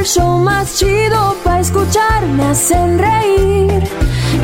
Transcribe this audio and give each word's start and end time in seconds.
el 0.00 0.06
show 0.06 0.38
más 0.38 0.78
chido 0.78 1.36
para 1.44 1.60
escuchar. 1.60 2.26
Me 2.26 2.44
hacen 2.44 2.98
reír 2.98 3.82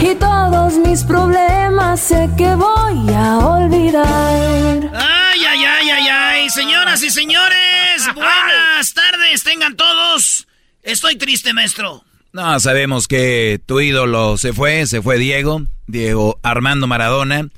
y 0.01 0.15
todos 0.17 0.75
mis 0.75 1.03
problemas 1.05 2.01
sé 2.01 2.29
que 2.37 2.55
voy 2.55 3.15
a 3.15 3.39
olvidar. 3.39 4.91
Ay, 4.95 5.45
ay, 5.49 5.65
ay, 5.65 5.91
ay, 5.91 6.09
ay, 6.09 6.51
señoras 6.51 7.03
y 7.03 7.11
señores, 7.11 8.05
buenas 8.15 8.93
tardes, 8.93 9.43
tengan 9.45 9.77
todos. 9.77 10.47
Estoy 10.83 11.17
triste, 11.17 11.53
maestro. 11.55 12.05
No, 12.33 12.61
sabemos 12.61 13.09
que 13.09 13.59
tu 13.65 13.81
ídolo 13.81 14.37
se 14.37 14.53
fue, 14.53 14.87
se 14.87 15.01
fue 15.01 15.17
Diego, 15.17 15.63
Diego 15.87 16.39
Armando 16.43 16.87
Maradona, 16.87 17.49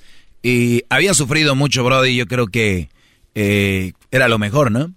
y 0.41 0.85
había 0.89 1.15
sufrido 1.15 1.57
mucho, 1.57 1.83
Brody, 1.83 2.15
yo 2.15 2.27
creo 2.27 2.47
que 2.47 2.91
eh, 3.35 3.93
era 4.13 4.29
lo 4.29 4.39
mejor, 4.39 4.71
¿no? 4.71 4.93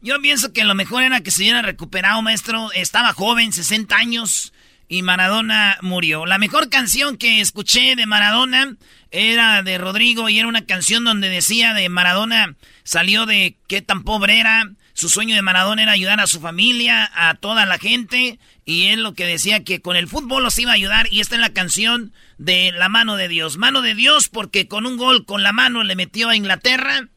Yo 0.00 0.20
pienso 0.20 0.52
que 0.52 0.64
lo 0.64 0.74
mejor 0.74 1.02
era 1.02 1.22
que 1.22 1.30
se 1.32 1.42
hubiera 1.42 1.62
recuperado, 1.62 2.22
maestro. 2.22 2.70
Estaba 2.72 3.12
joven, 3.12 3.52
60 3.52 3.96
años, 3.96 4.52
y 4.88 5.02
Maradona 5.02 5.78
murió. 5.82 6.24
La 6.24 6.38
mejor 6.38 6.70
canción 6.70 7.16
que 7.16 7.40
escuché 7.40 7.94
de 7.94 8.06
Maradona 8.06 8.76
era 9.10 9.62
de 9.62 9.76
Rodrigo 9.76 10.28
y 10.28 10.38
era 10.38 10.48
una 10.48 10.66
canción 10.66 11.04
donde 11.04 11.28
decía 11.28 11.74
de 11.74 11.88
Maradona 11.88 12.54
salió 12.84 13.26
de 13.26 13.56
qué 13.66 13.82
tan 13.82 14.02
pobre 14.04 14.40
era. 14.40 14.70
Su 14.94 15.08
sueño 15.08 15.34
de 15.34 15.42
Maradona 15.42 15.82
era 15.82 15.92
ayudar 15.92 16.20
a 16.20 16.26
su 16.26 16.40
familia, 16.40 17.10
a 17.14 17.34
toda 17.34 17.66
la 17.66 17.78
gente. 17.78 18.38
Y 18.64 18.86
él 18.86 19.02
lo 19.02 19.14
que 19.14 19.26
decía 19.26 19.62
que 19.62 19.80
con 19.80 19.96
el 19.96 20.08
fútbol 20.08 20.42
los 20.42 20.58
iba 20.58 20.72
a 20.72 20.74
ayudar. 20.74 21.06
Y 21.12 21.20
esta 21.20 21.34
es 21.36 21.40
la 21.40 21.52
canción 21.52 22.12
de 22.38 22.72
La 22.72 22.88
mano 22.88 23.16
de 23.16 23.28
Dios. 23.28 23.58
Mano 23.58 23.82
de 23.82 23.94
Dios 23.94 24.28
porque 24.28 24.68
con 24.68 24.86
un 24.86 24.96
gol 24.96 25.24
con 25.24 25.42
la 25.42 25.52
mano 25.52 25.84
le 25.84 25.96
metió 25.96 26.28
a 26.30 26.36
Inglaterra. 26.36 27.08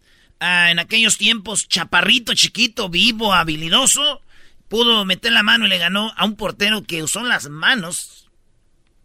Ah, 0.44 0.72
en 0.72 0.80
aquellos 0.80 1.20
tiempos, 1.20 1.68
chaparrito, 1.68 2.34
chiquito, 2.34 2.90
vivo, 2.90 3.32
habilidoso. 3.32 4.22
Pudo 4.70 5.06
meter 5.06 5.32
la 5.32 5.44
mano 5.44 5.68
y 5.68 5.70
le 5.70 5.78
ganó 5.78 6.12
a 6.18 6.26
un 6.26 6.36
portero 6.36 6.84
que 6.84 7.04
usó 7.04 7.22
las 7.22 7.48
manos 7.48 8.28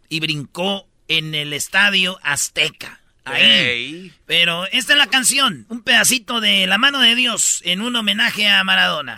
y 0.09 0.19
brincó 0.19 0.87
en 1.07 1.35
el 1.35 1.53
estadio 1.53 2.17
Azteca. 2.23 3.01
Ahí. 3.23 4.11
Pero 4.25 4.65
esta 4.71 4.93
es 4.93 4.97
la 4.97 5.07
canción, 5.07 5.67
un 5.69 5.83
pedacito 5.83 6.41
de 6.41 6.65
La 6.65 6.79
mano 6.79 7.01
de 7.01 7.13
Dios 7.13 7.61
en 7.65 7.81
un 7.81 7.95
homenaje 7.95 8.49
a 8.49 8.63
Maradona. 8.63 9.13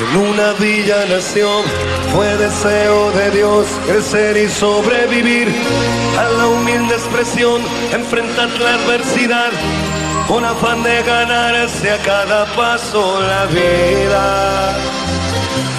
En 0.00 0.16
una 0.16 0.52
villa 0.54 1.06
nación 1.06 1.62
fue 2.12 2.36
deseo 2.36 3.12
de 3.12 3.30
Dios 3.30 3.66
crecer 3.86 4.36
y 4.36 4.48
sobrevivir 4.48 5.48
a 6.18 6.28
la 6.30 6.48
humilde 6.48 6.94
expresión, 6.94 7.62
enfrentar 7.92 8.48
la 8.60 8.74
adversidad 8.74 9.52
con 10.26 10.44
afán 10.44 10.82
de 10.82 11.02
ganarse 11.02 11.92
a 11.92 11.98
cada 11.98 12.46
paso 12.56 13.20
la 13.20 13.46
vida. 13.46 15.03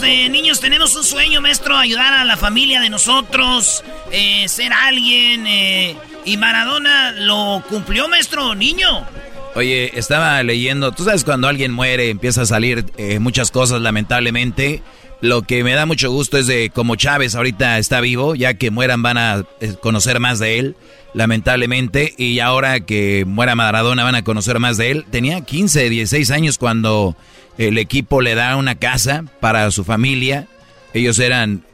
De 0.00 0.28
niños 0.28 0.60
tenemos 0.60 0.94
un 0.96 1.04
sueño, 1.04 1.40
maestro, 1.40 1.76
ayudar 1.76 2.12
a 2.14 2.24
la 2.24 2.36
familia 2.36 2.80
de 2.80 2.90
nosotros, 2.90 3.84
eh, 4.12 4.48
ser 4.48 4.72
alguien. 4.72 5.46
eh, 5.46 5.96
y 6.24 6.36
Maradona 6.36 7.12
lo 7.12 7.62
cumplió, 7.68 8.08
maestro, 8.08 8.54
niño. 8.54 9.06
Oye, 9.54 9.96
estaba 9.98 10.42
leyendo, 10.42 10.92
tú 10.92 11.04
sabes 11.04 11.22
cuando 11.22 11.46
alguien 11.48 11.70
muere 11.72 12.10
empieza 12.10 12.42
a 12.42 12.46
salir 12.46 12.84
eh, 12.96 13.18
muchas 13.20 13.50
cosas 13.50 13.80
lamentablemente, 13.80 14.82
Lo 15.20 15.42
que 15.42 15.64
me 15.64 15.72
da 15.72 15.86
mucho 15.86 16.10
gusto 16.10 16.36
es 16.36 16.46
de 16.46 16.70
como 16.74 16.96
Chávez 16.96 17.34
ahorita 17.34 17.78
está 17.78 18.00
vivo, 18.02 18.34
ya 18.34 18.54
que 18.54 18.70
mueran 18.70 19.02
van 19.02 19.16
a 19.16 19.44
eh, 19.60 19.74
conocer 19.80 20.20
más 20.20 20.38
de 20.38 20.58
él, 20.58 20.76
lamentablemente, 21.14 22.14
y 22.18 22.40
ahora 22.40 22.80
que 22.80 23.24
muera 23.26 23.54
Maradona 23.54 24.04
van 24.04 24.16
a 24.16 24.24
conocer 24.24 24.58
más 24.58 24.76
de 24.76 24.90
él. 24.90 25.06
Tenía 25.10 25.40
15, 25.40 25.88
16 25.88 26.30
años 26.30 26.58
cuando 26.58 27.16
el 27.58 27.78
equipo 27.78 28.20
le 28.20 28.34
da 28.34 28.56
una 28.56 28.74
casa 28.76 29.24
para 29.40 29.70
su 29.70 29.84
familia. 29.84 30.46
Ellos 30.92 31.18
eran 31.18 31.64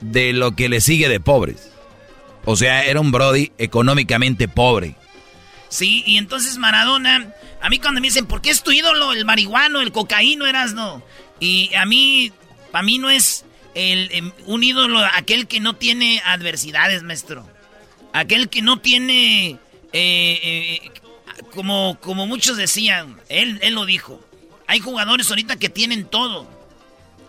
de 0.00 0.32
lo 0.32 0.54
que 0.54 0.68
le 0.68 0.80
sigue 0.80 1.08
de 1.08 1.20
pobres. 1.20 1.70
O 2.44 2.56
sea, 2.56 2.84
era 2.84 3.00
un 3.00 3.10
Brody 3.10 3.52
económicamente 3.58 4.48
pobre. 4.48 4.94
Sí, 5.68 6.04
y 6.06 6.16
entonces 6.16 6.58
Maradona, 6.58 7.34
a 7.60 7.68
mí 7.68 7.78
cuando 7.78 8.00
me 8.00 8.06
dicen, 8.06 8.26
¿por 8.26 8.40
qué 8.40 8.50
es 8.50 8.62
tu 8.62 8.70
ídolo 8.70 9.12
el 9.12 9.24
marihuano, 9.24 9.80
el 9.80 9.92
cocaíno, 9.92 10.46
eras 10.46 10.72
no? 10.74 11.02
Y 11.40 11.74
a 11.74 11.84
mí, 11.86 12.32
para 12.70 12.84
mí 12.84 12.98
no 12.98 13.10
es 13.10 13.44
el, 13.74 14.08
em, 14.12 14.32
un 14.46 14.62
ídolo 14.62 15.04
aquel 15.04 15.46
que 15.46 15.60
no 15.60 15.74
tiene 15.74 16.22
adversidades, 16.24 17.02
maestro. 17.02 17.46
Aquel 18.12 18.48
que 18.48 18.62
no 18.62 18.78
tiene, 18.78 19.58
eh, 19.92 20.40
eh, 20.42 20.90
como, 21.52 21.98
como 22.00 22.26
muchos 22.26 22.56
decían, 22.56 23.16
él, 23.28 23.58
él 23.62 23.74
lo 23.74 23.84
dijo. 23.84 24.25
Hay 24.66 24.80
jugadores 24.80 25.28
ahorita 25.30 25.56
que 25.56 25.68
tienen 25.68 26.06
todo. 26.06 26.48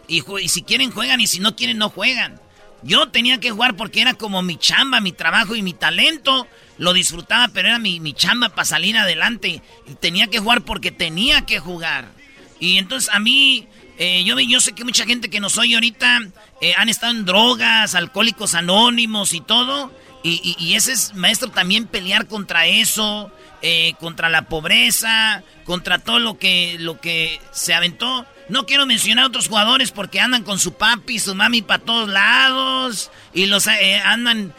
Y, 0.08 0.24
y 0.42 0.48
si 0.48 0.64
quieren 0.64 0.92
juegan 0.92 1.22
y 1.22 1.28
si 1.28 1.40
no 1.40 1.56
quieren 1.56 1.78
no 1.78 1.90
juegan. 1.90 2.40
Yo 2.84 3.10
tenía 3.10 3.40
que 3.40 3.52
jugar 3.52 3.76
porque 3.76 4.02
era 4.02 4.14
como 4.14 4.42
mi 4.42 4.58
chamba, 4.58 5.02
mi 5.02 5.12
trabajo 5.12 5.56
y 5.56 5.62
mi 5.62 5.74
talento. 5.74 6.48
Lo 6.78 6.94
disfrutaba, 6.94 7.48
pero 7.50 7.70
era 7.70 7.80
mi, 7.80 8.00
mi 8.00 8.14
chamba 8.14 8.50
para 8.50 8.66
salir 8.66 8.98
adelante. 8.98 9.62
Y 9.88 9.96
tenía 9.96 10.28
que 10.28 10.40
jugar 10.40 10.62
porque 10.62 10.92
tenía 10.92 11.46
que 11.46 11.60
jugar. 11.60 12.12
Y 12.60 12.78
entonces 12.78 13.10
a 13.14 13.20
mí 13.20 13.68
eh, 13.98 14.24
yo, 14.24 14.40
yo 14.40 14.62
sé 14.62 14.74
que 14.74 14.84
mucha 14.84 15.06
gente 15.06 15.30
que 15.30 15.40
nos 15.40 15.58
oye 15.58 15.74
ahorita 15.74 16.20
eh, 16.62 16.74
han 16.78 16.88
estado 16.88 17.14
en 17.14 17.26
drogas, 17.26 17.96
alcohólicos 17.96 18.54
anónimos 18.54 19.34
y 19.34 19.42
todo. 19.42 19.92
Y, 20.24 20.74
ese 20.74 20.92
es, 20.92 21.14
maestro, 21.14 21.52
también 21.52 21.88
pelear 21.88 22.28
contra 22.28 22.68
eso, 22.68 23.32
eh, 23.62 23.94
contra 24.00 24.30
la 24.30 24.44
pobreza, 24.44 25.44
contra 25.66 26.00
todo 26.00 26.20
lo 26.20 26.38
que, 26.38 26.78
lo 26.80 27.00
que 27.00 27.40
se 27.52 27.74
aventó. 27.74 28.26
No 28.50 28.66
quiero 28.66 28.86
mencionar 28.86 29.26
a 29.26 29.28
otros 29.28 29.50
jugadores 29.50 29.92
porque 29.92 30.20
andan 30.20 30.44
con 30.44 30.58
su 30.60 30.74
papi 30.74 31.16
y 31.16 31.20
su 31.20 31.36
mami 31.36 31.62
para 31.62 31.84
todos 31.84 32.08
lados. 32.08 33.12
Y 33.34 33.46
los 33.46 33.68
andan 33.68 34.54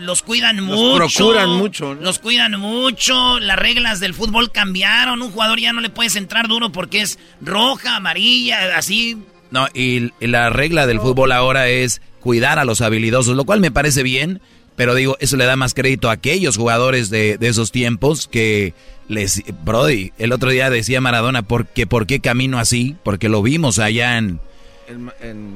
los 0.00 0.22
cuidan 0.22 0.60
mucho. 0.60 0.98
Los 0.98 1.14
procuran 1.14 1.50
mucho. 1.50 1.94
Los 1.94 2.18
cuidan 2.18 2.58
mucho. 2.58 3.38
Las 3.38 3.58
reglas 3.58 4.00
del 4.00 4.14
fútbol 4.14 4.50
cambiaron. 4.50 5.22
Un 5.22 5.30
jugador 5.30 5.60
ya 5.60 5.72
no 5.72 5.80
le 5.80 5.90
puedes 5.90 6.16
entrar 6.16 6.48
duro 6.48 6.72
porque 6.72 7.02
es 7.02 7.18
roja, 7.40 7.96
amarilla, 7.96 8.76
así. 8.76 9.18
No, 9.50 9.66
y, 9.74 10.12
la 10.20 10.50
regla 10.50 10.86
del 10.86 11.00
fútbol 11.00 11.32
ahora 11.32 11.68
es 11.68 12.00
cuidar 12.20 12.58
a 12.58 12.64
los 12.64 12.80
habilidosos, 12.80 13.36
lo 13.36 13.44
cual 13.44 13.60
me 13.60 13.70
parece 13.70 14.02
bien. 14.02 14.40
Pero 14.80 14.94
digo, 14.94 15.18
eso 15.20 15.36
le 15.36 15.44
da 15.44 15.56
más 15.56 15.74
crédito 15.74 16.08
a 16.08 16.12
aquellos 16.12 16.56
jugadores 16.56 17.10
de, 17.10 17.36
esos 17.42 17.70
tiempos 17.70 18.26
que 18.26 18.72
les... 19.08 19.42
Brody, 19.62 20.14
el 20.16 20.32
otro 20.32 20.48
día 20.48 20.70
decía 20.70 21.02
Maradona, 21.02 21.42
¿por 21.42 21.66
qué, 21.66 21.86
¿por 21.86 22.06
qué 22.06 22.20
camino 22.20 22.58
así? 22.58 22.96
Porque 23.02 23.28
lo 23.28 23.42
vimos 23.42 23.78
allá 23.78 24.16
en, 24.16 24.40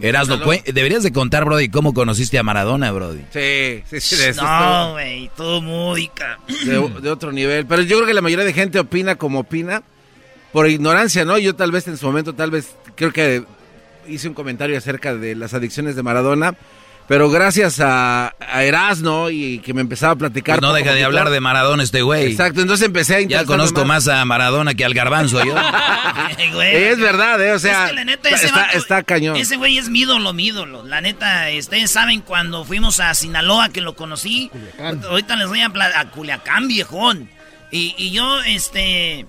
Erasno, 0.03 0.37
deberías 0.67 1.03
de 1.03 1.11
contar, 1.11 1.47
Brody, 1.47 1.71
cómo 1.71 1.95
conociste 1.95 2.39
a 2.39 2.43
Maradona, 2.43 2.93
Brody. 2.93 3.23
Sí, 3.33 3.83
sí, 3.89 3.99
sí. 3.99 4.17
De 4.17 4.29
eso 4.29 4.43
no, 4.43 4.93
güey, 4.93 5.31
todo 5.35 5.63
muy... 5.63 6.11
De, 6.67 7.09
otro 7.09 7.33
nivel. 7.33 7.65
Pero 7.65 7.81
yo 7.81 7.97
creo 7.97 8.07
que 8.07 8.13
la 8.13 8.21
mayoría 8.21 8.45
de 8.45 8.53
gente 8.53 8.79
opina 8.79 9.17
como 9.17 9.39
opina 9.39 9.85
por 10.53 10.69
ignorancia, 10.69 11.25
¿no? 11.25 11.39
Yo 11.39 11.57
tal 11.57 11.73
vez 11.73 11.89
en 11.89 11.97
su 11.97 12.05
momento, 12.05 12.35
tal 12.35 12.51
vez, 12.51 12.75
creo 12.95 13.11
que 13.11 13.43
hice 14.07 14.29
un 14.29 14.35
comentario 14.35 14.77
acerca 14.77 15.15
de 15.15 15.35
las 15.35 15.55
adicciones 15.55 15.97
de 15.97 16.03
Maradona. 16.03 16.59
Pero 17.07 17.29
gracias 17.31 17.81
a, 17.81 18.35
a 18.41 18.65
Erasno 18.65 19.29
y 19.29 19.59
que 19.59 19.75
me 19.75 19.83
empezaba 19.83 20.15
a 20.15 20.17
platicar. 20.17 20.59
Pues 20.59 20.63
no 20.69 20.75
deja 20.75 20.95
de 20.95 21.05
hablar 21.05 21.29
de 21.29 21.39
Maradona 21.41 21.83
este 21.83 22.01
güey. 22.01 22.27
Exacto, 22.33 22.63
entonces 22.63 22.87
empecé 22.87 23.17
a 23.17 23.21
Ya 23.21 23.45
conozco 23.45 23.85
más. 23.85 24.09
a 24.09 24.25
Maradona 24.25 24.75
que 24.75 24.85
al 24.85 24.95
garbanzo 24.95 25.45
yo. 25.45 25.55
es 26.63 26.99
verdad, 26.99 27.43
¿eh? 27.43 27.53
O 27.53 27.59
sea, 27.59 27.91
está, 28.73 29.03
cañón. 29.03 29.37
Ese 29.37 29.57
güey 29.57 29.77
es 29.77 29.91
mi 29.91 30.01
ídolo, 30.01 30.33
mi 30.33 30.47
ídolo. 30.47 30.85
La 30.85 31.01
neta, 31.01 31.47
ustedes 31.59 31.91
saben 31.91 32.23
cuando 32.23 32.65
fuimos 32.65 33.01
a 33.01 33.13
Sinaloa 33.15 33.69
que 33.69 33.83
lo 33.83 33.95
conocí. 33.97 34.51
Ahorita 35.09 35.37
les 35.37 35.49
voy 35.49 35.61
a, 35.61 35.71
a 35.97 36.11
Culiacán, 36.11 36.69
viejón. 36.69 37.29
Y, 37.71 37.95
y 37.99 38.13
yo, 38.13 38.41
este 38.43 39.27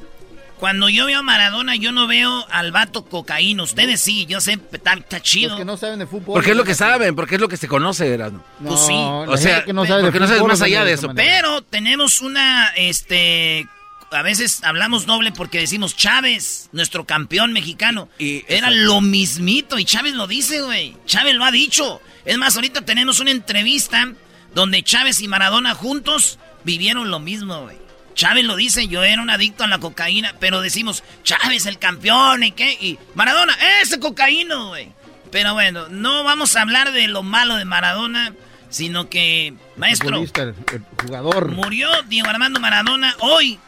cuando 0.60 0.90
yo 0.90 1.06
veo 1.06 1.20
a 1.20 1.22
Maradona, 1.22 1.76
yo 1.76 1.92
no 1.92 2.08
veo 2.08 2.46
al 2.50 2.72
vato 2.72 3.06
cocaína. 3.06 3.64
Ustedes 3.64 4.02
sí, 4.02 4.26
yo 4.26 4.40
sé, 4.40 4.58
está, 4.72 5.22
chido. 5.22 5.50
Los 5.50 5.60
que 5.60 5.66
no 5.66 5.78
saben 5.78 6.00
de 6.00 6.08
fútbol. 6.08 6.34
Porque 6.34 6.52
es 6.52 6.58
lo 6.58 6.64
que 6.64 6.76
saben, 6.76 7.16
porque 7.16 7.36
es 7.36 7.42
lo 7.42 7.48
que 7.48 7.58
se 7.58 7.68
conoce, 7.68 8.14
Erasmo. 8.14 8.44
No, 8.60 8.70
pues 8.70 8.82
sí. 8.82 8.94
O 8.94 9.38
sea, 9.38 9.64
que 9.66 9.74
no 9.74 9.86
sabe 9.86 10.04
porque 10.04 10.20
no 10.20 10.28
sabes 10.28 10.44
más 10.44 10.62
allá 10.62 10.86
de 10.86 10.94
eso. 10.94 11.10
Pero 11.14 11.62
tenemos 11.62 12.22
una, 12.22 12.70
este, 12.76 13.68
a 14.12 14.22
veces 14.22 14.64
hablamos 14.64 15.06
doble 15.06 15.32
porque 15.32 15.60
decimos 15.60 15.96
Chávez, 15.96 16.70
nuestro 16.72 17.06
campeón 17.06 17.54
mexicano. 17.54 18.10
Y 18.18 18.46
Era 18.48 18.70
lo 18.72 19.02
mismito 19.02 19.78
y 19.78 19.86
Chávez 19.86 20.14
lo 20.14 20.28
dice, 20.28 20.62
güey. 20.62 20.96
Chávez 21.06 21.36
lo 21.36 21.44
ha 21.44 21.52
dicho. 21.52 22.02
Es 22.24 22.38
más, 22.38 22.56
ahorita 22.56 22.82
tenemos 22.82 23.20
una 23.20 23.32
entrevista 23.32 24.14
donde 24.54 24.84
Chávez 24.84 25.22
y 25.22 25.28
Maradona 25.28 25.76
juntos 25.76 26.40
vivieron 26.64 27.12
lo 27.12 27.20
mismo, 27.20 27.64
güey. 27.64 27.85
Chávez 28.16 28.46
lo 28.46 28.56
dice, 28.56 28.88
yo 28.88 29.04
era 29.04 29.22
un 29.22 29.30
adicto 29.30 29.64
a 29.64 29.68
la 29.68 29.78
cocaína, 29.78 30.34
pero 30.40 30.62
decimos, 30.62 31.04
Chávez 31.24 31.66
el 31.66 31.78
campeón 31.78 32.44
y 32.44 32.52
qué, 32.52 32.72
y 32.72 32.98
Maradona, 33.14 33.56
ese 33.82 34.00
cocaíno, 34.00 34.70
güey. 34.70 34.92
Pero 35.32 35.54
bueno, 35.54 35.90
no 35.90 36.24
vamos 36.24 36.56
a 36.56 36.62
hablar 36.62 36.94
de 36.94 37.08
lo 37.10 37.22
malo 37.22 37.58
de 37.58 37.66
Maradona, 37.66 38.34
sino 38.70 39.10
que, 39.10 39.54
maestro, 39.76 40.18
el, 40.18 40.56
jugador. 41.02 41.52
Murió 41.52 41.90
Diego 42.04 42.30
Armando 42.30 42.60
Maradona 42.60 43.16
hoy, 43.20 43.60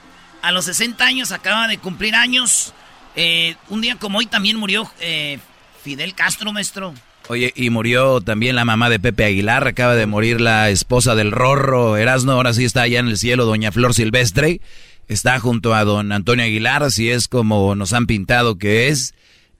a 0.42 0.52
los 0.52 0.66
60 0.66 1.04
años, 1.06 1.32
acaba 1.32 1.68
de 1.68 1.78
cumplir 1.78 2.16
años. 2.16 2.74
Eh, 3.16 3.56
un 3.68 3.82
día 3.82 3.98
como 3.98 4.20
hoy 4.20 4.28
también 4.28 4.58
murió 4.58 4.90
eh, 5.00 5.40
Fidel 5.84 6.16
Castro, 6.16 6.54
maestro. 6.54 6.94
Oye, 7.30 7.52
y 7.56 7.70
murió 7.70 8.22
también 8.22 8.56
la 8.56 8.64
mamá 8.64 8.90
de 8.90 9.02
Pepe 9.02 9.26
Aguilar, 9.26 9.68
acaba 9.68 9.96
de 9.96 10.06
morir 10.06 10.40
la 10.40 10.70
esposa 10.70 11.14
del 11.14 11.32
Rorro 11.32 11.98
Erasno, 11.98 12.32
ahora 12.32 12.54
sí 12.54 12.64
está 12.64 12.84
allá 12.84 13.00
en 13.00 13.10
el 13.10 13.18
cielo, 13.18 13.46
doña 13.46 13.74
Flor 13.74 13.94
Silvestre, 13.94 14.62
está 15.10 15.38
junto 15.40 15.76
a 15.76 15.84
don 15.84 16.14
Antonio 16.14 16.46
Aguilar, 16.46 16.90
si 16.90 17.10
es 17.10 17.28
como 17.28 17.76
nos 17.76 17.92
han 17.92 18.08
pintado 18.08 18.58
que 18.58 18.88
es, 18.88 19.14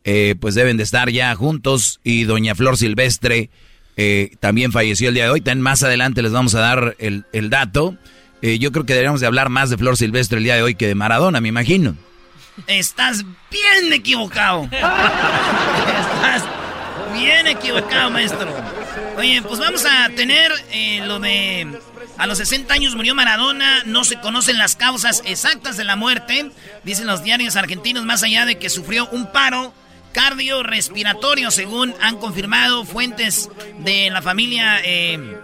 eh, 0.06 0.36
pues 0.40 0.56
deben 0.56 0.78
de 0.78 0.84
estar 0.84 1.10
ya 1.10 1.36
juntos, 1.36 2.00
y 2.06 2.24
doña 2.24 2.56
Flor 2.56 2.78
Silvestre 2.78 3.50
eh, 3.98 4.32
también 4.40 4.72
falleció 4.72 5.10
el 5.10 5.16
día 5.16 5.26
de 5.26 5.32
hoy, 5.32 5.42
también 5.42 5.64
más 5.64 5.84
adelante 5.84 6.22
les 6.22 6.32
vamos 6.32 6.56
a 6.56 6.62
dar 6.62 6.96
el, 7.00 7.50
dato, 7.50 7.98
eh, 8.42 8.60
yo 8.60 8.72
creo 8.72 8.86
que 8.86 8.94
deberíamos 8.94 9.20
de 9.20 9.28
hablar 9.28 9.50
más 9.50 9.70
de 9.70 9.78
Flor 9.78 9.98
Silvestre 9.98 10.38
el 10.38 10.46
día 10.46 10.56
de 10.56 10.64
hoy 10.64 10.76
que 10.76 10.88
de 10.88 10.96
Maradona, 10.96 11.42
me 11.42 11.50
imagino. 11.50 11.98
Estás 12.66 13.26
bien 13.52 13.92
equivocado. 13.92 14.64
Estás 14.72 16.44
Bien 17.18 17.48
equivocado, 17.48 18.12
maestro. 18.12 18.48
Oye, 19.18 19.42
pues 19.42 19.60
vamos 19.60 19.84
a 19.86 20.10
tener 20.10 20.52
eh, 20.72 21.02
lo 21.06 21.20
de... 21.20 21.80
A 22.18 22.28
los 22.28 22.38
60 22.38 22.74
años 22.74 22.96
murió 22.96 23.14
Maradona, 23.16 23.84
no 23.86 24.04
se 24.04 24.20
conocen 24.20 24.58
las 24.58 24.76
causas 24.76 25.22
exactas 25.26 25.78
de 25.78 25.84
la 25.84 25.96
muerte, 25.96 26.52
dicen 26.84 27.06
los 27.06 27.24
diarios 27.24 27.56
argentinos, 27.56 28.06
más 28.06 28.24
allá 28.24 28.46
de 28.46 28.58
que 28.58 28.70
sufrió 28.70 29.08
un 29.10 29.32
paro 29.32 29.74
cardiorrespiratorio, 30.14 31.52
según 31.52 31.94
han 32.02 32.18
confirmado 32.18 32.86
fuentes 32.86 33.50
de 33.80 34.10
la 34.10 34.22
familia. 34.24 34.80
Eh, 34.84 35.38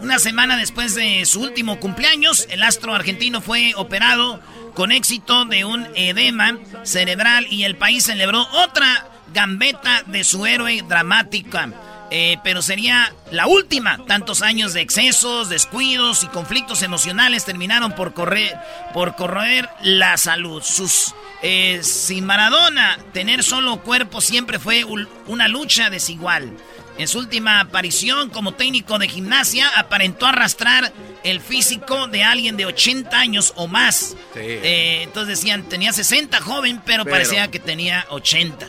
una 0.00 0.18
semana 0.18 0.56
después 0.56 0.94
de 0.94 1.26
su 1.26 1.42
último 1.42 1.78
cumpleaños, 1.80 2.46
el 2.50 2.62
astro 2.62 2.94
argentino 2.94 3.40
fue 3.40 3.72
operado 3.76 4.40
con 4.74 4.92
éxito 4.92 5.44
de 5.44 5.64
un 5.64 5.88
edema 5.94 6.58
cerebral 6.84 7.46
y 7.50 7.64
el 7.64 7.76
país 7.76 8.04
celebró 8.04 8.46
otra 8.52 9.09
gambeta 9.32 10.02
de 10.06 10.24
su 10.24 10.46
héroe 10.46 10.82
dramática. 10.86 11.70
Eh, 12.12 12.38
pero 12.42 12.60
sería 12.60 13.14
la 13.30 13.46
última. 13.46 14.04
Tantos 14.06 14.42
años 14.42 14.72
de 14.72 14.80
excesos, 14.80 15.48
descuidos 15.48 16.24
y 16.24 16.26
conflictos 16.26 16.82
emocionales 16.82 17.44
terminaron 17.44 17.94
por 17.94 18.14
correr, 18.14 18.58
por 18.92 19.14
corroer 19.14 19.68
la 19.82 20.16
salud. 20.16 20.62
Sus, 20.62 21.14
eh, 21.42 21.80
sin 21.82 22.26
Maradona, 22.26 22.98
tener 23.12 23.44
solo 23.44 23.80
cuerpo 23.82 24.20
siempre 24.20 24.58
fue 24.58 24.84
una 25.26 25.46
lucha 25.46 25.88
desigual. 25.88 26.56
En 26.98 27.08
su 27.08 27.18
última 27.18 27.60
aparición 27.60 28.28
como 28.28 28.52
técnico 28.52 28.98
de 28.98 29.08
gimnasia, 29.08 29.70
aparentó 29.76 30.26
arrastrar 30.26 30.92
el 31.22 31.40
físico 31.40 32.08
de 32.08 32.24
alguien 32.24 32.58
de 32.58 32.66
80 32.66 33.18
años 33.18 33.54
o 33.56 33.68
más. 33.68 34.16
Eh, 34.34 35.00
entonces 35.04 35.38
decían, 35.38 35.62
tenía 35.62 35.92
60 35.92 36.40
joven, 36.40 36.82
pero, 36.84 37.06
parecía 37.06 37.50
que 37.50 37.58
tenía 37.58 38.04
80. 38.10 38.68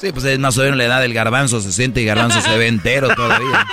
Sí, 0.00 0.12
pues 0.12 0.24
es 0.26 0.38
más 0.38 0.56
o 0.58 0.62
menos 0.62 0.76
la 0.76 0.84
edad 0.84 1.00
del 1.00 1.12
garbanzo, 1.12 1.60
se 1.60 1.72
siente 1.72 2.00
y 2.00 2.04
garbanzo 2.04 2.40
se 2.40 2.56
ve 2.56 2.68
entero 2.68 3.08
todavía. 3.14 3.66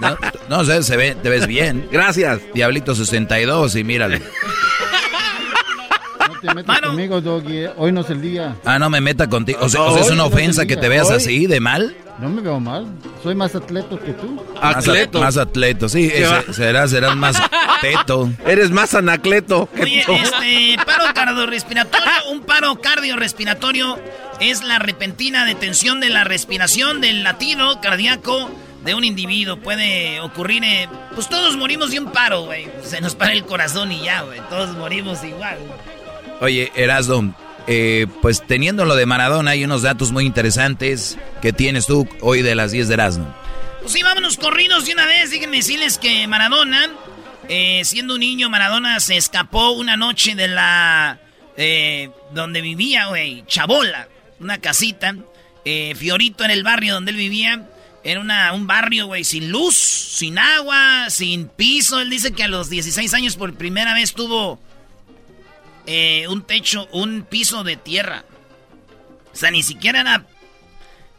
No, 0.00 0.16
no 0.48 0.64
sé, 0.64 0.82
se 0.82 0.96
ve, 0.96 1.14
te 1.14 1.28
ves 1.28 1.46
bien. 1.46 1.88
Gracias. 1.90 2.40
Diablito 2.52 2.94
62 2.94 3.76
y 3.76 3.84
míralo. 3.84 4.18
te 6.40 6.54
metas 6.54 6.80
conmigo, 6.80 7.20
Doggy. 7.20 7.66
Hoy 7.76 7.92
no 7.92 8.00
es 8.00 8.10
el 8.10 8.20
día. 8.20 8.56
Ah, 8.64 8.78
no 8.78 8.90
me 8.90 9.00
meta 9.00 9.28
contigo. 9.28 9.60
O 9.62 9.68
sea, 9.68 9.82
o 9.82 9.94
sea 9.94 10.02
es 10.02 10.10
una 10.10 10.24
ofensa 10.24 10.66
que 10.66 10.76
te 10.76 10.88
veas 10.88 11.10
así, 11.10 11.46
de 11.46 11.60
mal. 11.60 11.96
No 12.18 12.28
me 12.28 12.40
veo 12.40 12.60
mal. 12.60 12.86
Soy 13.22 13.34
más 13.34 13.54
atleto 13.54 13.98
que 13.98 14.12
tú. 14.12 14.40
Atleto. 14.60 15.20
Más, 15.20 15.36
atleto, 15.36 15.88
sí. 15.88 16.12
serás, 16.52 16.90
serás 16.90 17.16
más 17.16 17.40
teto. 17.80 18.30
Eres 18.46 18.70
más 18.70 18.94
anacleto. 18.94 19.68
Oye, 19.80 20.00
este, 20.00 20.76
paro 20.84 21.04
cardiorrespiratorio, 21.12 22.12
un 22.30 22.42
paro 22.42 22.80
cardiorrespiratorio 22.80 23.98
es 24.40 24.62
la 24.62 24.78
repentina 24.78 25.44
detención 25.44 26.00
de 26.00 26.10
la 26.10 26.24
respiración 26.24 27.00
del 27.00 27.22
latido 27.22 27.80
cardíaco 27.80 28.50
de 28.84 28.94
un 28.94 29.04
individuo. 29.04 29.56
Puede 29.58 30.20
ocurrir, 30.20 30.64
eh, 30.64 30.88
pues 31.14 31.28
todos 31.28 31.56
morimos 31.56 31.90
de 31.90 32.00
un 32.00 32.12
paro, 32.12 32.42
güey. 32.42 32.68
Se 32.82 33.00
nos 33.00 33.14
para 33.14 33.32
el 33.32 33.44
corazón 33.44 33.92
y 33.92 34.02
ya, 34.02 34.22
güey. 34.22 34.40
Todos 34.50 34.76
morimos 34.76 35.24
igual. 35.24 35.58
Oye, 36.40 36.70
Erasmo, 36.74 37.34
eh, 37.66 38.06
pues 38.20 38.46
teniendo 38.46 38.84
lo 38.84 38.94
de 38.96 39.06
Maradona, 39.06 39.52
hay 39.52 39.64
unos 39.64 39.82
datos 39.82 40.12
muy 40.12 40.26
interesantes 40.26 41.16
que 41.40 41.52
tienes 41.52 41.86
tú 41.86 42.06
hoy 42.20 42.42
de 42.42 42.54
las 42.54 42.72
10 42.72 42.88
de 42.88 42.94
Erasmo. 42.94 43.34
Pues 43.80 43.92
sí, 43.92 44.02
vámonos 44.02 44.36
corridos 44.36 44.86
de 44.86 44.92
una 44.92 45.06
vez. 45.06 45.30
Díganme 45.30 45.58
decirles 45.58 45.98
que 45.98 46.26
Maradona, 46.26 46.90
eh, 47.48 47.82
siendo 47.84 48.14
un 48.14 48.20
niño, 48.20 48.50
Maradona 48.50 49.00
se 49.00 49.16
escapó 49.16 49.70
una 49.70 49.96
noche 49.96 50.34
de 50.34 50.48
la... 50.48 51.20
Eh, 51.56 52.10
donde 52.32 52.60
vivía, 52.60 53.06
güey, 53.06 53.44
Chabola, 53.46 54.08
una 54.44 54.58
casita. 54.58 55.16
Fiorito 55.96 56.44
en 56.44 56.50
el 56.50 56.62
barrio 56.62 56.94
donde 56.94 57.10
él 57.10 57.16
vivía. 57.16 57.66
Era 58.04 58.20
una, 58.20 58.52
un 58.52 58.66
barrio, 58.66 59.06
güey, 59.06 59.24
sin 59.24 59.50
luz, 59.50 59.74
sin 59.74 60.38
agua, 60.38 61.08
sin 61.08 61.48
piso. 61.48 62.00
Él 62.00 62.10
dice 62.10 62.32
que 62.32 62.44
a 62.44 62.48
los 62.48 62.68
16 62.68 63.14
años 63.14 63.36
por 63.36 63.54
primera 63.54 63.94
vez 63.94 64.12
tuvo 64.12 64.60
eh, 65.86 66.26
un 66.28 66.42
techo, 66.42 66.86
un 66.92 67.22
piso 67.22 67.64
de 67.64 67.76
tierra. 67.76 68.26
O 69.32 69.36
sea, 69.36 69.50
ni 69.50 69.62
siquiera 69.62 70.02
era... 70.02 70.26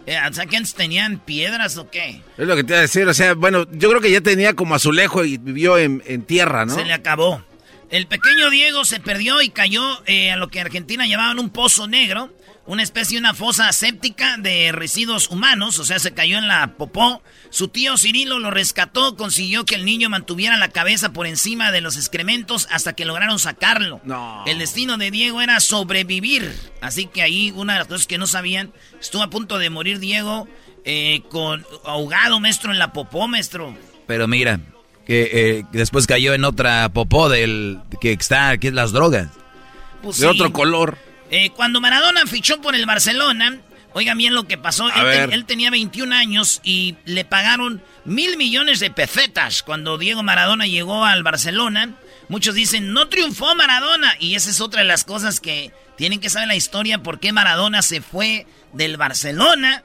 Eh, 0.05 0.20
o 0.29 0.34
sea, 0.34 0.46
que 0.46 0.58
antes 0.58 0.75
tenían 0.75 1.17
piedras 1.17 1.77
o 1.77 1.89
qué. 1.89 2.22
Es 2.38 2.48
lo 2.48 2.55
que 2.55 2.63
te 2.63 2.74
iba 2.74 2.77
a 2.77 2.82
decir, 2.82 3.08
o 3.08 3.13
sea, 3.15 3.34
bueno, 3.34 3.65
yo 3.72 3.89
creo 3.89 4.01
que 4.01 4.12
ya 4.12 4.22
tenía 4.22 4.53
como 4.53 4.75
azulejo 4.75 5.25
y 5.25 5.38
vivió 5.38 5.79
en, 5.79 6.01
tierra, 6.27 6.67
¿no? 6.67 6.75
Se 6.75 6.86
le 6.86 6.94
acabó. 6.94 7.44
El 7.89 8.05
pequeño 8.05 8.51
Diego 8.51 8.86
se 8.86 9.00
perdió 9.00 9.41
y 9.41 9.50
cayó 9.50 9.82
eh, 10.05 10.32
a 10.32 10.36
lo 10.36 10.50
que 10.50 10.62
Argentina 10.62 11.08
llamaban 11.08 11.39
un 11.39 11.50
pozo 11.50 11.88
negro 11.88 12.32
una 12.67 12.81
especie, 12.81 13.19
una 13.19 13.34
fosa 13.34 13.72
séptica 13.74 14.38
de 14.38 14.72
residuos 14.72 15.29
humanos, 15.29 15.77
o 15.79 15.86
sea, 15.86 16.00
se 16.00 16.13
cayó 16.13 16.38
en 16.38 16.48
la 16.48 16.75
popó. 16.77 17.22
Su 17.50 17.67
tío 17.67 17.98
Cirilo 17.98 18.39
lo 18.39 18.50
rescató, 18.50 19.15
consiguió 19.15 19.65
que 19.65 19.75
el 19.75 19.86
niño 19.86 20.10
mantuviera 20.10 20.57
la 20.57 20.69
cabeza 20.69 21.13
por 21.13 21.27
encima 21.27 21.72
de 21.72 21.81
los 21.81 21.95
excrementos 21.95 22.67
hasta 22.72 22.93
que 22.93 23.05
lograron 23.05 23.38
sacarlo. 23.39 24.01
No. 24.03 24.43
El 24.48 24.60
destino 24.60 24.98
de 24.98 25.12
Diego 25.12 25.41
era 25.41 25.60
sobrevivir, 25.60 26.51
así 26.81 27.05
que 27.05 27.22
ahí 27.22 27.51
una 27.55 27.74
de 27.74 27.79
las 27.79 27.88
cosas 27.88 28.07
que 28.07 28.17
no 28.17 28.25
sabían, 28.25 28.74
estuvo 29.00 29.22
a 29.22 29.29
punto 29.29 29.60
de 29.60 29.69
morir 29.69 30.00
Diego 30.00 30.48
eh, 30.84 31.22
con 31.29 31.65
ahogado, 31.84 32.39
maestro, 32.39 32.72
en 32.72 32.79
la 32.79 32.93
popó, 32.93 33.27
maestro. 33.27 33.75
Pero 34.07 34.27
mira, 34.27 34.60
que 35.05 35.29
eh, 35.31 35.65
después 35.72 36.07
cayó 36.07 36.34
en 36.34 36.43
otra 36.45 36.89
popó 36.89 37.29
del 37.29 37.79
que 38.01 38.12
está, 38.12 38.57
que 38.57 38.69
es 38.69 38.74
las 38.74 38.91
drogas. 38.91 39.29
Pues 40.01 40.19
de 40.19 40.27
otro 40.27 40.51
color. 40.51 40.98
Eh, 41.32 41.50
cuando 41.51 41.82
Maradona 41.82 42.25
fichó 42.27 42.62
por 42.62 42.75
el 42.75 42.86
Barcelona, 42.86 43.60
oigan 43.94 44.17
bien 44.17 44.34
lo 44.36 44.48
que 44.48 44.58
pasó. 44.58 44.89
Él, 44.94 45.46
tenía 45.46 45.72
21 45.72 46.13
años 46.13 46.62
y 46.63 46.96
le 47.05 47.25
pagaron 47.25 47.82
mil 48.03 48.38
millones 48.38 48.79
de 48.79 48.91
pesetas 48.91 49.63
cuando 49.63 49.98
Diego 49.98 50.24
Maradona 50.24 50.67
llegó 50.67 51.05
al 51.05 51.24
Barcelona. 51.24 51.96
Muchos 52.27 52.55
dicen, 52.55 52.94
no 52.94 53.08
triunfó 53.08 53.55
Maradona. 53.55 54.15
Y 54.20 54.36
esa 54.36 54.50
es 54.50 54.62
otra 54.62 54.82
de 54.82 54.88
las 54.88 55.03
cosas 55.03 55.39
que 55.39 55.72
tienen 55.96 56.20
que 56.20 56.29
saber 56.29 56.48
la 56.48 56.55
historia, 56.55 57.01
por 57.01 57.20
qué 57.20 57.32
Maradona 57.32 57.82
se 57.82 58.01
fue 58.01 58.46
del 58.74 58.98
Barcelona 58.98 59.84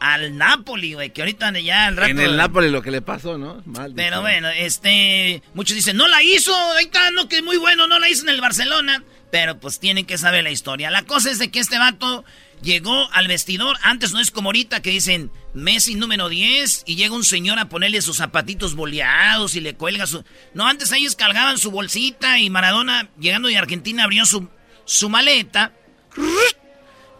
al 0.00 0.36
Napoli, 0.36 0.92
güey, 0.92 1.10
que 1.10 1.22
ahorita 1.22 1.50
ya 1.60 1.86
al 1.86 1.96
rato... 1.96 2.10
En 2.10 2.20
el 2.20 2.36
Napoli 2.36 2.70
lo 2.70 2.82
que 2.82 2.90
le 2.90 3.00
pasó, 3.00 3.38
¿no? 3.38 3.62
Pero 3.96 4.20
bueno, 4.20 4.48
este... 4.50 5.42
Muchos 5.54 5.74
dicen, 5.74 5.96
no 5.96 6.08
la 6.08 6.22
hizo, 6.22 6.54
ahí 6.72 6.84
está, 6.84 7.10
no, 7.10 7.26
que 7.28 7.36
es 7.36 7.42
muy 7.42 7.56
bueno, 7.56 7.86
no 7.86 7.98
la 7.98 8.08
hizo 8.10 8.22
en 8.24 8.28
el 8.30 8.40
Barcelona. 8.40 9.02
Pero 9.34 9.58
pues 9.58 9.80
tienen 9.80 10.06
que 10.06 10.16
saber 10.16 10.44
la 10.44 10.52
historia. 10.52 10.92
La 10.92 11.02
cosa 11.02 11.28
es 11.28 11.40
de 11.40 11.50
que 11.50 11.58
este 11.58 11.76
vato 11.76 12.24
llegó 12.62 13.10
al 13.10 13.26
vestidor. 13.26 13.76
Antes 13.82 14.12
no 14.12 14.20
es 14.20 14.30
como 14.30 14.50
ahorita 14.50 14.80
que 14.80 14.90
dicen 14.90 15.32
Messi 15.54 15.96
número 15.96 16.28
10 16.28 16.84
y 16.86 16.94
llega 16.94 17.16
un 17.16 17.24
señor 17.24 17.58
a 17.58 17.68
ponerle 17.68 18.00
sus 18.00 18.18
zapatitos 18.18 18.76
boleados 18.76 19.56
y 19.56 19.60
le 19.60 19.74
cuelga 19.74 20.06
su... 20.06 20.22
No, 20.52 20.68
antes 20.68 20.92
ellos 20.92 21.16
cargaban 21.16 21.58
su 21.58 21.72
bolsita 21.72 22.38
y 22.38 22.48
Maradona, 22.48 23.08
llegando 23.18 23.48
de 23.48 23.58
Argentina, 23.58 24.04
abrió 24.04 24.24
su, 24.24 24.48
su 24.84 25.08
maleta 25.08 25.72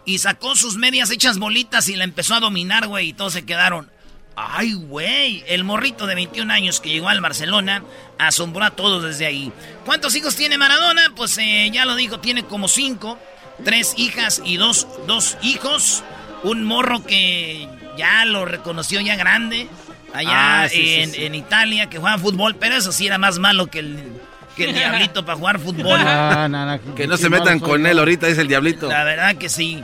y 0.04 0.18
sacó 0.18 0.54
sus 0.54 0.76
medias 0.76 1.10
hechas 1.10 1.38
bolitas 1.38 1.88
y 1.88 1.96
la 1.96 2.04
empezó 2.04 2.36
a 2.36 2.40
dominar, 2.40 2.86
güey, 2.86 3.08
y 3.08 3.12
todos 3.12 3.32
se 3.32 3.44
quedaron. 3.44 3.90
Ay, 4.36 4.74
güey, 4.74 5.44
el 5.46 5.62
morrito 5.62 6.06
de 6.06 6.14
21 6.16 6.52
años 6.52 6.80
que 6.80 6.90
llegó 6.90 7.08
al 7.08 7.20
Barcelona 7.20 7.84
asombró 8.18 8.64
a 8.64 8.70
todos 8.70 9.02
desde 9.02 9.26
ahí. 9.26 9.52
¿Cuántos 9.84 10.14
hijos 10.16 10.34
tiene 10.34 10.58
Maradona? 10.58 11.12
Pues 11.14 11.38
eh, 11.38 11.70
ya 11.72 11.84
lo 11.84 11.94
dijo, 11.94 12.18
tiene 12.18 12.44
como 12.44 12.66
cinco. 12.66 13.18
Tres 13.64 13.94
hijas 13.96 14.42
y 14.44 14.56
dos, 14.56 14.88
dos 15.06 15.38
hijos. 15.42 16.02
Un 16.42 16.64
morro 16.64 17.04
que 17.04 17.68
ya 17.96 18.24
lo 18.24 18.44
reconoció 18.44 19.00
ya 19.00 19.14
grande. 19.16 19.68
Allá 20.12 20.62
ah, 20.62 20.68
en, 20.70 21.34
Italia, 21.34 21.88
que 21.88 21.98
juega 21.98 22.18
fútbol, 22.18 22.54
pero 22.54 22.76
eso 22.76 22.92
sí 22.92 23.06
era 23.06 23.18
más 23.18 23.40
malo 23.40 23.66
que 23.66 23.80
el, 23.80 24.20
que 24.54 24.64
el 24.64 24.74
diablito 24.74 25.24
para 25.24 25.38
jugar 25.38 25.58
fútbol. 25.58 26.00
Ah, 26.06 26.78
que 26.96 27.06
no 27.06 27.16
se 27.16 27.28
metan 27.28 27.58
con 27.60 27.86
él 27.86 27.98
ahorita, 27.98 28.28
es 28.28 28.38
el 28.38 28.48
diablito. 28.48 28.88
La 28.88 29.04
verdad 29.04 29.36
que 29.36 29.48
sí. 29.48 29.82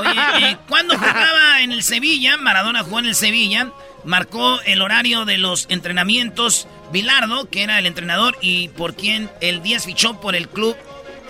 Oye, 0.00 0.50
eh, 0.50 0.56
cuando 0.68 0.96
jugaba 0.96 1.60
en 1.62 1.72
el 1.72 1.82
Sevilla, 1.82 2.36
Maradona 2.36 2.82
jugó 2.82 3.00
en 3.00 3.06
el 3.06 3.14
Sevilla, 3.14 3.72
marcó 4.04 4.60
el 4.62 4.82
horario 4.82 5.24
de 5.24 5.38
los 5.38 5.66
entrenamientos 5.68 6.68
Bilardo, 6.92 7.48
que 7.48 7.62
era 7.62 7.78
el 7.78 7.86
entrenador 7.86 8.36
y 8.40 8.68
por 8.68 8.94
quien 8.94 9.30
el 9.40 9.62
10 9.62 9.86
fichó 9.86 10.20
por 10.20 10.34
el 10.36 10.48
club. 10.48 10.76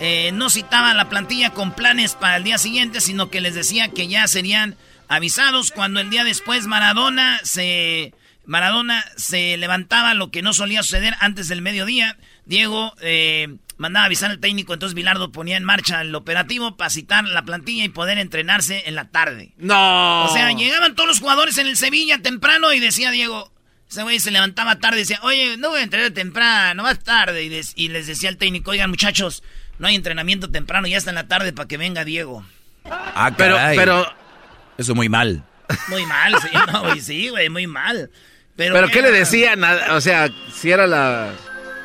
Eh, 0.01 0.31
no 0.33 0.51
citaba 0.51 0.95
la 0.95 1.09
plantilla 1.09 1.51
con 1.51 1.73
planes 1.73 2.15
para 2.15 2.37
el 2.37 2.45
día 2.45 2.59
siguiente, 2.59 3.01
sino 3.01 3.31
que 3.31 3.41
les 3.41 3.55
decía 3.55 3.89
que 3.89 4.09
ya 4.09 4.27
serían 4.27 4.77
avisados 5.09 5.71
cuando 5.71 6.01
el 6.01 6.11
día 6.11 6.25
después 6.25 6.67
Maradona 6.67 7.41
se 7.45 8.13
Maradona 8.45 9.05
se 9.17 9.57
levantaba 9.57 10.15
lo 10.15 10.31
que 10.31 10.43
no 10.43 10.53
solía 10.53 10.83
suceder 10.83 11.15
antes 11.21 11.49
del 11.49 11.63
mediodía. 11.63 12.17
Diego 12.45 12.93
eh, 13.01 13.57
mandaba 13.77 14.07
avisar 14.07 14.31
al 14.31 14.39
técnico, 14.39 14.73
entonces 14.73 14.95
Bilardo 14.95 15.33
ponía 15.33 15.57
en 15.57 15.65
marcha 15.65 16.01
el 16.01 16.15
operativo 16.15 16.77
para 16.77 16.91
citar 16.91 17.25
la 17.25 17.43
plantilla 17.43 17.85
y 17.85 17.89
poder 17.89 18.19
entrenarse 18.19 18.85
en 18.87 18.95
la 18.95 19.11
tarde. 19.11 19.53
No. 19.59 20.25
O 20.25 20.33
sea, 20.33 20.51
llegaban 20.53 20.95
todos 20.95 21.09
los 21.09 21.21
jugadores 21.21 21.59
en 21.59 21.67
el 21.67 21.77
Sevilla 21.77 22.19
temprano 22.19 22.73
y 22.73 22.81
decía 22.81 23.11
Diego, 23.11 23.53
ese 23.89 24.03
güey 24.03 24.21
se 24.21 24.31
levantaba 24.31 24.79
tarde 24.79 24.99
y 24.99 25.01
decía, 25.01 25.21
oye, 25.23 25.57
no 25.57 25.71
voy 25.71 25.81
a 25.81 25.85
entrenar 25.85 26.11
temprano, 26.13 26.83
más 26.83 27.01
tarde. 27.01 27.45
Y 27.45 27.89
les, 27.89 28.07
decía 28.07 28.29
al 28.29 28.39
técnico, 28.39 28.71
oigan 28.71 28.91
muchachos, 28.91 29.43
no 29.79 29.87
hay 29.87 29.95
entrenamiento 29.95 30.51
temprano, 30.51 30.87
ya 30.87 30.97
está 30.97 31.11
en 31.11 31.17
la 31.17 31.29
tarde 31.29 31.53
para 31.53 31.69
que 31.69 31.77
venga 31.77 32.05
Diego. 32.05 32.45
Ah, 32.85 33.33
pero, 33.37 33.57
pero... 33.77 34.07
Eso 34.79 34.95
muy 34.95 35.09
mal. 35.09 35.45
Muy 35.89 36.07
mal, 36.07 36.35
sí, 36.41 36.49
no, 36.73 36.97
sí, 36.97 37.29
güey, 37.29 37.49
muy 37.49 37.67
mal. 37.67 38.11
Pero, 38.57 38.75
¿Pero 38.75 38.89
qué 38.89 39.03
le 39.03 39.11
decían? 39.11 39.63
O 39.91 40.01
sea, 40.01 40.29
si 40.53 40.71
era 40.71 40.87
la 40.87 41.33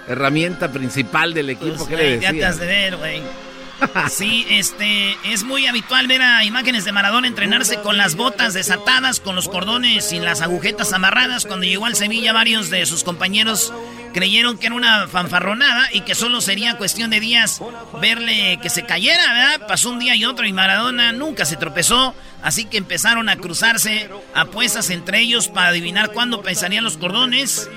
herramienta 0.08 0.72
principal 0.72 1.34
del 1.34 1.50
equipo, 1.52 1.76
pues, 1.76 1.90
¿qué 1.90 1.96
le 1.96 2.10
decían? 2.12 2.36
Ya 2.36 2.52
te 2.52 2.60
de 2.60 2.66
ver, 2.66 2.98
güey. 2.98 3.22
Sí, 4.10 4.46
este, 4.50 5.16
es 5.24 5.44
muy 5.44 5.68
habitual 5.68 6.08
ver 6.08 6.22
a 6.22 6.44
imágenes 6.44 6.86
de 6.86 6.92
Maradona 6.92 7.28
entrenarse 7.28 7.80
con 7.82 7.98
las 7.98 8.16
botas 8.16 8.54
desatadas, 8.54 9.20
con 9.20 9.36
los 9.36 9.48
cordones 9.48 10.12
y 10.12 10.20
las 10.20 10.42
agujetas 10.42 10.94
amarradas. 10.94 11.46
Cuando 11.46 11.66
llegó 11.66 11.86
al 11.86 11.96
Sevilla, 11.96 12.34
varios 12.34 12.70
de 12.70 12.86
sus 12.86 13.04
compañeros 13.04 13.74
creyeron 14.18 14.58
que 14.58 14.66
era 14.66 14.76
una 14.76 15.08
fanfarronada 15.08 15.90
y 15.94 16.02
que 16.02 16.16
solo 16.16 16.42
sería 16.42 16.76
cuestión 16.76 17.12
de 17.12 17.20
días 17.20 17.62
verle 18.02 18.58
que 18.64 18.72
se 18.72 18.84
cayera, 18.84 19.32
¿verdad? 19.32 19.68
Pasó 19.68 19.92
un 19.92 20.00
día 20.00 20.16
y 20.16 20.26
otro 20.26 20.48
y 20.48 20.54
Maradona 20.54 21.12
nunca 21.12 21.46
se 21.46 21.56
tropezó, 21.56 22.16
así 22.42 22.66
que 22.66 22.80
empezaron 22.80 23.30
a 23.30 23.36
cruzarse 23.36 24.10
apuestas 24.34 24.90
entre 24.90 25.20
ellos 25.20 25.50
para 25.50 25.68
adivinar 25.68 26.14
cuándo 26.14 26.42
pesarían 26.42 26.84
los 26.84 26.98
cordones 26.98 27.70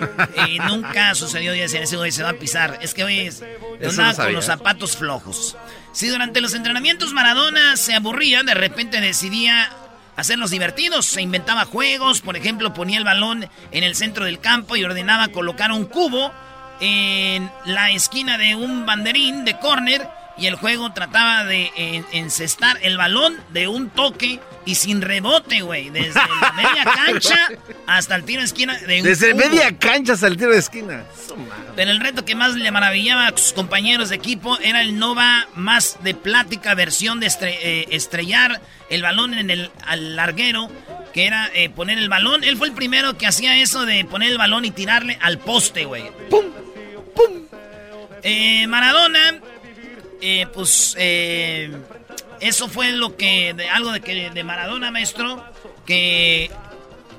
y 0.49 0.59
nunca 0.61 1.15
sucedió 1.15 1.55
y 1.55 1.61
decían, 1.61 1.83
ese 1.83 1.99
güey 1.99 2.11
se 2.11 2.23
va 2.23 2.31
a 2.31 2.39
pisar. 2.39 2.79
Es 2.81 2.95
que 2.95 3.05
hoy 3.05 3.19
es, 3.19 3.45
con 4.17 4.33
los 4.33 4.47
zapatos 4.47 4.97
flojos. 4.97 5.59
Si 5.93 6.09
durante 6.09 6.41
los 6.41 6.55
entrenamientos 6.55 7.13
Maradona 7.13 7.77
se 7.77 7.95
aburría, 7.95 8.45
de 8.45 8.55
repente 8.55 9.03
decidía 9.03 9.71
hacerlos 10.21 10.51
divertidos. 10.51 11.07
Se 11.07 11.23
inventaba 11.23 11.65
juegos, 11.65 12.21
por 12.21 12.37
ejemplo, 12.37 12.73
ponía 12.73 12.99
el 12.99 13.05
balón 13.05 13.49
en 13.73 13.85
el 13.85 13.95
centro 13.97 14.25
del 14.25 14.41
campo 14.41 14.77
y 14.77 14.85
ordenaba 14.85 15.29
colocar 15.29 15.73
un 15.73 15.87
cubo 15.87 16.33
en 16.81 17.51
la 17.65 17.91
esquina 17.91 18.39
de 18.39 18.55
un 18.55 18.87
banderín 18.87 19.45
de 19.45 19.59
córner 19.59 20.09
y 20.41 20.47
el 20.47 20.55
juego 20.55 20.93
trataba 20.93 21.45
de 21.45 21.71
encestar 22.13 22.79
el 22.83 22.97
balón 22.97 23.37
de 23.51 23.69
un 23.69 23.91
toque 23.91 24.41
y 24.65 24.75
sin 24.75 25.03
rebote, 25.03 25.61
güey. 25.61 25.91
Desde 25.91 26.15
la 26.15 26.53
media 26.57 26.85
cancha 26.85 27.49
hasta 27.87 28.17
el 28.17 28.25
tiro 28.25 28.41
de 28.41 28.47
esquina. 28.47 28.79
De 28.79 29.03
desde 29.03 29.35
media 29.35 29.77
cancha 29.77 30.15
hasta 30.15 30.27
el 30.27 30.37
tiro 30.37 30.53
de 30.53 30.59
esquina. 30.59 31.05
Pero 31.77 31.91
el 31.91 32.01
reto 32.01 32.25
que 32.25 32.35
más 32.35 32.55
le 32.55 32.71
maravillaba 32.71 33.27
a 33.27 33.37
sus 33.37 33.53
compañeros 33.53 34.09
de 34.09 34.17
equipo 34.17 34.59
era 34.61 34.83
el 34.83 34.99
Nova 34.99 35.47
más 35.55 35.99
de 36.03 36.15
plática 36.15 36.75
versión 36.75 37.21
de 37.21 37.31
eh, 37.43 37.87
estrellar 37.91 38.61
el 38.89 39.03
balón 39.03 39.35
en 39.35 39.51
el 39.51 39.71
al 39.87 40.17
larguero. 40.17 40.71
Que 41.13 41.27
era 41.27 41.51
eh, 41.55 41.69
poner 41.71 41.99
el 41.99 42.09
balón. 42.09 42.45
Él 42.45 42.57
fue 42.57 42.69
el 42.69 42.75
primero 42.75 43.19
que 43.19 43.27
hacía 43.27 43.61
eso 43.61 43.85
de 43.85 44.05
poner 44.05 44.31
el 44.31 44.39
balón 44.39 44.65
y 44.65 44.71
tirarle 44.71 45.19
al 45.21 45.39
poste, 45.39 45.85
güey. 45.85 46.05
¡Pum! 46.31 46.45
¡Pum! 47.17 47.47
Eh, 48.23 48.67
Maradona 48.69 49.41
eh, 50.21 50.47
pues 50.53 50.95
eh, 50.99 51.71
eso 52.41 52.69
fue 52.69 52.93
lo 52.93 53.17
que, 53.17 53.55
de, 53.55 53.69
algo 53.69 53.93
de, 53.93 54.01
que, 54.01 54.31
de 54.31 54.45
Maradona, 54.45 54.91
maestro, 54.91 55.45
que 55.87 56.51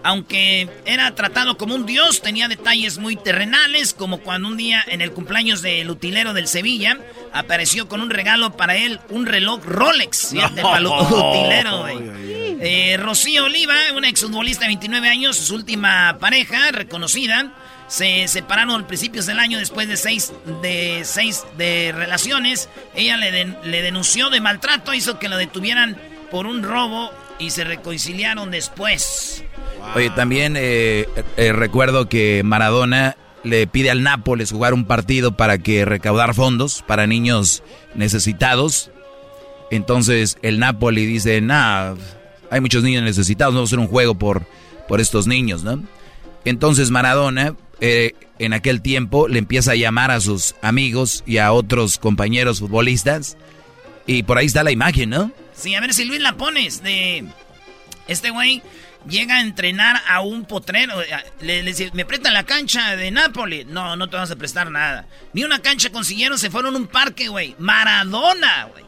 aunque 0.03 0.67
era 0.86 1.13
tratado 1.13 1.58
como 1.58 1.75
un 1.75 1.86
dios, 1.86 2.22
tenía 2.22 2.48
detalles 2.48 2.98
muy 2.98 3.15
terrenales, 3.15 3.93
como 3.93 4.20
cuando 4.20 4.48
un 4.48 4.58
día 4.58 4.84
en 4.88 5.01
el 5.01 5.12
cumpleaños 5.12 5.62
del 5.62 5.89
utilero 5.89 6.34
del 6.34 6.48
Sevilla 6.48 6.98
apareció 7.34 7.88
con 7.88 8.01
un 8.01 8.10
regalo 8.10 8.58
para 8.58 8.75
él, 8.75 9.00
un 9.10 9.25
reloj 9.25 9.63
Rolex. 9.65 10.34
utilero, 10.34 11.88
eh, 12.63 12.98
Rocío 12.98 13.46
Oliva, 13.46 13.75
una 13.96 14.10
exfutbolista 14.10 14.62
de 14.62 14.70
29 14.70 15.10
años, 15.10 15.38
su 15.38 15.55
última 15.55 16.17
pareja 16.20 16.72
reconocida, 16.72 17.51
se 17.91 18.29
separaron 18.29 18.81
a 18.81 18.88
principios 18.88 19.25
del 19.25 19.38
año 19.38 19.60
después 19.60 19.86
de 19.89 19.98
seis 19.98 20.31
de, 20.62 21.01
seis 21.03 21.43
de 21.57 21.91
relaciones. 21.93 22.69
Ella 22.95 23.17
le, 23.17 23.45
le 23.63 23.81
denunció 23.81 24.29
de 24.29 24.39
maltrato, 24.39 24.93
hizo 24.93 25.19
que 25.19 25.27
lo 25.27 25.36
detuvieran 25.36 25.98
por 26.31 26.45
un 26.45 26.63
robo 26.63 27.12
y 27.38 27.50
se 27.50 27.65
reconciliaron 27.65 28.50
después. 28.50 29.43
Oye, 29.93 30.10
también 30.12 30.55
eh, 30.55 31.05
eh, 31.36 31.51
recuerdo 31.51 32.07
que 32.07 32.43
Maradona 32.45 33.17
le 33.43 33.67
pide 33.67 33.91
al 33.91 34.03
Nápoles 34.03 34.51
jugar 34.51 34.74
un 34.74 34.86
partido 34.86 35.33
para 35.33 35.57
que 35.57 35.83
recaudar 35.83 36.33
fondos 36.33 36.86
para 36.88 37.07
niños 37.07 37.62
necesitados. 37.93 38.89
Entonces 39.69 40.38
el 40.41 40.60
Napoli 40.60 41.05
dice, 41.05 41.41
nah, 41.41 41.95
hay 42.50 42.62
muchos 42.62 42.83
niños 42.83 43.03
necesitados, 43.03 43.53
vamos 43.53 43.67
a 43.67 43.71
hacer 43.71 43.79
un 43.79 43.88
juego 43.88 44.15
por, 44.15 44.45
por 44.88 45.01
estos 45.01 45.27
niños, 45.27 45.63
¿no? 45.63 45.83
Entonces 46.45 46.89
Maradona 46.89 47.53
eh, 47.82 48.14
en 48.40 48.54
aquel 48.54 48.82
tiempo 48.82 49.28
le 49.28 49.40
empieza 49.40 49.72
a 49.72 49.76
llamar 49.76 50.12
a 50.12 50.22
sus 50.22 50.56
amigos 50.62 51.24
y 51.26 51.38
a 51.38 51.52
otros 51.52 51.98
compañeros 51.98 52.60
futbolistas. 52.60 53.38
Y 54.06 54.24
por 54.24 54.38
ahí 54.38 54.46
está 54.46 54.64
la 54.64 54.72
imagen, 54.72 55.10
¿no? 55.10 55.32
Sí, 55.54 55.76
a 55.76 55.82
ver 55.82 55.94
si 55.94 56.06
Luis 56.06 56.22
la 56.22 56.38
pones. 56.38 56.82
De 56.84 57.26
este 58.08 58.30
güey 58.30 58.62
llega 59.08 59.38
a 59.38 59.42
entrenar 59.42 60.02
a 60.08 60.22
un 60.22 60.46
potrero. 60.46 61.02
Eh, 61.02 61.08
le, 61.42 61.64
dice, 61.64 61.92
me 61.94 62.06
prestan 62.06 62.34
la 62.34 62.46
cancha 62.46 62.96
de 62.96 63.12
Nápoles. 63.12 63.66
No, 63.68 63.96
no 63.96 64.10
te 64.10 64.16
vamos 64.16 64.32
a 64.32 64.36
prestar 64.36 64.70
nada. 64.70 65.08
Ni 65.34 65.44
una 65.44 65.60
cancha 65.60 65.90
consiguieron, 65.92 66.38
se 66.38 66.50
fueron 66.50 66.76
a 66.76 66.78
un 66.78 66.88
parque, 66.88 67.28
güey. 67.28 67.56
Maradona, 67.58 68.66
güey. 68.72 68.86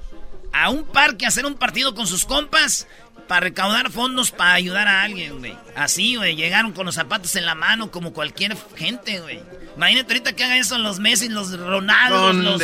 A 0.52 0.70
un 0.70 0.84
parque 0.84 1.26
a 1.26 1.30
hacer 1.30 1.48
un 1.48 1.56
partido 1.56 1.96
con 1.96 2.06
sus 2.06 2.26
compas 2.26 2.88
para 3.28 3.42
recaudar 3.42 3.92
fondos 3.92 4.32
para 4.32 4.54
ayudar 4.54 4.88
a 4.88 5.04
alguien, 5.04 5.40
güey. 5.40 5.56
Así, 5.76 6.16
güey. 6.16 6.36
Llegaron 6.36 6.72
con 6.74 6.86
los 6.86 6.96
zapatos 6.96 7.36
en 7.36 7.46
la 7.46 7.56
mano 7.56 7.92
como 7.92 8.14
cualquier 8.14 8.56
gente, 8.76 9.20
güey. 9.20 9.42
Imagínate 9.76 10.14
ahorita 10.14 10.34
que 10.34 10.44
hagan 10.44 10.58
eso 10.58 10.78
los 10.78 11.00
Messi, 11.00 11.30
los 11.30 11.58
Ronaldo, 11.58 12.34
los... 12.34 12.62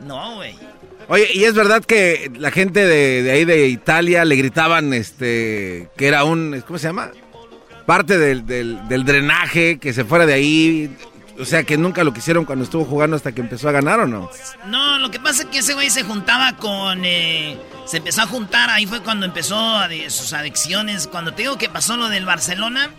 No, 0.00 0.36
güey. 0.36 0.54
Oye, 1.08 1.28
y 1.34 1.44
es 1.44 1.54
verdad 1.54 1.84
que 1.84 2.30
la 2.36 2.50
gente 2.50 2.86
de, 2.86 3.30
ahí 3.30 3.44
de 3.44 3.68
Italia 3.68 4.24
le 4.24 4.36
gritaban 4.36 4.92
este 4.94 5.88
que 5.96 6.08
era 6.08 6.24
un, 6.24 6.62
¿cómo 6.66 6.78
se 6.78 6.88
llama? 6.88 7.10
Parte 7.86 8.16
del, 8.16 8.46
del 8.46 9.04
drenaje, 9.04 9.78
que 9.78 9.92
se 9.92 10.04
fuera 10.04 10.24
de 10.24 10.32
ahí. 10.32 10.96
O 11.38 11.44
sea, 11.44 11.64
que 11.64 11.76
nunca 11.76 12.04
lo 12.04 12.14
quisieron 12.14 12.44
cuando 12.44 12.64
estuvo 12.64 12.84
jugando 12.84 13.16
hasta 13.16 13.32
que 13.32 13.40
empezó 13.40 13.68
a 13.68 13.72
ganar, 13.72 14.00
¿o 14.00 14.06
no? 14.06 14.30
No, 14.66 14.98
lo 14.98 15.10
que 15.10 15.18
pasa 15.18 15.42
es 15.42 15.48
que 15.48 15.58
ese 15.58 15.74
güey 15.74 15.90
se 15.90 16.04
juntaba 16.04 16.56
con... 16.56 17.04
Eh, 17.04 17.58
se 17.86 17.96
empezó 17.98 18.22
a 18.22 18.26
juntar, 18.26 18.70
ahí 18.70 18.86
fue 18.86 19.00
cuando 19.00 19.26
empezó 19.26 19.80
sus 20.08 20.32
adicciones. 20.32 21.08
Cuando 21.08 21.34
te 21.34 21.42
digo 21.42 21.58
que 21.58 21.68
pasó 21.68 21.96
lo 21.96 22.08
del 22.08 22.24
Barcelona, 22.24 22.90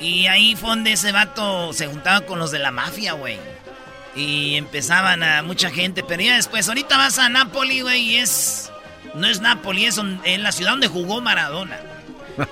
y 0.00 0.26
ahí 0.26 0.56
fue 0.56 0.70
donde 0.70 0.92
ese 0.92 1.10
vato 1.10 1.72
se 1.72 1.86
juntaba 1.86 2.20
con 2.22 2.38
los 2.38 2.50
de 2.50 2.58
la 2.58 2.70
mafia, 2.70 3.14
güey. 3.14 3.38
Y 4.14 4.56
empezaban 4.56 5.22
a 5.22 5.42
mucha 5.42 5.70
gente, 5.70 6.02
pero 6.02 6.22
ya 6.22 6.36
después, 6.36 6.68
ahorita 6.68 6.96
vas 6.96 7.18
a 7.18 7.28
Napoli, 7.28 7.80
güey, 7.80 8.02
y 8.02 8.16
es... 8.16 8.70
No 9.14 9.26
es 9.26 9.40
Napoli, 9.40 9.86
es 9.86 9.98
en 9.98 10.42
la 10.42 10.52
ciudad 10.52 10.72
donde 10.72 10.86
jugó 10.86 11.22
Maradona. 11.22 11.78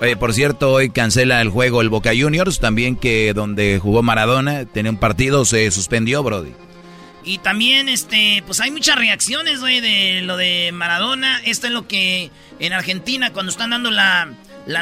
Oye, 0.01 0.17
por 0.17 0.33
cierto, 0.33 0.71
hoy 0.73 0.89
cancela 0.89 1.41
el 1.41 1.49
juego 1.49 1.81
el 1.81 1.89
Boca 1.89 2.11
Juniors, 2.17 2.59
también 2.59 2.95
que 2.95 3.33
donde 3.33 3.79
jugó 3.81 4.03
Maradona, 4.03 4.65
tenía 4.65 4.91
un 4.91 4.97
partido, 4.97 5.45
se 5.45 5.71
suspendió, 5.71 6.23
Brody. 6.23 6.53
Y 7.23 7.39
también, 7.39 7.89
este, 7.89 8.43
pues 8.45 8.61
hay 8.61 8.71
muchas 8.71 8.97
reacciones, 8.97 9.59
güey, 9.59 9.81
de 9.81 10.21
lo 10.21 10.37
de 10.37 10.71
Maradona. 10.73 11.41
Esto 11.45 11.67
es 11.67 11.73
lo 11.73 11.87
que 11.87 12.31
en 12.59 12.73
Argentina, 12.73 13.33
cuando 13.33 13.51
están 13.51 13.71
dando 13.71 13.91
la, 13.91 14.29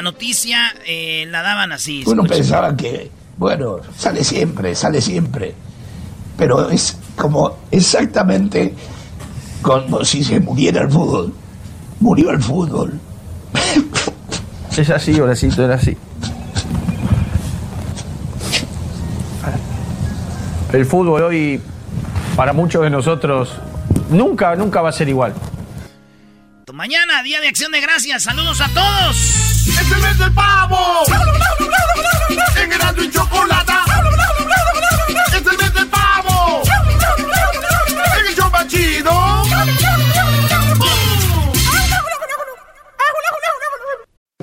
noticia, 0.02 0.74
eh, 0.86 1.26
la 1.28 1.42
daban 1.42 1.72
así. 1.72 2.04
Uno 2.06 2.22
pensaba 2.24 2.76
que, 2.76 3.10
bueno, 3.36 3.80
sale 3.96 4.22
siempre, 4.22 4.74
sale 4.74 5.00
siempre. 5.00 5.54
Pero 6.36 6.70
es 6.70 6.98
como 7.16 7.58
exactamente 7.70 8.74
como 9.62 10.04
si 10.04 10.22
se 10.22 10.38
muriera 10.38 10.82
el 10.82 10.90
fútbol. 10.90 11.32
Murió 11.98 12.30
el 12.30 12.42
fútbol. 12.42 13.00
Es 14.76 14.90
así, 14.90 15.18
Horacito, 15.18 15.64
era 15.64 15.76
así. 15.76 15.96
El 20.72 20.84
fútbol 20.84 21.22
hoy, 21.22 21.62
para 22.36 22.52
muchos 22.52 22.82
de 22.82 22.90
nosotros, 22.90 23.54
nunca, 24.10 24.54
nunca 24.54 24.82
va 24.82 24.90
a 24.90 24.92
ser 24.92 25.08
igual. 25.08 25.32
Mañana, 26.74 27.22
Día 27.22 27.40
de 27.40 27.48
Acción 27.48 27.72
de 27.72 27.80
Gracias. 27.80 28.24
Saludos 28.24 28.60
a 28.60 28.68
todos. 28.68 29.16
¡Es 29.16 29.90
el 29.90 30.02
mes 30.02 30.18
del 30.18 30.32
pavo! 30.34 31.04
¡En 32.60 32.68
grado 32.68 33.02
y 33.02 33.10
chocolate! 33.10 33.72
¡Es 35.08 35.34
el 35.34 35.58
mes 35.58 35.74
del 35.74 35.88
pavo! 35.88 36.62
¡En 38.18 38.26
el 38.26 38.34
show 38.34 38.50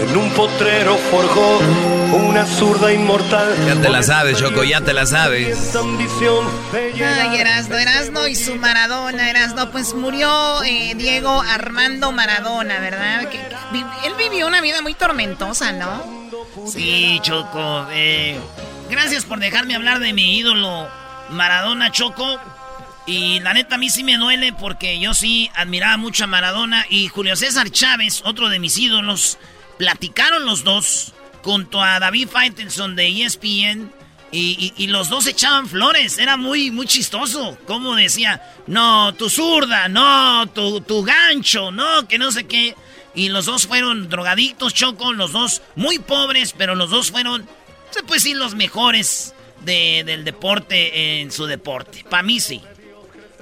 en 0.00 0.16
un 0.16 0.30
potrero 0.30 0.96
forjó 1.10 1.58
una 2.12 2.46
zurda 2.46 2.92
inmortal. 2.92 3.54
Ya 3.66 3.80
te 3.80 3.88
la 3.88 4.02
sabes, 4.02 4.38
Choco, 4.38 4.64
ya 4.64 4.80
te 4.80 4.92
la 4.92 5.06
sabes. 5.06 5.74
Ay, 6.72 7.36
Erasno, 7.36 7.76
Erasno 7.76 8.26
y 8.26 8.34
su 8.34 8.56
Maradona, 8.56 9.30
Erasno, 9.30 9.70
pues 9.70 9.94
murió 9.94 10.62
eh, 10.64 10.94
Diego 10.96 11.42
Armando 11.42 12.12
Maradona, 12.12 12.78
¿verdad? 12.78 13.28
Que, 13.28 13.38
él 14.06 14.14
vivió 14.18 14.46
una 14.46 14.60
vida 14.60 14.82
muy 14.82 14.94
tormentosa, 14.94 15.72
¿no? 15.72 16.20
Sí, 16.66 17.20
Choco. 17.22 17.86
Eh, 17.92 18.38
gracias 18.90 19.24
por 19.24 19.38
dejarme 19.38 19.74
hablar 19.74 20.00
de 20.00 20.12
mi 20.12 20.38
ídolo 20.38 20.88
Maradona, 21.30 21.90
Choco. 21.90 22.40
Y 23.06 23.40
la 23.40 23.54
neta 23.54 23.74
a 23.74 23.78
mí 23.78 23.90
sí 23.90 24.04
me 24.04 24.16
duele 24.16 24.52
porque 24.52 25.00
yo 25.00 25.14
sí 25.14 25.50
admiraba 25.54 25.96
mucho 25.96 26.24
a 26.24 26.26
Maradona 26.26 26.86
y 26.88 27.08
Julio 27.08 27.34
César 27.34 27.70
Chávez, 27.70 28.22
otro 28.24 28.48
de 28.48 28.60
mis 28.60 28.78
ídolos, 28.78 29.38
platicaron 29.80 30.44
los 30.44 30.62
dos 30.62 31.14
junto 31.42 31.82
a 31.82 31.98
David 31.98 32.28
Faitelson 32.28 32.96
de 32.96 33.24
ESPN 33.24 33.90
y, 34.30 34.86
los 34.88 35.08
dos 35.08 35.26
echaban 35.26 35.68
flores. 35.68 36.18
Era 36.18 36.36
muy, 36.36 36.70
muy 36.70 36.86
chistoso. 36.86 37.56
Como 37.66 37.96
decía, 37.96 38.42
no, 38.66 39.14
tu 39.14 39.30
zurda, 39.30 39.88
no, 39.88 40.46
tu, 40.48 40.82
tu 40.82 41.02
gancho, 41.02 41.70
no, 41.70 42.06
que 42.06 42.18
no 42.18 42.30
sé 42.30 42.44
qué. 42.44 42.76
Y 43.14 43.30
los 43.30 43.46
dos 43.46 43.66
fueron 43.66 44.10
drogadictos, 44.10 44.74
Choco, 44.74 45.14
los 45.14 45.32
dos 45.32 45.62
muy 45.76 45.98
pobres, 45.98 46.54
pero 46.56 46.74
los 46.74 46.90
dos 46.90 47.10
fueron, 47.10 47.48
se 47.90 48.02
puede 48.02 48.20
decir, 48.20 48.36
los 48.36 48.54
mejores 48.54 49.32
del 49.64 50.24
deporte 50.24 51.22
en 51.22 51.32
su 51.32 51.46
deporte. 51.46 52.04
Para 52.10 52.22
mí 52.22 52.38
sí. 52.38 52.60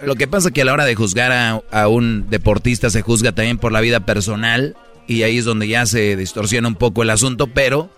Lo 0.02 0.14
que 0.14 0.28
pasa 0.28 0.48
es 0.48 0.54
que 0.54 0.62
a 0.62 0.64
la 0.64 0.72
hora 0.72 0.84
de 0.84 0.94
juzgar 0.94 1.32
a, 1.72 1.88
un 1.88 2.30
deportista 2.30 2.90
se 2.90 3.02
juzga 3.02 3.32
también 3.32 3.58
por 3.58 3.72
la 3.72 3.80
vida 3.80 4.00
personal 4.00 4.76
y 5.08 5.22
ahí 5.22 5.38
es 5.38 5.44
donde 5.46 5.66
ya 5.66 5.86
se 5.86 6.16
distorsiona 6.16 6.68
un 6.68 6.76
poco 6.76 7.02
el 7.02 7.10
asunto, 7.10 7.48
pero 7.48 7.90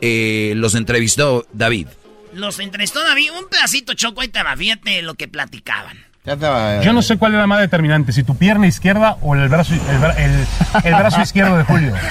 eh, 0.00 0.54
los 0.56 0.74
entrevistó 0.74 1.46
David. 1.52 1.86
Los 2.32 2.58
entrevistó 2.58 3.04
David, 3.04 3.30
un 3.38 3.48
pedacito 3.48 3.94
choco, 3.94 4.22
ahí 4.22 4.28
te 4.28 4.40
fíjate 4.56 5.02
lo 5.02 5.14
que 5.14 5.28
platicaban. 5.28 6.04
Yo 6.26 6.94
no 6.94 7.02
sé 7.02 7.18
cuál 7.18 7.34
era 7.34 7.46
más 7.46 7.60
determinante, 7.60 8.10
si 8.14 8.24
tu 8.24 8.34
pierna 8.34 8.66
izquierda 8.66 9.18
o 9.20 9.34
el 9.34 9.46
brazo, 9.50 9.74
el, 9.74 10.94
brazo 10.94 11.20
izquierdo 11.20 11.58
de 11.58 11.64
Julio. 11.64 11.92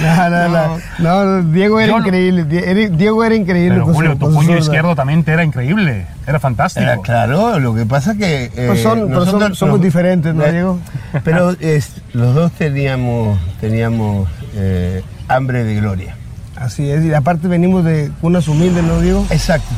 no, 0.00 0.30
no, 0.30 0.48
no, 0.48 0.78
no, 0.98 1.42
Diego 1.52 1.78
era 1.78 1.98
increíble. 1.98 2.44
Diego 2.88 3.22
era 3.22 3.34
increíble. 3.34 3.80
Pero 3.80 3.92
Julio, 3.92 4.16
tu 4.16 4.32
puño 4.32 4.56
izquierdo 4.56 4.96
también 4.96 5.24
te 5.24 5.32
era 5.32 5.44
increíble. 5.44 6.06
Era 6.26 6.40
fantástico. 6.40 7.02
claro, 7.02 7.58
lo 7.58 7.74
que 7.74 7.84
pasa 7.84 8.14
que. 8.14 8.44
Eh, 8.44 8.64
pues 8.66 8.82
son, 8.82 9.10
nosotros, 9.10 9.58
somos 9.58 9.82
diferentes, 9.82 10.34
¿no, 10.34 10.44
Diego? 10.44 10.80
Pero 11.24 11.50
es, 11.60 12.00
los 12.14 12.34
dos 12.34 12.50
teníamos, 12.52 13.38
teníamos 13.60 14.26
eh, 14.54 15.02
hambre 15.28 15.64
de 15.64 15.74
gloria. 15.74 16.16
Así 16.56 16.90
es, 16.90 17.04
y 17.04 17.12
aparte 17.12 17.46
venimos 17.46 17.84
de 17.84 18.10
unas 18.22 18.48
humildes, 18.48 18.84
¿no, 18.84 19.00
Diego? 19.00 19.26
Exacto, 19.28 19.68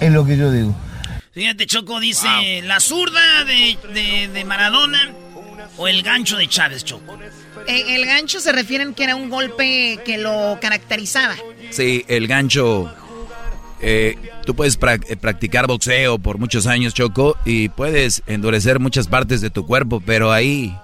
es 0.00 0.10
lo 0.10 0.24
que 0.24 0.36
yo 0.36 0.50
digo. 0.50 0.74
Fíjate, 1.32 1.66
Choco 1.66 2.00
dice, 2.00 2.26
la 2.64 2.80
zurda 2.80 3.44
de, 3.44 4.44
Maradona 4.44 5.12
o 5.76 5.86
el 5.86 6.02
gancho 6.02 6.36
de 6.36 6.48
Chávez, 6.48 6.84
Choco. 6.84 7.18
Eh, 7.66 7.94
el 7.94 8.04
gancho 8.04 8.40
se 8.40 8.52
refieren 8.52 8.94
que 8.94 9.04
era 9.04 9.14
un 9.14 9.30
golpe 9.30 10.00
que 10.04 10.18
lo 10.18 10.58
caracterizaba. 10.60 11.36
Sí, 11.70 12.04
el 12.08 12.26
gancho... 12.26 12.92
Eh, 13.82 14.18
tú 14.44 14.54
puedes 14.54 14.78
eh, 15.08 15.16
practicar 15.16 15.66
boxeo 15.66 16.18
por 16.18 16.36
muchos 16.36 16.66
años, 16.66 16.92
Choco, 16.92 17.38
y 17.46 17.70
puedes 17.70 18.22
endurecer 18.26 18.78
muchas 18.78 19.06
partes 19.06 19.40
de 19.40 19.48
tu 19.48 19.64
cuerpo, 19.64 20.02
pero 20.04 20.32
ahí 20.32 20.76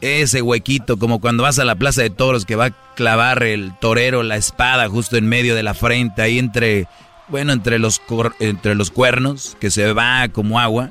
ese 0.00 0.40
huequito, 0.40 0.98
como 0.98 1.20
cuando 1.20 1.42
vas 1.42 1.58
a 1.58 1.64
la 1.64 1.74
plaza 1.74 2.02
de 2.02 2.10
toros 2.10 2.44
que 2.44 2.56
va 2.56 2.66
a 2.66 2.94
clavar 2.94 3.42
el 3.42 3.72
torero 3.80 4.22
la 4.22 4.36
espada 4.36 4.88
justo 4.88 5.16
en 5.16 5.28
medio 5.28 5.54
de 5.54 5.62
la 5.62 5.74
frente, 5.74 6.22
ahí 6.22 6.38
entre 6.38 6.86
bueno, 7.30 7.52
entre 7.52 7.78
los, 7.78 8.00
entre 8.38 8.74
los 8.74 8.90
cuernos, 8.90 9.56
que 9.60 9.70
se 9.70 9.92
va 9.92 10.28
como 10.28 10.60
agua. 10.60 10.90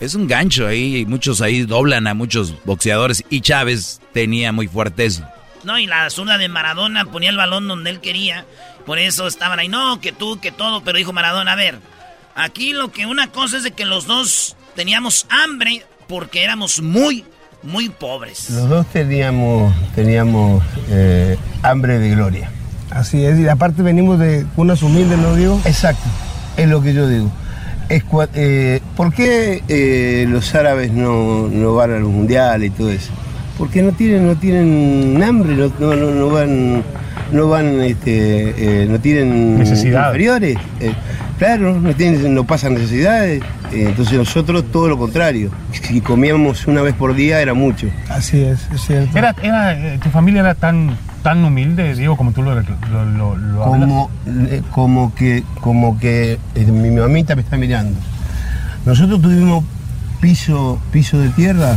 Es 0.00 0.14
un 0.14 0.28
gancho 0.28 0.66
ahí, 0.66 1.04
muchos 1.06 1.40
ahí 1.40 1.62
doblan 1.62 2.06
a 2.06 2.14
muchos 2.14 2.54
boxeadores 2.64 3.24
y 3.30 3.40
Chávez 3.40 4.00
tenía 4.12 4.52
muy 4.52 4.68
fuerte 4.68 5.06
eso. 5.06 5.24
No, 5.64 5.78
y 5.78 5.86
la 5.86 6.08
zurda 6.10 6.38
de 6.38 6.48
Maradona 6.48 7.04
ponía 7.06 7.30
el 7.30 7.36
balón 7.36 7.66
donde 7.66 7.90
él 7.90 8.00
quería, 8.00 8.44
por 8.86 8.98
eso 8.98 9.26
estaban 9.26 9.58
ahí, 9.58 9.68
no, 9.68 10.00
que 10.00 10.12
tú, 10.12 10.38
que 10.40 10.52
todo, 10.52 10.82
pero 10.82 10.98
dijo 10.98 11.12
Maradona, 11.12 11.52
a 11.52 11.56
ver, 11.56 11.80
aquí 12.36 12.72
lo 12.72 12.92
que 12.92 13.06
una 13.06 13.32
cosa 13.32 13.56
es 13.56 13.64
de 13.64 13.72
que 13.72 13.84
los 13.84 14.06
dos 14.06 14.56
teníamos 14.76 15.26
hambre 15.28 15.84
porque 16.06 16.44
éramos 16.44 16.80
muy, 16.80 17.24
muy 17.62 17.88
pobres. 17.88 18.50
Los 18.50 18.68
dos 18.68 18.86
teníamos, 18.86 19.74
teníamos 19.96 20.62
eh, 20.90 21.36
hambre 21.62 21.98
de 21.98 22.10
gloria. 22.10 22.52
Así 22.90 23.24
es, 23.24 23.38
y 23.38 23.48
aparte 23.48 23.82
venimos 23.82 24.18
de 24.18 24.46
unas 24.56 24.82
humildes, 24.82 25.18
¿no 25.18 25.34
digo? 25.36 25.60
Exacto, 25.64 26.08
es 26.56 26.68
lo 26.68 26.82
que 26.82 26.94
yo 26.94 27.08
digo. 27.08 27.30
Eh, 27.90 28.80
¿Por 28.96 29.14
qué 29.14 29.62
eh, 29.68 30.26
los 30.28 30.54
árabes 30.54 30.92
no, 30.92 31.74
van 31.74 31.92
a 31.92 31.98
los 31.98 32.10
mundiales 32.10 32.68
y 32.68 32.70
todo 32.70 32.90
eso? 32.90 33.12
Porque 33.58 33.82
no 33.82 33.92
tienen, 33.92 34.26
no 34.26 34.36
tienen 34.36 35.20
hambre, 35.22 35.56
no, 35.56 35.94
no, 35.96 36.30
van, 36.30 36.82
no 37.32 37.48
van, 37.48 37.80
este, 37.80 38.82
eh, 38.82 38.86
no 38.86 39.00
tienen 39.00 39.58
necesidades 39.58 40.06
inferiores. 40.06 40.56
claro, 41.38 41.78
no, 41.80 41.92
tienen, 41.94 42.34
no 42.34 42.44
pasan 42.44 42.74
necesidades. 42.74 43.42
entonces 43.72 44.16
nosotros 44.16 44.64
todo 44.70 44.88
lo 44.88 44.96
contrario. 44.96 45.50
Si 45.72 46.00
comíamos 46.00 46.66
una 46.68 46.82
vez 46.82 46.94
por 46.94 47.14
día 47.14 47.40
era 47.42 47.52
mucho. 47.52 47.88
Así 48.08 48.40
es, 48.40 48.68
es 48.72 48.80
cierto. 48.82 49.18
Era, 49.18 49.34
¿Tu 49.98 50.08
familia 50.10 50.40
era 50.40 50.54
tan 50.54 50.96
tan 51.22 51.44
humilde, 51.44 51.94
digo, 51.94 52.16
como 52.16 52.32
tú 52.32 52.42
lo, 52.42 52.54
lo, 52.54 53.62
como, 53.62 54.10
eh, 54.26 54.62
como 54.70 55.14
que, 55.14 55.42
como 55.60 55.98
que 55.98 56.38
eh, 56.54 56.64
mi 56.66 56.90
mamita 56.90 57.34
me 57.34 57.42
está 57.42 57.56
mirando. 57.56 57.98
Nosotros 58.86 59.20
tuvimos 59.20 59.64
piso, 60.20 60.80
piso 60.92 61.18
de 61.18 61.28
tierra 61.30 61.76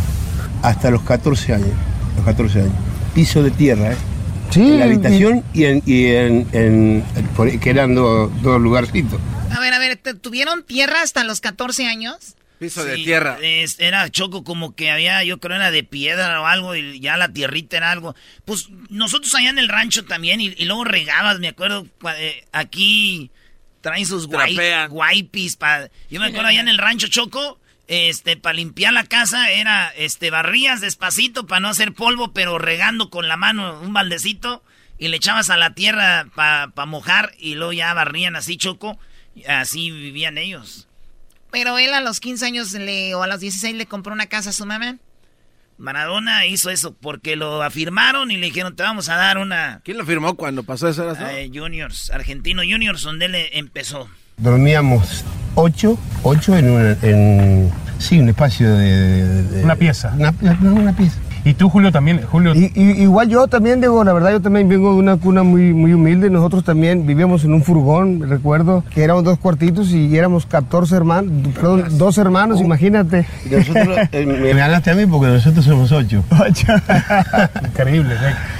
hasta 0.62 0.92
los 0.92 1.02
14 1.04 1.54
años. 1.54 1.72
Los 2.16 2.26
14 2.26 2.62
años. 2.62 2.74
Piso 3.14 3.44
de 3.44 3.52
tierra, 3.52 3.94
¿eh? 3.94 3.98
Sí, 4.52 4.62
en 4.62 4.80
la 4.80 4.86
habitación 4.86 5.44
y, 5.54 5.64
en, 5.64 5.82
y 5.86 6.08
en, 6.08 7.04
que 7.62 7.70
eran 7.70 7.96
dos, 7.96 8.30
dos 8.42 8.62
lugarcitos. 8.62 9.20
A 9.50 9.60
ver, 9.60 9.74
a 9.74 9.80
ver, 9.80 9.98
¿tuvieron 9.98 10.64
tierra 10.64 11.02
hasta 11.02 11.24
los 11.24 11.40
14 11.40 11.86
años? 11.88 12.36
Piso 12.60 12.86
de 12.86 12.96
tierra. 12.96 13.40
era 13.80 14.10
choco 14.10 14.44
como 14.44 14.76
que 14.76 14.92
había, 14.92 15.24
yo 15.24 15.40
creo, 15.40 15.56
era 15.56 15.72
de 15.72 15.84
piedra 15.84 16.42
o 16.42 16.46
algo, 16.46 16.76
y 16.76 17.00
ya 17.00 17.18
la 17.18 17.34
tierrita 17.34 17.78
era 17.78 17.92
algo. 17.92 18.14
Pues 18.46 18.70
nosotros 18.90 19.34
allá 19.34 19.50
en 19.50 19.58
el 19.58 19.68
rancho 19.68 20.06
también, 20.06 20.42
y, 20.42 20.54
luego 20.66 20.84
regabas, 20.84 21.40
me 21.40 21.48
acuerdo, 21.48 21.88
eh, 22.18 22.46
aquí 22.52 23.32
traen 23.82 24.06
sus 24.06 24.28
guaypis. 24.28 25.56
Pa, 25.56 25.90
yo 26.10 26.20
me 26.20 26.28
acuerdo 26.28 26.50
allá 26.50 26.60
en 26.60 26.68
el 26.68 26.78
rancho 26.78 27.08
choco, 27.08 27.60
este, 27.92 28.38
para 28.38 28.54
limpiar 28.54 28.94
la 28.94 29.04
casa, 29.04 29.52
era, 29.52 29.90
este, 29.90 30.32
barrías 30.32 30.80
despacito 30.80 31.46
para 31.46 31.60
no 31.60 31.68
hacer 31.68 31.94
polvo, 31.94 32.32
pero 32.32 32.58
regando 32.58 33.10
con 33.10 33.28
la 33.28 33.36
mano 33.36 33.82
un 33.82 33.92
baldecito, 33.92 34.64
y 34.98 35.10
le 35.10 35.18
echabas 35.18 35.50
a 35.50 35.58
la 35.58 35.74
tierra 35.74 36.28
para 36.34 36.70
pa 36.70 36.86
mojar, 36.86 37.34
y 37.38 37.56
luego 37.56 37.74
ya 37.74 37.94
barrían 37.94 38.38
así 38.38 38.56
choco, 38.56 38.98
así 39.46 39.92
vivían 39.92 40.38
ellos. 40.38 40.88
Pero 41.52 41.78
él 41.80 41.94
a 41.94 42.00
los 42.00 42.22
15 42.22 42.46
años 42.46 42.72
le, 42.72 43.14
o 43.14 43.24
a 43.24 43.28
los 43.28 43.42
16 43.42 43.76
le 43.76 43.86
compró 43.86 44.14
una 44.14 44.28
casa 44.28 44.52
a 44.52 44.54
su 44.54 44.66
mamá. 44.66 44.96
Maradona 45.78 46.46
hizo 46.46 46.70
eso 46.70 46.94
porque 46.94 47.36
lo 47.36 47.62
afirmaron 47.62 48.32
y 48.32 48.38
le 48.38 48.46
dijeron, 48.46 48.74
te 48.74 48.84
vamos 48.84 49.10
a 49.10 49.18
dar 49.18 49.38
una... 49.38 49.82
¿Quién 49.84 49.98
lo 49.98 50.06
firmó 50.06 50.36
cuando 50.36 50.64
pasó 50.64 50.88
eso? 50.88 51.12
Eh, 51.28 51.52
juniors, 51.54 52.10
Argentino 52.12 52.62
Juniors, 52.62 53.02
donde 53.02 53.26
él 53.26 53.36
empezó. 53.52 54.10
Dormíamos 54.42 55.24
ocho, 55.54 55.98
ocho 56.24 56.58
en, 56.58 56.70
un, 56.72 56.98
en 57.04 57.72
sí, 58.00 58.20
un 58.20 58.30
espacio 58.30 58.76
de... 58.76 59.62
una 59.64 59.76
pieza. 59.76 60.14
Una, 60.18 60.34
una 60.62 60.94
pieza. 60.94 61.18
Y 61.44 61.54
tú, 61.56 61.70
Julio, 61.70 61.92
también, 61.92 62.22
Julio. 62.24 62.54
Y, 62.56 62.72
y- 62.76 63.02
igual 63.02 63.28
yo 63.30 63.48
también, 63.48 63.80
Diego, 63.80 64.04
la 64.04 64.14
verdad 64.14 64.32
yo 64.32 64.42
también 64.42 64.70
vengo 64.70 64.94
de 64.94 65.00
una 65.00 65.18
cuna 65.18 65.44
muy, 65.44 65.74
muy 65.74 65.94
humilde. 65.94 66.30
Nosotros 66.30 66.64
también 66.64 67.06
vivíamos 67.08 67.44
en 67.44 67.54
un 67.54 67.64
furgón, 67.64 68.30
recuerdo, 68.30 68.84
que 68.94 69.04
éramos 69.04 69.24
dos 69.24 69.40
cuartitos 69.40 69.90
y 69.92 70.16
éramos 70.16 70.46
14 70.46 70.96
hermanos, 70.96 71.32
perdón, 71.56 71.86
dos 71.98 72.18
hermanos, 72.18 72.62
imagínate. 72.62 73.26
Nosotros, 73.50 73.98
eh, 74.12 74.26
me 74.26 74.54
ganaste 74.54 74.92
a 74.92 74.96
mí 74.96 75.06
porque 75.08 75.28
nosotros 75.28 75.66
somos 75.66 75.92
ocho. 75.92 76.24
Increíble. 77.66 78.14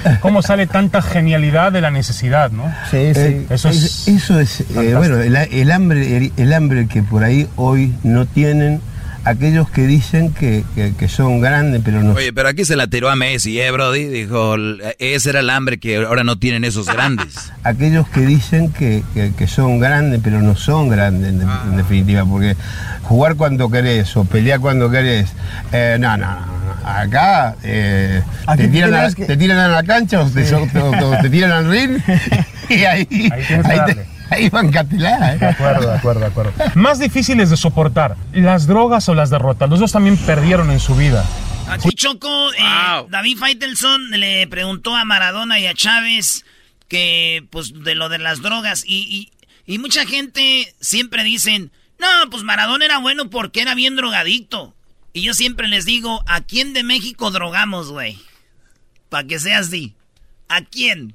¿eh? 0.04 0.16
¿Cómo 0.20 0.42
sale 0.42 0.66
tanta 0.66 1.02
genialidad 1.02 1.72
de 1.72 1.80
la 1.80 1.90
necesidad, 1.90 2.50
no? 2.50 2.64
Sí, 2.90 3.14
sí. 3.14 3.46
Eso 3.48 3.68
es. 3.68 4.08
Eso 4.08 4.40
es, 4.40 4.60
eh, 4.60 4.94
bueno, 4.96 5.18
el, 5.20 5.36
el 5.36 5.70
hambre, 5.70 6.16
el, 6.16 6.32
el 6.36 6.52
hambre 6.52 6.86
que 6.86 7.02
por 7.02 7.24
ahí 7.24 7.46
hoy 7.56 7.94
no 8.02 8.26
tienen 8.26 8.80
aquellos 9.24 9.68
que 9.70 9.86
dicen 9.86 10.32
que, 10.32 10.64
que- 10.74 10.92
que 10.98 11.08
son 11.08 11.40
grandes, 11.40 11.80
pero 11.84 12.02
no 12.02 12.12
Oye, 12.14 12.32
pero 12.32 12.48
aquí 12.48 12.64
se 12.64 12.74
la 12.76 12.86
tiró 12.88 13.08
a 13.08 13.16
Messi, 13.16 13.60
¿eh, 13.60 13.70
Brody? 13.70 14.04
Dijo, 14.06 14.56
ese 14.98 15.30
era 15.30 15.40
el 15.40 15.50
hambre 15.50 15.78
que 15.78 15.96
ahora 15.96 16.24
no 16.24 16.38
tienen 16.38 16.64
esos 16.64 16.86
grandes. 16.86 17.34
aquellos 17.64 18.08
que 18.08 18.22
dicen 18.22 18.72
que, 18.72 19.02
que- 19.14 19.32
que 19.36 19.46
son 19.46 19.78
grandes, 19.80 20.20
pero 20.24 20.40
no 20.42 20.56
son 20.56 20.88
grandes 20.88 21.28
en, 21.30 21.38
de- 21.38 21.44
en 21.44 21.76
definitiva, 21.76 22.24
porque 22.24 22.56
jugar 23.02 23.36
cuando 23.36 23.70
querés 23.70 24.16
o 24.16 24.24
pelear 24.24 24.60
cuando 24.60 24.90
querés, 24.90 25.30
eh, 25.72 25.96
no, 26.00 26.16
no, 26.16 26.26
no, 26.26 26.40
no. 26.46 26.88
acá 26.88 27.54
eh, 27.62 28.22
te, 28.56 28.68
tiran 28.68 28.94
a, 28.94 29.10
te 29.10 29.36
tiran 29.36 29.58
a 29.58 29.68
la 29.68 29.82
cancha 29.84 30.20
o 30.20 30.28
te, 30.28 30.44
Sí. 30.46 30.54
o 30.54 30.66
te- 30.66 30.78
o 30.80 31.20
te 31.20 31.30
tiran 31.30 31.52
al 31.52 31.70
ring 31.70 31.98
y 32.68 32.84
ahí, 32.84 33.06
Ahí 33.10 33.30
ahí, 33.64 33.94
te- 33.94 34.06
ahí 34.36 34.48
van 34.48 34.70
catelar. 34.70 35.38
De 35.38 35.46
acuerdo, 35.46 35.88
de 35.88 35.96
acuerdo, 35.96 36.20
de 36.20 36.26
acuerdo. 36.26 36.52
Más 36.74 36.98
difíciles 36.98 37.50
de 37.50 37.56
soportar, 37.56 38.16
las 38.32 38.66
drogas 38.66 39.08
o 39.08 39.14
las 39.14 39.30
derrotas. 39.30 39.68
Los 39.68 39.80
dos 39.80 39.92
también 39.92 40.16
perdieron 40.16 40.70
en 40.70 40.80
su 40.80 40.94
vida. 40.94 41.24
Aquí 41.68 41.90
Choco, 41.90 42.52
eh, 42.52 43.06
David 43.08 43.38
Faitelson 43.38 44.10
le 44.10 44.46
preguntó 44.46 44.94
a 44.96 45.04
Maradona 45.04 45.58
y 45.58 45.66
a 45.66 45.74
Chávez 45.74 46.44
que, 46.88 47.46
pues, 47.50 47.72
de 47.84 47.94
lo 47.94 48.08
de 48.08 48.18
las 48.18 48.42
drogas. 48.42 48.84
Y, 48.86 49.30
y, 49.66 49.72
y 49.72 49.78
mucha 49.78 50.04
gente 50.04 50.74
siempre 50.80 51.24
dicen, 51.24 51.70
no, 51.98 52.30
pues 52.30 52.42
Maradona 52.42 52.84
era 52.84 52.98
bueno 52.98 53.30
porque 53.30 53.62
era 53.62 53.74
bien 53.74 53.96
drogadicto. 53.96 54.74
Y 55.12 55.22
yo 55.22 55.34
siempre 55.34 55.68
les 55.68 55.84
digo, 55.84 56.22
¿a 56.26 56.40
quién 56.40 56.72
de 56.72 56.82
México 56.82 57.30
drogamos, 57.30 57.90
güey? 57.90 58.18
Para 59.08 59.26
que 59.26 59.38
sea 59.38 59.58
así. 59.58 59.94
¿A 60.48 60.62
quién? 60.62 61.14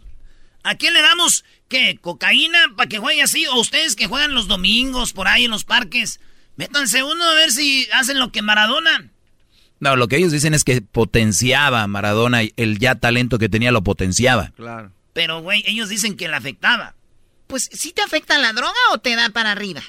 ¿A 0.64 0.76
quién 0.76 0.94
le 0.94 1.02
damos 1.02 1.44
qué? 1.68 1.98
¿Cocaína 2.00 2.60
para 2.76 2.90
que 2.90 2.98
juegue 2.98 3.22
así? 3.22 3.46
¿O 3.48 3.60
ustedes 3.60 3.96
que 3.96 4.08
juegan 4.08 4.34
los 4.34 4.48
domingos 4.48 5.14
por 5.14 5.28
ahí 5.28 5.46
en 5.46 5.52
los 5.52 5.66
parques? 5.66 6.20
Métanse 6.56 7.04
uno 7.04 7.24
a 7.24 7.34
ver 7.36 7.52
si 7.52 7.88
hacen 7.94 8.20
lo 8.20 8.32
que 8.32 8.42
Maradona. 8.42 9.12
No, 9.80 9.96
lo 9.96 10.08
que 10.08 10.18
ellos 10.18 10.32
dicen 10.32 10.54
es 10.54 10.64
que 10.64 10.82
potenciaba 10.82 11.84
a 11.84 11.88
Maradona, 11.88 12.44
y 12.44 12.54
el 12.58 12.80
ya 12.80 12.96
talento 12.96 13.38
que 13.38 13.50
tenía 13.50 13.72
lo 13.72 13.84
potenciaba. 13.84 14.52
Claro. 14.56 14.92
Pero, 15.14 15.42
güey, 15.42 15.64
ellos 15.68 15.90
dicen 15.90 16.18
que 16.18 16.28
le 16.28 16.36
afectaba. 16.36 16.96
Pues, 17.46 17.70
¿sí 17.72 17.92
te 17.92 18.02
afecta 18.02 18.38
la 18.40 18.54
droga 18.54 18.74
o 18.92 18.98
te 18.98 19.16
da 19.16 19.30
para 19.30 19.52
arriba? 19.52 19.82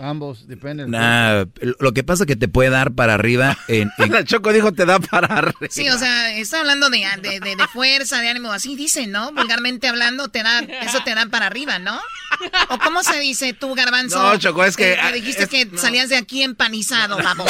Ambos, 0.00 0.48
depende. 0.48 0.86
Nah, 0.88 1.44
lo 1.78 1.92
que 1.92 2.02
pasa 2.02 2.22
es 2.24 2.26
que 2.26 2.36
te 2.36 2.48
puede 2.48 2.70
dar 2.70 2.92
para 2.92 3.14
arriba 3.14 3.58
en, 3.68 3.90
en- 3.98 4.12
La 4.12 4.24
Choco 4.24 4.52
dijo 4.52 4.72
te 4.72 4.86
da 4.86 4.98
para 4.98 5.26
arriba. 5.36 5.58
Sí, 5.68 5.88
o 5.90 5.98
sea, 5.98 6.34
está 6.36 6.60
hablando 6.60 6.88
de, 6.90 7.06
de, 7.20 7.40
de- 7.40 7.56
de 7.56 7.68
fuerza, 7.68 8.20
de 8.20 8.28
ánimo, 8.30 8.50
así 8.52 8.76
dicen, 8.76 9.10
¿no? 9.12 9.30
Vulgarmente 9.32 9.88
hablando, 9.88 10.28
te 10.28 10.42
da, 10.42 10.60
eso 10.60 11.00
te 11.04 11.14
da 11.14 11.26
para 11.26 11.46
arriba, 11.46 11.78
¿no? 11.78 12.00
¿O 12.70 12.78
cómo 12.78 13.02
se 13.02 13.18
dice 13.20 13.52
tú, 13.52 13.74
Garbanzo? 13.74 14.22
No, 14.22 14.36
Choco, 14.38 14.64
es 14.64 14.76
que- 14.76 14.98
que 15.00 15.12
dijiste 15.12 15.42
es- 15.44 15.48
que 15.50 15.64
no. 15.66 15.78
salías 15.78 16.08
de 16.08 16.16
aquí 16.16 16.42
empanizado, 16.42 17.18
vamos. 17.18 17.46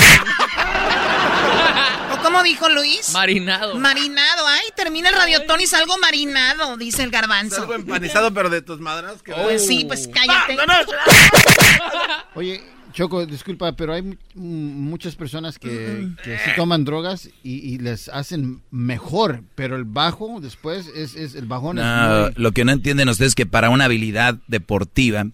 ¿O 2.13 2.23
cómo 2.23 2.43
dijo 2.43 2.69
Luis? 2.69 3.11
Marinado. 3.13 3.77
Marinado. 3.77 4.47
Ay, 4.47 4.67
termina 4.75 5.09
el 5.11 5.15
radiotón 5.15 5.61
y 5.61 5.67
salgo 5.67 5.97
marinado, 5.99 6.77
dice 6.77 7.03
el 7.05 7.11
Garbanzo. 7.11 7.63
Algo 7.63 7.75
empanizado, 7.75 8.33
pero 8.35 8.51
de 8.51 8.61
tus 8.63 8.81
madras. 8.81 9.23
Que... 9.23 9.33
Pues 9.33 9.65
sí, 9.67 9.85
pues 9.87 10.09
cállate. 10.13 10.57
Oye, 12.41 12.63
Choco, 12.95 13.27
disculpa, 13.27 13.77
pero 13.77 13.93
hay 13.93 14.01
mu- 14.03 14.17
muchas 14.35 15.15
personas 15.15 15.59
que, 15.59 16.09
que 16.25 16.39
sí 16.39 16.51
toman 16.57 16.85
drogas 16.87 17.29
y, 17.45 17.57
y 17.75 17.79
les 17.79 18.09
hacen 18.09 18.63
mejor, 18.71 19.43
pero 19.55 19.77
el 19.77 19.85
bajo 19.85 20.41
después 20.41 20.87
es, 20.97 21.15
es 21.17 21.35
el 21.35 21.45
bajón 21.45 21.77
es 21.79 21.85
No, 21.85 22.23
muy- 22.23 22.33
lo 22.37 22.53
que 22.53 22.65
no 22.65 22.73
entienden 22.73 23.11
ustedes 23.11 23.33
es 23.33 23.35
que 23.35 23.45
para 23.45 23.69
una 23.69 23.85
habilidad 23.85 24.39
deportiva, 24.49 25.27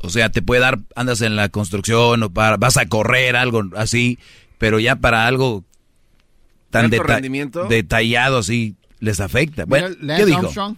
o 0.00 0.10
sea, 0.10 0.30
te 0.30 0.42
puede 0.42 0.60
dar, 0.60 0.80
andas 0.96 1.20
en 1.22 1.36
la 1.36 1.48
construcción 1.48 2.24
o 2.24 2.30
para, 2.30 2.56
vas 2.56 2.76
a 2.76 2.86
correr, 2.88 3.36
algo 3.36 3.62
así, 3.76 4.18
pero 4.58 4.80
ya 4.80 4.96
para 4.96 5.28
algo 5.28 5.64
tan 6.70 6.86
¿Alto 6.86 6.96
deta- 6.96 7.14
rendimiento? 7.14 7.68
detallado 7.68 8.38
así 8.38 8.74
les 8.98 9.20
afecta. 9.20 9.64
Mira, 9.64 9.82
Bueno, 9.88 9.96
Lance 10.00 10.22
¿qué 10.24 10.26
dijo? 10.26 10.38
Armstrong 10.40 10.76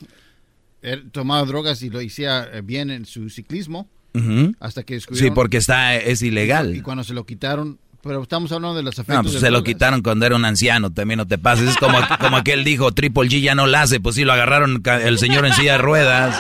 él 0.83 1.11
tomaba 1.11 1.45
drogas 1.47 1.83
y 1.83 1.89
lo 1.91 2.01
hacía 2.01 2.47
eh, 2.53 2.61
bien 2.63 2.91
en 2.91 3.05
su 3.07 3.31
ciclismo 3.31 3.89
Hasta 4.61 4.83
que 4.83 4.95
descubrieron. 4.95 5.31
Sí, 5.31 5.35
porque 5.35 5.57
está, 5.59 5.97
es 5.97 6.23
Y 6.23 6.29
ilegal. 6.29 6.83
cuando 6.83 7.05
se 7.05 7.15
lo 7.15 7.25
quitaron, 7.25 7.79
pero 8.03 8.23
estamos 8.23 8.51
hablando 8.53 8.77
de 8.77 8.83
los 8.83 8.95
efectos. 8.99 9.25
No, 9.25 9.31
pues 9.31 9.41
se 9.41 9.51
lo 9.51 9.63
quitaron 9.63 10.03
cuando 10.03 10.27
era 10.27 10.35
un 10.37 10.45
anciano, 10.45 10.91
también 10.91 11.19
no 11.19 11.27
te 11.27 11.39
pases. 11.39 11.69
Es 11.71 11.77
como, 11.77 11.99
como 12.21 12.37
aquel 12.37 12.65
dijo, 12.65 12.93
Triple 12.93 13.29
G 13.29 13.41
ya 13.41 13.55
no 13.55 13.67
la 13.67 13.83
hace, 13.83 14.01
pues 14.01 14.17
sí, 14.17 14.25
lo 14.25 14.33
agarraron 14.33 14.83
el 14.85 15.19
señor 15.19 15.45
en 15.47 15.53
silla 15.53 15.73
de 15.73 15.79
ruedas. 15.79 16.37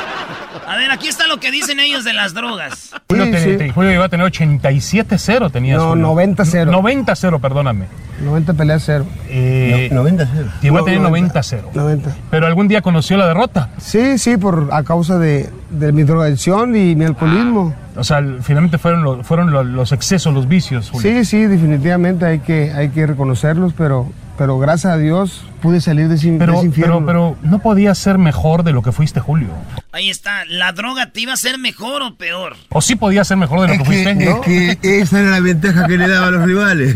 A 0.70 0.76
ver, 0.76 0.90
aquí 0.92 1.08
está 1.08 1.26
lo 1.26 1.40
que 1.40 1.50
dicen 1.50 1.80
ellos 1.80 2.04
de 2.04 2.12
las 2.12 2.32
drogas. 2.32 2.92
Julio, 3.08 3.24
Sí, 3.24 3.30
te- 3.32 3.40
sí. 3.44 3.56
te- 3.58 3.70
Julio 3.72 3.92
iba 3.92 4.04
a 4.04 4.08
tener 4.08 4.24
87-0, 4.24 5.50
tenías. 5.50 5.78
No, 5.78 5.88
Julio. 5.90 6.06
90-0. 6.06 6.70
90-0, 6.70 7.40
perdóname. 7.40 7.86
90 8.22 8.54
peleas 8.54 8.82
cero. 8.86 9.04
Eh, 9.28 9.88
No, 9.90 10.02
90 10.02 10.28
cero. 10.32 10.48
Llegó 10.62 10.76
a 10.76 10.80
No, 10.80 10.84
tener 10.84 11.00
90. 11.00 11.40
90-0. 11.40 11.70
90. 11.74 12.14
Pero 12.30 12.46
algún 12.46 12.68
día 12.68 12.82
conoció 12.82 13.16
la 13.16 13.26
derrota. 13.26 13.70
Sí, 13.78 14.16
sí, 14.18 14.36
por 14.36 14.68
a 14.72 14.84
causa 14.84 15.18
de, 15.18 15.50
de 15.70 15.90
mi 15.92 16.04
drogadicción 16.04 16.76
y 16.76 16.94
mi 16.94 17.04
alcoholismo. 17.04 17.74
O 18.00 18.04
sea, 18.04 18.24
finalmente 18.42 18.78
fueron, 18.78 19.02
lo- 19.04 19.22
fueron 19.22 19.50
lo- 19.52 19.62
los 19.62 19.92
excesos, 19.92 20.32
los 20.32 20.48
vicios, 20.48 20.88
Julio. 20.90 21.10
Sí, 21.10 21.24
sí, 21.26 21.44
definitivamente 21.46 22.24
hay 22.24 22.38
que, 22.40 22.72
hay 22.72 22.88
que 22.88 23.06
reconocerlos, 23.06 23.74
pero, 23.76 24.10
pero 24.38 24.58
gracias 24.58 24.94
a 24.94 24.96
Dios 24.96 25.44
pude 25.60 25.82
salir 25.82 26.08
de 26.08 26.14
ese, 26.14 26.30
de 26.30 26.38
Pero, 26.38 26.54
ese 26.54 26.66
infierno. 26.66 27.04
pero, 27.04 27.36
pero 27.40 27.48
no 27.50 27.58
podía 27.58 27.94
ser 27.94 28.16
mejor 28.16 28.62
de 28.64 28.72
lo 28.72 28.80
que 28.82 28.90
fuiste, 28.92 29.20
Julio. 29.20 29.48
Ahí 29.92 30.08
está. 30.08 30.44
¿La 30.48 30.72
droga 30.72 31.10
te 31.12 31.20
iba 31.20 31.34
a 31.34 31.36
ser 31.36 31.58
mejor 31.58 32.00
o 32.02 32.14
peor? 32.14 32.56
O 32.70 32.80
sí 32.80 32.96
podía 32.96 33.22
ser 33.24 33.36
mejor 33.36 33.60
de 33.60 33.66
lo 33.68 33.72
Es 33.74 33.78
que 33.80 33.84
que, 33.84 34.04
fuiste. 34.04 34.24
es 34.24 34.30
¿no? 34.30 34.40
que 34.40 34.78
esa 35.02 35.20
era 35.20 35.30
la 35.32 35.40
ventaja 35.40 35.86
que 35.86 35.98
le 35.98 36.08
daba 36.08 36.28
a 36.28 36.30
los 36.30 36.42
rivales. 36.46 36.94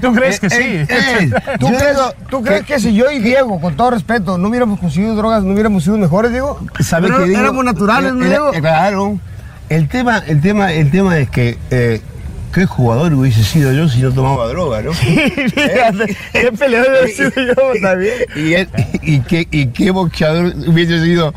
¿Tú 0.00 0.12
crees 0.14 0.40
que 0.40 0.48
sí? 0.50 0.56
Eh, 0.62 0.86
eh, 0.88 1.30
¿Tú, 1.60 1.66
crees, 1.68 1.96
tú 2.30 2.42
crees 2.42 2.64
que 2.64 2.80
si 2.80 2.94
yo 2.94 3.10
y 3.10 3.18
Diego, 3.20 3.60
con 3.60 3.76
todo 3.76 3.90
respeto, 3.90 4.38
no 4.38 4.48
hubiéramos 4.48 4.80
conseguido 4.80 5.14
drogas, 5.14 5.44
no 5.44 5.52
hubiéramos 5.52 5.84
sido 5.84 5.98
mejores, 5.98 6.32
Diego? 6.32 6.58
¿Sabe 6.80 7.06
Pero 7.08 7.20
qué 7.24 7.28
digo? 7.28 7.40
Éramos 7.40 7.64
naturales, 7.66 8.12
¿no, 8.14 8.24
Diego? 8.24 8.50
Claro. 8.52 9.18
El 9.72 9.88
tema, 9.88 10.18
el 10.26 10.42
tema, 10.42 10.70
el 10.70 10.90
tema 10.90 11.18
es 11.18 11.30
que 11.30 11.56
eh, 11.70 12.02
qué 12.52 12.66
jugador 12.66 13.12
hubiese 13.14 13.42
sido 13.42 13.72
yo 13.72 13.88
si 13.88 14.00
no 14.02 14.12
tomaba 14.12 14.46
droga, 14.48 14.82
¿no? 14.82 14.92
Fíjate, 14.92 16.16
qué 16.32 16.52
peleador 16.52 16.96
he 17.04 17.08
sido 17.08 17.30
yo 17.36 17.54
también. 17.82 18.14
y, 18.36 18.54
él- 18.54 18.68
y 19.02 19.20
qué, 19.20 19.46
y 19.50 19.66
qué 19.68 19.90
boxeador 19.90 20.52
hubiese 20.66 21.02
sido 21.02 21.34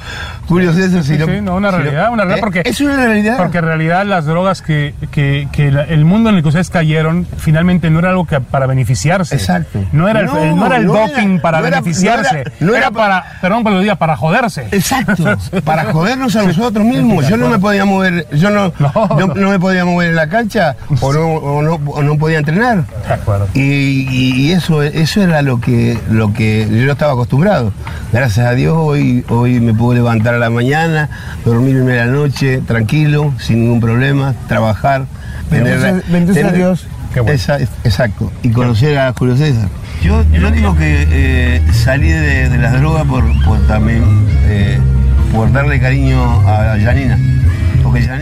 Julio 0.48 0.74
César 0.74 1.04
si 1.04 1.14
Sí, 1.16 1.20
no. 1.20 1.26
sí, 1.26 1.42
no, 1.42 1.56
una 1.56 1.72
si 1.72 1.78
realidad, 1.78 2.10
una 2.12 2.24
realidad, 2.26 2.38
¿Eh? 2.38 2.42
porque... 2.42 2.62
Es 2.66 2.82
una 2.82 2.96
realidad. 2.98 3.38
Porque 3.38 3.58
en 3.60 3.64
realidad 3.66 4.06
las 4.06 4.26
drogas 4.26 4.62
que, 4.62 4.94
que, 5.12 5.48
que 5.52 5.72
la- 5.72 5.84
el 5.84 6.06
mundo 6.06 6.30
en 6.30 6.36
el 6.36 6.42
que 6.42 6.50
ustedes 6.50 6.70
cayeron 6.70 7.26
finalmente 7.38 7.90
no 7.90 8.00
era 8.00 8.10
algo 8.10 8.26
que 8.26 8.40
para 8.42 8.66
beneficiarse. 8.68 9.36
Exacto. 9.36 9.84
No 9.92 10.08
era 10.08 10.20
el, 10.22 10.26
No, 10.28 10.38
el- 10.44 10.56
no 10.56 10.66
era 10.68 10.78
el 10.78 10.84
era- 10.90 10.94
doping 11.08 11.40
para 11.40 11.62
beneficiarse. 11.62 12.34
no 12.36 12.40
era- 12.40 12.52
no 12.60 12.76
era, 12.76 12.92
para, 12.92 13.24
perdón 13.42 13.64
por 13.64 13.72
lo 13.72 13.80
diga, 13.80 13.96
para 13.96 14.16
joderse. 14.18 14.68
Exacto, 14.72 15.38
para 15.64 15.86
jodernos 15.92 16.36
a 16.36 16.44
nosotros 16.48 16.86
mismos. 16.86 17.28
Yo 17.28 17.38
no 17.38 17.50
me 17.50 17.60
podía 17.60 17.86
mover, 17.86 18.28
yo 18.34 18.50
no. 18.50 18.74
no 19.36 19.50
me 19.50 19.60
podía 19.60 19.86
mover 19.86 20.10
en 20.10 20.16
la 20.16 20.28
cancha 20.30 20.76
o 21.06 21.14
no, 21.14 21.28
o 21.36 21.62
no, 21.62 21.76
o 21.92 22.04
no 22.04 22.18
podía 22.18 22.40
entrenar. 22.40 22.86
De 23.08 23.14
acuerdo. 23.14 23.48
Y, 23.54 23.62
y- 23.62 24.34
y 24.48 24.52
eso, 24.52 24.82
eso 24.84 25.22
era 25.22 25.42
lo 25.42 25.60
que, 25.62 25.98
lo 26.10 26.34
que 26.34 26.68
yo 26.70 26.92
estaba 26.92 27.14
acostumbrado. 27.14 27.72
Gracias 28.12 28.46
a 28.48 28.52
Dios 28.52 28.76
hoy, 28.78 29.24
hoy 29.30 29.60
me 29.60 29.74
puedo 29.74 29.94
levantar 29.94 30.34
a 30.34 30.40
la 30.40 30.50
mañana, 30.50 31.10
dormirme 31.44 31.94
a 32.00 32.06
la 32.06 32.12
noche 32.12 32.62
tranquilo, 32.66 33.34
sin 33.40 33.62
ningún 33.62 33.80
problema, 33.82 34.34
trabajar. 34.48 35.06
Bendito- 35.52 36.34
sea 36.34 36.52
Dios. 36.52 36.88
Qué 37.14 37.22
bueno. 37.22 37.36
Esa- 37.36 37.60
exacto, 37.84 38.32
y 38.44 38.50
conocer 38.50 38.98
a 38.98 39.14
Julio 39.14 39.38
César. 39.38 39.70
Yo, 40.04 40.24
yo 40.34 40.52
digo 40.52 40.76
que 40.76 41.08
eh, 41.10 41.62
salí 41.72 42.10
de, 42.10 42.50
de 42.50 42.58
las 42.58 42.74
drogas 42.74 43.06
por, 43.06 43.24
por 43.46 43.58
también 43.68 44.04
eh, 44.48 44.78
por 45.34 45.52
darle 45.54 45.80
cariño 45.80 46.22
a 46.48 46.76
Janina. 46.84 47.18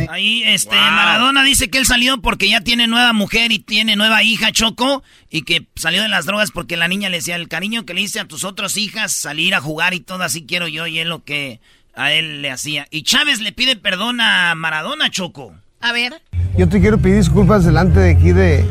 Ahí, 0.10 0.44
este, 0.46 0.76
Maradona 0.76 1.44
dice 1.44 1.70
que 1.70 1.78
él 1.80 1.86
salió 1.86 2.22
porque 2.22 2.50
ya 2.50 2.62
tiene 2.62 2.88
nueva 2.88 3.14
mujer 3.14 3.52
y 3.52 3.60
tiene 3.60 3.96
nueva 3.96 4.24
hija, 4.24 4.52
Choco, 4.52 5.04
y 5.30 5.42
que 5.44 5.68
salió 5.76 6.02
de 6.02 6.10
las 6.10 6.26
drogas 6.26 6.52
porque 6.52 6.78
la 6.78 6.88
niña 6.88 7.10
le 7.10 7.18
decía, 7.18 7.36
el 7.36 7.48
cariño 7.48 7.86
que 7.86 7.94
le 7.94 8.02
hice 8.02 8.20
a 8.20 8.26
tus 8.26 8.44
otras 8.44 8.78
hijas, 8.78 9.12
salir 9.12 9.56
a 9.56 9.62
jugar 9.62 9.94
y 9.94 10.00
todo, 10.00 10.24
así 10.24 10.46
quiero 10.46 10.68
yo, 10.68 10.88
y 10.88 11.00
es 11.00 11.08
lo 11.08 11.24
que 11.24 11.60
a 11.96 12.12
él 12.12 12.42
le 12.42 12.52
hacía. 12.52 12.88
Y 12.92 13.04
Chávez 13.04 13.40
le 13.40 13.52
pide 13.52 13.76
perdón 13.76 14.20
a 14.22 14.54
Maradona, 14.56 15.10
Choco. 15.10 15.54
A 15.82 15.92
ver. 15.92 16.22
Yo 16.58 16.70
te 16.70 16.80
quiero 16.80 16.98
pedir 16.98 17.18
disculpas 17.18 17.66
delante 17.66 18.00
de 18.00 18.12
aquí 18.12 18.32
de, 18.32 18.66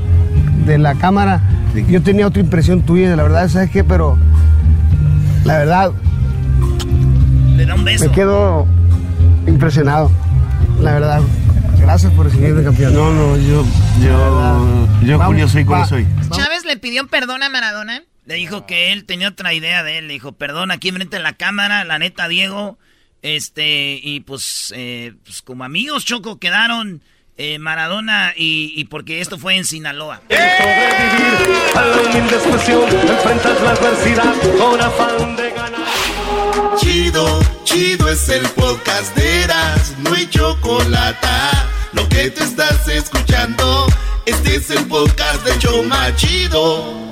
de 0.64 0.78
la 0.78 0.94
cámara. 0.94 1.40
Yo 1.88 2.02
tenía 2.02 2.26
otra 2.26 2.40
impresión 2.42 2.82
tuya, 2.82 3.14
la 3.16 3.22
verdad, 3.22 3.48
¿sabes 3.48 3.70
qué? 3.70 3.82
Pero 3.84 4.18
La 5.44 5.58
verdad, 5.58 5.92
Le 7.56 7.66
da 7.66 7.74
un 7.74 7.84
beso. 7.84 8.06
me 8.06 8.12
quedo 8.12 8.66
impresionado. 9.46 10.10
La 10.80 10.92
verdad. 10.94 11.20
Gracias 11.78 12.12
por 12.12 12.26
recibirme 12.26 12.62
campeón. 12.62 12.94
No, 12.94 13.12
no, 13.12 13.36
yo, 13.36 13.64
yo, 14.00 14.88
yo 15.02 15.18
Vamos, 15.18 15.26
Julio 15.26 15.48
soy 15.48 15.64
como 15.64 15.80
va. 15.80 15.86
soy. 15.86 16.06
Chávez 16.30 16.64
le 16.64 16.76
pidió 16.76 17.06
perdón 17.08 17.42
a 17.42 17.48
Maradona. 17.48 18.02
Le 18.24 18.34
dijo 18.36 18.66
que 18.66 18.92
él 18.92 19.04
tenía 19.04 19.28
otra 19.28 19.52
idea 19.52 19.82
de 19.82 19.98
él. 19.98 20.06
Le 20.06 20.14
dijo, 20.14 20.32
perdón, 20.32 20.70
aquí 20.70 20.88
enfrente 20.88 21.16
de 21.16 21.22
la 21.22 21.32
cámara, 21.32 21.84
la 21.84 21.98
neta, 21.98 22.28
Diego. 22.28 22.78
Este, 23.20 23.98
y 24.02 24.20
pues, 24.20 24.72
eh, 24.76 25.14
pues 25.24 25.42
como 25.42 25.64
amigos, 25.64 26.04
Choco, 26.04 26.38
quedaron 26.38 27.02
eh, 27.36 27.58
Maradona 27.58 28.32
y, 28.36 28.72
y 28.76 28.84
porque 28.84 29.20
esto 29.20 29.38
fue 29.38 29.56
en 29.56 29.64
Sinaloa. 29.64 30.20
A 35.54 35.61
Chido, 36.78 37.40
chido 37.64 38.08
es 38.08 38.28
el 38.28 38.42
podcast 38.50 39.14
de 39.16 39.42
Eras, 39.42 39.94
no 39.98 40.14
hay 40.14 40.26
chocolate. 40.28 41.28
Lo 41.92 42.08
que 42.08 42.30
te 42.30 42.44
estás 42.44 42.88
escuchando, 42.88 43.86
este 44.26 44.56
es 44.56 44.70
el 44.70 44.86
podcast 44.86 45.44
de 45.44 45.58
Choma 45.58 46.14
Chido. 46.16 47.02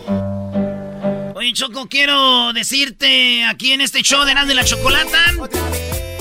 Oye, 1.34 1.52
Choco, 1.52 1.88
quiero 1.88 2.52
decirte 2.52 3.44
aquí 3.44 3.72
en 3.72 3.80
este 3.80 4.02
show 4.02 4.24
de 4.24 4.32
Erasmo 4.32 4.48
de 4.48 4.54
la 4.54 4.64
Chocolata 4.64 5.18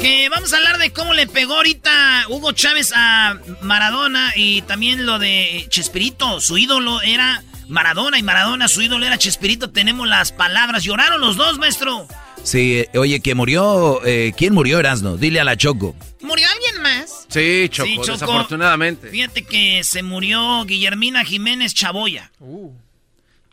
que 0.02 0.30
vamos 0.30 0.54
a 0.54 0.58
hablar 0.58 0.78
de 0.78 0.94
cómo 0.94 1.13
le 1.13 1.28
pegó 1.28 1.56
ahorita 1.56 2.26
Hugo 2.30 2.54
Chávez 2.54 2.94
a 2.96 3.38
Maradona 3.62 4.32
y 4.36 4.62
también 4.62 5.06
lo 5.06 5.20
de 5.20 5.65
Chespirito. 5.70 6.39
Su 6.39 6.58
ídolo 6.58 7.02
era 7.02 7.44
Maradona 7.68 8.18
y 8.18 8.24
Maradona, 8.24 8.70
su 8.70 8.82
ídolo 8.82 9.06
era 9.06 9.18
Chespirito. 9.18 9.72
Tenemos 9.72 10.08
las 10.08 10.32
palabras. 10.32 10.84
Lloraron 10.84 11.20
los 11.20 11.36
dos, 11.36 11.58
maestro. 11.58 12.08
Sí, 12.43 12.80
eh, 12.93 12.97
oye, 12.97 13.19
que 13.21 13.36
murió. 13.36 14.02
eh, 14.06 14.34
¿Quién 14.36 14.54
murió, 14.54 14.80
Erasno? 14.80 15.17
Dile 15.17 15.39
a 15.39 15.43
la 15.43 15.56
Choco. 15.58 15.95
¿Murió 16.21 16.47
alguien 16.49 16.82
más? 16.82 17.25
Sí, 17.30 17.67
Choco, 17.69 17.88
Sí, 17.88 17.95
Choco. 17.97 18.12
desafortunadamente. 18.13 19.10
Fíjate 19.10 19.43
que 19.43 19.84
se 19.84 20.04
murió 20.04 20.63
Guillermina 20.65 21.23
Jiménez 21.25 21.73
Chaboya. 21.73 22.32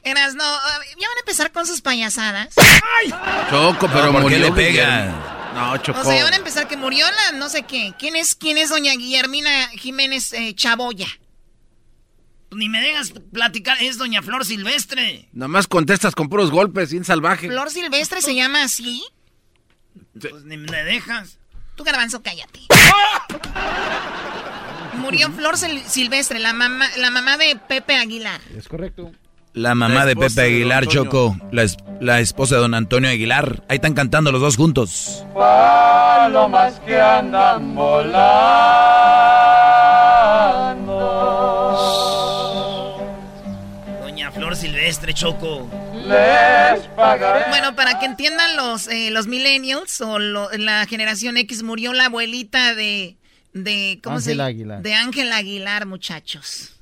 Eras, 0.02 0.34
no, 0.34 0.44
ah, 0.44 0.78
ya 1.00 1.08
van 1.08 1.16
a 1.16 1.20
empezar 1.20 1.52
con 1.52 1.66
sus 1.66 1.80
payasadas. 1.80 2.54
Choco, 3.50 3.88
pero 3.92 4.06
No, 4.06 4.12
¿por 4.12 4.30
qué 4.30 4.36
murió 4.36 4.38
le 4.38 4.52
pega? 4.52 5.52
No, 5.54 5.76
Choco. 5.78 6.00
O 6.00 6.04
sea, 6.04 6.16
ya 6.16 6.24
van 6.24 6.34
a 6.34 6.36
empezar 6.36 6.68
que 6.68 6.76
murió 6.76 7.06
la 7.10 7.38
no 7.38 7.48
sé 7.48 7.62
qué. 7.64 7.92
¿Quién 7.98 8.14
es, 8.16 8.34
quién 8.34 8.56
es 8.58 8.68
doña 8.70 8.92
Guillermina 8.94 9.68
Jiménez 9.70 10.32
eh, 10.32 10.54
Chaboya? 10.54 11.08
Pues 12.56 12.64
Ni 12.64 12.70
me 12.70 12.80
dejas 12.80 13.12
platicar, 13.34 13.76
es 13.82 13.98
doña 13.98 14.22
Flor 14.22 14.46
Silvestre. 14.46 15.28
Nomás 15.34 15.66
contestas 15.66 16.14
con 16.14 16.30
puros 16.30 16.50
golpes, 16.50 16.88
sin 16.88 17.04
salvaje. 17.04 17.48
¿Flor 17.48 17.68
Silvestre 17.68 18.22
se 18.22 18.34
llama 18.34 18.62
así? 18.62 19.04
Pues 20.18 20.42
ni 20.44 20.56
me 20.56 20.82
dejas. 20.84 21.36
Tú, 21.74 21.84
garbanzo, 21.84 22.22
cállate. 22.22 22.60
Murió 24.94 25.30
Flor 25.32 25.58
Sil- 25.60 25.84
Silvestre, 25.84 26.38
la 26.38 26.54
mamá, 26.54 26.86
la 26.96 27.10
mamá 27.10 27.36
de 27.36 27.56
Pepe 27.68 27.94
Aguilar. 27.96 28.40
Es 28.56 28.68
correcto. 28.68 29.12
La 29.52 29.74
mamá 29.74 29.94
La 29.96 30.06
de 30.06 30.16
Pepe 30.16 30.40
Aguilar. 30.40 30.86
Choco. 30.86 31.36
La, 31.52 31.62
es- 31.62 31.76
la 32.00 32.20
esposa 32.20 32.54
de 32.54 32.62
don 32.62 32.72
Antonio 32.72 33.10
Aguilar. 33.10 33.64
Ahí 33.68 33.76
están 33.76 33.92
cantando 33.92 34.32
los 34.32 34.40
dos 34.40 34.56
juntos. 34.56 35.26
Palomas 35.34 36.80
que 36.86 36.98
andan 36.98 37.74
volando. 37.74 38.16
Silvestre, 44.86 45.14
Choco. 45.14 45.68
Les 46.06 46.86
pagaré. 46.94 47.46
Bueno, 47.48 47.74
para 47.74 47.98
que 47.98 48.06
entiendan 48.06 48.56
los, 48.56 48.86
eh, 48.88 49.10
los 49.10 49.26
millennials 49.26 50.00
o 50.00 50.18
lo- 50.20 50.48
la 50.52 50.86
generación 50.86 51.36
X, 51.38 51.62
murió 51.64 51.92
la 51.92 52.06
abuelita 52.06 52.74
de... 52.74 53.16
de 53.52 53.98
¿Cómo 54.04 54.20
se 54.20 54.30
Ángela 54.30 54.44
llama? 54.44 54.48
Aguilar. 54.50 54.82
De 54.82 54.94
Ángel 54.94 55.32
Aguilar, 55.32 55.86
muchachos. 55.86 56.72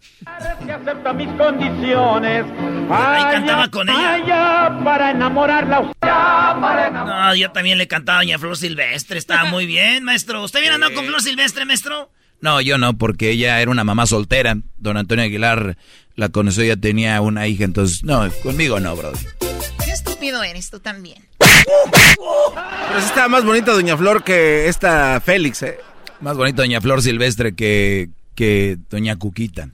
que 0.66 0.72
acepta 0.72 1.12
mis 1.14 1.28
condiciones. 1.28 2.44
Ahí 2.90 3.22
cantaba 3.32 3.68
con 3.68 3.88
ella. 3.88 3.98
Vaya 4.18 4.84
para 4.84 5.10
enamorarla. 5.10 5.90
Para 5.98 6.88
enamorarla. 6.88 7.28
No, 7.28 7.34
yo 7.34 7.50
también 7.52 7.78
le 7.78 7.88
cantaba 7.88 8.18
a 8.18 8.22
doña 8.22 8.38
Flor 8.38 8.56
Silvestre. 8.58 9.18
Estaba 9.18 9.46
muy 9.46 9.64
bien, 9.64 10.04
maestro. 10.04 10.42
¿Usted 10.44 10.60
viene 10.60 10.74
andando 10.74 10.94
con 10.94 11.06
Flor 11.06 11.22
Silvestre, 11.22 11.64
maestro? 11.64 12.10
No, 12.40 12.60
yo 12.60 12.76
no, 12.76 12.98
porque 12.98 13.30
ella 13.30 13.58
era 13.62 13.70
una 13.70 13.84
mamá 13.84 14.04
soltera. 14.04 14.56
Don 14.76 14.98
Antonio 14.98 15.24
Aguilar 15.24 15.78
la 16.16 16.28
conoció, 16.28 16.64
ya 16.64 16.76
tenía 16.76 17.20
una 17.20 17.46
hija, 17.46 17.64
entonces, 17.64 18.04
no, 18.04 18.30
conmigo 18.42 18.80
no, 18.80 18.96
brother. 18.96 19.20
Qué 19.84 19.90
estúpido 19.90 20.42
eres 20.42 20.70
tú 20.70 20.80
también. 20.80 21.26
Pero 21.38 23.00
sí 23.00 23.06
estaba 23.06 23.28
más 23.28 23.44
bonita 23.44 23.72
Doña 23.72 23.96
Flor 23.96 24.22
que 24.22 24.68
esta 24.68 25.20
Félix, 25.20 25.62
¿eh? 25.62 25.78
Más 26.20 26.36
bonito 26.36 26.62
Doña 26.62 26.80
Flor 26.80 27.02
Silvestre 27.02 27.54
que, 27.54 28.10
que 28.34 28.78
Doña 28.90 29.16
Cuquita. 29.16 29.70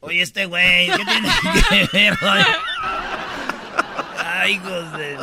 Oye, 0.00 0.22
este 0.22 0.46
güey, 0.46 0.88
¿qué 0.88 1.04
tiene 1.04 1.28
que 1.68 1.88
ver? 1.92 2.18
güey? 2.20 2.44
Ay, 4.24 4.52
hijos 4.54 4.92
de... 4.98 5.16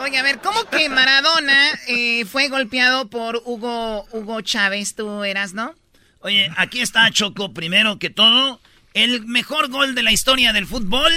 Oye, 0.00 0.18
a 0.18 0.22
ver, 0.22 0.40
¿cómo 0.40 0.64
que 0.64 0.88
Maradona 0.88 1.70
eh, 1.86 2.24
fue 2.24 2.48
golpeado 2.48 3.08
por 3.08 3.40
Hugo, 3.44 4.04
Hugo 4.12 4.40
Chávez? 4.40 4.94
Tú 4.94 5.22
eras, 5.24 5.54
¿no? 5.54 5.74
Oye, 6.20 6.50
aquí 6.56 6.80
está 6.80 7.10
Choco, 7.10 7.52
primero 7.52 7.98
que 7.98 8.10
todo. 8.10 8.60
El 8.94 9.24
mejor 9.26 9.68
gol 9.68 9.94
de 9.94 10.02
la 10.02 10.12
historia 10.12 10.52
del 10.52 10.66
fútbol 10.66 11.12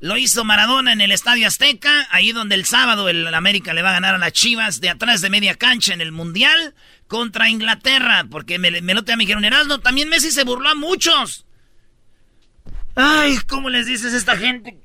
lo 0.00 0.16
hizo 0.16 0.44
Maradona 0.44 0.92
en 0.92 1.00
el 1.00 1.12
Estadio 1.12 1.46
Azteca, 1.46 2.08
ahí 2.10 2.32
donde 2.32 2.54
el 2.54 2.64
sábado 2.64 3.08
el 3.08 3.32
América 3.34 3.74
le 3.74 3.82
va 3.82 3.90
a 3.90 3.94
ganar 3.94 4.14
a 4.14 4.18
las 4.18 4.32
Chivas 4.32 4.80
de 4.80 4.88
atrás 4.88 5.20
de 5.20 5.30
media 5.30 5.54
cancha 5.54 5.92
en 5.92 6.00
el 6.00 6.10
Mundial 6.10 6.74
contra 7.06 7.50
Inglaterra, 7.50 8.24
porque 8.30 8.58
me, 8.58 8.80
me 8.80 8.94
lo 8.94 9.04
te 9.04 9.16
me 9.16 9.24
dijeron, 9.24 9.44
Erasmo, 9.44 9.78
también 9.80 10.08
Messi 10.08 10.30
se 10.30 10.44
burló 10.44 10.70
a 10.70 10.74
muchos. 10.74 11.44
Ay, 12.94 13.36
¿cómo 13.46 13.68
les 13.68 13.86
dices 13.86 14.14
a 14.14 14.16
esta 14.16 14.36
gente? 14.36 14.78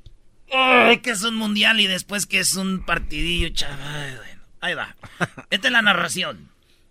Ay, 0.51 0.99
que 0.99 1.11
es 1.11 1.23
un 1.23 1.35
mundial 1.35 1.79
y 1.79 1.87
después 1.87 2.25
que 2.25 2.39
es 2.39 2.55
un 2.55 2.85
partidillo, 2.85 3.49
chaval. 3.49 4.17
Bueno, 4.17 4.41
ahí 4.61 4.73
va. 4.73 4.95
Esta 5.49 5.67
es 5.67 5.71
la 5.71 5.81
narración. 5.81 6.49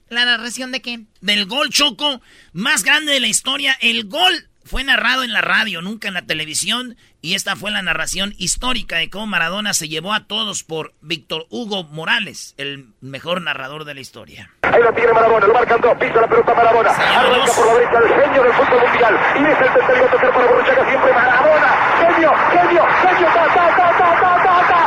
¿La 0.09 0.25
narración 0.25 0.73
de 0.73 0.83
qué? 0.83 1.01
Del 1.21 1.47
gol 1.47 1.71
choco 1.71 2.21
más 2.53 2.85
grande 2.85 3.13
de 3.13 3.21
la 3.21 3.29
historia. 3.29 3.77
El 3.81 4.05
gol 4.05 4.49
fue 4.65 4.83
narrado 4.85 5.23
en 5.23 5.33
la 5.33 5.41
radio, 5.41 5.83
nunca 5.83 6.09
en 6.09 6.15
la 6.15 6.23
televisión. 6.23 6.97
Y 7.21 7.35
esta 7.35 7.57
fue 7.57 7.71
la 7.71 7.83
narración 7.83 8.35
histórica 8.39 8.97
de 8.97 9.09
cómo 9.09 9.27
Maradona 9.27 9.73
se 9.73 9.89
llevó 9.89 10.13
a 10.13 10.27
todos 10.27 10.63
por 10.63 10.93
Víctor 11.01 11.47
Hugo 11.49 11.85
Morales, 11.85 12.55
el 12.59 12.89
mejor 13.01 13.41
narrador 13.41 13.85
de 13.85 13.95
la 13.95 14.01
historia. 14.01 14.51
Ahí 14.63 14.83
lo 14.83 14.93
tiene 14.93 15.13
Maradona, 15.13 15.47
lo 15.47 15.55
marcan 15.55 15.81
dos, 15.81 15.97
pisa 15.99 16.21
la 16.21 16.29
pelota 16.29 16.55
Maradona. 16.55 16.91
Arranca 16.91 17.53
por 17.53 17.67
la 17.67 17.75
derecha 17.75 17.99
el 17.99 18.09
genio 18.23 18.43
del 18.43 18.53
fútbol 18.53 18.81
mundial. 18.89 19.21
Y 19.37 19.43
es 19.45 19.61
el 19.61 19.73
tercero 19.73 20.07
tercer 20.11 20.31
para 20.33 20.47
Borruchaga 20.47 20.89
siempre 20.89 21.13
Maradona. 21.13 21.69
Genio, 22.01 22.33
genio, 22.53 22.87
genio, 23.03 23.27
ta, 23.33 23.47
ta, 23.55 23.77
ta, 23.77 23.99
ta, 23.99 24.21
ta, 24.21 24.43
ta, 24.45 24.69
ta. 24.69 24.81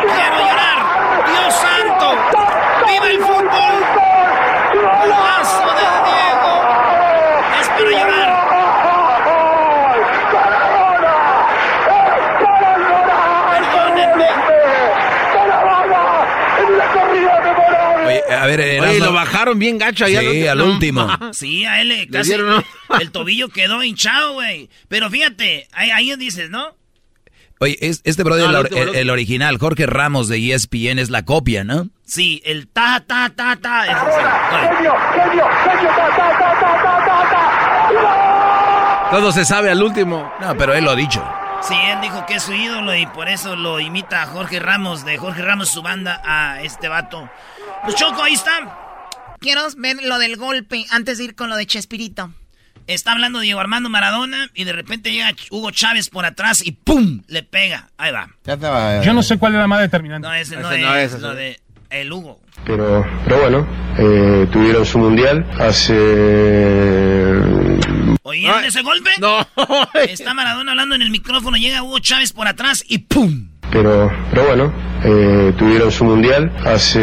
¡Quiero 0.00 0.38
llorar! 0.38 0.78
¡Dios 1.26 1.54
santo! 1.54 2.61
¡Viva 2.88 3.10
el 3.10 3.18
fútbol! 3.20 3.74
¡Golazo 4.74 5.66
de 5.74 5.88
Diego! 6.04 6.52
¡Es 7.60 7.68
para 7.68 7.90
llorar! 7.90 8.32
¡Perdónenme! 13.50 14.28
Oye, 18.06 18.22
a 18.34 18.46
ver, 18.46 18.60
Oye, 18.80 18.98
lo 18.98 19.12
bajaron 19.12 19.58
bien 19.58 19.78
gacho 19.78 20.04
allá. 20.04 20.20
Sí, 20.20 20.46
al 20.46 20.60
último. 20.60 21.08
Sí, 21.32 21.64
a 21.64 21.80
él 21.80 22.08
casi 22.10 22.30
dieron, 22.30 22.64
el 23.00 23.10
tobillo 23.10 23.48
quedó 23.48 23.82
hinchado, 23.82 24.34
güey. 24.34 24.68
Pero 24.88 25.10
fíjate, 25.10 25.68
ahí, 25.72 25.90
ahí 25.90 26.16
dices, 26.16 26.50
¿no? 26.50 26.76
Oye, 27.62 27.76
es- 27.80 28.00
este 28.02 28.24
brother, 28.24 28.50
No, 28.50 28.60
el, 28.92 29.08
original, 29.08 29.56
Jorge 29.58 29.86
Ramos 29.86 30.26
de 30.26 30.36
ESPN, 30.52 30.98
es 30.98 31.10
la 31.10 31.24
copia, 31.24 31.62
¿no? 31.62 31.88
Sí, 32.04 32.42
el 32.44 32.66
ta, 32.66 33.04
ta, 33.06 33.30
ta, 33.36 33.54
ta. 33.54 33.84
es 33.86 33.90
el- 33.92 34.76
Genio, 34.76 34.94
genio, 35.14 35.46
genio, 35.64 35.88
ta, 35.90 36.08
ta, 36.08 36.38
ta, 36.38 36.60
ta, 36.60 36.80
ta, 36.82 37.04
ta, 37.06 38.02
ta. 38.02 39.10
Todo 39.12 39.30
se 39.30 39.44
sabe 39.44 39.70
al 39.70 39.80
último. 39.80 40.32
No, 40.40 40.56
pero 40.56 40.74
él 40.74 40.84
lo 40.84 40.90
ha 40.90 40.96
dicho. 40.96 41.24
Sí, 41.62 41.74
él 41.74 42.00
dijo 42.00 42.26
que 42.26 42.34
es 42.34 42.42
su 42.42 42.52
ídolo 42.52 42.96
y 42.96 43.06
por 43.06 43.28
eso 43.28 43.54
lo 43.54 43.78
imita 43.78 44.22
a 44.22 44.26
Jorge 44.26 44.58
Ramos, 44.58 45.04
de 45.04 45.16
Jorge 45.18 45.42
Ramos, 45.42 45.68
su 45.68 45.82
banda, 45.82 46.20
a 46.24 46.60
este 46.62 46.88
vato. 46.88 47.30
Pues 47.84 47.94
Choco, 47.94 48.24
ahí 48.24 48.32
está. 48.34 48.76
Quiero 49.38 49.62
ver 49.76 50.02
lo 50.02 50.18
del 50.18 50.36
golpe 50.36 50.84
antes 50.90 51.18
de 51.18 51.24
ir 51.24 51.34
con 51.36 51.48
lo 51.48 51.54
de 51.56 51.66
Chespirito. 51.66 52.32
Está 52.86 53.12
hablando 53.12 53.40
Diego 53.40 53.60
Armando 53.60 53.88
Maradona 53.88 54.50
y 54.54 54.64
de 54.64 54.72
repente 54.72 55.12
llega 55.12 55.32
Hugo 55.50 55.70
Chávez 55.70 56.10
por 56.10 56.24
atrás 56.24 56.64
y 56.64 56.72
¡pum! 56.72 57.22
Le 57.28 57.42
pega. 57.42 57.90
Ahí 57.96 58.12
va. 58.12 58.28
Yo 59.02 59.12
no 59.14 59.22
sé 59.22 59.38
cuál 59.38 59.54
es 59.54 59.58
la 59.58 59.66
más 59.66 59.80
determinante. 59.80 60.26
No, 60.26 60.34
ese 60.34 60.56
no, 60.56 60.70
Ese 60.70 60.80
es, 60.80 60.86
no 60.86 60.96
es, 60.96 61.12
ese 61.12 61.20
lo 61.20 61.34
de 61.34 61.60
el 61.90 62.12
Hugo. 62.12 62.40
Pero, 62.64 63.04
pero 63.24 63.40
bueno, 63.40 63.66
eh, 63.98 64.46
tuvieron 64.50 64.86
su 64.86 64.98
mundial 64.98 65.44
hace 65.58 65.94
¿Oyeron 68.22 68.64
ese 68.64 68.82
golpe? 68.82 69.10
No. 69.20 69.46
Está 70.08 70.32
Maradona 70.32 70.72
hablando 70.72 70.94
en 70.94 71.02
el 71.02 71.10
micrófono, 71.10 71.56
llega 71.56 71.82
Hugo 71.82 71.98
Chávez 71.98 72.32
por 72.32 72.46
atrás 72.46 72.84
y 72.86 72.98
¡pum! 72.98 73.48
Pero, 73.70 74.12
pero 74.30 74.46
bueno, 74.46 74.72
eh, 75.04 75.52
tuvieron 75.58 75.90
su 75.90 76.04
mundial 76.04 76.52
hace 76.64 77.00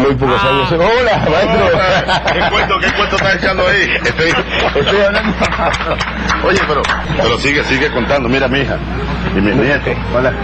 muy 0.00 0.14
pocos 0.16 0.42
años. 0.42 0.72
¡Hola, 0.72 1.28
maestro! 1.30 2.32
¿Qué 2.32 2.50
cuento, 2.50 2.78
qué 2.80 2.92
cuento 2.92 3.16
estás 3.16 3.36
echando 3.36 3.66
ahí? 3.66 3.90
Estoy, 4.04 4.30
estoy 4.80 5.00
hablando. 5.00 5.34
Oye, 6.44 6.60
pero, 6.66 6.82
pero 7.16 7.38
sigue, 7.38 7.64
sigue 7.64 7.90
contando. 7.92 8.28
Mira, 8.28 8.48
mi 8.48 8.60
hija 8.60 8.78
y 9.36 9.40
mi 9.40 9.52
nieto. 9.52 9.90
Hola. 10.14 10.34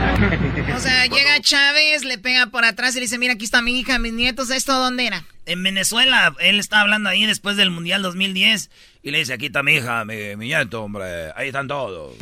O 0.74 0.78
sea, 0.78 1.06
llega 1.06 1.40
Chávez, 1.40 2.04
le 2.04 2.18
pega 2.18 2.46
por 2.46 2.64
atrás 2.64 2.94
y 2.94 2.98
le 2.98 3.02
dice, 3.02 3.18
mira, 3.18 3.34
aquí 3.34 3.44
está 3.44 3.62
mi 3.62 3.78
hija, 3.78 3.98
mis 3.98 4.12
nietos, 4.12 4.50
¿esto 4.50 4.74
dónde 4.74 5.06
era? 5.06 5.24
En 5.46 5.62
Venezuela, 5.62 6.34
él 6.40 6.58
estaba 6.58 6.82
hablando 6.82 7.08
ahí 7.08 7.24
después 7.24 7.56
del 7.56 7.70
Mundial 7.70 8.02
2010 8.02 8.70
y 9.02 9.10
le 9.12 9.18
dice, 9.18 9.32
aquí 9.32 9.46
está 9.46 9.62
mi 9.62 9.74
hija, 9.76 10.04
mi, 10.04 10.36
mi 10.36 10.46
nieto, 10.46 10.82
hombre, 10.82 11.30
ahí 11.36 11.48
están 11.48 11.68
todos. 11.68 12.14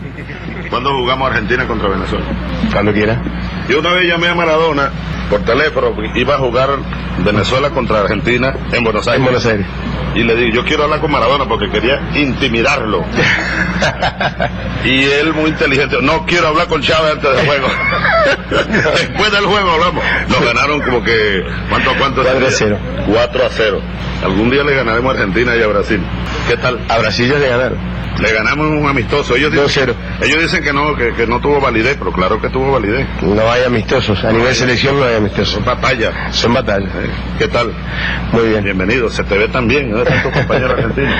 ¿Cuándo 0.70 0.94
jugamos 0.96 1.30
Argentina 1.30 1.66
contra 1.66 1.88
Venezuela? 1.88 2.26
Cuando 2.72 2.92
quiera. 2.92 3.20
Yo 3.68 3.80
una 3.80 3.92
vez 3.92 4.06
llamé 4.06 4.28
a 4.28 4.34
Maradona 4.34 4.90
por 5.34 5.44
teléfono, 5.44 5.92
iba 6.14 6.36
a 6.36 6.38
jugar 6.38 6.70
Venezuela 7.24 7.70
contra 7.70 8.02
Argentina 8.02 8.54
en 8.70 8.84
Buenos 8.84 9.08
Aires. 9.08 9.18
En 9.18 9.24
Buenos 9.24 9.46
Aires. 9.46 9.66
Y 10.14 10.22
le 10.22 10.36
dije, 10.36 10.52
yo 10.54 10.64
quiero 10.64 10.84
hablar 10.84 11.00
con 11.00 11.10
Maradona 11.10 11.44
porque 11.48 11.68
quería 11.70 12.08
intimidarlo. 12.14 13.04
y 14.84 15.02
él 15.02 15.34
muy 15.34 15.50
inteligente, 15.50 15.96
no 16.02 16.24
quiero 16.24 16.48
hablar 16.48 16.68
con 16.68 16.82
Chávez 16.82 17.14
antes 17.14 17.36
del 17.36 17.46
juego. 17.46 17.66
Después 18.92 19.32
del 19.32 19.44
juego 19.46 19.70
hablamos. 19.72 20.04
Nos 20.28 20.44
ganaron 20.44 20.80
como 20.82 21.02
que, 21.02 21.42
¿cuánto, 21.68 21.90
cuánto? 21.98 22.22
4 22.22 22.46
a 22.46 22.50
0. 22.50 22.78
4 23.12 23.44
a 23.44 23.48
0. 23.50 23.80
Algún 24.22 24.50
día 24.50 24.62
le 24.62 24.76
ganaremos 24.76 25.16
a 25.16 25.18
Argentina 25.18 25.56
y 25.56 25.62
a 25.62 25.66
Brasil. 25.66 26.00
¿Qué 26.46 26.56
tal? 26.58 26.78
A 26.88 26.98
Brasil 26.98 27.28
ya 27.28 27.38
le 27.40 27.48
ganaron. 27.48 27.94
Le 28.18 28.32
ganamos 28.32 28.66
un 28.66 28.86
amistoso. 28.86 29.34
Ellos 29.34 29.52
dicen, 29.52 29.88
2-0. 29.88 29.94
ellos 30.22 30.42
dicen 30.42 30.62
que 30.62 30.72
no, 30.72 30.94
que, 30.94 31.12
que 31.14 31.26
no 31.26 31.40
tuvo 31.40 31.60
validez, 31.60 31.96
pero 31.98 32.12
claro 32.12 32.40
que 32.40 32.48
tuvo 32.48 32.72
validez. 32.72 33.06
No 33.22 33.50
hay 33.50 33.64
amistosos. 33.64 34.22
A 34.24 34.32
nivel 34.32 34.54
selección 34.54 34.98
no 34.98 35.04
hay 35.04 35.16
Son 35.44 35.64
batallas. 35.64 36.12
Son 36.30 36.52
batallas. 36.54 36.90
¿Qué 37.38 37.48
tal? 37.48 37.72
Muy 38.32 38.48
bien. 38.48 38.64
Bienvenido, 38.64 39.08
se 39.08 39.24
te 39.24 39.38
ve 39.38 39.48
tan 39.48 39.66
bien, 39.68 39.90
¿no? 39.90 39.98
Están 40.02 40.22
tus 40.22 40.32
compañeros 40.32 40.72
argentinos. 40.78 41.14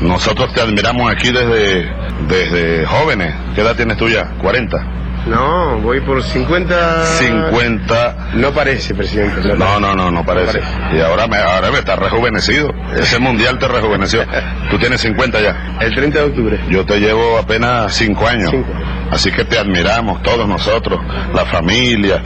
Nosotros 0.00 0.52
te 0.52 0.60
admiramos 0.60 1.10
aquí 1.10 1.30
desde, 1.30 1.90
desde 2.28 2.86
jóvenes. 2.86 3.34
¿Qué 3.54 3.60
edad 3.60 3.76
tienes 3.76 3.96
tú 3.96 4.08
ya? 4.08 4.32
¿40? 4.40 5.01
No, 5.26 5.78
voy 5.80 6.00
por 6.00 6.22
50. 6.22 7.04
50. 7.04 8.30
No 8.34 8.52
parece, 8.52 8.94
presidente. 8.94 9.54
No, 9.56 9.78
no, 9.78 9.94
no, 9.94 10.10
no 10.10 10.24
parece. 10.24 10.60
Y 10.94 11.00
ahora 11.00 11.26
me, 11.26 11.36
ahora 11.36 11.70
me 11.70 11.78
está 11.78 11.96
rejuvenecido. 11.96 12.72
Ese 12.96 13.18
mundial 13.18 13.58
te 13.58 13.68
rejuveneció. 13.68 14.24
Tú 14.70 14.78
tienes 14.78 15.00
50 15.00 15.40
ya. 15.40 15.76
El 15.80 15.94
30 15.94 16.18
de 16.18 16.24
octubre. 16.24 16.60
Yo 16.68 16.84
te 16.84 16.98
llevo 16.98 17.38
apenas 17.38 17.94
5 17.94 18.26
años. 18.26 18.50
Cinco. 18.50 18.72
Así 19.10 19.30
que 19.30 19.44
te 19.44 19.58
admiramos 19.58 20.22
todos 20.22 20.48
nosotros, 20.48 20.98
la 21.34 21.44
familia, 21.44 22.22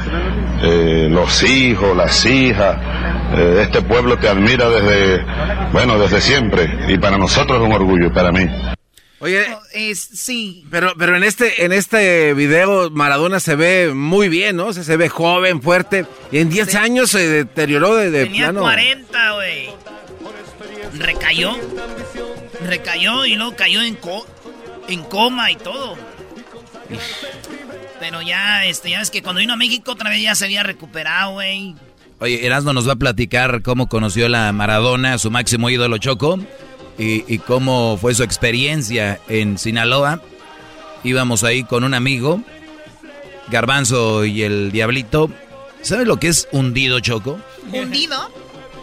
eh, 0.62 1.08
los 1.10 1.42
hijos, 1.42 1.96
las 1.96 2.24
hijas. 2.24 2.76
Eh, 3.34 3.62
este 3.62 3.82
pueblo 3.82 4.16
te 4.18 4.28
admira 4.28 4.68
desde, 4.68 5.24
bueno, 5.72 5.98
desde 5.98 6.20
siempre. 6.20 6.78
Y 6.86 6.96
para 6.96 7.18
nosotros 7.18 7.60
es 7.60 7.66
un 7.66 7.72
orgullo, 7.72 8.12
para 8.12 8.30
mí. 8.30 8.48
Oye, 9.26 9.46
Es, 9.72 9.98
sí. 10.00 10.64
pero, 10.70 10.92
pero 10.96 11.16
en 11.16 11.24
este, 11.24 11.64
en 11.64 11.72
este 11.72 12.32
video 12.34 12.90
Maradona 12.90 13.40
se 13.40 13.56
ve 13.56 13.92
muy 13.94 14.28
bien, 14.28 14.56
¿no? 14.56 14.66
O 14.66 14.72
sea, 14.72 14.84
se 14.84 14.96
ve 14.96 15.08
joven, 15.08 15.60
fuerte. 15.62 16.06
Y 16.32 16.38
en 16.38 16.48
10 16.48 16.74
años 16.76 17.10
se 17.10 17.28
deterioró 17.28 17.94
de, 17.96 18.10
de 18.10 18.24
Tenía 18.26 18.44
plano. 18.46 18.60
40, 18.62 19.32
güey. 19.32 19.68
Recayó. 20.98 21.56
Recayó 22.66 23.26
y 23.26 23.34
luego 23.34 23.54
cayó 23.56 23.82
en, 23.82 23.96
co- 23.96 24.26
en 24.88 25.02
coma 25.04 25.50
y 25.50 25.56
todo. 25.56 25.96
Pero 28.00 28.22
ya, 28.22 28.64
este, 28.64 28.90
ya 28.90 28.98
ves 29.00 29.10
que 29.10 29.22
cuando 29.22 29.40
vino 29.40 29.54
a 29.54 29.56
México 29.56 29.92
otra 29.92 30.10
vez 30.10 30.22
ya 30.22 30.34
se 30.34 30.44
había 30.44 30.62
recuperado, 30.62 31.32
güey. 31.32 31.74
Oye, 32.18 32.46
Erasmo 32.46 32.72
nos 32.72 32.88
va 32.88 32.92
a 32.92 32.96
platicar 32.96 33.62
cómo 33.62 33.88
conoció 33.88 34.28
la 34.28 34.50
Maradona, 34.52 35.18
su 35.18 35.30
máximo 35.30 35.68
ídolo 35.68 35.98
Choco, 35.98 36.38
y, 36.98 37.24
y 37.32 37.38
cómo 37.38 37.98
fue 38.00 38.14
su 38.14 38.22
experiencia 38.22 39.20
en 39.28 39.58
Sinaloa. 39.58 40.20
Íbamos 41.04 41.44
ahí 41.44 41.64
con 41.64 41.84
un 41.84 41.94
amigo, 41.94 42.40
Garbanzo 43.48 44.24
y 44.24 44.42
el 44.42 44.72
Diablito. 44.72 45.30
¿Sabes 45.82 46.06
lo 46.06 46.18
que 46.18 46.28
es 46.28 46.48
hundido, 46.52 47.00
Choco? 47.00 47.38
Hundido. 47.72 48.30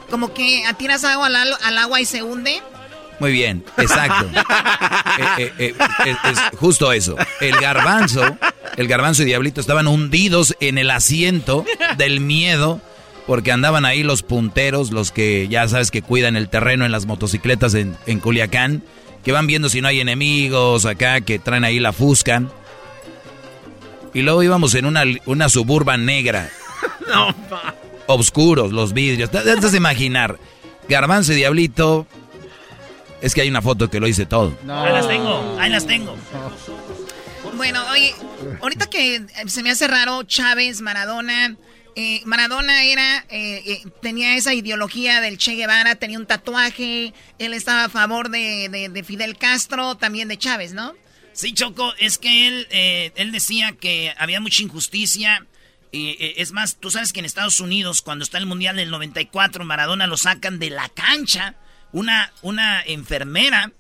Como 0.10 0.34
que 0.34 0.66
atiras 0.66 1.04
agua 1.04 1.28
al, 1.28 1.36
al 1.36 1.78
agua 1.78 2.00
y 2.00 2.06
se 2.06 2.24
hunde. 2.24 2.62
Muy 3.20 3.32
bien, 3.32 3.64
exacto. 3.78 4.30
Eh, 5.16 5.24
eh, 5.38 5.54
eh, 5.60 5.76
es, 6.06 6.32
es 6.32 6.40
justo 6.58 6.92
eso. 6.92 7.16
El 7.40 7.56
garbanzo, 7.58 8.24
el 8.78 8.88
garbanzo 8.88 9.22
y 9.22 9.26
Diablito 9.26 9.62
estaban 9.62 9.86
hundidos 9.86 10.56
en 10.60 10.80
el 10.80 10.90
asiento 10.90 11.66
del 11.98 12.20
miedo 12.20 12.82
porque 13.28 13.52
andaban 13.52 13.86
ahí 13.86 14.04
los 14.04 14.24
punteros, 14.24 14.92
los 14.92 15.12
que 15.12 15.48
ya 15.48 15.68
sabes 15.68 15.92
que 15.92 16.02
cuidan 16.02 16.36
el 16.36 16.50
terreno 16.50 16.86
en 16.86 16.92
las 16.92 17.06
motocicletas 17.06 17.74
en, 17.74 17.98
en 18.06 18.20
Culiacán, 18.20 18.84
que 19.24 19.32
van 19.32 19.48
viendo 19.48 19.70
si 19.70 19.82
no 19.82 19.88
hay 19.88 20.00
enemigos 20.02 20.86
acá, 20.86 21.22
que 21.22 21.40
traen 21.40 21.64
ahí 21.64 21.80
la 21.80 21.94
fusca. 21.94 22.44
Y 24.14 24.22
luego 24.22 24.44
íbamos 24.44 24.76
en 24.76 24.86
una, 24.86 25.04
una 25.26 25.50
suburban 25.50 26.06
negra. 26.06 26.50
No, 27.08 27.36
Obscuros 28.08 28.72
los 28.72 28.94
vidrios. 28.94 29.30
Te 29.30 29.44
de 29.44 29.78
imaginar. 29.78 30.38
Garbanzo 30.88 31.34
y 31.34 31.36
Diablito. 31.36 32.08
Es 33.22 33.34
que 33.34 33.42
hay 33.42 33.50
una 33.50 33.62
foto 33.62 33.90
que 33.90 34.00
lo 34.00 34.08
dice 34.08 34.26
todo. 34.26 34.54
Ahí 34.68 34.94
las 34.94 35.08
tengo, 35.08 35.58
ahí 35.60 35.70
las 35.70 35.86
tengo. 35.86 36.16
Bueno, 37.56 37.84
oye, 37.92 38.14
ahorita 38.62 38.88
que 38.88 39.26
se 39.48 39.64
me 39.64 39.72
hace 39.72 39.88
raro 39.88 40.24
Chávez, 40.24 40.82
Maradona. 40.82 41.56
Eh, 41.96 42.22
Maradona 42.26 42.84
era, 42.84 43.26
eh, 43.30 43.62
eh, 43.66 43.84
tenía 44.02 44.36
esa 44.36 44.54
ideología 44.54 45.22
del 45.22 45.38
Che 45.38 45.56
Guevara, 45.56 45.96
tenía 45.96 46.18
un 46.20 46.26
tatuaje, 46.26 47.14
él 47.40 47.54
estaba 47.54 47.86
a 47.86 47.90
favor 47.90 48.30
de, 48.30 48.70
de- 48.70 48.90
de 48.90 49.04
Fidel 49.04 49.38
Castro, 49.38 49.96
también 49.96 50.28
de 50.28 50.38
Chávez, 50.38 50.74
¿no? 50.74 50.94
Sí, 51.34 51.54
Choco, 51.54 51.94
es 51.98 52.18
que 52.18 52.48
él, 52.48 52.68
eh, 52.70 53.12
él 53.16 53.32
decía 53.32 53.74
que 53.80 54.14
había 54.18 54.40
mucha 54.40 54.62
injusticia. 54.64 55.46
Eh, 55.92 56.36
es 56.38 56.52
más, 56.52 56.78
tú 56.80 56.90
sabes 56.92 57.14
que 57.14 57.20
en 57.20 57.26
Estados 57.26 57.60
Unidos, 57.60 58.02
cuando 58.02 58.24
está 58.24 58.38
el 58.38 58.46
Mundial 58.46 58.76
del 58.76 58.90
94, 58.92 59.64
Maradona 59.66 60.08
lo 60.08 60.18
sacan 60.18 60.60
de 60.60 60.70
la 60.70 60.90
cancha. 60.90 61.56
Una, 61.92 62.32
una 62.42 62.82
enfermera, 62.84 63.72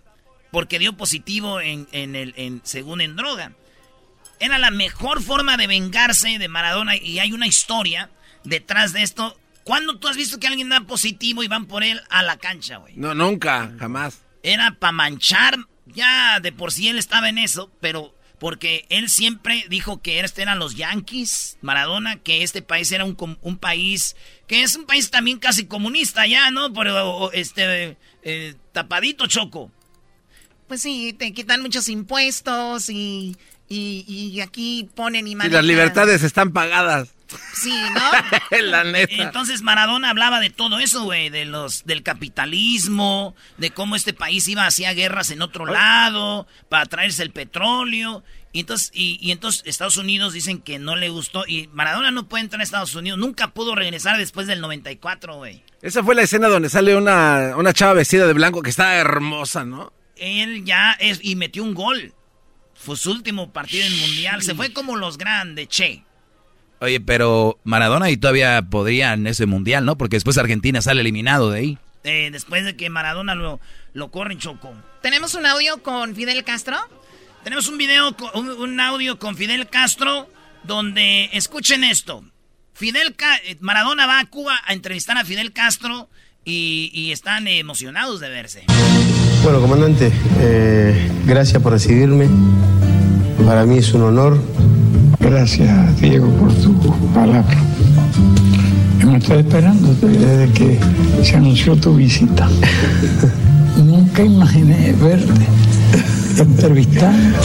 porque 0.51 0.77
dio 0.79 0.93
positivo 0.93 1.59
en, 1.61 1.87
en 1.91 2.15
el, 2.15 2.33
en, 2.37 2.61
según 2.63 3.01
en 3.01 3.15
droga. 3.15 3.53
Era 4.43 4.57
la 4.57 4.71
mejor 4.71 5.23
forma 5.23 5.55
de 5.55 5.67
vengarse 5.67 6.37
de 6.37 6.49
Maradona 6.49 6.97
y 6.97 7.19
hay 7.19 7.31
una 7.31 7.47
historia 7.47 8.09
detrás 8.43 8.91
de 8.91 9.01
esto. 9.01 9.39
¿Cuándo 9.63 9.99
tú 9.99 10.09
has 10.09 10.17
visto 10.17 10.37
que 10.37 10.47
alguien 10.47 10.67
da 10.67 10.81
positivo 10.81 11.43
y 11.43 11.47
van 11.47 11.65
por 11.65 11.81
él 11.81 12.01
a 12.09 12.23
la 12.23 12.35
cancha, 12.35 12.75
güey? 12.75 12.93
No, 12.97 13.15
nunca, 13.15 13.71
jamás. 13.79 14.19
era 14.43 14.75
para 14.77 14.91
manchar. 14.91 15.57
Ya 15.85 16.41
de 16.41 16.51
por 16.51 16.73
sí 16.73 16.89
él 16.89 16.97
estaba 16.97 17.29
en 17.29 17.37
eso, 17.37 17.71
pero 17.79 18.13
porque 18.37 18.85
él 18.89 19.07
siempre 19.07 19.65
dijo 19.69 20.01
que 20.01 20.19
este 20.19 20.41
eran 20.41 20.59
los 20.59 20.75
Yankees, 20.75 21.57
Maradona, 21.61 22.17
que 22.17 22.43
este 22.43 22.61
país 22.61 22.91
era 22.91 23.05
un, 23.05 23.15
país 23.61 24.17
que 24.47 24.63
es 24.63 24.75
un 24.75 24.85
país 24.85 25.09
también 25.09 25.39
casi 25.39 25.67
comunista 25.67 26.27
ya, 26.27 26.51
¿no? 26.51 26.73
Pero 26.73 27.31
este 27.31 27.97
eh, 28.23 28.55
tapadito 28.73 29.25
choco. 29.25 29.71
Pues 30.67 30.81
sí, 30.81 31.13
te 31.13 31.31
quitan 31.33 31.61
muchos 31.61 31.87
impuestos 31.87 32.89
y, 32.89 33.37
y, 33.69 34.03
y 34.07 34.41
aquí 34.41 34.89
ponen 34.95 35.27
y 35.27 35.31
Y 35.31 35.35
manejan. 35.35 35.53
las 35.57 35.65
libertades 35.65 36.23
están 36.23 36.51
pagadas. 36.51 37.09
Sí, 37.55 37.73
¿no? 37.95 38.57
La 38.61 38.83
neta. 38.83 39.11
Entonces 39.15 39.63
Maradona 39.63 40.11
hablaba 40.11 40.39
de 40.39 40.51
todo 40.51 40.77
eso, 40.79 41.03
güey, 41.03 41.29
de 41.29 41.45
los 41.45 41.83
del 41.85 42.03
capitalismo, 42.03 43.35
de 43.57 43.71
cómo 43.71 43.95
este 43.95 44.13
país 44.13 44.47
iba 44.47 44.65
hacia 44.67 44.93
guerras 44.93 45.31
en 45.31 45.41
otro 45.41 45.65
lado 45.65 46.47
para 46.69 46.85
traerse 46.85 47.23
el 47.23 47.31
petróleo. 47.31 48.23
Y 48.51 48.59
entonces, 48.59 48.91
y, 48.93 49.17
y 49.19 49.31
entonces 49.31 49.63
Estados 49.65 49.97
Unidos 49.97 50.33
dicen 50.33 50.61
que 50.61 50.77
no 50.77 50.95
le 50.95 51.09
gustó 51.09 51.43
y 51.47 51.69
Maradona 51.73 52.11
no 52.11 52.27
puede 52.29 52.43
entrar 52.43 52.59
a 52.61 52.63
Estados 52.63 52.93
Unidos, 52.93 53.17
nunca 53.17 53.47
pudo 53.51 53.73
regresar 53.73 54.17
después 54.19 54.45
del 54.45 54.61
94, 54.61 55.37
güey. 55.37 55.63
Esa 55.81 56.03
fue 56.03 56.13
la 56.13 56.21
escena 56.21 56.49
donde 56.49 56.69
sale 56.69 56.95
una, 56.95 57.53
una 57.57 57.73
chava 57.73 57.93
vestida 57.93 58.27
de 58.27 58.33
blanco 58.33 58.61
que 58.61 58.69
está 58.69 58.93
hermosa, 58.97 59.65
¿no? 59.65 59.91
Él 60.17 60.65
ya 60.65 60.91
es 60.99 61.19
y 61.23 61.35
metió 61.35 61.63
un 61.63 61.73
gol. 61.73 62.13
Fue 62.83 62.97
su 62.97 63.11
último 63.11 63.51
partido 63.51 63.85
en 63.85 63.97
mundial, 63.97 64.41
se 64.43 64.55
fue 64.55 64.73
como 64.73 64.95
los 64.95 65.17
grandes, 65.17 65.67
che. 65.69 66.03
Oye, 66.81 66.99
pero 66.99 67.59
Maradona 67.63 68.09
y 68.09 68.17
todavía 68.17 68.61
podría 68.69 69.13
en 69.13 69.25
ese 69.27 69.45
mundial, 69.45 69.85
¿no? 69.85 69.97
Porque 69.97 70.17
después 70.17 70.37
Argentina 70.37 70.81
sale 70.81 70.99
eliminado 71.01 71.49
de 71.49 71.59
ahí. 71.59 71.77
Eh, 72.03 72.29
después 72.31 72.65
de 72.65 72.75
que 72.75 72.89
Maradona 72.89 73.35
lo, 73.35 73.61
lo 73.93 74.11
corren 74.11 74.37
choco. 74.37 74.73
¿Tenemos 75.01 75.33
un 75.35 75.45
audio 75.45 75.81
con 75.81 76.13
Fidel 76.15 76.43
Castro? 76.43 76.77
Tenemos 77.45 77.69
un 77.69 77.77
video, 77.77 78.17
con- 78.17 78.31
un, 78.35 78.49
un 78.49 78.79
audio 78.81 79.17
con 79.17 79.37
Fidel 79.37 79.69
Castro 79.69 80.29
donde 80.63 81.29
escuchen 81.31 81.85
esto. 81.85 82.25
Fidel 82.73 83.15
Ca- 83.15 83.39
Maradona 83.61 84.05
va 84.05 84.19
a 84.19 84.25
Cuba 84.25 84.59
a 84.65 84.73
entrevistar 84.73 85.17
a 85.17 85.23
Fidel 85.23 85.53
Castro 85.53 86.09
y, 86.43 86.89
y 86.93 87.13
están 87.13 87.47
emocionados 87.47 88.19
de 88.19 88.29
verse. 88.29 88.65
Bueno, 89.43 89.59
comandante, 89.59 90.09
eh, 90.39 91.09
gracias 91.27 91.61
por 91.61 91.73
recibirme. 91.73 92.29
Para 93.45 93.65
mí 93.65 93.77
es 93.77 93.93
un 93.93 94.03
honor. 94.03 94.37
Gracias, 95.19 95.99
Diego, 95.99 96.29
por 96.29 96.53
tu 96.53 96.73
palabra. 97.13 97.57
Hemos 99.01 99.17
estado 99.17 99.41
esperándote 99.41 100.07
desde 100.07 100.53
que 100.53 100.79
se 101.23 101.35
anunció 101.35 101.75
tu 101.75 101.93
visita. 101.93 102.47
Nunca 103.83 104.23
imaginé 104.23 104.93
verte 104.93 105.45
entrevistando. 106.39 107.37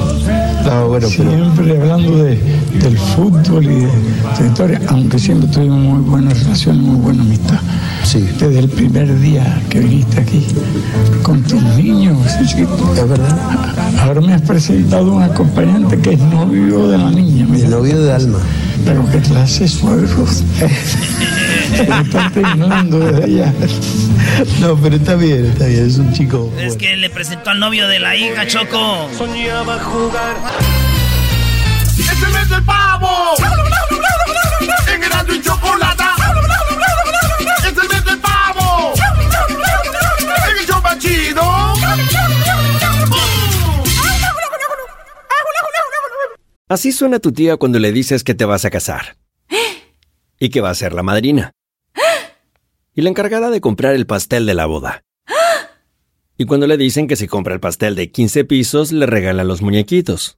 No, 0.64 0.88
bueno, 0.88 1.08
pero- 1.16 1.30
siempre 1.30 1.76
hablando 1.80 2.24
de, 2.24 2.36
del 2.82 2.98
fútbol 2.98 3.64
y 3.64 3.68
de 3.68 3.88
tu 4.36 4.44
historia, 4.44 4.80
aunque 4.88 5.18
siempre 5.18 5.48
tuvimos 5.48 5.78
muy 5.78 6.00
buena 6.02 6.34
relación, 6.34 6.82
muy 6.82 6.96
buena 6.96 7.22
amistad. 7.22 7.58
Sí. 8.04 8.20
Desde 8.38 8.58
el 8.60 8.68
primer 8.68 9.18
día 9.20 9.60
que 9.68 9.80
viniste 9.80 10.20
aquí 10.20 10.46
con 11.22 11.42
tus 11.42 11.62
niños, 11.62 12.16
chiquito. 12.46 12.94
Es 12.96 13.08
verdad. 13.08 13.38
Ahora 14.00 14.20
me 14.20 14.34
has 14.34 14.42
presentado 14.42 15.12
un 15.14 15.22
acompañante 15.22 15.98
que 15.98 16.12
es 16.14 16.18
novio 16.20 16.88
de 16.88 16.98
la 16.98 17.10
niña. 17.10 17.46
mira. 17.48 17.64
El 17.64 17.70
novio 17.70 18.00
de 18.02 18.12
Alma. 18.12 18.38
Pero 18.84 19.04
qué 19.10 19.18
clase 19.18 19.66
suegros. 19.68 20.42
Temblando 22.34 22.98
desde 23.00 23.24
allá. 23.24 23.52
No, 24.60 24.76
pero 24.76 24.96
está 24.96 25.14
bien, 25.16 25.46
está 25.46 25.66
bien, 25.66 25.86
es 25.86 25.98
un 25.98 26.12
chico. 26.12 26.50
Es 26.58 26.76
que 26.76 26.96
le 26.96 27.10
presentó 27.10 27.50
al 27.50 27.60
novio 27.60 27.88
de 27.88 27.98
la 27.98 28.16
hija, 28.16 28.46
Choco. 28.46 29.08
Soñaba 29.16 29.78
jugar. 29.80 30.36
¡Es 31.98 32.22
el 32.22 32.32
mes 32.32 32.48
del 32.48 32.64
pavo! 32.64 33.34
¡En 34.92 35.42
Chocolata! 35.42 36.14
¡Es 37.58 37.64
el 37.66 37.88
mes 37.88 38.04
del 38.04 38.18
pavo! 38.18 38.94
¡En 40.50 40.58
el 40.58 40.66
show 40.66 40.82
más 40.82 40.98
chido! 40.98 41.74
Así 46.68 46.92
suena 46.92 47.18
tu 47.18 47.32
tía 47.32 47.56
cuando 47.56 47.78
le 47.78 47.92
dices 47.92 48.24
que 48.24 48.34
te 48.34 48.44
vas 48.44 48.64
a 48.64 48.70
casar. 48.70 49.16
Y 50.38 50.50
que 50.50 50.60
va 50.60 50.70
a 50.70 50.74
ser 50.74 50.92
la 50.92 51.02
madrina. 51.02 51.52
Y 52.94 53.02
la 53.02 53.10
encargada 53.10 53.50
de 53.50 53.60
comprar 53.60 53.94
el 53.94 54.06
pastel 54.06 54.44
de 54.44 54.54
la 54.54 54.66
boda. 54.66 55.02
Y 56.36 56.44
cuando 56.44 56.66
le 56.66 56.76
dicen 56.76 57.08
que 57.08 57.16
si 57.16 57.26
compra 57.26 57.54
el 57.54 57.60
pastel 57.60 57.94
de 57.96 58.12
15 58.12 58.44
pisos, 58.44 58.92
le 58.92 59.06
regalan 59.06 59.48
los 59.48 59.62
muñequitos. 59.62 60.37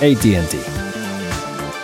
ATT. 0.00 0.90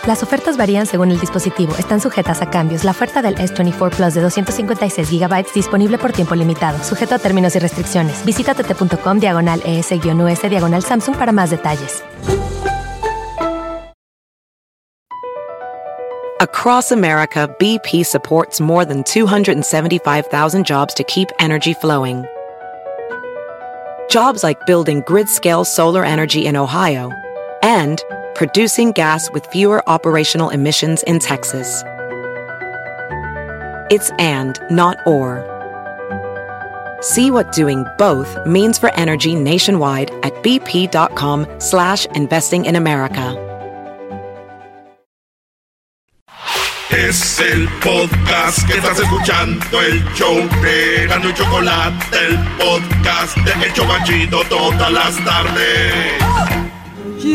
Las 0.07 0.23
ofertas 0.23 0.55
varían 0.55 0.85
según 0.85 1.11
el 1.11 1.19
dispositivo. 1.19 1.75
Están 1.77 1.99
sujetas 1.99 2.41
a 2.41 2.49
cambios. 2.49 2.85
La 2.85 2.91
oferta 2.91 3.21
del 3.21 3.35
S24 3.35 3.89
Plus 3.93 4.13
de 4.13 4.21
256 4.21 5.11
GB 5.11 5.53
disponible 5.53 5.97
por 5.97 6.13
tiempo 6.13 6.33
limitado, 6.33 6.81
sujeto 6.81 7.15
a 7.15 7.19
términos 7.19 7.57
y 7.57 7.59
restricciones. 7.59 8.23
Visita 8.23 8.55
tt.com 8.55 9.19
diagonal 9.19 9.61
ES-US 9.65 10.49
diagonal 10.49 10.81
Samsung 10.81 11.17
para 11.17 11.33
más 11.33 11.49
detalles. 11.49 12.03
Across 16.39 16.93
America, 16.93 17.49
BP 17.59 18.05
supports 18.05 18.61
more 18.61 18.85
than 18.85 19.03
275,000 19.03 20.63
jobs 20.65 20.93
to 20.93 21.03
keep 21.03 21.27
energy 21.39 21.73
flowing. 21.73 22.25
Jobs 24.09 24.41
like 24.43 24.65
building 24.65 25.01
grid 25.05 25.27
scale 25.27 25.65
solar 25.65 26.05
energy 26.05 26.45
in 26.45 26.55
Ohio 26.55 27.11
and 27.67 28.01
producing 28.33 28.93
gas 28.93 29.29
with 29.31 29.45
fewer 29.47 29.83
operational 29.89 30.49
emissions 30.49 31.03
in 31.03 31.19
Texas. 31.19 31.83
It's 33.91 34.09
and, 34.19 34.57
not 34.71 34.95
or. 35.05 35.43
See 37.01 37.29
what 37.29 37.51
doing 37.51 37.85
both 37.97 38.29
means 38.47 38.79
for 38.79 38.89
energy 38.95 39.35
nationwide 39.35 40.11
at 40.23 40.33
bp.com 40.43 41.45
slash 41.59 42.05
investing 42.15 42.65
in 42.65 42.75
America. 42.77 43.43
Es 46.89 47.39
el 47.39 47.67
podcast 47.83 48.65
que 48.65 48.77
estás 48.77 48.97
escuchando, 48.97 49.81
el 49.81 50.03
show 50.15 50.35
de 50.61 51.05
y 51.05 51.33
Chocolate, 51.33 52.17
el 52.27 52.37
podcast 52.57 53.37
de 53.37 53.51
todas 54.49 54.91
las 54.91 55.15
tardes. 55.25 56.66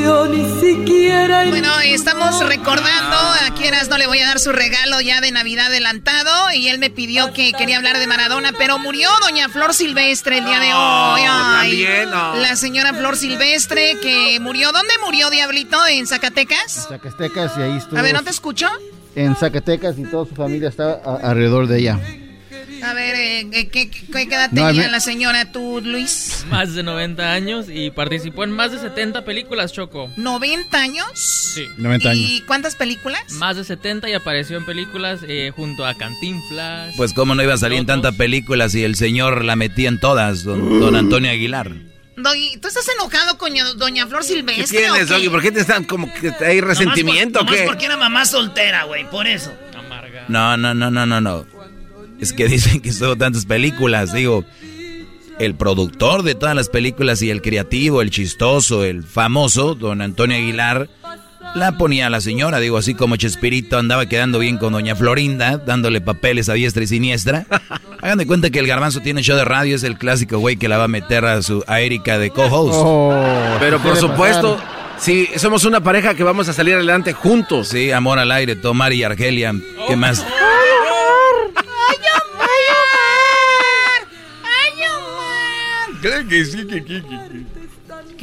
Yo 0.00 0.26
ni 0.28 0.60
siquiera. 0.60 1.44
Bueno, 1.46 1.68
estamos 1.84 2.38
recordando 2.46 3.16
a 3.16 3.54
quienes 3.56 3.88
no 3.88 3.98
le 3.98 4.06
voy 4.06 4.18
a 4.20 4.26
dar 4.26 4.38
su 4.38 4.50
regalo 4.52 5.00
ya 5.00 5.20
de 5.20 5.30
Navidad 5.32 5.66
adelantado. 5.66 6.50
Y 6.54 6.68
él 6.68 6.78
me 6.78 6.90
pidió 6.90 7.32
que 7.32 7.52
quería 7.52 7.76
hablar 7.76 7.98
de 7.98 8.06
Maradona, 8.06 8.52
pero 8.56 8.78
murió 8.78 9.10
doña 9.20 9.48
Flor 9.48 9.74
Silvestre 9.74 10.38
el 10.38 10.44
día 10.44 10.58
de 10.60 10.72
hoy. 10.74 11.20
Ay, 11.28 11.70
también, 11.70 12.10
no. 12.10 12.36
La 12.36 12.56
señora 12.56 12.94
Flor 12.94 13.16
Silvestre 13.16 13.98
que 14.00 14.38
murió. 14.40 14.72
¿Dónde 14.72 14.92
murió, 15.04 15.30
Diablito? 15.30 15.78
¿En 15.86 16.06
Zacatecas? 16.06 16.86
Zacatecas 16.88 17.52
y 17.58 17.62
ahí 17.62 17.76
estuvo. 17.76 17.98
A 17.98 18.02
ver, 18.02 18.14
¿no 18.14 18.22
te 18.22 18.30
escucho? 18.30 18.68
En 19.14 19.36
Zacatecas 19.36 19.98
y 19.98 20.04
toda 20.04 20.24
su 20.26 20.34
familia 20.34 20.68
estaba 20.70 21.00
a- 21.04 21.30
alrededor 21.30 21.66
de 21.66 21.78
ella. 21.80 22.00
A 22.84 22.94
ver, 22.94 23.14
eh, 23.14 23.48
¿qué, 23.52 23.68
qué, 23.68 23.88
qué 23.90 24.22
edad 24.22 24.50
No, 24.50 24.66
tenía 24.66 24.88
la 24.88 24.98
señora 25.00 25.52
tú, 25.52 25.80
Luis? 25.84 26.44
Más 26.50 26.74
de 26.74 26.82
90 26.82 27.32
años 27.32 27.66
y 27.72 27.90
participó 27.90 28.42
en 28.44 28.50
más 28.50 28.72
de 28.72 28.78
70 28.80 29.24
películas, 29.24 29.72
Choco. 29.72 30.08
¿90 30.16 30.74
años? 30.74 31.06
Sí. 31.14 31.66
90 31.78 32.10
años. 32.10 32.28
¿Y 32.28 32.40
cuántas 32.42 32.74
películas? 32.76 33.22
Más 33.34 33.56
de 33.56 33.64
70 33.64 34.08
y 34.10 34.14
apareció 34.14 34.56
en 34.56 34.64
películas 34.66 35.20
eh, 35.28 35.52
junto 35.54 35.86
a 35.86 35.94
Cantinflas. 35.94 36.94
Pues 36.96 37.12
cómo 37.12 37.34
no 37.34 37.42
iba 37.42 37.54
a 37.54 37.58
salir 37.58 37.78
en 37.78 37.86
tantas 37.86 38.16
películas 38.16 38.74
y 38.74 38.82
el 38.82 38.96
señor 38.96 39.44
la 39.44 39.54
metía 39.54 39.88
en 39.88 40.00
todas, 40.00 40.42
don, 40.42 40.80
don 40.80 40.96
Antonio 40.96 41.30
Aguilar. 41.30 41.70
Doggy, 42.16 42.58
¿tú 42.60 42.68
estás 42.68 42.86
enojado 42.98 43.38
con 43.38 43.52
doña- 43.78 44.06
Flor 44.06 44.20
¿Qué 44.22 44.28
Silvestre? 44.28 44.66
tienes, 44.78 45.06
qué? 45.06 45.14
Doggy? 45.14 45.28
¿Por 45.28 45.40
qué 45.40 45.50
te 45.52 45.60
están 45.60 45.84
como 45.84 46.12
que 46.12 46.32
hay 46.44 46.60
resentimiento 46.60 47.40
o 47.40 47.44
Nomás 47.44 47.60
qué? 47.60 47.66
porque 47.66 47.86
era 47.86 47.96
mamá 47.96 48.24
soltera, 48.26 48.84
güey, 48.84 49.08
por 49.08 49.26
eso. 49.26 49.52
No, 50.28 50.56
no, 50.56 50.72
no, 50.74 50.90
no, 50.90 51.04
no, 51.06 51.20
no. 51.20 51.46
Es 52.22 52.32
que 52.32 52.46
dicen 52.46 52.80
que 52.80 52.90
estuvo 52.90 53.16
tantas 53.16 53.46
películas, 53.46 54.12
digo. 54.12 54.44
El 55.40 55.56
productor 55.56 56.22
de 56.22 56.36
todas 56.36 56.54
las 56.54 56.68
películas 56.68 57.20
y 57.20 57.30
el 57.30 57.42
creativo, 57.42 58.00
el 58.00 58.10
chistoso, 58.10 58.84
el 58.84 59.02
famoso, 59.02 59.74
don 59.74 60.00
Antonio 60.00 60.36
Aguilar, 60.36 60.88
la 61.56 61.76
ponía 61.76 62.06
a 62.06 62.10
la 62.10 62.20
señora, 62.20 62.60
digo, 62.60 62.78
así 62.78 62.94
como 62.94 63.16
Chespirito 63.16 63.76
andaba 63.76 64.06
quedando 64.06 64.38
bien 64.38 64.56
con 64.56 64.72
doña 64.72 64.94
Florinda, 64.94 65.56
dándole 65.56 66.00
papeles 66.00 66.48
a 66.48 66.52
diestra 66.52 66.84
y 66.84 66.86
siniestra. 66.86 67.44
Hagan 68.00 68.18
de 68.18 68.26
cuenta 68.26 68.50
que 68.50 68.60
el 68.60 68.68
garbanzo 68.68 69.00
tiene 69.00 69.22
show 69.22 69.36
de 69.36 69.44
radio, 69.44 69.74
es 69.74 69.82
el 69.82 69.98
clásico 69.98 70.38
güey 70.38 70.56
que 70.56 70.68
la 70.68 70.78
va 70.78 70.84
a 70.84 70.88
meter 70.88 71.24
a 71.24 71.42
su 71.42 71.64
a 71.66 71.80
Erika 71.80 72.18
de 72.18 72.30
co-host. 72.30 72.74
Oh, 72.76 73.56
Pero 73.58 73.80
por 73.80 73.96
supuesto, 73.96 74.60
sí, 74.96 75.28
somos 75.38 75.64
una 75.64 75.80
pareja 75.80 76.14
que 76.14 76.22
vamos 76.22 76.48
a 76.48 76.52
salir 76.52 76.74
adelante 76.74 77.14
juntos. 77.14 77.68
Sí, 77.68 77.90
amor 77.90 78.20
al 78.20 78.30
aire, 78.30 78.54
Tomar 78.54 78.92
y 78.92 79.02
Argelia. 79.02 79.52
¿Qué 79.88 79.96
más? 79.96 80.24
Claro 86.02 86.28
que 86.28 86.44
sí, 86.44 86.66
que, 86.66 86.84
que, 86.84 87.02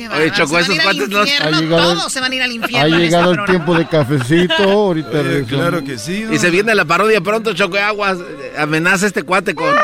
Oye, 0.09 0.31
Choco, 0.31 0.57
esos 0.59 0.79
cuates 0.79 1.09
no- 1.09 1.19
Ha 1.21 1.59
Todos 1.81 2.11
se 2.13 2.21
van 2.21 2.31
a 2.31 2.35
ir 2.35 2.41
al 2.41 2.51
Ha 2.51 2.53
infierno. 2.53 2.87
este 2.95 2.99
llegado 3.05 3.31
el 3.31 3.37
programa. 3.37 3.45
tiempo 3.65 3.75
de 3.75 3.87
cafecito. 3.87 4.63
Ahorita 4.63 5.21
regresamos. 5.23 6.33
Y 6.33 6.37
se 6.39 6.49
viene 6.49 6.73
la 6.73 6.85
parodia 6.85 7.19
pronto, 7.21 7.53
Choco 7.53 7.77
Aguas. 7.77 8.17
Amenaza 8.57 9.07
este 9.07 9.23
cuate 9.23 9.55
con. 9.55 9.67
O- 9.67 9.79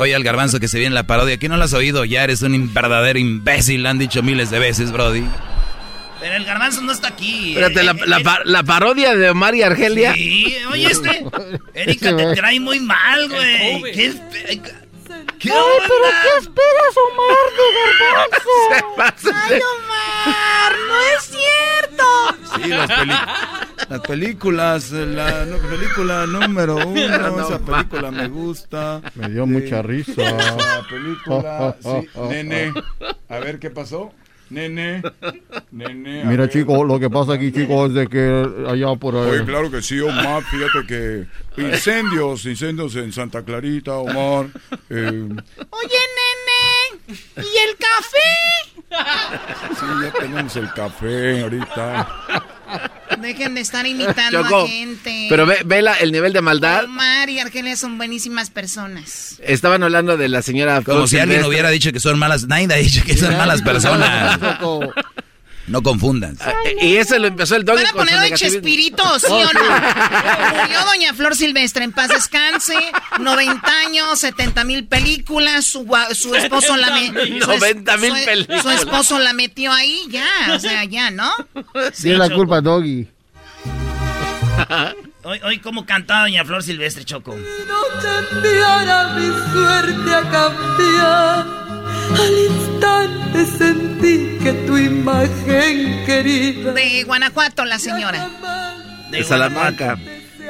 Oye, 0.00 0.14
al 0.14 0.24
garbanzo 0.24 0.58
que 0.60 0.68
se 0.68 0.78
viene 0.78 0.94
la 0.94 1.04
parodia. 1.06 1.36
¿Qué 1.38 1.48
no 1.48 1.56
lo 1.56 1.64
has 1.64 1.72
oído? 1.72 2.04
Ya 2.04 2.24
eres 2.24 2.42
un 2.42 2.74
verdadero 2.74 3.18
imbécil, 3.18 3.82
lo 3.84 3.88
han 3.88 3.98
dicho 3.98 4.22
miles 4.22 4.50
de 4.50 4.58
veces, 4.58 4.90
Brody. 4.92 5.24
Pero 6.20 6.34
el 6.36 6.44
garbanzo 6.44 6.82
no 6.82 6.92
está 6.92 7.08
aquí. 7.08 7.50
Espérate, 7.50 7.82
la, 7.82 7.92
Eh, 7.92 8.06
la 8.06 8.18
eh, 8.18 8.24
pa- 8.24 8.40
la 8.44 8.62
parodia 8.62 9.14
de 9.14 9.30
Omar 9.30 9.54
y 9.54 9.62
Argelia. 9.62 10.12
Sí, 10.12 10.54
oye, 10.70 10.86
este. 10.86 11.24
Erika 11.74 12.14
te 12.16 12.34
trae 12.34 12.60
muy 12.60 12.80
mal, 12.80 13.28
güey. 13.30 13.94
¿Qué, 15.40 15.48
¿Qué 15.48 15.54
Ay, 15.54 15.78
pero 15.80 16.04
¿qué 16.22 16.38
esperas, 16.38 16.94
Omar, 17.08 17.46
de 17.56 17.66
garbanzo? 18.98 19.30
Ay, 19.50 19.60
Omar, 19.76 20.72
no 20.88 20.96
es 21.16 21.22
cierto. 21.24 22.04
Sí, 22.62 22.68
las, 22.68 22.88
peli- 22.92 23.88
Las 23.88 24.00
películas, 24.02 24.90
la 24.92 25.44
no- 25.46 25.56
película 25.58 26.26
número 26.26 26.76
uno, 26.76 27.18
No, 27.18 27.40
esa 27.46 27.58
película 27.58 28.10
me 28.10 28.28
gusta. 28.28 29.00
Me 29.14 29.28
dio 29.30 29.46
mucha 29.46 29.80
risa. 29.82 30.12
La 30.22 30.86
película, 30.88 31.76
sí. 31.82 32.08
Nene, 32.28 32.72
a 33.28 33.38
ver 33.38 33.58
qué 33.58 33.70
pasó. 33.70 34.12
Nene, 34.50 35.00
nene. 35.70 36.24
Mira, 36.24 36.42
ver. 36.42 36.50
chicos, 36.50 36.86
lo 36.86 36.98
que 36.98 37.08
pasa 37.08 37.34
aquí, 37.34 37.52
chicos, 37.52 37.90
es 37.90 37.94
de 37.94 38.08
que 38.08 38.48
allá 38.68 38.94
por 38.96 39.14
ahí. 39.14 39.30
Oye, 39.30 39.44
claro 39.44 39.70
que 39.70 39.80
sí, 39.80 40.00
Omar. 40.00 40.42
Fíjate 40.42 40.86
que 40.88 41.26
incendios, 41.62 42.44
incendios 42.46 42.96
en 42.96 43.12
Santa 43.12 43.42
Clarita, 43.44 43.94
Omar. 43.98 44.46
eh, 44.90 45.28
Oye, 45.70 46.00
nene, 46.18 47.14
¿y 47.36 47.68
el 47.68 47.76
café? 47.78 48.28
sí, 49.78 49.86
ya 50.02 50.12
tenemos 50.18 50.56
el 50.56 50.72
café 50.72 51.42
ahorita. 51.42 52.08
Dejen 53.20 53.54
de 53.54 53.60
estar 53.60 53.86
imitando 53.86 54.42
Choco, 54.42 54.64
a 54.64 54.68
gente. 54.68 55.26
pero 55.28 55.46
ve, 55.46 55.58
ve 55.64 55.82
la- 55.82 55.94
el 55.94 56.12
nivel 56.12 56.32
de 56.32 56.40
maldad. 56.40 56.84
Omar 56.84 57.28
y 57.28 57.38
Argelia 57.38 57.76
son 57.76 57.98
buenísimas 57.98 58.50
personas. 58.50 59.36
Estaban 59.42 59.82
hablando 59.82 60.16
de 60.16 60.28
la 60.28 60.42
señora. 60.42 60.82
Como 60.82 61.06
si 61.06 61.18
alguien 61.18 61.44
hubiera 61.44 61.70
dicho 61.70 61.92
que 61.92 62.00
son 62.00 62.18
malas. 62.18 62.46
Nadie 62.46 62.68
ha 62.72 62.76
dicho 62.76 63.02
que 63.04 63.16
son 63.16 63.36
malas 63.36 63.62
personas. 63.62 64.38
No 65.70 65.82
confundan. 65.82 66.36
Ah, 66.40 66.52
Y 66.82 66.96
eso 66.96 67.18
lo 67.18 67.28
empezó 67.28 67.54
el 67.56 67.64
doggy 67.64 67.82
¿Van 67.84 67.86
a 67.86 67.92
con 67.92 68.06
su 68.08 68.12
poner 68.14 68.32
hoy. 68.32 68.36
Chespirito, 68.38 69.18
sí 69.20 69.26
Oh, 69.30 69.36
o 69.38 69.52
no? 69.52 69.60
Murió 70.62 70.84
Doña 70.84 71.14
Flor 71.14 71.36
Silvestre, 71.36 71.84
en 71.84 71.92
paz 71.92 72.08
descanse, 72.08 72.74
90 73.20 73.72
años, 73.86 74.18
70 74.18 74.64
mil 74.64 74.86
películas, 74.86 75.64
su, 75.64 75.86
su 76.12 76.34
esposo 76.34 76.76
la 76.76 76.90
me- 76.90 77.06
su 77.08 77.52
es- 77.52 77.60
90,000 77.60 78.18
su- 78.18 78.24
películas. 78.24 78.62
Su 78.62 78.70
esposo 78.70 79.18
la 79.20 79.32
metió 79.32 79.72
ahí, 79.72 80.00
ya, 80.08 80.26
o 80.54 80.58
sea, 80.58 80.84
ya, 80.84 81.10
¿no? 81.10 81.30
Tiene 82.00 82.18
la 82.18 82.30
culpa, 82.30 82.60
Doggy. 82.60 83.06
Hoy, 85.22 85.38
hoy 85.44 85.58
cómo 85.58 85.84
cantaba 85.84 86.22
Doña 86.22 86.44
Flor 86.46 86.62
Silvestre, 86.62 87.04
Choco. 87.04 87.36
no 87.36 89.14
mi 89.16 89.26
suerte 89.52 90.14
a 90.14 90.22
cambiar. 90.30 91.69
Al 92.14 92.38
instante 92.38 93.46
sentí 93.46 94.38
que 94.42 94.52
tu 94.66 94.76
imagen 94.76 96.04
querida. 96.06 96.72
De 96.72 97.04
Guanajuato, 97.04 97.64
la 97.64 97.78
señora. 97.78 98.28
De 99.10 99.24
Salamanca. 99.24 99.98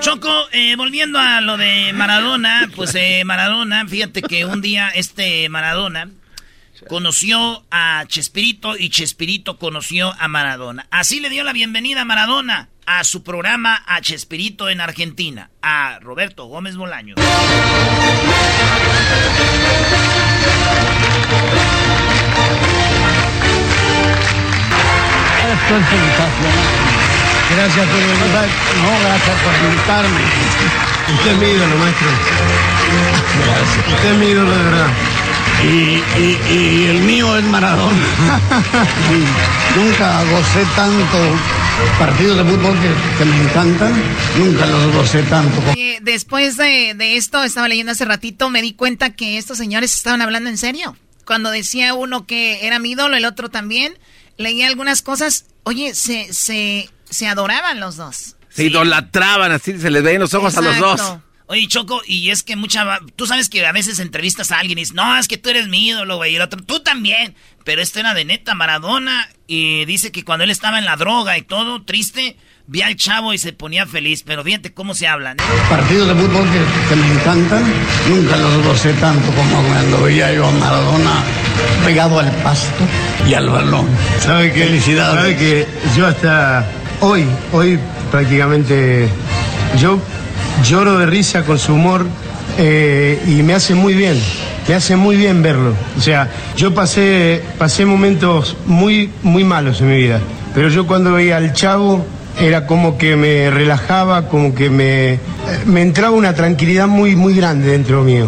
Choco, 0.01 0.31
eh, 0.53 0.77
volviendo 0.77 1.19
a 1.19 1.41
lo 1.41 1.57
de 1.59 1.93
Maradona, 1.93 2.71
pues 2.75 2.95
eh, 2.95 3.23
Maradona, 3.25 3.87
fíjate 3.87 4.23
que 4.23 4.47
un 4.47 4.63
día 4.63 4.89
este 4.89 5.49
Maradona 5.51 6.09
conoció 6.89 7.65
a 7.71 8.05
Chespirito 8.07 8.79
y 8.79 8.89
Chespirito 8.89 9.59
conoció 9.59 10.15
a 10.19 10.29
Maradona. 10.29 10.87
Así 10.91 11.21
le 11.21 11.29
dio 11.29 11.45
la 11.45 11.53
bienvenida 11.53 12.03
a 12.03 12.05
Maradona 12.07 12.69
a 12.87 13.05
su 13.05 13.23
programa 13.23 13.85
a 13.87 14.01
Chespirito 14.01 14.69
en 14.69 14.81
Argentina, 14.81 15.51
a 15.63 15.99
Roberto 16.01 16.47
Gómez 16.47 16.77
Bolaños. 16.77 17.17
Esto 25.51 25.77
es 25.77 25.87
sensacional. 25.89 26.67
Gracias 27.57 27.87
por 27.87 27.97
venir. 28.01 28.51
No, 28.83 28.91
gracias 29.05 29.37
por 29.43 29.53
invitarme. 29.71 30.21
Usted 31.15 31.31
es 31.33 31.39
mi 31.39 31.47
ídolo, 31.47 31.77
maestro. 31.77 32.09
Gracias. 33.47 33.89
Usted 33.95 34.11
es 34.13 34.19
mi 34.19 34.27
ídolo 34.27 34.51
de 34.57 34.63
verdad. 34.65 34.87
Y, 35.63 35.67
y- 35.67 36.39
y 36.51 36.87
el 36.87 37.01
mío 37.03 37.37
es 37.37 37.45
Maradona. 37.45 37.93
Nunca 39.77 40.23
gocé 40.25 40.65
tanto 40.77 41.19
partidos 41.99 42.37
de 42.39 42.45
fútbol 42.45 42.77
que, 42.81 43.19
que 43.19 43.25
me 43.31 43.37
encantan. 43.43 44.03
Nunca 44.39 44.67
los 44.67 44.95
gocé 44.95 45.23
tanto. 45.25 45.61
Eh, 45.77 45.99
después 46.03 46.57
de, 46.57 46.95
de 46.97 47.17
esto, 47.17 47.43
estaba 47.43 47.69
leyendo 47.69 47.93
hace 47.93 48.05
ratito, 48.05 48.49
me 48.51 48.63
di 48.63 48.73
cuenta 48.75 49.11
que 49.11 49.37
estos 49.39 49.59
señores 49.59 49.95
estaban 49.95 50.23
hablando 50.23 50.49
en 50.51 50.57
serio. 50.59 50.97
Cuando 51.31 51.53
decía 51.53 51.95
uno 51.95 52.27
que 52.27 52.67
era 52.67 52.81
mi 52.81 52.91
ídolo, 52.91 53.17
el 53.17 53.25
otro 53.25 53.51
también, 53.51 53.97
leía 54.37 54.67
algunas 54.67 55.01
cosas. 55.01 55.45
Oye, 55.63 55.95
se, 55.95 56.33
se, 56.33 56.91
se 57.09 57.29
adoraban 57.29 57.79
los 57.79 57.95
dos. 57.95 58.35
Se 58.49 58.65
idolatraban 58.65 59.53
así, 59.53 59.79
se 59.79 59.91
les 59.93 60.03
veían 60.03 60.23
los 60.23 60.35
ojos 60.35 60.57
a 60.57 60.61
los 60.61 60.77
dos. 60.81 61.01
Oye, 61.51 61.67
Choco, 61.67 62.01
y 62.07 62.31
es 62.31 62.45
que 62.45 62.55
mucha... 62.55 62.85
va- 62.85 63.01
Tú 63.17 63.27
sabes 63.27 63.49
que 63.49 63.67
a 63.67 63.73
veces 63.73 63.99
entrevistas 63.99 64.53
a 64.53 64.61
alguien 64.61 64.79
y 64.79 64.83
dices, 64.83 64.95
no, 64.95 65.19
es 65.19 65.27
que 65.27 65.37
tú 65.37 65.49
eres 65.51 65.67
mi 65.67 65.89
ídolo, 65.89 66.17
güey, 66.17 66.33
y 66.33 66.37
el 66.37 66.43
otro, 66.43 66.63
tú 66.63 66.79
también. 66.81 67.35
Pero 67.65 67.83
esto 67.83 67.99
era 67.99 68.15
de 68.15 68.25
neta, 68.25 68.55
Maradona, 68.55 69.29
y 69.49 69.85
dice 69.85 70.13
que 70.13 70.25
cuando 70.25 70.45
él 70.45 70.51
estaba 70.51 70.79
en 70.79 70.85
la 70.85 70.95
droga 70.97 71.37
y 71.37 71.43
todo, 71.43 71.83
triste, 71.83 72.37
vi 72.69 72.83
al 72.83 72.95
chavo 72.95 73.35
y 73.35 73.39
se 73.39 73.53
ponía 73.53 73.85
feliz. 73.85 74.23
Pero 74.25 74.45
fíjate 74.45 74.73
cómo 74.73 74.95
se 74.95 75.09
hablan, 75.09 75.39
¿eh? 75.41 75.43
partidos 75.69 76.07
de 76.07 76.15
fútbol 76.15 76.45
que, 76.53 76.89
que 76.89 76.97
me 77.01 77.13
encantan. 77.15 77.65
Nunca 78.09 78.37
los 78.37 78.65
gocé 78.65 78.93
tanto 78.95 79.27
como 79.33 79.61
cuando 79.65 80.03
veía 80.05 80.33
yo 80.33 80.47
a 80.47 80.53
Maradona 80.53 81.23
pegado 81.85 82.21
al 82.21 82.31
pasto 82.43 82.85
y 83.29 83.35
al 83.35 83.49
balón. 83.49 83.89
¿Sabe 84.21 84.53
qué? 84.53 84.67
Felicidades. 84.67 85.17
Sabe 85.21 85.37
que 85.37 85.67
yo 85.97 86.07
hasta 86.07 86.65
hoy, 87.01 87.27
hoy 87.53 87.77
prácticamente, 88.13 89.09
yo 89.79 90.01
lloro 90.65 90.99
de 90.99 91.07
risa 91.07 91.43
con 91.43 91.59
su 91.59 91.75
humor 91.75 92.07
eh, 92.59 93.21
y 93.27 93.43
me 93.43 93.55
hace 93.55 93.75
muy 93.75 93.95
bien, 93.95 94.21
me 94.69 94.75
hace 94.75 94.97
muy 94.97 95.17
bien 95.17 95.43
verlo. 95.43 95.75
O 95.97 96.01
sea, 96.01 96.29
yo 96.57 96.75
pasé, 96.75 97.43
pasé 97.59 97.85
momentos 97.87 98.57
muy, 98.67 99.11
muy 99.23 99.45
malos 99.45 99.81
en 99.81 99.91
mi 99.91 99.97
vida, 99.97 100.21
pero 100.55 100.69
yo 100.69 100.87
cuando 100.87 101.13
veía 101.13 101.37
al 101.37 101.53
chavo 101.53 102.05
era 102.41 102.67
como 102.67 102.97
que 102.97 103.17
me 103.17 103.51
relajaba, 103.51 104.29
como 104.29 104.55
que 104.55 104.71
me, 104.71 105.19
me 105.67 105.83
entraba 105.83 106.15
una 106.17 106.35
tranquilidad 106.35 106.87
muy, 106.87 107.15
muy 107.17 107.35
grande 107.35 107.69
dentro 107.73 108.03
mío. 108.03 108.27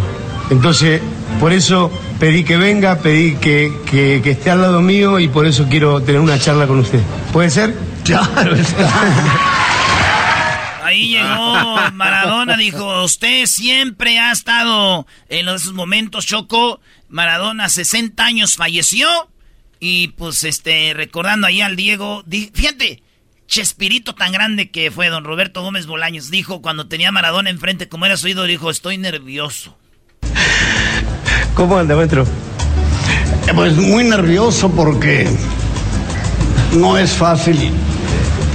Entonces, 0.50 1.00
por 1.40 1.52
eso 1.52 1.90
pedí 2.18 2.44
que 2.44 2.56
venga, 2.56 2.96
pedí 2.98 3.36
que, 3.36 3.72
que- 3.90 4.20
que 4.22 4.30
esté 4.32 4.50
al 4.50 4.60
lado 4.60 4.82
mío 4.82 5.18
y 5.18 5.28
por 5.28 5.46
eso 5.46 5.66
quiero 5.70 6.00
tener 6.02 6.20
una 6.20 6.38
charla 6.38 6.66
con 6.66 6.78
usted. 6.80 7.00
¿Puede 7.32 7.48
ser? 7.50 7.74
Claro, 8.04 8.54
Ahí 10.92 11.08
llegó 11.08 11.90
Maradona, 11.94 12.56
dijo, 12.56 13.02
usted 13.02 13.46
siempre 13.46 14.18
ha 14.18 14.30
estado 14.30 15.06
en 15.28 15.48
esos 15.48 15.72
momentos, 15.72 16.26
Choco. 16.26 16.80
Maradona, 17.08 17.68
60 17.68 18.22
años, 18.24 18.56
falleció. 18.56 19.08
Y 19.80 20.08
pues, 20.08 20.44
este, 20.44 20.92
recordando 20.94 21.46
ahí 21.46 21.60
al 21.62 21.76
Diego, 21.76 22.22
di- 22.26 22.50
fíjate, 22.54 23.02
Chespirito 23.48 24.14
tan 24.14 24.32
grande 24.32 24.70
que 24.70 24.90
fue 24.90 25.08
don 25.08 25.24
Roberto 25.24 25.60
Gómez 25.62 25.86
Bolaños, 25.86 26.30
dijo 26.30 26.62
cuando 26.62 26.86
tenía 26.88 27.08
a 27.08 27.12
Maradona 27.12 27.50
enfrente, 27.50 27.88
como 27.88 28.06
era 28.06 28.16
su 28.16 28.28
ídolo, 28.28 28.46
dijo, 28.46 28.70
estoy 28.70 28.96
nervioso. 28.98 29.76
¿Cómo 31.54 31.76
anda, 31.78 31.94
maestro? 31.96 32.26
Pues 33.54 33.74
muy 33.76 34.04
nervioso 34.04 34.70
porque 34.70 35.28
no 36.72 36.96
es 36.96 37.12
fácil 37.12 37.58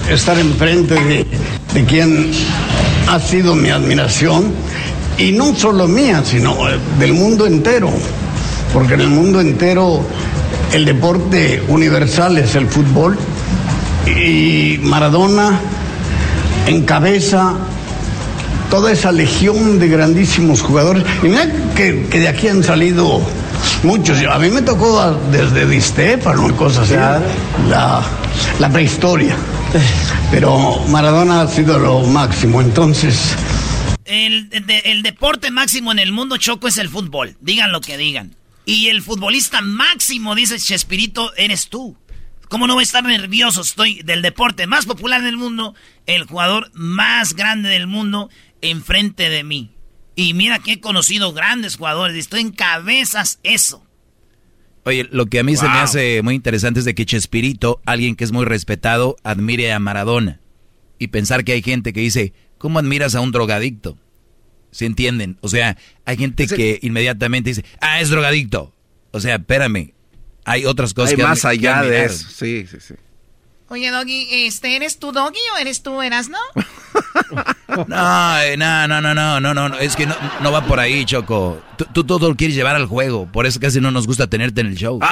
estar 0.10 0.40
enfrente 0.40 0.96
de, 0.96 1.26
de 1.74 1.86
quien 1.86 2.32
ha 3.08 3.20
sido 3.20 3.56
mi 3.56 3.70
admiración 3.70 4.52
y 5.18 5.32
no 5.32 5.56
solo 5.56 5.88
mía, 5.88 6.24
sino 6.26 6.70
eh, 6.70 6.78
del 7.00 7.14
mundo 7.14 7.46
entero, 7.46 7.92
porque 8.74 8.94
en 8.96 9.02
el 9.02 9.10
mundo 9.10 9.42
entero 9.42 10.04
el 10.74 10.86
deporte 10.86 11.64
universal 11.68 12.38
es 12.38 12.56
el 12.56 12.68
fútbol 12.68 13.18
y 14.06 14.80
Maradona 14.84 15.60
encabeza 16.68 17.56
toda 18.70 18.92
esa 18.92 19.12
legión 19.12 19.80
de 19.80 19.88
grandísimos 19.88 20.62
jugadores. 20.62 21.04
Y 21.24 21.28
mira 21.28 21.48
que, 21.76 22.08
que 22.10 22.20
de 22.20 22.28
aquí 22.28 22.48
han 22.48 22.64
salido 22.64 23.22
muchos. 23.84 24.18
A 24.30 24.38
mí 24.40 24.50
me 24.50 24.62
tocó 24.62 25.18
desde 25.32 25.66
Di 25.66 25.82
Stéfano 25.82 26.50
y 26.50 26.54
cosas 26.54 26.84
así. 26.86 26.96
La, 27.70 28.02
la 28.60 28.70
prehistoria. 28.70 29.36
Pero 30.32 30.80
Maradona 30.88 31.42
ha 31.42 31.48
sido 31.48 31.80
lo 31.80 32.02
máximo. 32.04 32.62
Entonces, 32.62 33.36
El, 34.06 34.50
el 34.86 35.04
deporte 35.04 35.52
máximo 35.52 35.92
en 35.92 36.00
el 36.00 36.12
mundo, 36.12 36.38
Choco, 36.38 36.68
es 36.68 36.78
el 36.78 36.90
fútbol. 36.90 37.38
Digan 37.42 37.72
lo 37.72 37.82
que 37.82 37.98
digan. 37.98 38.36
Y 38.66 38.88
el 38.88 39.02
futbolista 39.02 39.62
máximo, 39.62 40.36
dice 40.36 40.60
Chespirito, 40.60 41.34
eres 41.36 41.70
tú. 41.70 41.98
¿Cómo 42.50 42.68
no 42.68 42.74
voy 42.74 42.82
a 42.82 42.84
estar 42.84 43.04
nervioso? 43.04 43.62
Estoy 43.62 44.02
del 44.04 44.22
deporte 44.22 44.68
más 44.68 44.86
popular 44.86 45.22
del 45.22 45.38
mundo, 45.38 45.76
el 46.06 46.26
jugador 46.26 46.72
más 46.74 47.34
grande 47.34 47.70
del 47.70 47.88
mundo, 47.88 48.30
enfrente 48.62 49.30
de 49.30 49.44
mí. 49.44 49.72
Y 50.16 50.34
mira 50.34 50.60
que 50.60 50.74
he 50.74 50.80
conocido 50.80 51.34
grandes 51.34 51.78
jugadores 51.78 52.16
estoy 52.18 52.42
en 52.42 52.52
cabezas 52.52 53.40
eso. 53.44 53.87
Oye, 54.88 55.06
lo 55.12 55.26
que 55.26 55.40
a 55.40 55.44
mí 55.44 55.58
se 55.58 55.68
me 55.68 55.80
hace 55.80 56.22
muy 56.24 56.34
interesante 56.34 56.80
es 56.80 56.86
de 56.86 56.96
que 56.96 57.06
Chespirito, 57.06 57.82
alguien 57.86 58.16
que 58.16 58.24
es 58.24 58.32
muy 58.32 58.46
respetado, 58.46 59.18
admire 59.22 59.74
a 59.74 59.80
Maradona. 59.80 60.40
Y 60.98 61.08
pensar 61.08 61.44
que 61.44 61.52
hay 61.52 61.62
gente 61.62 61.92
que 61.92 62.00
dice, 62.00 62.32
¿cómo 62.58 62.80
admiras 62.80 63.14
a 63.14 63.20
un 63.20 63.34
drogadicto? 63.34 63.98
¿Se 64.72 64.86
entienden? 64.86 65.40
O 65.42 65.50
sea, 65.50 65.78
hay 66.06 66.16
gente 66.16 66.48
que 66.48 66.80
inmediatamente 66.82 67.50
dice, 67.50 67.66
ah, 67.82 68.00
es 68.00 68.10
drogadicto. 68.10 68.74
O 69.12 69.20
sea, 69.20 69.36
espérame, 69.36 69.94
hay 70.46 70.64
otras 70.64 70.94
cosas 70.94 71.10
Hay 71.12 71.18
que 71.18 71.24
más 71.24 71.42
que 71.42 71.48
allá 71.50 71.82
de 71.82 72.06
eso. 72.06 72.30
Sí, 72.30 72.66
sí, 72.72 72.78
sí. 72.80 72.94
Oye, 73.70 73.92
Doggy, 73.92 74.46
este, 74.46 74.78
¿eres 74.78 74.98
tú 74.98 75.12
Doggy 75.12 75.40
o 75.54 75.58
eres 75.58 75.84
tú 75.84 76.02
Erasno? 76.02 76.38
No, 77.86 78.40
eh, 78.40 78.58
no, 78.58 78.88
no, 78.88 79.02
no, 79.02 79.14
no, 79.14 79.40
no, 79.40 79.54
no, 79.54 79.78
es 79.78 79.96
que 79.96 80.08
no, 80.08 80.16
no 80.42 80.52
va 80.52 80.66
por 80.66 80.80
ahí, 80.80 81.06
Choco. 81.06 81.62
Tú, 81.78 81.86
tú 81.94 82.04
todo 82.06 82.30
lo 82.30 82.36
quieres 82.36 82.56
llevar 82.56 82.76
al 82.76 82.88
juego, 82.88 83.28
por 83.32 83.46
eso 83.46 83.60
casi 83.60 83.80
no 83.80 83.92
nos 83.92 84.08
gusta 84.08 84.26
tenerte 84.26 84.62
en 84.62 84.68
el 84.68 84.76
show. 84.76 85.00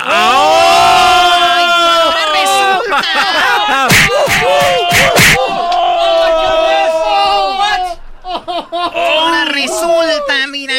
Ahora 8.24 9.46
resulta, 9.52 10.48
mira. 10.50 10.74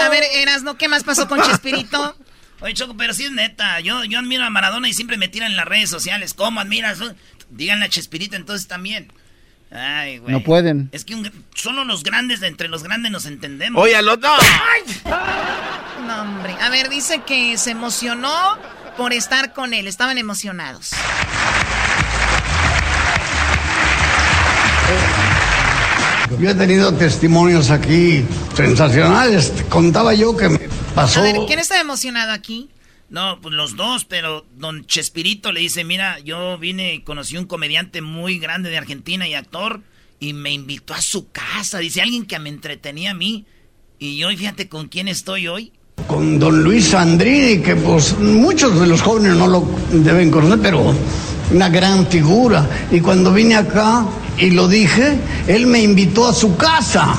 A 0.00 0.08
ver, 0.08 0.24
Erasno, 0.34 0.76
¿qué 0.76 0.88
más 0.88 1.04
pasó 1.04 1.28
con 1.28 1.40
Chespirito? 1.42 2.14
Oye, 2.62 2.74
Choco, 2.74 2.96
pero 2.96 3.12
sí 3.12 3.24
es 3.24 3.32
neta. 3.32 3.80
Yo, 3.80 4.04
yo 4.04 4.18
admiro 4.18 4.44
a 4.44 4.50
Maradona 4.50 4.88
y 4.88 4.94
siempre 4.94 5.16
me 5.16 5.28
tiran 5.28 5.50
en 5.50 5.56
las 5.56 5.66
redes 5.66 5.90
sociales. 5.90 6.32
¿Cómo 6.34 6.60
admiras? 6.60 6.98
Díganle 7.50 7.86
a 7.86 7.88
Chespirito 7.88 8.36
entonces 8.36 8.68
también. 8.68 9.12
Ay, 9.72 10.18
güey. 10.18 10.32
No 10.32 10.42
pueden. 10.42 10.88
Es 10.92 11.04
que 11.04 11.14
un- 11.14 11.32
solo 11.54 11.84
los 11.84 12.02
grandes 12.02 12.40
de 12.40 12.46
entre 12.46 12.68
los 12.68 12.82
grandes 12.82 13.10
nos 13.10 13.26
entendemos. 13.26 13.82
Oye, 13.82 13.96
a 13.96 14.02
los 14.02 14.20
dos. 14.20 14.40
No, 16.06 16.22
hombre. 16.22 16.54
A 16.60 16.68
ver, 16.68 16.88
dice 16.88 17.22
que 17.26 17.56
se 17.58 17.70
emocionó 17.70 18.58
por 18.96 19.12
estar 19.12 19.52
con 19.54 19.72
él. 19.74 19.86
Estaban 19.88 20.18
emocionados. 20.18 20.90
Yo 26.40 26.50
he 26.50 26.54
tenido 26.54 26.92
testimonios 26.94 27.70
aquí 27.70 28.24
sensacionales. 28.54 29.52
Contaba 29.68 30.14
yo 30.14 30.36
que 30.36 30.48
me 30.48 30.60
pasó. 30.94 31.20
A 31.20 31.22
ver, 31.24 31.36
¿quién 31.46 31.58
está 31.58 31.80
emocionado 31.80 32.32
aquí? 32.32 32.70
No, 33.10 33.38
pues 33.42 33.54
los 33.54 33.76
dos, 33.76 34.04
pero 34.06 34.46
don 34.56 34.86
Chespirito 34.86 35.52
le 35.52 35.60
dice, 35.60 35.84
mira, 35.84 36.18
yo 36.20 36.56
vine 36.58 36.94
y 36.94 37.00
conocí 37.02 37.36
un 37.36 37.44
comediante 37.44 38.00
muy 38.00 38.38
grande 38.38 38.70
de 38.70 38.78
Argentina 38.78 39.28
y 39.28 39.34
actor 39.34 39.82
y 40.18 40.32
me 40.32 40.50
invitó 40.50 40.94
a 40.94 41.02
su 41.02 41.30
casa. 41.30 41.78
Dice 41.78 42.00
alguien 42.00 42.24
que 42.24 42.38
me 42.38 42.48
entretenía 42.48 43.10
a 43.10 43.14
mí. 43.14 43.44
Y 43.98 44.24
hoy 44.24 44.36
fíjate 44.36 44.68
con 44.68 44.88
quién 44.88 45.08
estoy 45.08 45.46
hoy. 45.46 45.72
con 46.06 46.38
don 46.38 46.62
Luis 46.64 46.94
Andrini, 46.94 47.62
que 47.62 47.76
pues 47.76 48.18
muchos 48.18 48.78
de 48.80 48.86
los 48.86 49.02
jóvenes 49.02 49.36
no 49.36 49.46
lo 49.46 49.68
deben 49.92 50.30
conocer, 50.30 50.58
pero 50.60 50.94
una 51.52 51.68
gran 51.68 52.06
figura. 52.06 52.66
Y 52.90 53.00
cuando 53.00 53.32
vine 53.32 53.56
acá 53.56 54.04
y 54.38 54.50
lo 54.50 54.68
dije, 54.68 55.18
él 55.46 55.66
me 55.66 55.80
invitó 55.82 56.28
a 56.28 56.34
su 56.34 56.56
casa. 56.56 57.14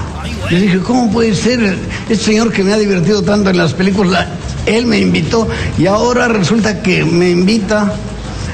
Yo 0.49 0.57
dije, 0.59 0.79
¿cómo 0.79 1.11
puede 1.11 1.33
ser 1.35 1.77
este 2.09 2.15
señor 2.15 2.51
que 2.51 2.63
me 2.63 2.73
ha 2.73 2.77
divertido 2.77 3.21
tanto 3.23 3.49
en 3.49 3.57
las 3.57 3.73
películas? 3.73 4.27
Él 4.65 4.85
me 4.85 4.97
invitó 4.99 5.47
y 5.77 5.85
ahora 5.87 6.27
resulta 6.27 6.81
que 6.81 7.03
me 7.03 7.29
invita 7.29 7.93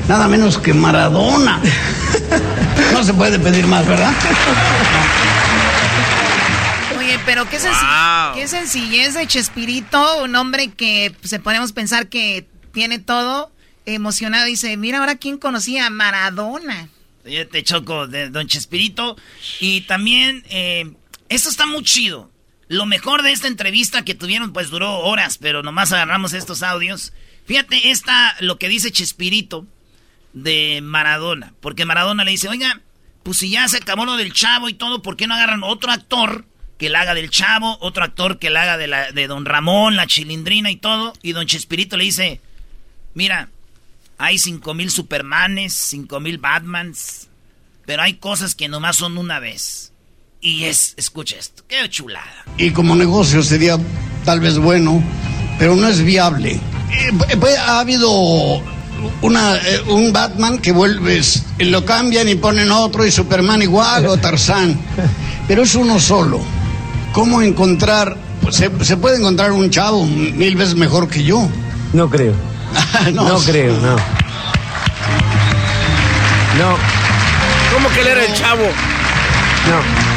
nada 0.07 0.27
menos 0.27 0.57
que 0.57 0.73
Maradona. 0.73 1.59
No 2.93 3.03
se 3.03 3.13
puede 3.13 3.37
pedir 3.39 3.67
más, 3.67 3.85
¿verdad? 3.87 4.11
Oye, 6.97 7.19
pero 7.25 7.47
qué, 7.49 7.57
senci- 7.59 8.33
qué 8.35 8.47
sencillez 8.47 9.13
de 9.13 9.27
Chespirito, 9.27 10.23
un 10.23 10.35
hombre 10.35 10.69
que 10.69 11.13
se 11.23 11.39
podemos 11.39 11.71
pensar 11.71 12.07
que 12.07 12.47
tiene 12.73 12.99
todo 12.99 13.51
emocionado. 13.93 14.45
Dice, 14.45 14.75
mira 14.77 14.99
ahora 14.99 15.17
quién 15.17 15.37
conocía 15.37 15.87
a 15.87 15.89
Maradona. 15.89 16.89
Yo 17.25 17.47
te 17.47 17.63
choco 17.63 18.07
de 18.07 18.29
Don 18.29 18.47
Chespirito. 18.47 19.15
Y 19.59 19.81
también, 19.81 20.43
eh, 20.49 20.91
esto 21.29 21.49
está 21.49 21.65
muy 21.65 21.83
chido. 21.83 22.31
Lo 22.67 22.85
mejor 22.85 23.23
de 23.23 23.31
esta 23.31 23.47
entrevista 23.47 24.05
que 24.05 24.15
tuvieron, 24.15 24.53
pues 24.53 24.69
duró 24.69 24.99
horas, 24.99 25.37
pero 25.37 25.63
nomás 25.63 25.91
agarramos 25.91 26.33
estos 26.33 26.61
audios. 26.61 27.13
Fíjate, 27.45 27.89
esta, 27.89 28.35
lo 28.41 28.59
que 28.59 28.69
dice 28.69 28.91
Chespirito 28.91 29.65
de 30.33 30.79
Maradona. 30.83 31.53
Porque 31.61 31.85
Maradona 31.85 32.23
le 32.23 32.31
dice, 32.31 32.47
oiga, 32.47 32.81
pues 33.23 33.37
si 33.37 33.49
ya 33.49 33.67
se 33.67 33.77
acabó 33.77 34.05
lo 34.05 34.17
del 34.17 34.33
chavo 34.33 34.69
y 34.69 34.73
todo, 34.73 35.01
¿por 35.01 35.17
qué 35.17 35.27
no 35.27 35.33
agarran 35.33 35.63
otro 35.63 35.91
actor 35.91 36.45
que 36.77 36.89
la 36.89 37.01
haga 37.01 37.13
del 37.13 37.29
chavo, 37.29 37.77
otro 37.81 38.03
actor 38.03 38.39
que 38.39 38.49
la 38.49 38.61
haga 38.61 38.77
de, 38.77 38.87
la, 38.87 39.11
de 39.11 39.27
Don 39.27 39.45
Ramón, 39.45 39.95
la 39.95 40.07
chilindrina 40.07 40.71
y 40.71 40.75
todo? 40.75 41.13
Y 41.21 41.31
Don 41.31 41.47
Chespirito 41.47 41.97
le 41.97 42.03
dice, 42.03 42.41
mira, 43.13 43.49
hay 44.19 44.37
cinco 44.37 44.73
mil 44.75 44.91
Supermanes, 44.91 45.73
cinco 45.73 46.19
mil 46.19 46.37
Batmans, 46.37 47.29
pero 47.85 48.03
hay 48.03 48.15
cosas 48.15 48.53
que 48.53 48.67
nomás 48.67 48.97
son 48.97 49.17
una 49.17 49.39
vez. 49.39 49.93
Y 50.41 50.65
es, 50.65 50.93
escucha 50.97 51.37
esto, 51.37 51.63
qué 51.67 51.89
chulada. 51.89 52.45
y 52.57 52.69
como 52.71 52.95
negocio 52.95 53.41
sería 53.41 53.77
tal 54.23 54.39
vez 54.39 54.57
bueno, 54.57 55.01
pero 55.57 55.75
no 55.75 55.87
es 55.87 56.03
viable. 56.03 56.51
Eh, 56.51 57.35
pues, 57.39 57.57
ha 57.57 57.79
habido 57.79 58.11
una, 59.21 59.55
eh, 59.57 59.81
un 59.87 60.13
Batman 60.13 60.59
que 60.59 60.71
vuelves, 60.71 61.43
lo 61.57 61.83
cambian 61.85 62.27
y 62.29 62.35
ponen 62.35 62.71
otro 62.71 63.05
y 63.05 63.11
Superman 63.11 63.61
igual 63.61 64.05
o 64.05 64.17
Tarzán, 64.17 64.79
pero 65.47 65.63
es 65.63 65.75
uno 65.75 65.99
solo. 65.99 66.41
¿Cómo 67.13 67.41
encontrar? 67.41 68.15
pues, 68.41 68.55
se, 68.55 68.85
se 68.85 68.97
puede 68.97 69.17
encontrar 69.17 69.51
un 69.51 69.69
chavo 69.69 70.05
mil 70.05 70.55
veces 70.55 70.75
mejor 70.75 71.07
que 71.09 71.23
yo. 71.23 71.47
No 71.93 72.09
creo. 72.09 72.33
no, 73.13 73.29
No 73.29 73.39
creo, 73.39 73.73
no. 73.79 73.95
No. 76.59 76.75
¿Cómo 77.73 77.89
que 77.89 78.01
él 78.01 78.07
era 78.07 78.25
el 78.25 78.33
chavo? 78.33 78.63
No. 78.63 80.09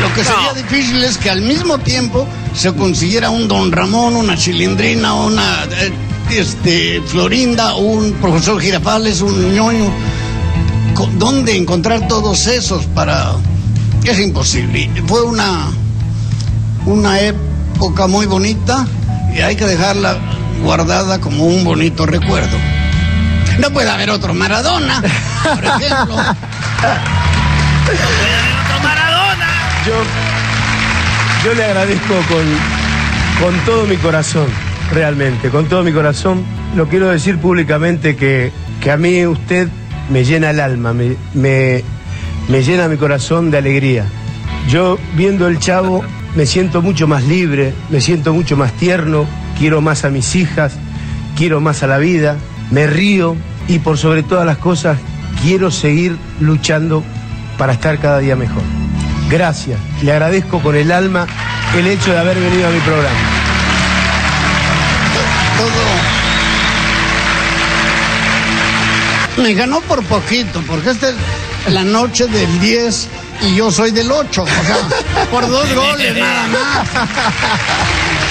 Lo 0.00 0.14
que 0.14 0.24
sería 0.24 0.52
difícil 0.54 1.02
es 1.04 1.16
que 1.18 1.30
al 1.30 1.40
mismo 1.40 1.78
tiempo 1.78 2.26
se 2.54 2.72
consiguiera 2.74 3.30
un 3.30 3.48
Don 3.48 3.70
Ramón, 3.70 4.16
una 4.16 4.36
Chilindrina, 4.36 5.14
una 5.14 5.64
eh, 5.64 5.92
este, 6.30 7.00
Florinda, 7.06 7.74
un 7.74 8.12
profesor 8.14 8.60
Girafales, 8.60 9.20
un 9.20 9.54
ñoño. 9.54 9.90
¿Dónde 11.18 11.56
encontrar 11.56 12.06
todos 12.08 12.46
esos 12.46 12.86
para...? 12.86 13.32
Es 14.04 14.18
imposible. 14.20 14.90
Fue 15.06 15.22
una, 15.22 15.70
una 16.86 17.20
época 17.20 18.06
muy 18.06 18.26
bonita 18.26 18.86
y 19.34 19.40
hay 19.40 19.56
que 19.56 19.66
dejarla 19.66 20.18
guardada 20.64 21.20
como 21.20 21.44
un 21.44 21.62
bonito 21.62 22.06
recuerdo. 22.06 22.56
No 23.58 23.70
puede 23.70 23.90
haber 23.90 24.10
otro 24.10 24.34
Maradona, 24.34 25.00
por 25.42 25.64
ejemplo. 25.64 26.16
Maradona! 28.82 29.46
Yo, 29.86 29.92
yo 31.44 31.54
le 31.54 31.64
agradezco 31.64 32.14
con, 32.28 32.44
con 33.40 33.64
todo 33.66 33.86
mi 33.86 33.96
corazón, 33.96 34.46
realmente, 34.92 35.50
con 35.50 35.66
todo 35.66 35.84
mi 35.84 35.92
corazón. 35.92 36.44
Lo 36.74 36.88
quiero 36.88 37.10
decir 37.10 37.38
públicamente 37.38 38.16
que, 38.16 38.50
que 38.80 38.90
a 38.90 38.96
mí 38.96 39.24
usted 39.26 39.68
me 40.08 40.24
llena 40.24 40.50
el 40.50 40.60
alma, 40.60 40.92
me, 40.94 41.16
me, 41.34 41.84
me 42.48 42.62
llena 42.62 42.88
mi 42.88 42.96
corazón 42.96 43.50
de 43.50 43.58
alegría. 43.58 44.06
Yo 44.68 44.98
viendo 45.14 45.46
el 45.46 45.58
chavo 45.58 46.02
me 46.34 46.46
siento 46.46 46.80
mucho 46.82 47.06
más 47.06 47.22
libre, 47.24 47.74
me 47.90 48.00
siento 48.00 48.32
mucho 48.32 48.56
más 48.56 48.72
tierno, 48.72 49.26
quiero 49.58 49.80
más 49.80 50.04
a 50.04 50.10
mis 50.10 50.34
hijas, 50.36 50.72
quiero 51.36 51.60
más 51.60 51.82
a 51.82 51.86
la 51.86 51.98
vida, 51.98 52.36
me 52.70 52.86
río 52.86 53.36
y 53.68 53.78
por 53.78 53.98
sobre 53.98 54.22
todas 54.22 54.46
las 54.46 54.58
cosas 54.58 54.98
quiero 55.42 55.70
seguir 55.70 56.16
luchando 56.40 57.02
para 57.58 57.72
estar 57.72 57.98
cada 57.98 58.18
día 58.18 58.36
mejor. 58.36 58.62
Gracias, 59.30 59.78
le 60.02 60.12
agradezco 60.12 60.60
con 60.60 60.76
el 60.76 60.92
alma 60.92 61.26
el 61.76 61.86
hecho 61.86 62.12
de 62.12 62.18
haber 62.18 62.38
venido 62.38 62.68
a 62.68 62.70
mi 62.70 62.80
programa. 62.80 63.18
Me 69.36 69.52
ganó 69.54 69.80
por 69.80 70.02
poquito, 70.04 70.62
porque 70.66 70.90
esta 70.90 71.08
es 71.08 71.16
la 71.68 71.82
noche 71.82 72.26
del 72.26 72.60
10 72.60 73.08
y 73.42 73.56
yo 73.56 73.70
soy 73.70 73.90
del 73.90 74.10
8. 74.10 74.42
O 74.42 74.46
sea, 74.46 75.26
por 75.30 75.48
dos 75.48 75.74
goles 75.74 76.16
nada 76.16 76.46
más. 76.46 76.88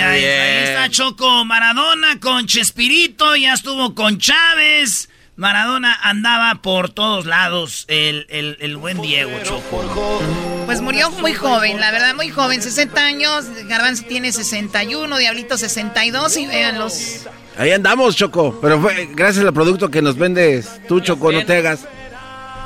Ay. 0.00 0.24
Ahí 0.24 0.64
está 0.64 0.88
Choco 0.90 1.44
Maradona 1.44 2.18
con 2.20 2.46
Chespirito, 2.46 3.36
ya 3.36 3.54
estuvo 3.54 3.94
con 3.94 4.18
Chávez. 4.18 5.08
Maradona 5.36 5.98
andaba 6.02 6.62
por 6.62 6.90
todos 6.90 7.26
lados, 7.26 7.86
el, 7.88 8.26
el, 8.28 8.56
el 8.60 8.76
buen 8.76 9.02
Diego 9.02 9.32
Choco. 9.42 10.22
Pues 10.64 10.80
murió 10.80 11.10
muy 11.10 11.34
joven, 11.34 11.80
la 11.80 11.90
verdad, 11.90 12.14
muy 12.14 12.30
joven, 12.30 12.62
60 12.62 13.04
años. 13.04 13.44
Garbanzo 13.66 14.04
tiene 14.04 14.30
61, 14.30 15.18
Diablito 15.18 15.58
62 15.58 16.36
y 16.36 16.46
véanlos. 16.46 17.26
Ahí 17.58 17.72
andamos, 17.72 18.14
Choco. 18.14 18.58
Pero 18.62 18.80
fue 18.80 19.08
gracias 19.12 19.44
al 19.44 19.52
producto 19.52 19.90
que 19.90 20.02
nos 20.02 20.16
vendes 20.16 20.80
tú, 20.86 21.00
Choco, 21.00 21.32
no 21.32 21.44
te 21.44 21.56
hagas. 21.56 21.80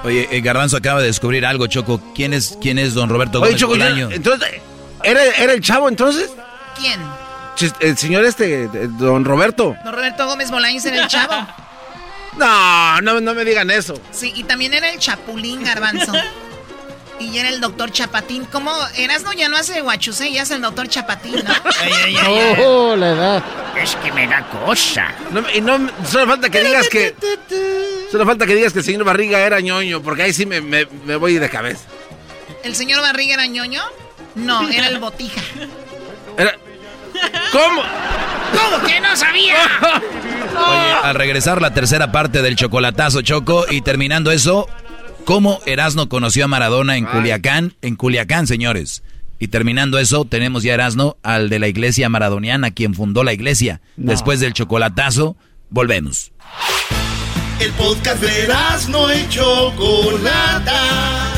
Oye, 0.05 0.29
eh, 0.31 0.41
Garbanzo 0.43 0.77
acaba 0.77 1.01
de 1.01 1.07
descubrir 1.07 1.47
algo, 1.47 1.67
Choco. 1.69 2.13
¿Quién 2.15 2.35
es, 2.35 2.59
quién 2.61 2.79
es 2.79 2.93
don 2.93 3.09
Roberto 3.09 3.41
Oye, 3.41 3.57
Gómez 3.57 3.61
Choco, 3.61 3.75
entonces, 4.13 4.49
¿era, 5.03 5.25
¿era 5.25 5.55
el 5.55 5.61
chavo 5.63 5.89
entonces? 5.89 6.31
¿Quién? 6.79 7.01
Chis- 7.57 7.75
El 7.81 7.99
señor 7.99 8.25
este, 8.25 8.65
eh, 8.65 8.69
don 8.73 9.25
Roberto. 9.25 9.77
Don 9.85 9.95
Roberto 9.95 10.27
Gómez 10.27 10.51
Bolaños 10.51 10.85
era 10.85 11.03
el 11.03 11.09
chavo. 11.09 11.35
No, 12.37 13.01
no, 13.01 13.21
no 13.21 13.35
me 13.35 13.45
digan 13.45 13.69
eso. 13.69 14.01
Sí, 14.13 14.33
y 14.37 14.45
también 14.45 14.73
era 14.73 14.91
el 14.91 14.99
Chapulín 15.01 15.65
Garbanzo. 15.65 16.13
Y 17.21 17.37
era 17.37 17.49
el 17.49 17.61
doctor 17.61 17.91
Chapatín. 17.91 18.45
¿Cómo? 18.45 18.73
Erasno 18.97 19.33
ya 19.33 19.49
no 19.49 19.57
hace 19.57 19.81
guachusé, 19.81 20.31
ya 20.33 20.43
es 20.43 20.53
el 20.53 20.61
doctor 20.63 20.87
Chapatín, 20.89 21.35
¿no? 21.45 21.53
Oh, 22.65 22.95
la 22.95 23.09
edad. 23.11 23.45
Es 23.77 23.97
que 23.97 24.13
me 24.13 24.29
da 24.29 24.49
cosa. 24.51 25.13
No, 25.33 25.43
y 25.53 25.61
no, 25.61 25.81
solo 26.09 26.29
falta 26.29 26.49
que 26.49 26.63
digas 26.63 26.89
que... 26.89 27.17
Solo 28.13 28.25
falta 28.25 28.47
que 28.47 28.55
digas 28.55 28.73
que 28.73 28.79
el 28.79 28.85
señor 28.85 29.03
Barriga 29.03 29.41
era 29.41 29.59
ñoño, 29.61 30.01
porque 30.01 30.23
ahí 30.23 30.33
sí 30.33 30.47
me, 30.47 30.61
me, 30.61 30.87
me 31.07 31.17
voy 31.17 31.39
de 31.39 31.51
cabeza. 31.51 31.87
¿El 32.63 32.77
señor 32.77 33.01
Barriga 33.01 33.35
era 33.35 33.47
ñoño? 33.47 33.83
No, 34.37 34.69
era 34.69 34.87
el 34.87 35.01
botija. 35.01 35.41
Era... 36.37 36.55
¿Cómo? 37.53 37.83
¿Cómo 38.53 38.87
que 38.87 39.01
no 39.01 39.17
sabía? 39.17 39.57
Oye, 40.57 40.93
al 41.05 41.15
regresar 41.15 41.63
la 41.63 41.73
tercera 41.73 42.13
parte 42.13 42.43
del 42.43 42.57
chocolatazo 42.57 43.23
Choco 43.23 43.67
y 43.71 43.83
terminando 43.83 44.31
eso, 44.31 44.69
¿cómo 45.25 45.61
Erasno 45.67 46.09
conoció 46.09 46.45
a 46.45 46.49
Maradona 46.49 46.97
en 46.97 47.05
Culiacán? 47.05 47.75
En 47.83 47.97
Culiacán, 47.97 48.47
señores. 48.47 49.03
Y 49.39 49.49
terminando 49.49 49.99
eso, 49.99 50.25
tenemos 50.25 50.65
ya 50.65 50.75
Erasno 50.75 51.17
al 51.23 51.49
de 51.49 51.61
la 51.61 51.69
iglesia 51.69 52.09
maradoniana, 52.09 52.73
quien 52.73 52.95
fundó 52.95 53.23
la 53.23 53.33
iglesia. 53.33 53.81
Después 53.97 54.41
del 54.41 54.53
chocolatazo, 54.53 55.37
volvemos. 55.71 56.33
El 57.61 57.71
podcast 57.73 58.21
de 58.21 58.45
Erasno 58.45 59.15
y 59.15 59.29
Chocolata. 59.29 61.38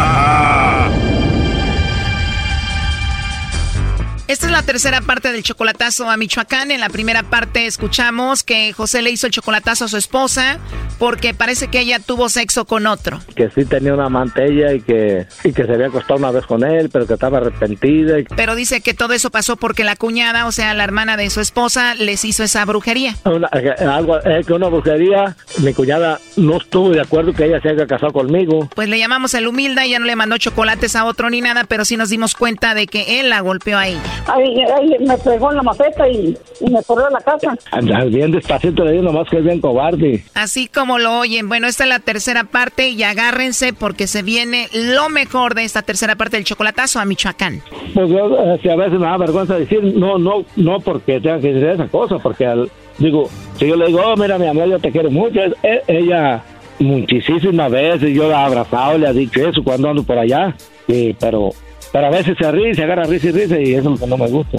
Esta 4.31 4.45
es 4.45 4.53
la 4.53 4.63
tercera 4.63 5.01
parte 5.01 5.33
del 5.33 5.43
chocolatazo 5.43 6.09
a 6.09 6.15
Michoacán. 6.15 6.71
En 6.71 6.79
la 6.79 6.87
primera 6.87 7.21
parte 7.21 7.65
escuchamos 7.65 8.45
que 8.45 8.71
José 8.71 9.01
le 9.01 9.11
hizo 9.11 9.27
el 9.27 9.33
chocolatazo 9.33 9.83
a 9.83 9.87
su 9.89 9.97
esposa 9.97 10.57
porque 10.99 11.33
parece 11.33 11.67
que 11.67 11.81
ella 11.81 11.99
tuvo 11.99 12.29
sexo 12.29 12.63
con 12.63 12.87
otro. 12.87 13.19
Que 13.35 13.49
sí 13.49 13.65
tenía 13.65 13.93
una 13.93 14.05
amante 14.05 14.45
ella 14.45 14.71
y 14.71 14.79
que, 14.79 15.27
y 15.43 15.51
que 15.51 15.65
se 15.65 15.73
había 15.73 15.87
acostado 15.87 16.17
una 16.17 16.31
vez 16.31 16.45
con 16.45 16.63
él, 16.63 16.89
pero 16.89 17.05
que 17.07 17.15
estaba 17.15 17.39
arrepentida. 17.39 18.19
Y... 18.19 18.23
Pero 18.23 18.55
dice 18.55 18.79
que 18.79 18.93
todo 18.93 19.11
eso 19.11 19.31
pasó 19.31 19.57
porque 19.57 19.83
la 19.83 19.97
cuñada, 19.97 20.45
o 20.45 20.53
sea, 20.53 20.73
la 20.75 20.85
hermana 20.85 21.17
de 21.17 21.29
su 21.29 21.41
esposa, 21.41 21.95
les 21.95 22.23
hizo 22.23 22.41
esa 22.41 22.63
brujería. 22.63 23.17
Una, 23.25 23.49
eh, 23.51 23.73
algo, 23.83 24.17
eh, 24.23 24.45
que 24.47 24.53
una 24.53 24.69
brujería, 24.69 25.35
mi 25.57 25.73
cuñada 25.73 26.21
no 26.37 26.55
estuvo 26.55 26.91
de 26.91 27.01
acuerdo 27.01 27.33
que 27.33 27.47
ella 27.47 27.59
se 27.59 27.67
haya 27.67 27.85
casado 27.85 28.13
conmigo. 28.13 28.69
Pues 28.75 28.87
le 28.87 28.97
llamamos 28.97 29.33
el 29.33 29.45
humilde, 29.45 29.83
ella 29.83 29.99
no 29.99 30.05
le 30.05 30.15
mandó 30.15 30.37
chocolates 30.37 30.95
a 30.95 31.03
otro 31.03 31.29
ni 31.29 31.41
nada, 31.41 31.65
pero 31.65 31.83
sí 31.83 31.97
nos 31.97 32.07
dimos 32.07 32.33
cuenta 32.33 32.75
de 32.75 32.87
que 32.87 33.19
él 33.19 33.29
la 33.29 33.41
golpeó 33.41 33.77
ahí. 33.77 33.99
Ahí, 34.27 34.55
ahí 34.61 34.95
me 35.05 35.17
pegó 35.17 35.49
en 35.51 35.57
la 35.57 35.63
maceta 35.63 36.07
y, 36.07 36.37
y 36.61 36.69
me 36.69 36.81
corrió 36.83 37.07
a 37.07 37.11
la 37.11 37.19
casa. 37.21 37.57
Anda 37.71 38.05
bien 38.05 38.31
despacito, 38.31 38.85
le 38.85 38.91
digo 38.93 39.03
nomás 39.03 39.27
que 39.29 39.37
es 39.39 39.43
bien 39.43 39.59
cobarde. 39.59 40.23
Así 40.35 40.67
como 40.67 40.99
lo 40.99 41.19
oyen. 41.19 41.49
Bueno, 41.49 41.67
esta 41.67 41.83
es 41.83 41.89
la 41.89 41.99
tercera 41.99 42.43
parte 42.45 42.89
y 42.89 43.03
agárrense 43.03 43.73
porque 43.73 44.07
se 44.07 44.21
viene 44.21 44.67
lo 44.73 45.09
mejor 45.09 45.55
de 45.55 45.63
esta 45.63 45.81
tercera 45.81 46.15
parte 46.15 46.37
del 46.37 46.45
chocolatazo 46.45 46.99
a 46.99 47.05
Michoacán. 47.05 47.61
Pues 47.93 48.09
yo, 48.09 48.37
este, 48.53 48.71
a 48.71 48.75
veces 48.75 48.99
me 48.99 49.05
da 49.05 49.17
vergüenza 49.17 49.55
decir, 49.57 49.83
no, 49.95 50.17
no, 50.17 50.45
no 50.55 50.79
porque 50.79 51.19
tenga 51.19 51.39
que 51.39 51.53
decir 51.53 51.67
esa 51.69 51.87
cosa, 51.87 52.17
porque 52.19 52.45
al, 52.45 52.69
digo, 52.99 53.29
si 53.57 53.67
yo 53.67 53.75
le 53.75 53.87
digo, 53.87 54.01
oh, 54.05 54.15
mira, 54.15 54.37
mi 54.37 54.47
amor, 54.47 54.69
yo 54.69 54.79
te 54.79 54.91
quiero 54.91 55.09
mucho, 55.11 55.39
es- 55.43 55.81
ella 55.87 56.41
muchísimas 56.79 57.71
veces 57.71 58.13
yo 58.13 58.27
la 58.29 58.41
he 58.41 58.45
abrazado, 58.45 58.97
le 58.97 59.07
ha 59.07 59.13
dicho 59.13 59.47
eso 59.47 59.63
cuando 59.63 59.89
ando 59.89 60.03
por 60.03 60.17
allá, 60.17 60.55
sí, 60.91 61.15
pero, 61.19 61.51
pero 61.91 62.07
a 62.07 62.09
veces 62.09 62.37
se 62.39 62.51
ríe, 62.51 62.75
se 62.75 62.83
agarra 62.83 63.03
risa 63.03 63.29
y 63.29 63.31
risa 63.31 63.59
y 63.59 63.73
eso 63.73 63.93
es 63.93 63.99
lo 63.99 64.05
que 64.05 64.07
no 64.07 64.17
me 64.17 64.27
gusta. 64.27 64.57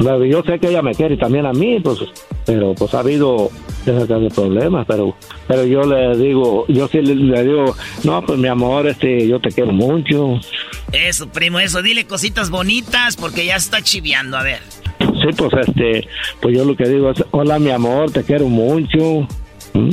Yo 0.00 0.42
sé 0.42 0.58
que 0.58 0.68
ella 0.68 0.82
me 0.82 0.94
quiere 0.94 1.14
y 1.14 1.18
también 1.18 1.46
a 1.46 1.52
mí, 1.52 1.78
pues, 1.78 2.00
pero 2.44 2.74
pues 2.74 2.92
ha 2.94 2.98
habido 2.98 3.48
clase 3.84 4.06
de 4.06 4.30
problemas, 4.30 4.86
pero, 4.88 5.14
pero 5.46 5.64
yo 5.64 5.84
le 5.84 6.16
digo, 6.16 6.66
yo 6.68 6.88
sí 6.88 7.00
le, 7.00 7.14
le 7.14 7.44
digo, 7.44 7.76
no, 8.02 8.20
pues 8.22 8.38
mi 8.38 8.48
amor, 8.48 8.88
este, 8.88 9.28
yo 9.28 9.38
te 9.40 9.50
quiero 9.50 9.72
mucho, 9.72 10.40
Eso, 10.92 11.28
primo, 11.28 11.60
eso. 11.60 11.80
Dile 11.80 12.06
cositas 12.06 12.50
bonitas 12.50 13.16
porque 13.16 13.46
ya 13.46 13.56
está 13.56 13.82
chiviando. 13.82 14.36
A 14.36 14.42
ver. 14.42 14.58
Sí, 14.98 15.28
pues 15.36 15.52
este, 15.66 16.08
pues 16.40 16.56
yo 16.56 16.64
lo 16.64 16.76
que 16.76 16.88
digo 16.88 17.10
es, 17.10 17.24
hola 17.30 17.58
mi 17.58 17.70
amor, 17.70 18.10
te 18.10 18.24
quiero 18.24 18.48
mucho. 18.48 19.28
¿Mm? 19.74 19.90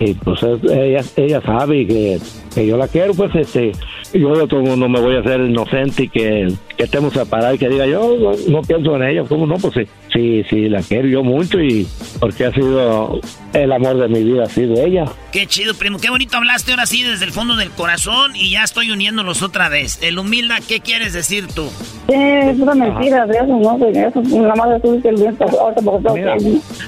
Y 0.00 0.14
pues 0.14 0.42
es- 0.42 0.64
ella, 0.70 1.00
ella 1.16 1.40
sabe 1.42 1.86
que, 1.86 2.18
que 2.54 2.66
yo 2.66 2.76
la 2.76 2.88
quiero, 2.88 3.14
pues 3.14 3.34
este, 3.34 3.72
yo 4.12 4.34
de 4.36 4.46
todo 4.46 4.60
mundo 4.60 4.88
me 4.88 5.00
voy 5.00 5.16
a 5.16 5.20
hacer 5.20 5.40
inocente 5.40 6.04
y 6.04 6.08
que, 6.08 6.48
que 6.76 6.84
estemos 6.84 7.12
separados 7.12 7.56
y 7.56 7.58
que 7.58 7.68
diga 7.68 7.86
yo 7.86 8.16
no, 8.18 8.32
no 8.48 8.62
pienso 8.62 8.96
en 8.96 9.02
ella, 9.04 9.24
¿cómo 9.28 9.46
no? 9.46 9.56
Pues 9.56 9.74
sí, 9.74 9.82
sí, 10.12 10.44
sí, 10.48 10.68
la 10.68 10.82
quiero 10.82 11.08
yo 11.08 11.22
mucho 11.22 11.60
y 11.60 11.86
porque 12.20 12.46
ha 12.46 12.52
sido 12.52 13.20
el 13.52 13.72
amor 13.72 13.98
de 13.98 14.08
mi 14.08 14.22
vida, 14.24 14.44
ha 14.44 14.48
sido 14.48 14.74
ella. 14.84 15.04
Qué 15.32 15.46
chido, 15.46 15.74
primo. 15.74 15.98
Qué 15.98 16.10
bonito 16.10 16.36
hablaste 16.36 16.70
ahora 16.72 16.86
sí 16.86 17.02
desde 17.02 17.24
el 17.24 17.32
fondo 17.32 17.56
del 17.56 17.70
corazón 17.70 18.34
y 18.34 18.50
ya 18.52 18.64
estoy 18.64 18.90
uniéndolos 18.90 19.42
otra 19.42 19.68
vez. 19.68 20.02
El 20.02 20.18
humilda, 20.18 20.56
¿qué 20.66 20.80
quieres 20.80 21.12
decir 21.12 21.46
tú? 21.48 21.68
Sí, 22.08 22.14
es 22.14 22.58
una 22.58 22.74
mentira 22.74 23.26
de 23.26 23.34
eso, 23.36 23.46
no, 23.46 23.78
de 23.78 23.90
eso. 24.06 24.22
Nada 24.22 24.54
más 24.54 24.82
tú 24.82 25.00
el 25.04 25.14
viento 25.14 25.44
ahorita 25.44 25.82
porque 25.82 26.08
Mira, 26.14 26.36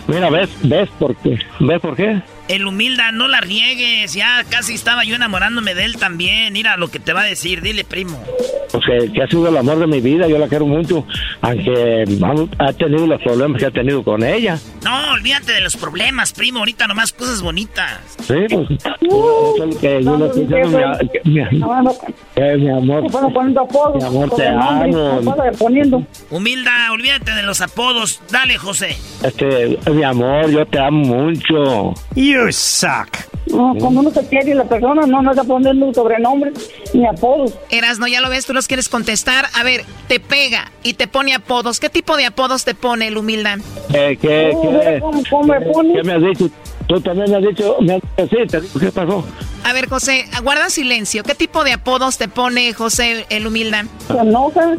mira, 0.09 0.31
ves, 0.31 0.49
ves 0.63 0.89
por 0.99 1.15
qué, 1.17 1.39
ves 1.61 1.81
por 1.81 1.95
qué. 1.97 2.21
El 2.51 2.67
humilda, 2.67 3.13
no 3.13 3.29
la 3.29 3.41
riegues. 3.41 4.13
Ya 4.15 4.43
casi 4.49 4.75
estaba 4.75 5.05
yo 5.05 5.15
enamorándome 5.15 5.73
de 5.77 5.85
él 5.85 5.99
también. 5.99 6.53
Mira 6.53 6.77
lo 6.77 6.89
que 6.89 6.99
te 6.99 7.13
va 7.13 7.21
a 7.21 7.25
decir. 7.25 7.63
Dile, 7.63 7.85
primo. 7.85 8.21
Pues 8.73 8.85
que, 8.85 9.13
que 9.13 9.23
ha 9.23 9.29
sido 9.29 9.49
el 9.49 9.57
amor 9.57 9.79
de 9.79 9.87
mi 9.87 10.01
vida, 10.01 10.27
yo 10.27 10.37
la 10.37 10.49
quiero 10.49 10.67
mucho, 10.67 11.05
aunque 11.41 12.05
ha 12.59 12.73
tenido 12.73 13.07
los 13.07 13.21
problemas 13.23 13.61
que 13.61 13.67
ha 13.67 13.71
tenido 13.71 14.03
con 14.03 14.25
ella. 14.25 14.59
No, 14.85 15.13
olvídate 15.13 15.53
de 15.53 15.61
los 15.61 15.77
problemas, 15.77 16.33
primo. 16.33 16.61
Ahorita 16.61 16.87
nomás 16.87 17.13
cosas 17.13 17.41
bonitas. 17.43 18.01
Sí, 18.21 18.35
pues, 18.51 18.69
lo 19.01 19.81
que 19.81 20.03
yo 20.03 20.29
diciendo, 20.29 20.79
mi, 21.25 21.41
amor, 21.41 21.97
mi 22.35 22.71
amor, 22.71 24.31
te 24.37 24.49
amo. 24.49 25.21
Humilda, 26.31 26.93
olvídate 26.93 27.33
de 27.33 27.43
los 27.43 27.61
apodos. 27.61 28.21
Dale, 28.31 28.57
José. 28.57 28.97
Este, 29.23 29.79
mi 29.91 30.03
amor, 30.03 30.51
yo 30.51 30.67
te 30.67 30.79
amo 30.79 31.05
mucho. 31.05 31.95
You 32.41 32.53
suck. 32.53 33.09
No, 33.49 33.75
cuando 33.79 34.01
uno 34.01 34.11
se 34.11 34.27
quiere 34.29 34.53
y 34.53 34.55
la 34.55 34.65
persona 34.65 35.07
no, 35.07 35.21
no 35.23 35.31
está 35.33 35.45
poniendo 35.45 35.93
sobrenombres 35.93 36.71
ni 36.95 37.05
apodos. 37.07 37.53
Erasno, 37.71 38.07
ya 38.07 38.21
lo 38.21 38.31
ves, 38.31 38.47
tú 38.47 38.53
los 38.55 38.67
quieres 38.69 38.89
contestar. 38.89 39.47
A 39.55 39.63
ver, 39.65 39.85
te 40.09 40.21
pega 40.21 40.71
y 40.83 40.95
te 40.95 41.09
pone 41.09 41.35
apodos. 41.35 41.81
¿Qué 41.81 41.91
tipo 41.91 42.17
de 42.17 42.27
apodos 42.27 42.65
te 42.65 42.75
pone 42.75 43.09
el 43.09 43.17
humilda? 43.19 43.57
Eh, 43.93 44.17
¿qué, 44.21 44.53
Oh, 44.55 44.63
qué, 44.63 44.99
¿cómo- 45.01 45.23
cómo 45.29 45.45
me 45.55 45.61
pone? 45.61 45.95
qué 45.95 46.03
me 46.05 46.13
has 46.15 46.23
dicho? 46.23 46.49
Tú 46.87 47.01
también 47.01 47.31
me 47.31 47.37
has 47.37 47.43
dicho, 47.45 47.77
me 47.81 47.95
has 47.95 48.01
dicho, 48.03 48.29
sí, 48.37 48.47
te 48.49 48.61
digo, 48.61 48.81
¿qué 48.81 48.91
pasó? 48.93 49.25
A 49.65 49.73
ver, 49.73 49.89
José, 49.89 50.25
guarda 50.43 50.71
silencio. 50.71 51.23
¿Qué 51.23 51.35
tipo 51.35 51.63
de 51.65 51.73
apodos 51.73 52.19
te 52.19 52.27
pone 52.29 52.73
José 52.73 53.27
el 53.31 53.47
humilda? 53.47 53.85
Se 54.09 54.15
enoja. 54.19 54.77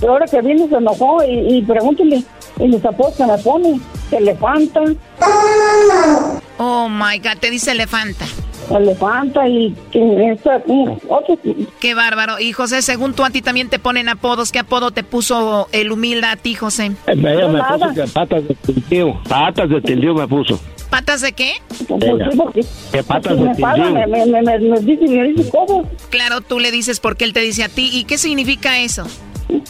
Pero 0.00 0.12
ahora 0.12 0.26
que 0.26 0.40
vino 0.42 0.66
se 0.68 0.74
enojó 0.76 1.22
y, 1.24 1.56
y 1.58 1.62
pregúntele. 1.62 2.22
Y 2.60 2.68
los 2.68 2.84
apodos 2.84 3.14
que 3.16 3.24
me 3.26 3.38
pone. 3.38 3.80
Elefanta, 4.10 4.80
Oh 6.58 6.88
my 6.88 7.18
God, 7.18 7.38
te 7.40 7.50
dice 7.50 7.72
elefanta. 7.72 8.24
elefanta 8.70 9.48
y 9.48 9.74
que 9.90 10.32
esa, 10.32 10.62
otro. 11.08 11.36
Qué 11.80 11.94
bárbaro. 11.94 12.38
Y 12.38 12.52
José, 12.52 12.80
según 12.82 13.12
tú, 13.14 13.24
a 13.24 13.30
ti 13.30 13.42
también 13.42 13.68
te 13.68 13.78
ponen 13.78 14.08
apodos. 14.08 14.52
¿Qué 14.52 14.60
apodo 14.60 14.90
te 14.92 15.02
puso 15.02 15.68
el 15.72 15.90
humilda 15.90 16.30
a 16.32 16.36
ti, 16.36 16.54
José? 16.54 16.86
Eh, 17.06 17.12
Ella 17.12 17.48
me 17.48 17.60
puso 17.62 17.92
que 17.94 18.02
patas 18.12 18.48
de 18.48 18.54
tildío, 18.54 19.20
patas 19.28 19.68
de 19.68 19.80
tildío 19.80 20.14
me 20.14 20.28
puso. 20.28 20.60
¿Patas 20.90 21.22
de 21.22 21.32
qué? 21.32 21.54
¿Qué 22.92 23.02
patas 23.02 23.36
de 23.40 23.48
tildío? 23.54 23.90
me, 23.90 24.06
me, 24.06 24.26
me, 24.26 24.58
me 24.60 24.80
dice, 24.80 25.08
me 25.08 25.24
dice 25.28 25.50
cosas. 25.50 25.86
Claro, 26.10 26.40
tú 26.40 26.60
le 26.60 26.70
dices 26.70 27.00
porque 27.00 27.24
él 27.24 27.32
te 27.32 27.40
dice 27.40 27.64
a 27.64 27.68
ti. 27.68 27.90
¿Y 27.92 28.04
qué 28.04 28.16
significa 28.16 28.78
eso? 28.78 29.04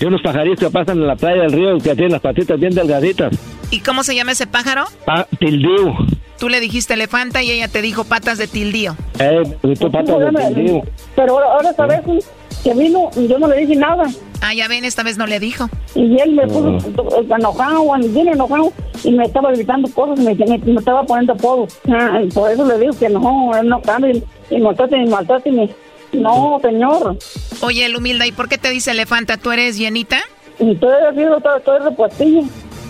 Y 0.01 0.05
unos 0.05 0.23
pajaritos 0.23 0.61
que 0.61 0.71
pasan 0.71 0.99
en 0.99 1.07
la 1.07 1.17
playa 1.17 1.43
del 1.43 1.53
río 1.53 1.79
que 1.79 1.95
tienen 1.95 2.13
las 2.13 2.21
patitas 2.21 2.59
bien 2.59 2.75
delgaditas. 2.75 3.35
¿Y 3.71 3.81
cómo 3.81 4.03
se 4.03 4.15
llama 4.15 4.33
ese 4.33 4.47
pájaro? 4.47 4.85
Pa 5.05 5.27
tildío. 5.39 5.95
Tú 6.39 6.49
le 6.49 6.61
dijiste 6.61 6.95
elefanta 6.95 7.43
y 7.43 7.51
ella 7.51 7.69
te 7.69 7.81
dijo 7.83 8.05
patas 8.05 8.39
de 8.39 8.47
tildío. 8.47 8.97
Eh, 9.19 9.43
tú 9.79 9.91
patas 9.91 10.19
de 10.19 10.55
tildío. 10.55 10.83
Pero 11.17 11.35
ahora, 11.35 11.47
ahora 11.55 11.71
esta 11.71 11.87
vez 11.87 12.01
que 12.63 12.75
vino, 12.75 13.11
yo 13.29 13.39
no 13.39 13.47
le 13.49 13.59
dije 13.59 13.77
nada. 13.77 14.05
Ah, 14.41 14.53
ya 14.53 14.69
ven, 14.69 14.85
esta 14.85 15.03
vez 15.03 15.17
no 15.17 15.27
le 15.27 15.41
dijo. 15.41 15.69
Y 15.95 16.19
él 16.21 16.33
me 16.33 16.47
puso 16.47 16.79
enojado, 17.35 17.85
bien 18.11 18.29
enojado, 18.29 18.73
y 19.03 19.13
me 19.13 19.25
estaba 19.25 19.53
gritando 19.53 19.89
cosas, 19.91 20.19
me, 20.19 20.35
me, 20.35 20.59
me 20.59 20.75
estaba 20.75 21.03
poniendo 21.05 21.33
apodo. 21.33 21.67
Ah, 21.89 22.21
y 22.23 22.29
por 22.29 22.51
eso 22.51 22.67
le 22.67 22.79
digo 22.79 22.93
que 22.99 23.09
no, 23.09 23.57
él 23.57 23.69
no 23.69 23.81
cambia, 23.81 24.13
y, 24.13 24.23
y 24.51 24.61
maltrate, 24.61 24.99
y 24.99 25.07
maltrate, 25.07 25.49
y 25.49 25.53
me... 25.53 25.71
No, 26.15 26.59
señor. 26.63 27.19
Oye, 27.61 27.87
el 27.87 27.97
humilda, 27.97 28.27
¿y 28.27 28.33
por 28.33 28.49
qué 28.49 28.59
te 28.59 28.71
dice 28.71 28.93
elefanta? 28.93 29.37
¿Tú 29.37 29.51
eres 29.51 29.77
llenita? 29.77 30.19
Y 30.59 30.75
todo 30.77 30.93
ha 31.09 31.13
sido, 31.13 31.41
todo, 31.41 31.61
todo 31.61 31.77
es 31.79 31.85
repuestillo. 31.85 32.43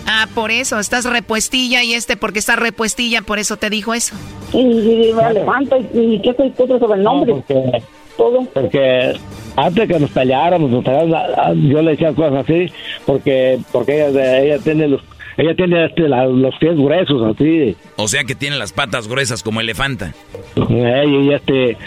Ah, 0.07 0.27
por 0.35 0.51
eso, 0.51 0.79
estás 0.79 1.05
repuestilla 1.05 1.83
y 1.83 1.93
este 1.93 2.15
porque 2.15 2.37
está 2.37 2.55
repuestilla, 2.55 3.23
por 3.23 3.39
eso 3.39 3.57
te 3.57 3.69
dijo 3.71 3.93
eso. 3.93 4.15
Y, 4.53 4.59
y 4.59 5.13
me 5.13 5.33
levanta 5.33 5.77
y, 5.77 5.87
y 5.93 6.21
¿qué 6.21 6.33
soy 6.35 6.51
todo 6.51 6.77
sobre 6.77 6.99
el 6.99 7.03
nombre? 7.03 7.33
No, 7.33 7.41
porque, 7.41 7.83
todo. 8.15 8.41
porque 8.53 9.19
antes 9.55 9.87
que 9.87 9.99
nos 9.99 10.11
peleáramos, 10.11 10.69
nos 10.69 10.83
peleáramos, 10.83 11.17
ah, 11.37 11.53
yo 11.55 11.81
le 11.81 11.91
decía 11.91 12.13
cosas 12.13 12.43
así, 12.43 12.71
porque 13.05 13.59
porque 13.71 14.07
ella, 14.07 14.37
ella 14.39 14.59
tiene 14.59 14.87
los 14.87 15.01
ella 15.37 15.55
tiene 15.55 15.85
este, 15.85 16.07
la- 16.07 16.25
los 16.25 16.55
pies 16.59 16.75
gruesos 16.75 17.35
así. 17.35 17.75
O 17.97 18.07
sea 18.07 18.23
que 18.23 18.35
tiene 18.35 18.57
las 18.57 18.71
patas 18.73 19.07
gruesas 19.07 19.43
como 19.43 19.61
elefanta. 19.61 20.13
Y 20.55 21.33
este 21.33 21.77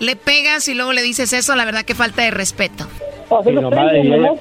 Le 0.00 0.16
pegas 0.16 0.66
y 0.68 0.74
luego 0.74 0.92
le 0.92 1.02
dices 1.02 1.32
eso, 1.32 1.54
la 1.56 1.64
verdad 1.64 1.84
que 1.84 1.94
falta 1.94 2.22
de 2.22 2.30
respeto. 2.30 2.86
Ella- 3.46 4.32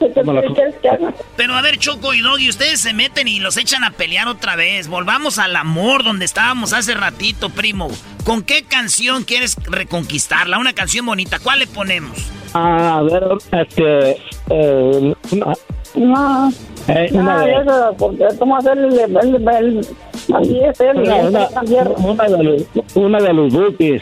Pero 1.35 1.53
a 1.53 1.61
ver, 1.61 1.77
Choco 1.77 2.13
y 2.15 2.21
Doggy, 2.21 2.49
ustedes 2.49 2.79
se 2.79 2.93
meten 2.93 3.27
y 3.27 3.39
los 3.39 3.57
echan 3.57 3.83
a 3.83 3.91
pelear 3.91 4.27
otra 4.27 4.55
vez. 4.55 4.87
Volvamos 4.87 5.37
al 5.37 5.55
amor 5.55 6.03
donde 6.03 6.25
estábamos 6.25 6.73
hace 6.73 6.95
ratito, 6.95 7.49
primo. 7.49 7.89
¿Con 8.23 8.41
qué 8.41 8.63
canción 8.63 9.25
quieres 9.25 9.57
reconquistarla? 9.69 10.57
Una 10.57 10.73
canción 10.73 11.05
bonita. 11.05 11.37
¿Cuál 11.39 11.59
le 11.59 11.67
ponemos? 11.67 12.31
Ah, 12.53 12.97
a 12.97 13.03
ver, 13.03 13.23
este, 13.51 14.11
eh, 14.49 15.13
No, 15.95 16.51
eh, 16.89 17.09
no, 17.13 17.19
una 17.21 17.45
de- 17.45 17.51
eso, 17.53 17.95
porque 17.97 18.25
¿cómo 18.37 18.57
hacerle 18.57 19.03
el, 19.03 19.17
el, 19.17 19.47
el, 19.47 19.79
así 20.33 20.59
es 20.59 20.79
él, 20.81 20.97
una, 20.97 22.23
de 22.27 22.43
los, 22.43 22.65
una 22.95 23.19
de 23.19 23.33
los 23.33 23.53
bookies. 23.53 24.01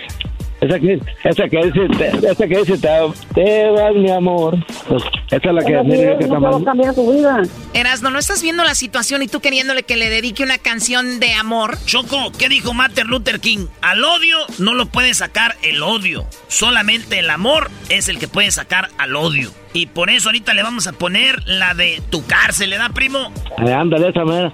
Esa 0.59 0.79
que, 0.79 0.99
esa 1.23 1.47
que 1.47 1.57
dice, 1.65 1.87
te- 1.97 2.31
esa 2.31 2.47
que 2.47 2.57
dice, 2.57 2.77
te, 2.79 2.89
te 3.35 3.69
vas 3.69 3.93
mi 3.93 4.09
amor. 4.09 4.57
Pues, 4.87 5.03
esa 5.29 5.49
es 5.49 5.53
la 5.53 5.61
que 5.63 5.73
Pero 5.87 6.17
que 6.17 6.25
no 6.27 6.39
puedo 6.39 6.51
mal. 6.53 6.63
cambiar 6.65 6.95
su 6.95 7.11
vida. 7.11 7.41
Erasno, 7.75 8.09
¿no 8.09 8.17
estás 8.17 8.41
viendo 8.41 8.63
la 8.63 8.73
situación 8.73 9.21
y 9.21 9.27
tú 9.27 9.39
queriéndole 9.39 9.83
que 9.83 9.95
le 9.97 10.09
dedique 10.09 10.41
una 10.43 10.57
canción 10.57 11.19
de 11.19 11.33
amor? 11.33 11.77
Choco, 11.85 12.31
¿qué 12.39 12.49
dijo 12.49 12.73
Martin 12.73 13.05
Luther 13.07 13.39
King? 13.39 13.67
Al 13.81 14.03
odio 14.03 14.35
no 14.57 14.73
lo 14.73 14.87
puede 14.87 15.13
sacar 15.13 15.55
el 15.61 15.83
odio. 15.83 16.25
Solamente 16.47 17.19
el 17.19 17.29
amor 17.29 17.69
es 17.89 18.09
el 18.09 18.17
que 18.17 18.27
puede 18.27 18.49
sacar 18.49 18.89
al 18.97 19.15
odio. 19.15 19.51
Y 19.73 19.85
por 19.85 20.09
eso 20.09 20.29
ahorita 20.29 20.55
le 20.55 20.63
vamos 20.63 20.87
a 20.87 20.93
poner 20.93 21.35
la 21.45 21.75
de 21.75 22.01
tu 22.09 22.25
cárcel, 22.25 22.71
¿le 22.71 22.77
da, 22.77 22.89
primo? 22.89 23.31
Eh, 23.63 23.71
ándale, 23.71 24.09
esa 24.09 24.23
mera. 24.25 24.51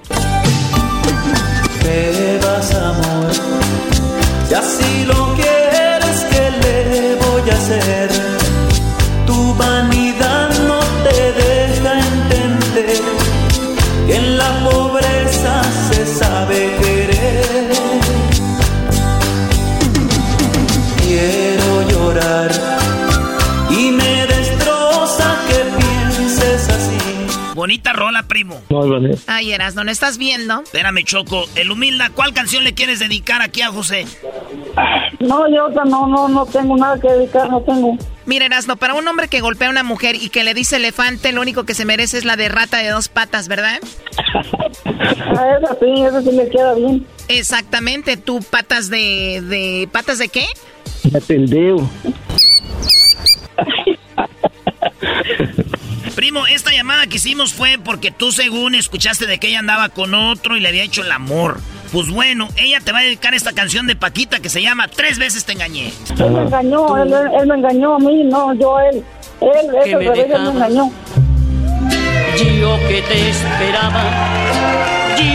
Te 1.82 2.40
vas 2.46 2.74
amor, 2.76 3.32
si 4.48 4.54
así 4.54 5.06
lo 5.06 5.34
quieres, 5.36 5.53
hacer? 7.54 8.10
Tu 9.26 9.54
vanidad 9.56 10.50
no 10.68 10.80
te 11.04 11.34
deja 11.34 12.00
entender 12.00 13.02
que 14.08 14.16
en 14.16 14.38
la 14.38 14.64
pobreza 14.70 15.62
se 15.92 16.06
sabe 16.06 16.76
querer. 16.82 17.72
Quiero 21.02 21.90
llorar 21.90 22.52
y 23.70 23.92
me 23.92 24.26
destroza 24.28 25.38
que 25.48 25.56
pienses 25.78 26.70
así. 26.70 26.98
Bonita 27.54 27.94
rola, 27.94 28.24
primo. 28.24 28.62
Muy 28.70 28.90
bonito. 28.90 29.20
Ay, 29.28 29.52
Erasno, 29.52 29.84
¿no 29.84 29.92
estás 29.92 30.18
viendo? 30.18 30.62
Espérame, 30.64 31.04
Choco. 31.04 31.46
El 31.56 31.72
humilda, 31.72 32.10
¿cuál 32.10 32.34
canción 32.34 32.64
le 32.64 32.74
quieres 32.74 33.00
dedicar 33.00 33.42
aquí 33.42 33.62
a 33.62 33.70
José? 33.72 34.06
No, 35.20 35.48
yo 35.48 35.66
otra 35.68 35.86
no, 35.86 36.08
no, 36.08 36.28
no 36.28 36.46
tengo 36.46 36.76
nada 36.76 37.00
que 37.00 37.08
dedicar, 37.08 37.50
no 37.50 37.62
tengo. 37.62 37.98
Mira, 38.26 38.46
Erasno, 38.46 38.78
para 38.78 38.94
un 38.94 39.08
hombre 39.08 39.28
que 39.28 39.42
golpea 39.42 39.68
a 39.68 39.72
una 39.72 39.84
mujer 39.84 40.16
y 40.16 40.30
que 40.30 40.44
le 40.44 40.54
dice 40.54 40.78
elefante, 40.78 41.32
lo 41.32 41.42
único 41.42 41.66
que 41.66 41.74
se 41.74 41.86
merece 41.86 42.18
es 42.18 42.26
la 42.26 42.36
de 42.36 42.50
rata 42.50 42.78
de 42.78 42.90
dos 42.90 43.10
patas, 43.10 43.48
¿verdad? 43.48 43.80
A 45.38 45.58
esa 45.58 45.78
sí, 45.80 46.04
esa 46.04 46.22
sí 46.22 46.32
le 46.32 46.50
queda 46.50 46.74
bien. 46.74 47.06
Exactamente, 47.28 48.18
tú 48.18 48.40
patas 48.42 48.90
de, 48.90 49.42
de... 49.42 49.88
¿Patas 49.92 50.18
de 50.18 50.30
qué? 50.30 50.46
Te 51.28 51.38
digo. 51.38 51.90
Primo, 56.16 56.48
esta 56.48 56.72
llamada 56.72 57.08
que 57.08 57.18
hicimos 57.18 57.54
fue 57.54 57.78
porque 57.84 58.12
tú 58.12 58.32
según 58.32 58.76
escuchaste 58.76 59.26
de 59.26 59.40
que 59.40 59.48
ella 59.50 59.60
andaba 59.60 59.90
con 59.90 60.14
otro 60.14 60.56
y 60.56 60.60
le 60.60 60.70
había 60.70 60.84
hecho 60.84 61.02
el 61.02 61.12
amor. 61.12 61.60
Pues 61.94 62.10
bueno, 62.10 62.48
ella 62.58 62.80
te 62.84 62.92
va 62.92 63.00
a 63.00 63.04
dedicar 63.04 63.34
esta 63.36 63.54
canción 63.54 63.86
de 63.88 63.96
Paquita 63.96 64.40
que 64.40 64.50
se 64.50 64.62
llama 64.64 64.88
Tres 64.88 65.20
veces 65.20 65.46
te 65.46 65.52
engañé. 65.54 65.94
Él 66.20 66.32
me 66.32 66.42
engañó, 66.42 66.98
él, 66.98 67.14
él- 67.14 67.30
él 67.40 67.48
me 67.48 67.56
engañó 67.56 67.96
a 67.96 68.00
mí, 68.00 68.24
no, 68.24 68.52
yo 68.56 68.80
él. 68.80 69.04
Él, 69.40 69.76
esa 69.86 69.98
me 70.00 70.06
él 70.08 70.28
me 70.28 70.50
engañó. 70.50 70.92
Yo 72.60 72.78
que 72.88 73.02
te 73.08 73.30
esperaba, 73.30 74.04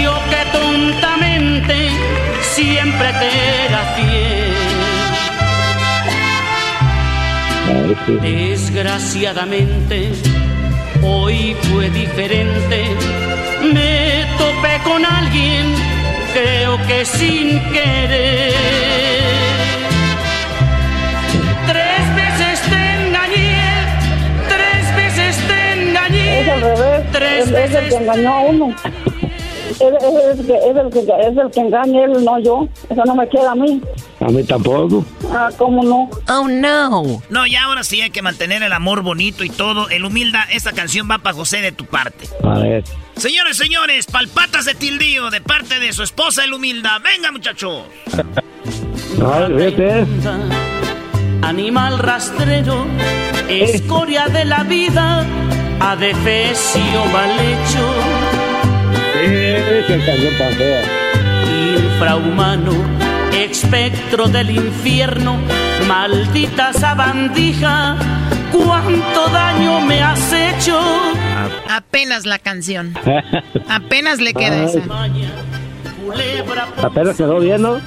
yo 0.02 0.14
que 0.30 0.58
tontamente 0.58 1.90
siempre 2.42 3.08
te 3.12 3.66
era 3.66 3.84
fiel. 3.94 4.54
Desgraciadamente, 8.20 10.10
hoy 11.02 11.56
fue 11.72 11.88
diferente. 11.90 12.84
Me 13.72 14.24
topé 14.38 14.80
con 14.84 15.04
alguien, 15.04 15.66
creo 16.32 16.76
que 16.86 17.04
sin 17.04 17.60
querer. 17.72 18.52
Tres 21.66 22.14
veces 22.14 22.60
te 22.70 23.06
engañé, 23.06 23.60
tres 24.48 24.96
veces 24.96 25.36
te 25.46 25.72
engañé. 25.72 26.40
Es 26.40 26.48
al 26.48 26.60
revés, 26.60 27.12
Tres 27.12 27.48
él 27.48 27.56
es 27.56 27.74
el 27.74 27.88
que 27.88 27.96
engañó 27.96 28.32
a 28.32 28.40
uno. 28.40 28.74
Es, 29.70 29.76
que, 29.78 29.86
es, 29.86 30.76
el 30.76 30.90
que, 30.90 31.00
es 31.00 31.36
el 31.36 31.50
que 31.50 31.60
engaña, 31.60 32.04
él, 32.04 32.24
no 32.24 32.38
yo. 32.38 32.68
Eso 32.88 33.04
no 33.04 33.14
me 33.14 33.28
queda 33.28 33.52
a 33.52 33.54
mí. 33.54 33.80
A 34.20 34.24
mí 34.30 34.42
tampoco. 34.42 35.04
Ah, 35.32 35.48
¿cómo 35.56 35.82
no? 35.84 36.10
Oh 36.28 36.48
no. 36.48 37.22
No, 37.30 37.46
ya 37.46 37.64
ahora 37.64 37.84
sí 37.84 38.00
hay 38.02 38.10
que 38.10 38.20
mantener 38.20 38.62
el 38.64 38.72
amor 38.72 39.02
bonito 39.02 39.44
y 39.44 39.50
todo. 39.50 39.88
El 39.90 40.04
humilda, 40.04 40.44
esta 40.50 40.72
canción 40.72 41.08
va 41.10 41.18
para 41.18 41.36
José 41.36 41.60
de 41.60 41.70
tu 41.72 41.84
parte. 41.86 42.28
A 42.42 42.58
ver. 42.58 42.84
Señores, 43.16 43.56
señores, 43.56 44.06
palpatas 44.06 44.64
de 44.64 44.74
tildío 44.74 45.30
de 45.30 45.40
parte 45.40 45.78
de 45.78 45.92
su 45.92 46.02
esposa 46.02 46.44
el 46.44 46.52
humilda. 46.52 46.98
Venga, 46.98 47.30
muchachos. 47.30 47.84
No, 49.18 49.48
vete. 49.50 50.04
Animal 51.42 51.98
rastrero, 52.00 52.86
escoria 53.48 54.26
de 54.26 54.44
la 54.44 54.64
vida, 54.64 55.24
adefesio 55.80 57.04
mal 57.12 57.30
hecho, 57.30 57.94
Esa 59.22 60.04
canción 60.04 60.36
tan 60.38 60.52
fea. 60.54 60.82
infrahumano, 61.76 62.72
espectro 63.68 64.28
del 64.28 64.50
infierno, 64.50 65.36
maldita 65.86 66.72
sabandija, 66.72 67.96
cuánto 68.50 69.28
daño 69.28 69.80
me 69.82 70.02
has 70.02 70.32
hecho. 70.32 70.80
Apenas 71.68 72.24
la 72.24 72.38
canción. 72.38 72.94
Apenas 73.68 74.20
le 74.20 74.32
queda 74.32 74.64
esa. 74.64 74.80
Apenas 76.82 77.16
quedó 77.16 77.40
bien, 77.40 77.60
¿no? 77.60 77.78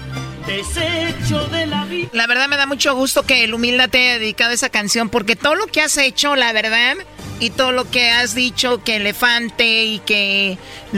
Desecho 0.46 1.48
de 1.48 1.68
la 1.68 1.86
vida. 1.86 2.10
La 2.14 2.28
verdad 2.28 2.48
me 2.48 2.58
da 2.58 2.66
mucho 2.66 2.96
gusto 2.96 3.24
que 3.24 3.44
el 3.44 3.54
humilde 3.54 3.88
te 3.88 3.98
haya 4.00 4.20
dedicado 4.20 4.52
esa 4.52 4.70
canción 4.70 5.10
porque 5.10 5.36
todo 5.36 5.56
lo 5.56 5.68
que 5.68 5.82
has 5.82 5.98
hecho, 5.98 6.36
la 6.36 6.52
verdad, 6.54 6.96
y 7.42 7.50
todo 7.50 7.72
lo 7.72 7.90
que 7.90 8.10
has 8.10 8.36
dicho, 8.36 8.84
que 8.84 8.98
elefante 8.98 9.86
y 9.86 10.00
que 10.00 10.58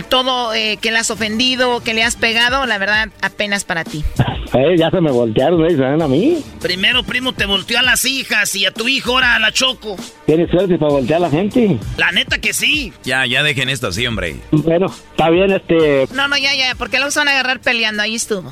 todo 0.09 0.53
eh, 0.53 0.77
que 0.81 0.91
le 0.91 0.97
has 0.97 1.09
ofendido, 1.09 1.81
que 1.81 1.93
le 1.93 2.03
has 2.03 2.17
pegado, 2.17 2.65
la 2.65 2.77
verdad, 2.77 3.09
apenas 3.21 3.63
para 3.63 3.85
ti. 3.85 4.03
Eh, 4.53 4.75
ya 4.77 4.91
se 4.91 5.01
me 5.01 5.09
voltearon, 5.09 5.61
¿me 5.61 5.69
dicen 5.69 6.01
a 6.01 6.07
mí? 6.07 6.43
Primero, 6.61 7.03
primo, 7.03 7.33
te 7.33 7.45
volteó 7.45 7.79
a 7.79 7.81
las 7.81 8.05
hijas 8.05 8.53
y 8.55 8.65
a 8.65 8.71
tu 8.71 8.87
hijo 8.87 9.13
ahora 9.13 9.35
a 9.35 9.39
la 9.39 9.51
Choco. 9.51 9.95
¿Tienes 10.25 10.51
suerte 10.51 10.77
para 10.77 10.91
voltear 10.91 11.17
a 11.17 11.27
la 11.27 11.29
gente? 11.29 11.77
La 11.97 12.11
neta 12.11 12.39
que 12.39 12.53
sí. 12.53 12.93
Ya, 13.03 13.25
ya 13.25 13.41
dejen 13.41 13.69
esto 13.69 13.87
así, 13.87 14.05
hombre. 14.05 14.35
Bueno, 14.51 14.87
está 15.11 15.29
bien, 15.29 15.49
este... 15.51 16.07
No, 16.13 16.27
no, 16.27 16.37
ya, 16.37 16.53
ya, 16.53 16.75
porque 16.75 16.99
los 16.99 17.15
van 17.15 17.29
a 17.29 17.31
agarrar 17.31 17.61
peleando, 17.61 18.03
ahí 18.03 18.15
estuvo. 18.15 18.51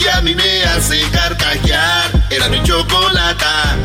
que 0.00 0.10
a 0.10 0.20
mí 0.22 0.34
me 0.34 0.62
hace 0.64 1.00
carcajear. 1.10 2.10
Era 2.30 2.48
mi 2.48 2.62
chocolata. 2.62 3.76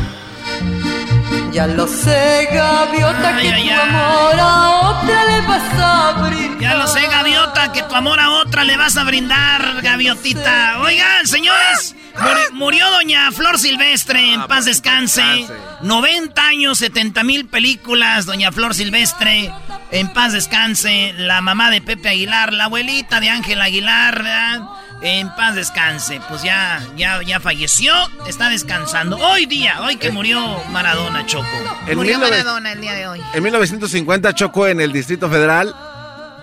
Ya 1.51 1.67
lo 1.67 1.87
sé, 1.87 2.49
gaviota, 2.51 3.37
que 3.37 3.47
tu 3.53 3.55
amor 3.95 4.39
a 4.39 4.69
otra 4.81 5.25
le 5.25 5.41
vas 5.47 5.79
a 5.79 6.11
brindar. 6.21 6.59
Ya 6.59 6.73
lo 6.75 6.87
sé, 6.87 7.07
gaviota, 7.07 7.71
que 7.71 7.83
tu 7.83 7.95
amor 7.95 8.19
a 8.19 8.29
otra 8.31 8.63
le 8.65 8.75
vas 8.77 8.97
a 8.97 9.03
brindar, 9.05 9.81
gaviotita. 9.81 10.79
Oigan, 10.81 11.25
señores, 11.27 11.95
muri- 12.19 12.51
murió 12.53 12.89
doña 12.91 13.31
Flor 13.31 13.57
Silvestre, 13.57 14.33
en 14.33 14.45
paz 14.47 14.65
descanse. 14.65 15.47
90 15.81 16.45
años, 16.45 16.77
70 16.79 17.23
mil 17.23 17.45
películas, 17.47 18.25
doña 18.25 18.51
Flor 18.51 18.73
Silvestre, 18.75 19.49
en 19.91 20.09
paz 20.11 20.33
descanse. 20.33 21.13
La 21.17 21.39
mamá 21.39 21.69
de 21.71 21.81
Pepe 21.81 22.09
Aguilar, 22.09 22.51
la 22.51 22.65
abuelita 22.65 23.21
de 23.21 23.29
Ángel 23.29 23.61
Aguilar, 23.61 24.23
¿verdad? 24.23 24.59
En 25.01 25.29
paz 25.35 25.55
descanse, 25.55 26.21
pues 26.29 26.41
ya, 26.41 26.85
ya, 26.95 27.21
ya 27.21 27.39
falleció, 27.39 27.93
está 28.27 28.49
descansando. 28.49 29.17
Hoy 29.17 29.45
día, 29.45 29.81
hoy 29.81 29.97
que 29.97 30.11
murió 30.11 30.39
Maradona, 30.71 31.25
Choco. 31.25 31.45
En 31.85 31.97
Murió 31.97 32.17
19 32.17 32.29
Maradona 32.29 32.71
el 32.71 32.81
día 32.81 32.93
de 32.93 33.07
hoy. 33.07 33.21
En 33.33 33.43
1950 33.43 34.33
Choco 34.33 34.67
en 34.67 34.79
el 34.81 34.91
Distrito 34.91 35.29
Federal, 35.29 35.75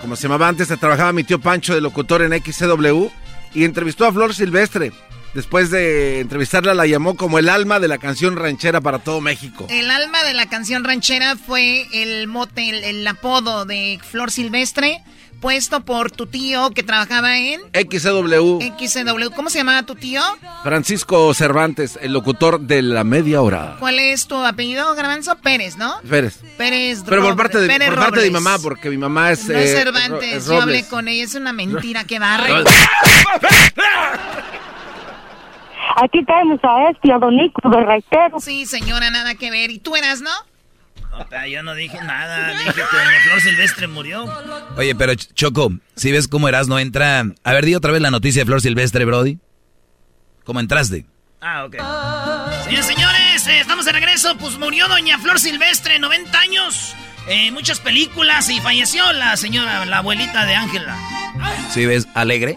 como 0.00 0.16
se 0.16 0.24
llamaba 0.24 0.48
antes, 0.48 0.68
trabajaba 0.68 1.12
mi 1.12 1.24
tío 1.24 1.40
Pancho 1.40 1.74
de 1.74 1.80
locutor 1.80 2.22
en 2.22 2.32
XCW 2.40 3.06
y 3.54 3.64
entrevistó 3.64 4.06
a 4.06 4.12
Flor 4.12 4.34
Silvestre. 4.34 4.92
Después 5.34 5.70
de 5.70 6.20
entrevistarla 6.20 6.74
la 6.74 6.86
llamó 6.86 7.16
como 7.16 7.38
el 7.38 7.48
alma 7.48 7.80
de 7.80 7.88
la 7.88 7.96
canción 7.96 8.36
ranchera 8.36 8.82
para 8.82 8.98
todo 8.98 9.22
México. 9.22 9.66
El 9.70 9.90
alma 9.90 10.22
de 10.24 10.34
la 10.34 10.46
canción 10.46 10.84
ranchera 10.84 11.36
fue 11.36 11.86
el 11.94 12.26
mote, 12.26 12.68
el, 12.68 12.84
el 12.84 13.06
apodo 13.08 13.64
de 13.64 13.98
Flor 14.02 14.30
Silvestre, 14.30 15.02
puesto 15.42 15.80
por 15.84 16.12
tu 16.12 16.26
tío 16.26 16.70
que 16.70 16.84
trabajaba 16.84 17.36
en 17.36 17.60
XCW, 17.74 18.60
XW. 18.78 19.34
¿Cómo 19.34 19.50
se 19.50 19.58
llamaba 19.58 19.82
tu 19.82 19.96
tío? 19.96 20.22
Francisco 20.62 21.34
Cervantes, 21.34 21.98
el 22.00 22.12
locutor 22.12 22.60
de 22.60 22.80
la 22.80 23.02
media 23.02 23.42
hora. 23.42 23.76
¿Cuál 23.80 23.98
es 23.98 24.28
tu 24.28 24.36
apellido, 24.36 24.94
Garbanzo? 24.94 25.36
Pérez, 25.36 25.76
¿no? 25.76 25.94
Pérez. 26.08 26.40
Pérez 26.56 27.02
Pero 27.04 27.22
por 27.22 27.36
parte 27.36 27.58
de, 27.58 27.66
Pérez 27.66 27.88
por 27.90 27.98
parte 27.98 28.20
de 28.20 28.26
mi 28.26 28.32
mamá, 28.32 28.58
porque 28.62 28.88
mi 28.88 28.96
mamá 28.96 29.32
es... 29.32 29.48
No 29.48 29.58
es 29.58 29.70
eh, 29.70 29.76
Cervantes, 29.76 30.32
es 30.32 30.46
yo 30.46 30.60
hablé 30.60 30.74
Robles. 30.74 30.86
con 30.86 31.08
ella, 31.08 31.24
es 31.24 31.34
una 31.34 31.52
mentira, 31.52 32.04
qué 32.04 32.20
barre. 32.20 32.64
Aquí 35.96 36.24
tenemos 36.24 36.60
a 36.62 36.90
este, 36.90 37.12
a 37.12 37.18
Don 37.18 37.36
Nico 37.36 37.68
de 37.68 37.84
Reitero. 37.84 38.38
Sí, 38.38 38.64
señora, 38.64 39.10
nada 39.10 39.34
que 39.34 39.50
ver. 39.50 39.72
¿Y 39.72 39.80
tú 39.80 39.96
eras, 39.96 40.20
no? 40.20 40.30
No, 41.12 41.46
yo 41.46 41.62
no 41.62 41.74
dije 41.74 41.98
nada, 42.02 42.50
dije 42.58 42.72
que 42.74 42.80
doña 42.80 43.20
Flor 43.24 43.40
Silvestre 43.40 43.86
murió. 43.86 44.24
Oye, 44.76 44.94
pero 44.94 45.12
Ch- 45.12 45.32
Choco, 45.34 45.72
si 45.94 46.10
ves 46.12 46.26
cómo 46.28 46.48
Erasmo 46.48 46.78
entra... 46.78 47.24
A 47.44 47.52
ver, 47.52 47.64
di 47.66 47.74
otra 47.74 47.92
vez 47.92 48.00
la 48.00 48.10
noticia 48.10 48.42
de 48.42 48.46
Flor 48.46 48.60
Silvestre, 48.62 49.04
Brody. 49.04 49.38
¿Cómo 50.44 50.60
entraste? 50.60 51.04
Ah, 51.40 51.64
ok. 51.64 51.76
Señores, 52.64 52.86
señores, 52.86 53.46
eh, 53.46 53.60
estamos 53.60 53.84
de 53.84 53.92
regreso. 53.92 54.36
Pues 54.38 54.56
murió 54.58 54.88
doña 54.88 55.18
Flor 55.18 55.38
Silvestre, 55.38 55.98
90 55.98 56.38
años. 56.38 56.94
eh, 57.28 57.50
muchas 57.52 57.78
películas 57.80 58.48
y 58.50 58.60
falleció 58.60 59.12
la 59.12 59.36
señora, 59.36 59.84
la 59.84 59.98
abuelita 59.98 60.46
de 60.46 60.54
Ángela. 60.54 60.96
¿Sí 61.70 61.84
ves 61.86 62.08
alegre? 62.14 62.56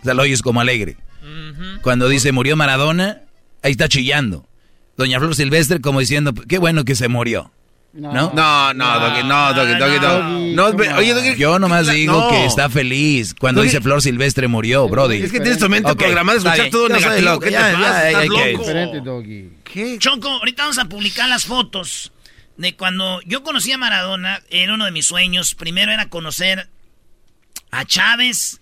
O 0.00 0.04
sea, 0.04 0.14
lo 0.14 0.22
oyes 0.22 0.42
como 0.42 0.60
alegre. 0.60 0.96
Cuando 1.82 2.08
dice 2.08 2.32
murió 2.32 2.56
Maradona, 2.56 3.18
ahí 3.62 3.72
está 3.72 3.88
chillando. 3.88 4.46
Doña 4.96 5.18
Flor 5.18 5.34
Silvestre 5.34 5.80
como 5.80 6.00
diciendo, 6.00 6.32
qué 6.48 6.58
bueno 6.58 6.84
que 6.84 6.94
se 6.94 7.08
murió. 7.08 7.50
¿No? 7.96 8.10
No, 8.12 8.74
no, 8.74 9.00
Doggy, 9.00 9.22
no, 9.22 9.54
Doggy, 9.54 9.74
Doggy, 9.78 9.98
Doggy. 10.00 10.54
No, 10.54 10.64
oye, 10.96 11.14
Doggy, 11.14 11.36
Yo 11.36 11.60
nomás 11.60 11.86
digo 11.86 12.12
no. 12.22 12.28
que 12.28 12.44
está 12.44 12.68
feliz 12.68 13.34
cuando 13.34 13.60
Doggy- 13.62 13.66
dice 13.66 13.80
Flor 13.80 14.02
Silvestre 14.02 14.48
murió, 14.48 14.88
Brody. 14.88 15.22
Es 15.22 15.30
que 15.30 15.38
tienes 15.38 15.58
tu 15.60 15.68
mente 15.68 15.92
Ok, 15.92 15.98
programada 15.98 16.34
a 16.34 16.38
escuchar 16.54 16.70
todo 16.70 16.88
Yo 16.88 16.94
negativo. 16.96 17.28
loco, 17.30 17.40
¿Qué 17.40 17.46
te 17.46 17.52
ya, 17.52 17.60
pasa? 17.72 18.10
ya, 18.10 18.24
Estás 18.24 18.26
loco. 19.04 19.22
¿Qué? 19.62 19.96
Choco, 20.00 20.28
ahorita 20.28 20.62
vamos 20.64 20.78
a 20.78 20.84
publicar 20.86 21.28
las 21.28 21.44
fotos 21.46 22.10
de 22.56 22.74
cuando 22.74 23.20
yo 23.26 23.44
conocí 23.44 23.70
a 23.70 23.78
Maradona. 23.78 24.42
Era 24.50 24.74
uno 24.74 24.86
de 24.86 24.90
mis 24.90 25.06
sueños. 25.06 25.54
Primero 25.54 25.92
era 25.92 26.08
conocer 26.08 26.68
a 27.70 27.84
Chávez, 27.84 28.60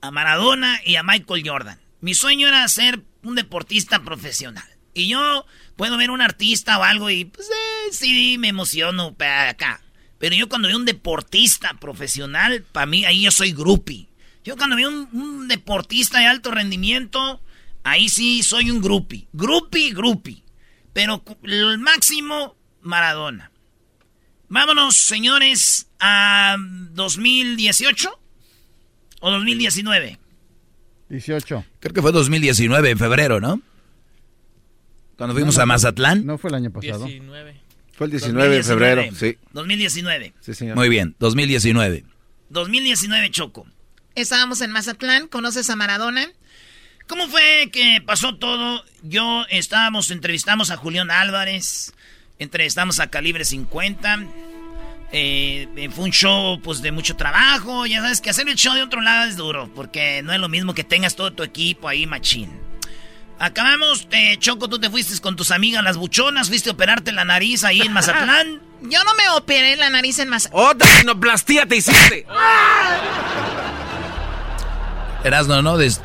a 0.00 0.10
Maradona 0.10 0.80
y 0.84 0.96
a 0.96 1.02
Michael 1.02 1.42
Jordan. 1.46 1.78
Mi 2.00 2.14
sueño 2.14 2.48
era 2.48 2.66
ser 2.68 3.02
un 3.22 3.34
deportista 3.34 4.02
profesional. 4.02 4.64
Y 4.94 5.08
yo 5.08 5.44
puedo 5.76 5.96
ver 5.96 6.10
un 6.10 6.20
artista 6.20 6.78
o 6.78 6.84
algo 6.84 7.10
y 7.10 7.24
pues 7.24 7.48
eh, 7.48 7.92
sí 7.92 8.36
me 8.38 8.48
emociono 8.48 9.14
para 9.14 9.50
acá. 9.50 9.82
Pero 10.18 10.36
yo 10.36 10.48
cuando 10.48 10.68
veo 10.68 10.76
un 10.76 10.84
deportista 10.84 11.74
profesional, 11.80 12.64
para 12.72 12.86
mí 12.86 13.04
ahí 13.04 13.22
yo 13.22 13.30
soy 13.30 13.52
groupie. 13.52 14.08
Yo 14.44 14.56
cuando 14.56 14.76
veo 14.76 14.88
un, 14.88 15.08
un 15.12 15.48
deportista 15.48 16.20
de 16.20 16.26
alto 16.26 16.50
rendimiento, 16.50 17.42
ahí 17.82 18.08
sí 18.08 18.42
soy 18.42 18.70
un 18.70 18.80
groupie. 18.80 19.26
Groupie, 19.32 19.92
groupie. 19.92 20.44
Pero 20.92 21.24
el 21.42 21.78
máximo, 21.78 22.56
Maradona. 22.80 23.50
Vámonos, 24.48 24.96
señores, 24.96 25.88
a 25.98 26.56
2018 26.58 28.20
o 29.20 29.30
2019. 29.30 30.18
18. 31.08 31.64
Creo 31.80 31.94
que 31.94 32.02
fue 32.02 32.12
2019, 32.12 32.90
en 32.90 32.98
febrero, 32.98 33.40
¿no? 33.40 33.60
Cuando 35.16 35.34
fuimos 35.34 35.54
No, 35.54 35.58
no, 35.60 35.62
a 35.62 35.66
Mazatlán. 35.66 36.26
No 36.26 36.38
fue 36.38 36.50
el 36.50 36.56
año 36.56 36.70
pasado. 36.70 37.08
Fue 37.92 38.06
el 38.06 38.10
19 38.10 38.56
de 38.56 38.62
febrero, 38.62 39.04
sí. 39.14 39.38
2019. 39.52 40.34
Sí, 40.40 40.54
señor. 40.54 40.76
Muy 40.76 40.88
bien, 40.88 41.14
2019. 41.20 42.04
2019, 42.50 43.30
Choco. 43.30 43.66
Estábamos 44.14 44.60
en 44.60 44.70
Mazatlán, 44.70 45.28
¿conoces 45.28 45.70
a 45.70 45.76
Maradona? 45.76 46.28
¿Cómo 47.06 47.28
fue 47.28 47.68
que 47.72 48.02
pasó 48.04 48.36
todo? 48.36 48.82
Yo 49.02 49.44
estábamos, 49.50 50.10
entrevistamos 50.10 50.70
a 50.70 50.76
Julián 50.76 51.10
Álvarez, 51.10 51.92
entrevistamos 52.38 52.98
a 53.00 53.08
Calibre 53.08 53.44
50. 53.44 54.26
eh, 55.12 55.68
eh, 55.76 55.90
fue 55.90 56.04
un 56.04 56.12
show 56.12 56.60
pues 56.62 56.80
de 56.82 56.90
mucho 56.92 57.14
trabajo. 57.16 57.86
Ya 57.86 58.00
sabes 58.00 58.20
que 58.20 58.30
hacer 58.30 58.48
el 58.48 58.56
show 58.56 58.74
de 58.74 58.82
otro 58.82 59.00
lado 59.00 59.28
es 59.28 59.36
duro, 59.36 59.70
porque 59.74 60.22
no 60.22 60.32
es 60.32 60.40
lo 60.40 60.48
mismo 60.48 60.74
que 60.74 60.82
tengas 60.84 61.14
todo 61.14 61.32
tu 61.32 61.42
equipo 61.42 61.88
ahí, 61.88 62.06
machín. 62.06 62.50
Acabamos, 63.44 64.08
eh, 64.10 64.36
Choco, 64.38 64.68
tú 64.70 64.78
te 64.78 64.88
fuiste 64.88 65.20
con 65.20 65.36
tus 65.36 65.50
amigas 65.50 65.84
las 65.84 65.98
buchonas, 65.98 66.48
fuiste 66.48 66.70
a 66.70 66.72
operarte 66.72 67.12
la 67.12 67.26
nariz 67.26 67.62
ahí 67.64 67.82
en 67.82 67.92
Mazatlán. 67.92 68.60
Yo 68.82 69.04
no 69.04 69.14
me 69.14 69.28
operé 69.36 69.76
la 69.76 69.90
nariz 69.90 70.18
en 70.18 70.30
Mazatlán. 70.30 70.64
¡Otra 70.66 70.88
rinoplastía 71.00 71.66
te 71.66 71.76
hiciste! 71.76 72.26
Erasno, 75.24 75.60
¿no? 75.60 75.76
Des- 75.76 76.00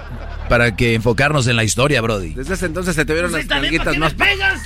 para 0.49 0.75
que 0.75 0.95
enfocarnos 0.95 1.47
en 1.47 1.55
la 1.55 1.63
historia, 1.63 2.01
Brody. 2.01 2.33
Desde 2.33 2.55
ese 2.55 2.65
entonces 2.65 2.95
se 2.95 3.05
te 3.05 3.13
vieron 3.13 3.31
las 3.31 3.45
nalguitas 3.45 3.95
más... 3.97 4.13
pegas? 4.15 4.61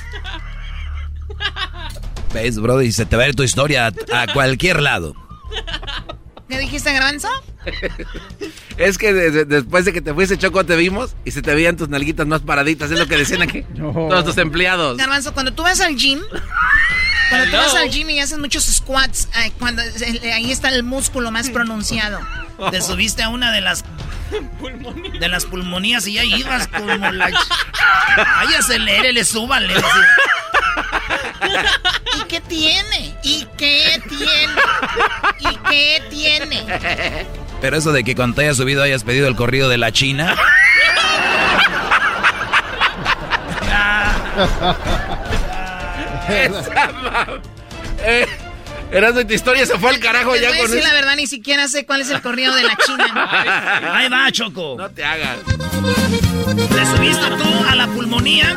¿Ves, 2.33 2.57
Brody? 2.59 2.91
Se 2.91 3.05
te 3.05 3.15
va 3.17 3.23
a 3.23 3.27
ir 3.29 3.35
tu 3.35 3.43
historia 3.43 3.91
a, 4.11 4.21
a 4.23 4.27
cualquier 4.33 4.81
lado. 4.81 5.13
¿Qué 6.53 6.59
dijiste, 6.59 6.93
Garbanzo? 6.93 7.27
Es 8.77 8.97
que 8.97 9.13
de- 9.13 9.31
de- 9.31 9.45
después 9.45 9.85
de 9.85 9.93
que 9.93 10.01
te 10.01 10.13
fuiste, 10.13 10.37
Choco, 10.37 10.65
te 10.65 10.75
vimos 10.75 11.15
y 11.25 11.31
se 11.31 11.41
te 11.41 11.53
veían 11.55 11.77
tus 11.77 11.89
nalguitas 11.89 12.25
más 12.27 12.41
paraditas. 12.41 12.89
Es 12.91 12.99
lo 12.99 13.07
que 13.07 13.17
decían 13.17 13.41
aquí 13.41 13.63
todos 13.77 14.25
tus 14.25 14.37
empleados. 14.37 14.97
Garbanzo, 14.97 15.33
cuando 15.33 15.53
tú 15.53 15.63
vas 15.63 15.79
al 15.81 15.95
gym, 15.95 16.19
cuando 17.29 17.49
tú 17.51 17.57
vas 17.57 17.73
al 17.75 17.89
gym 17.89 18.09
y 18.11 18.19
haces 18.19 18.37
muchos 18.39 18.65
squats, 18.65 19.29
ay, 19.33 19.51
cuando, 19.59 19.81
eh, 19.81 20.33
ahí 20.33 20.51
está 20.51 20.69
el 20.69 20.83
músculo 20.83 21.31
más 21.31 21.49
pronunciado. 21.49 22.19
Te 22.71 22.81
subiste 22.81 23.23
a 23.23 23.29
una 23.29 23.51
de 23.51 23.61
las 23.61 23.83
de 25.19 25.27
las 25.29 25.45
pulmonías 25.45 26.07
y 26.07 26.13
ya 26.13 26.23
ibas 26.23 26.67
como 26.67 26.87
la 27.11 27.25
ay 27.25 28.47
acelérele 28.57 29.23
súbale 29.25 29.73
¿Y 32.19 32.23
qué 32.27 32.41
tiene? 32.41 33.15
¿Y 33.23 33.47
qué 33.57 34.01
tiene? 34.09 34.53
¿Y 35.39 35.57
qué 35.69 36.03
tiene? 36.09 37.25
Pero 37.61 37.77
eso 37.77 37.91
de 37.91 38.03
que 38.03 38.15
cuando 38.15 38.35
te 38.35 38.41
hayas 38.43 38.57
subido 38.57 38.83
hayas 38.83 39.03
pedido 39.03 39.27
el 39.27 39.35
corrido 39.35 39.69
de 39.69 39.77
la 39.77 39.91
China. 39.91 40.35
Esa 46.29 46.91
mam- 46.91 47.41
eh, 48.05 48.25
Eras 48.91 49.15
de 49.15 49.25
tu 49.25 49.33
historia, 49.33 49.65
se 49.65 49.77
fue 49.79 49.89
al 49.89 49.99
carajo 49.99 50.33
Te 50.33 50.41
ya 50.41 50.49
voy 50.49 50.57
a 50.57 50.61
con 50.61 50.67
decir 50.71 50.83
eso. 50.83 50.87
la 50.87 50.93
verdad, 50.93 51.15
ni 51.15 51.25
siquiera 51.25 51.67
sé 51.67 51.83
cuál 51.85 52.01
es 52.01 52.09
el 52.11 52.21
corrido 52.21 52.53
de 52.53 52.61
la 52.63 52.77
China. 52.85 53.95
ahí 53.95 54.07
va 54.07 54.31
Choco 54.31 54.75
No 54.77 54.89
te 54.91 55.03
hagas. 55.03 55.37
te 55.45 56.85
subiste 56.85 57.25
tú 57.37 57.65
a 57.69 57.75
la 57.75 57.87
pulmonía 57.87 58.55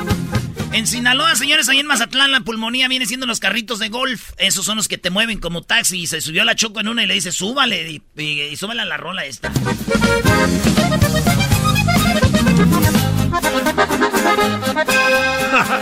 en 0.77 0.87
Sinaloa, 0.87 1.35
señores, 1.37 1.69
ahí 1.69 1.79
en 1.81 1.87
Mazatlán, 1.87 2.31
la 2.33 2.41
pulmonía 2.41 2.87
viene 2.89 3.07
siendo 3.07 3.27
los 3.27 3.41
carritos 3.41 3.79
de 3.79 3.89
golf. 3.89 4.33
Esos 4.37 4.65
son 4.65 4.77
los 4.77 4.89
que 4.89 4.99
te 4.99 5.11
mueven 5.11 5.39
como 5.41 5.63
taxi. 5.63 6.01
Y 6.01 6.07
se 6.07 6.21
subió 6.21 6.45
la 6.45 6.55
Choco 6.55 6.81
en 6.81 6.89
una 6.89 7.03
y 7.03 7.07
le 7.07 7.15
dice, 7.15 7.33
súbale. 7.33 7.91
Y, 7.91 8.03
y- 8.21 8.43
y 8.43 8.57
súbale 8.57 8.83
a 8.83 8.85
la 8.85 8.97
rola 8.97 9.25
esta. 9.25 9.51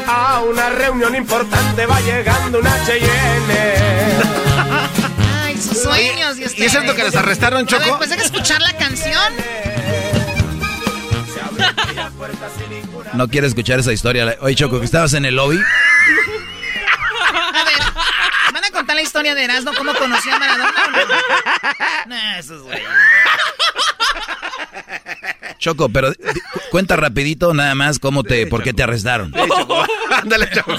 A 0.06 0.40
una 0.48 0.70
reunión 0.70 1.14
importante 1.14 1.86
va 1.86 2.00
llegando 2.00 2.58
un 2.60 2.66
H&N. 2.66 3.54
Ay, 5.44 5.56
sus 5.60 5.82
sueños. 5.82 6.38
¿Y 6.38 6.44
es 6.64 6.70
cierto 6.72 6.94
que 6.94 7.04
les 7.04 7.14
arrestaron, 7.14 7.60
A 7.60 7.70
ver, 7.70 7.82
Choco? 7.84 7.98
pues 7.98 8.10
hay 8.10 8.18
que 8.18 8.24
escuchar 8.24 8.60
la 8.62 8.72
canción. 8.76 9.32
No 13.14 13.28
quiere 13.28 13.46
escuchar 13.46 13.78
esa 13.80 13.92
historia. 13.92 14.36
Oye, 14.40 14.54
Choco, 14.54 14.78
que 14.78 14.86
estabas 14.86 15.14
en 15.14 15.24
el 15.24 15.36
lobby. 15.36 15.60
A 17.54 17.64
ver, 17.64 17.78
¿van 18.52 18.64
a 18.64 18.70
contar 18.70 18.96
la 18.96 19.02
historia 19.02 19.34
de 19.34 19.44
Erasmo? 19.44 19.72
¿Cómo 19.76 19.94
conoció 19.94 20.34
a 20.34 20.38
Maradona 20.38 20.72
o 20.86 20.90
no? 20.90 21.14
No, 22.06 22.38
eso 22.38 22.56
es 22.56 22.62
güey. 22.62 22.82
Choco, 25.58 25.88
pero 25.88 26.12
cuenta 26.70 26.96
rapidito 26.96 27.54
nada 27.54 27.74
más 27.74 27.98
cómo 27.98 28.22
te, 28.22 28.46
por 28.46 28.62
qué 28.62 28.72
te 28.72 28.82
arrestaron. 28.82 29.32
Ándale, 30.10 30.50
Choco. 30.50 30.76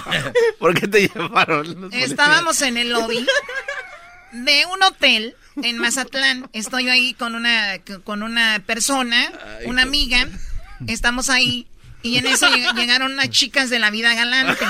¿Por 0.59 0.79
qué 0.79 0.87
te 0.87 1.07
llevaron? 1.07 1.89
Estábamos 1.91 2.61
en 2.61 2.77
el 2.77 2.89
lobby 2.91 3.25
de 4.31 4.65
un 4.67 4.83
hotel 4.83 5.35
en 5.63 5.79
Mazatlán. 5.79 6.49
Estoy 6.53 6.89
ahí 6.89 7.13
con 7.13 7.35
una, 7.35 7.79
con 8.03 8.21
una 8.21 8.61
persona, 8.65 9.31
una 9.65 9.81
amiga. 9.83 10.27
Estamos 10.87 11.29
ahí. 11.29 11.67
Y 12.01 12.17
en 12.17 12.27
eso 12.27 12.47
lleg- 12.47 12.73
llegaron 12.75 13.13
unas 13.13 13.29
chicas 13.29 13.69
de 13.69 13.79
la 13.79 13.89
vida 13.89 14.13
galante. 14.13 14.65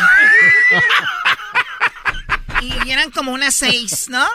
Y 2.62 2.90
eran 2.90 3.12
como 3.12 3.32
unas 3.34 3.54
seis, 3.54 4.08
¿no? 4.10 4.26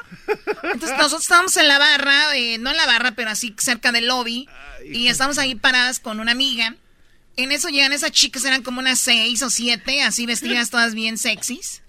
Entonces 0.62 0.96
nosotros 0.98 1.22
estábamos 1.22 1.56
en 1.56 1.66
la 1.68 1.78
barra, 1.78 2.36
eh, 2.36 2.58
no 2.58 2.70
en 2.70 2.76
la 2.76 2.86
barra, 2.86 3.12
pero 3.12 3.30
así 3.30 3.54
cerca 3.58 3.92
del 3.92 4.06
lobby. 4.08 4.48
Y 4.84 5.08
estamos 5.08 5.38
ahí 5.38 5.54
paradas 5.54 6.00
con 6.00 6.20
una 6.20 6.32
amiga. 6.32 6.74
En 7.36 7.52
eso 7.52 7.68
llegan 7.70 7.92
esas 7.92 8.12
chicas, 8.12 8.44
eran 8.44 8.62
como 8.62 8.80
unas 8.80 8.98
seis 8.98 9.42
o 9.42 9.48
siete, 9.50 10.02
así 10.02 10.26
vestidas 10.26 10.68
todas 10.70 10.94
bien 10.94 11.16
sexys. 11.16 11.82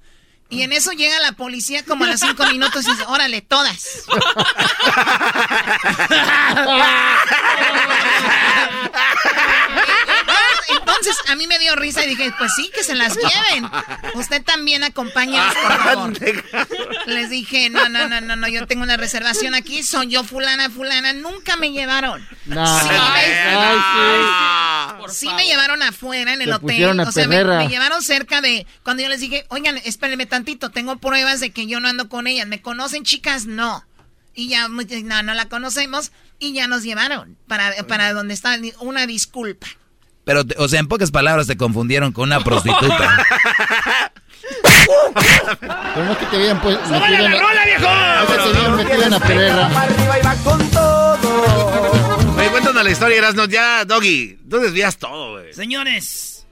Y 0.49 0.63
en 0.63 0.73
eso 0.73 0.91
llega 0.91 1.17
la 1.19 1.31
policía 1.33 1.83
como 1.85 2.03
a 2.05 2.07
los 2.07 2.19
cinco 2.19 2.45
minutos 2.47 2.85
y 2.85 2.91
dice, 2.91 3.03
órale, 3.07 3.41
todas. 3.41 4.03
Entonces 11.01 11.29
a 11.31 11.35
mí 11.35 11.47
me 11.47 11.57
dio 11.57 11.75
risa 11.75 12.05
y 12.05 12.09
dije, 12.09 12.31
pues 12.37 12.51
sí, 12.55 12.69
que 12.73 12.83
se 12.83 12.93
las 12.95 13.15
lleven. 13.17 13.69
Usted 14.13 14.43
también 14.43 14.83
acompáñenos, 14.83 15.53
por 15.55 15.77
favor. 15.83 16.13
Les 17.07 17.29
dije, 17.31 17.69
no, 17.71 17.89
no, 17.89 18.07
no, 18.07 18.21
no, 18.21 18.35
no, 18.35 18.47
yo 18.47 18.67
tengo 18.67 18.83
una 18.83 18.97
reservación 18.97 19.55
aquí, 19.55 19.81
soy 19.81 20.07
yo 20.09 20.23
fulana, 20.23 20.69
fulana, 20.69 21.13
nunca 21.13 21.55
me 21.55 21.71
llevaron. 21.71 22.25
No. 22.45 22.79
Sí, 22.79 22.87
me- 22.87 22.97
ay, 22.99 24.19
sí 25.09 25.27
me 25.35 25.45
llevaron 25.45 25.81
afuera 25.81 26.33
en 26.33 26.41
el 26.41 26.49
Te 26.49 26.53
hotel. 26.55 26.67
O 27.07 27.11
sea, 27.11 27.27
me, 27.27 27.35
me 27.65 27.67
llevaron 27.69 28.01
cerca 28.03 28.41
de. 28.41 28.67
Cuando 28.83 29.03
yo 29.03 29.09
les 29.09 29.19
dije, 29.21 29.45
oigan, 29.49 29.77
espérenme 29.83 30.25
tantito, 30.27 30.69
tengo 30.69 30.97
pruebas 30.97 31.39
de 31.39 31.51
que 31.51 31.65
yo 31.67 31.79
no 31.79 31.87
ando 31.87 32.09
con 32.09 32.27
ellas. 32.27 32.47
¿Me 32.47 32.61
conocen, 32.61 33.03
chicas? 33.03 33.45
No. 33.47 33.83
Y 34.35 34.47
ya, 34.49 34.67
no, 34.67 35.23
no 35.23 35.33
la 35.33 35.45
conocemos. 35.49 36.11
Y 36.39 36.53
ya 36.53 36.67
nos 36.67 36.83
llevaron 36.83 37.37
para, 37.47 37.73
para 37.87 38.13
donde 38.13 38.33
está. 38.33 38.57
Una 38.79 39.05
disculpa. 39.07 39.67
Pero, 40.23 40.45
te- 40.45 40.55
o 40.57 40.67
sea, 40.67 40.79
en 40.79 40.87
pocas 40.87 41.11
palabras 41.11 41.47
te 41.47 41.57
confundieron 41.57 42.11
con 42.11 42.25
una 42.29 42.39
prostituta. 42.43 43.25
Pero 45.93 46.05
no 46.05 46.11
es 46.11 46.17
que 46.17 46.25
te 46.25 46.35
habían 46.37 46.61
pues, 46.61 46.77
¡Súbale 46.85 47.17
metido 47.17 47.25
en 47.25 47.31
la 47.31 47.39
rola, 47.41 47.65
viejo! 47.65 47.81
No 47.83 48.21
es 48.23 48.29
que 48.29 48.35
te 48.35 48.41
habían 48.57 48.75
metido 48.75 49.03
en 49.03 49.11
la 49.11 49.19
perrera. 49.19 49.69
Oye, 52.37 52.49
cuéntanos 52.49 52.83
la 52.83 52.89
historia, 52.89 53.17
Erasno. 53.17 53.45
Ya, 53.45 53.85
Doggy, 53.85 54.37
tú 54.49 54.57
desvías 54.59 54.97
todo, 54.97 55.33
güey. 55.33 55.53
Señores, 55.53 56.45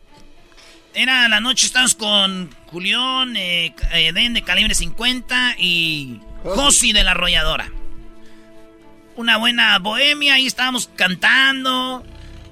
era 0.94 1.28
la 1.30 1.40
noche, 1.40 1.66
estamos 1.66 1.96
con 1.96 2.50
Julián, 2.68 3.36
eh, 3.36 3.74
eh, 3.94 4.12
Den 4.14 4.34
de 4.34 4.44
calibre 4.44 4.76
50 4.76 5.56
y 5.58 6.20
Josi 6.44 6.91
de 6.94 7.04
la 7.04 7.12
arrolladora. 7.12 7.70
Una 9.16 9.38
buena 9.38 9.78
bohemia, 9.80 10.36
ahí 10.36 10.48
estábamos 10.48 10.90
cantando, 10.96 12.06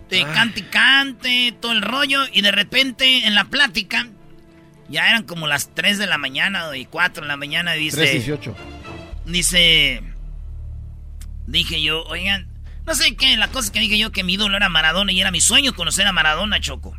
de 0.10 0.24
cante 0.24 0.62
y 0.62 0.64
cante, 0.64 1.56
todo 1.60 1.72
el 1.72 1.82
rollo, 1.82 2.22
y 2.32 2.42
de 2.42 2.52
repente 2.52 3.28
en 3.28 3.36
la 3.36 3.46
plática, 3.46 4.08
ya 4.90 5.08
eran 5.08 5.24
como 5.24 5.48
las 5.48 5.74
3 5.74 5.98
de 5.98 6.08
la 6.08 6.18
mañana 6.18 6.76
y 6.76 6.86
4 6.86 7.24
de 7.24 7.28
la 7.28 7.38
mañana, 7.38 7.74
dice... 7.74 7.98
318. 7.98 8.56
Dice. 9.26 10.02
Dije 11.46 11.82
yo, 11.82 12.04
oigan, 12.04 12.48
no 12.86 12.96
sé 12.96 13.16
qué, 13.16 13.36
la 13.36 13.50
cosa 13.50 13.72
que 13.72 13.82
dije 13.82 13.98
yo 13.98 14.12
que 14.14 14.24
mi 14.24 14.34
ídolo 14.34 14.56
era 14.56 14.70
Maradona 14.70 15.12
y 15.12 15.20
era 15.20 15.32
mi 15.32 15.42
sueño 15.42 15.76
conocer 15.76 16.08
a 16.08 16.14
Maradona, 16.14 16.62
Choco. 16.62 16.98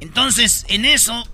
Entonces, 0.00 0.64
en 0.68 0.84
eso, 0.84 1.28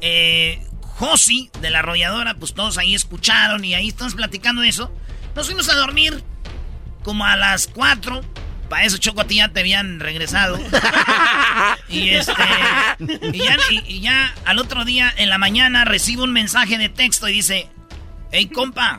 eh, 0.00 0.64
Josi 0.82 1.50
de 1.60 1.70
la 1.70 1.80
arrolladora, 1.80 2.34
pues 2.34 2.54
todos 2.54 2.78
ahí 2.78 2.94
escucharon 2.94 3.64
y 3.64 3.74
ahí 3.74 3.88
estamos 3.88 4.14
platicando 4.14 4.62
de 4.62 4.68
eso. 4.68 4.94
Nos 5.34 5.46
fuimos 5.46 5.68
a 5.68 5.74
dormir 5.74 6.22
como 7.02 7.24
a 7.24 7.36
las 7.36 7.66
4. 7.66 8.20
Para 8.72 8.86
eso, 8.86 8.96
Choco, 8.96 9.20
a 9.20 9.26
ti 9.26 9.34
ya 9.36 9.50
te 9.50 9.60
habían 9.60 10.00
regresado. 10.00 10.58
y 11.90 12.08
este. 12.08 12.32
Y 13.30 13.38
ya, 13.38 13.56
y- 13.70 13.82
y 13.86 14.00
ya 14.00 14.34
al 14.46 14.58
otro 14.58 14.86
día, 14.86 15.12
en 15.18 15.28
la 15.28 15.36
mañana, 15.36 15.84
recibo 15.84 16.24
un 16.24 16.32
mensaje 16.32 16.78
de 16.78 16.88
texto 16.88 17.28
y 17.28 17.34
dice: 17.34 17.68
Hey, 18.30 18.46
compa, 18.46 18.98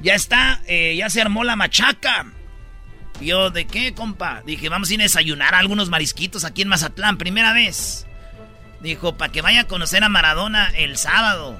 ya 0.00 0.14
está, 0.14 0.62
eh, 0.68 0.94
ya 0.96 1.10
se 1.10 1.20
armó 1.20 1.42
la 1.42 1.56
machaca. 1.56 2.26
Y 3.20 3.26
yo, 3.26 3.50
¿de 3.50 3.66
qué, 3.66 3.94
compa? 3.94 4.42
Dije, 4.46 4.68
vamos 4.68 4.90
a 4.90 4.94
ir 4.94 5.00
a 5.00 5.02
desayunar 5.02 5.56
a 5.56 5.58
algunos 5.58 5.88
marisquitos 5.90 6.44
aquí 6.44 6.62
en 6.62 6.68
Mazatlán, 6.68 7.18
primera 7.18 7.52
vez. 7.52 8.06
Dijo, 8.80 9.16
para 9.16 9.32
que 9.32 9.42
vaya 9.42 9.62
a 9.62 9.66
conocer 9.66 10.04
a 10.04 10.08
Maradona 10.08 10.70
el 10.76 10.96
sábado. 10.96 11.58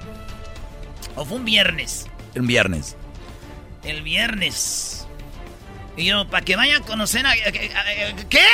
O 1.17 1.25
fue 1.25 1.35
un 1.39 1.43
viernes. 1.43 2.07
Un 2.37 2.47
viernes. 2.47 2.95
El 3.83 4.03
viernes. 4.03 5.05
Y 5.99 6.05
yo, 6.05 6.27
para 6.29 6.43
que 6.45 6.55
vaya 6.55 6.77
a 6.77 6.81
conocer 6.81 7.25
a... 7.25 7.31
a- 7.31 7.33
a- 7.33 8.09
a- 8.19 8.29
¿Qué? 8.29 8.45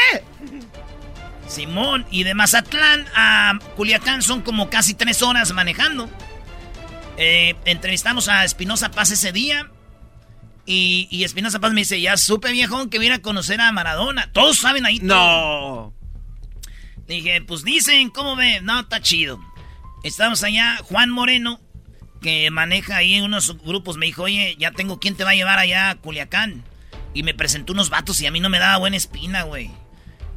Simón, 1.47 2.05
y 2.09 2.23
de 2.23 2.33
Mazatlán 2.33 3.05
a 3.15 3.59
Culiacán 3.75 4.21
son 4.23 4.41
como 4.41 4.69
casi 4.69 4.95
tres 4.95 5.21
horas 5.21 5.51
manejando. 5.53 6.09
Eh, 7.17 7.55
entrevistamos 7.65 8.27
a 8.29 8.43
Espinosa 8.43 8.89
Paz 8.91 9.11
ese 9.11 9.31
día. 9.31 9.69
Y, 10.65 11.07
y 11.11 11.23
Espinosa 11.23 11.59
Paz 11.59 11.71
me 11.73 11.81
dice, 11.81 12.01
ya 12.01 12.17
supe 12.17 12.51
viejón 12.51 12.89
que 12.89 12.97
viene 12.97 13.15
a 13.15 13.21
conocer 13.21 13.61
a 13.61 13.71
Maradona. 13.71 14.31
Todos 14.33 14.57
saben 14.57 14.85
ahí. 14.87 14.99
No. 15.03 15.93
Dije, 17.07 17.41
pues 17.43 17.63
dicen, 17.63 18.09
¿cómo 18.09 18.35
ve? 18.35 18.61
No, 18.61 18.79
está 18.79 18.99
chido. 18.99 19.39
Estamos 20.03 20.43
allá, 20.43 20.77
Juan 20.83 21.11
Moreno, 21.11 21.59
que 22.21 22.49
maneja 22.49 22.97
ahí 22.97 23.21
unos 23.21 23.55
grupos, 23.63 23.97
me 23.97 24.07
dijo, 24.07 24.23
oye, 24.23 24.55
ya 24.57 24.71
tengo 24.71 24.99
quién 24.99 25.15
te 25.15 25.23
va 25.23 25.31
a 25.31 25.35
llevar 25.35 25.59
allá 25.59 25.91
a 25.91 25.95
Culiacán. 25.95 26.63
Y 27.15 27.23
me 27.23 27.33
presentó 27.33 27.73
unos 27.73 27.89
vatos 27.89 28.21
y 28.21 28.27
a 28.27 28.31
mí 28.31 28.39
no 28.39 28.49
me 28.49 28.59
daba 28.59 28.77
buena 28.77 28.97
espina, 28.97 29.41
güey. 29.43 29.71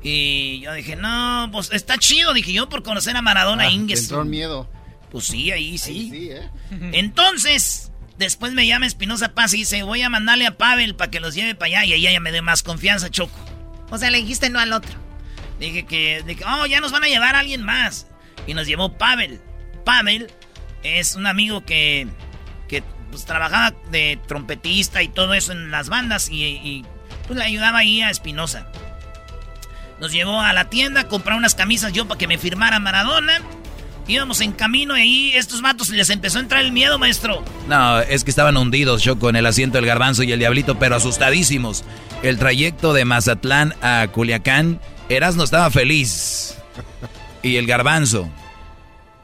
Y 0.02 0.60
yo 0.60 0.72
dije, 0.72 0.96
no, 0.96 1.50
pues 1.52 1.70
está 1.72 1.98
chido, 1.98 2.32
dije 2.32 2.52
yo, 2.52 2.68
por 2.70 2.82
conocer 2.82 3.16
a 3.16 3.20
Maradona 3.22 3.64
Ah, 3.64 3.70
Inges. 3.70 3.98
te 3.98 4.04
entró 4.06 4.22
el 4.22 4.28
miedo. 4.28 4.70
Pues 5.10 5.24
sí, 5.26 5.50
ahí 5.50 5.76
sí. 5.76 6.08
sí, 6.10 6.30
¿eh? 6.30 6.48
Entonces, 6.92 7.90
después 8.16 8.52
me 8.52 8.66
llama 8.66 8.86
Espinosa 8.86 9.34
Paz 9.34 9.54
y 9.54 9.58
dice, 9.58 9.82
voy 9.82 10.02
a 10.02 10.08
mandarle 10.08 10.46
a 10.46 10.56
Pavel 10.56 10.94
para 10.94 11.10
que 11.10 11.18
los 11.20 11.34
lleve 11.34 11.54
para 11.54 11.80
allá. 11.80 11.84
Y 11.84 11.92
ahí 11.94 12.06
ella 12.06 12.20
me 12.20 12.30
dio 12.32 12.42
más 12.42 12.62
confianza, 12.62 13.10
Choco. 13.10 13.36
O 13.90 13.98
sea, 13.98 14.10
le 14.10 14.18
dijiste 14.18 14.50
no 14.50 14.60
al 14.60 14.72
otro. 14.72 14.92
Dije 15.58 15.84
que, 15.84 16.22
dije, 16.24 16.44
oh, 16.46 16.66
ya 16.66 16.80
nos 16.80 16.92
van 16.92 17.02
a 17.02 17.08
llevar 17.08 17.34
a 17.34 17.40
alguien 17.40 17.62
más. 17.62 18.06
Y 18.46 18.54
nos 18.54 18.66
llevó 18.68 18.96
Pavel. 18.96 19.40
Pavel 19.84 20.30
es 20.84 21.16
un 21.16 21.26
amigo 21.26 21.64
que 21.64 22.06
pues, 23.10 23.24
trabajaba 23.24 23.74
de 23.90 24.18
trompetista 24.26 25.02
y 25.02 25.08
todo 25.08 25.34
eso 25.34 25.52
en 25.52 25.70
las 25.70 25.88
bandas 25.88 26.28
y, 26.30 26.84
pues 27.26 27.38
le 27.38 27.44
ayudaba 27.44 27.78
ahí 27.78 28.00
a 28.02 28.10
Espinosa. 28.10 28.66
Nos 30.00 30.12
llevó 30.12 30.40
a 30.40 30.52
la 30.52 30.70
tienda 30.70 31.02
a 31.02 31.08
comprar 31.08 31.36
unas 31.36 31.54
camisas 31.54 31.92
yo 31.92 32.06
para 32.06 32.18
que 32.18 32.28
me 32.28 32.38
firmara 32.38 32.78
Maradona. 32.78 33.40
Íbamos 34.06 34.40
en 34.40 34.52
camino 34.52 34.96
y 34.96 35.00
ahí 35.00 35.32
estos 35.34 35.60
matos 35.60 35.90
les 35.90 36.08
empezó 36.08 36.38
a 36.38 36.40
entrar 36.40 36.64
el 36.64 36.72
miedo, 36.72 36.98
maestro. 36.98 37.44
No, 37.68 37.98
es 38.00 38.24
que 38.24 38.30
estaban 38.30 38.56
hundidos, 38.56 39.02
Choco, 39.02 39.28
en 39.28 39.36
el 39.36 39.44
asiento 39.44 39.76
del 39.76 39.86
garbanzo 39.86 40.22
y 40.22 40.32
el 40.32 40.38
diablito, 40.38 40.78
pero 40.78 40.96
asustadísimos. 40.96 41.84
El 42.22 42.38
trayecto 42.38 42.94
de 42.94 43.04
Mazatlán 43.04 43.74
a 43.82 44.08
Culiacán, 44.10 44.80
Erasmo 45.10 45.44
estaba 45.44 45.70
feliz. 45.70 46.54
Y 47.42 47.56
el 47.56 47.66
garbanzo. 47.66 48.30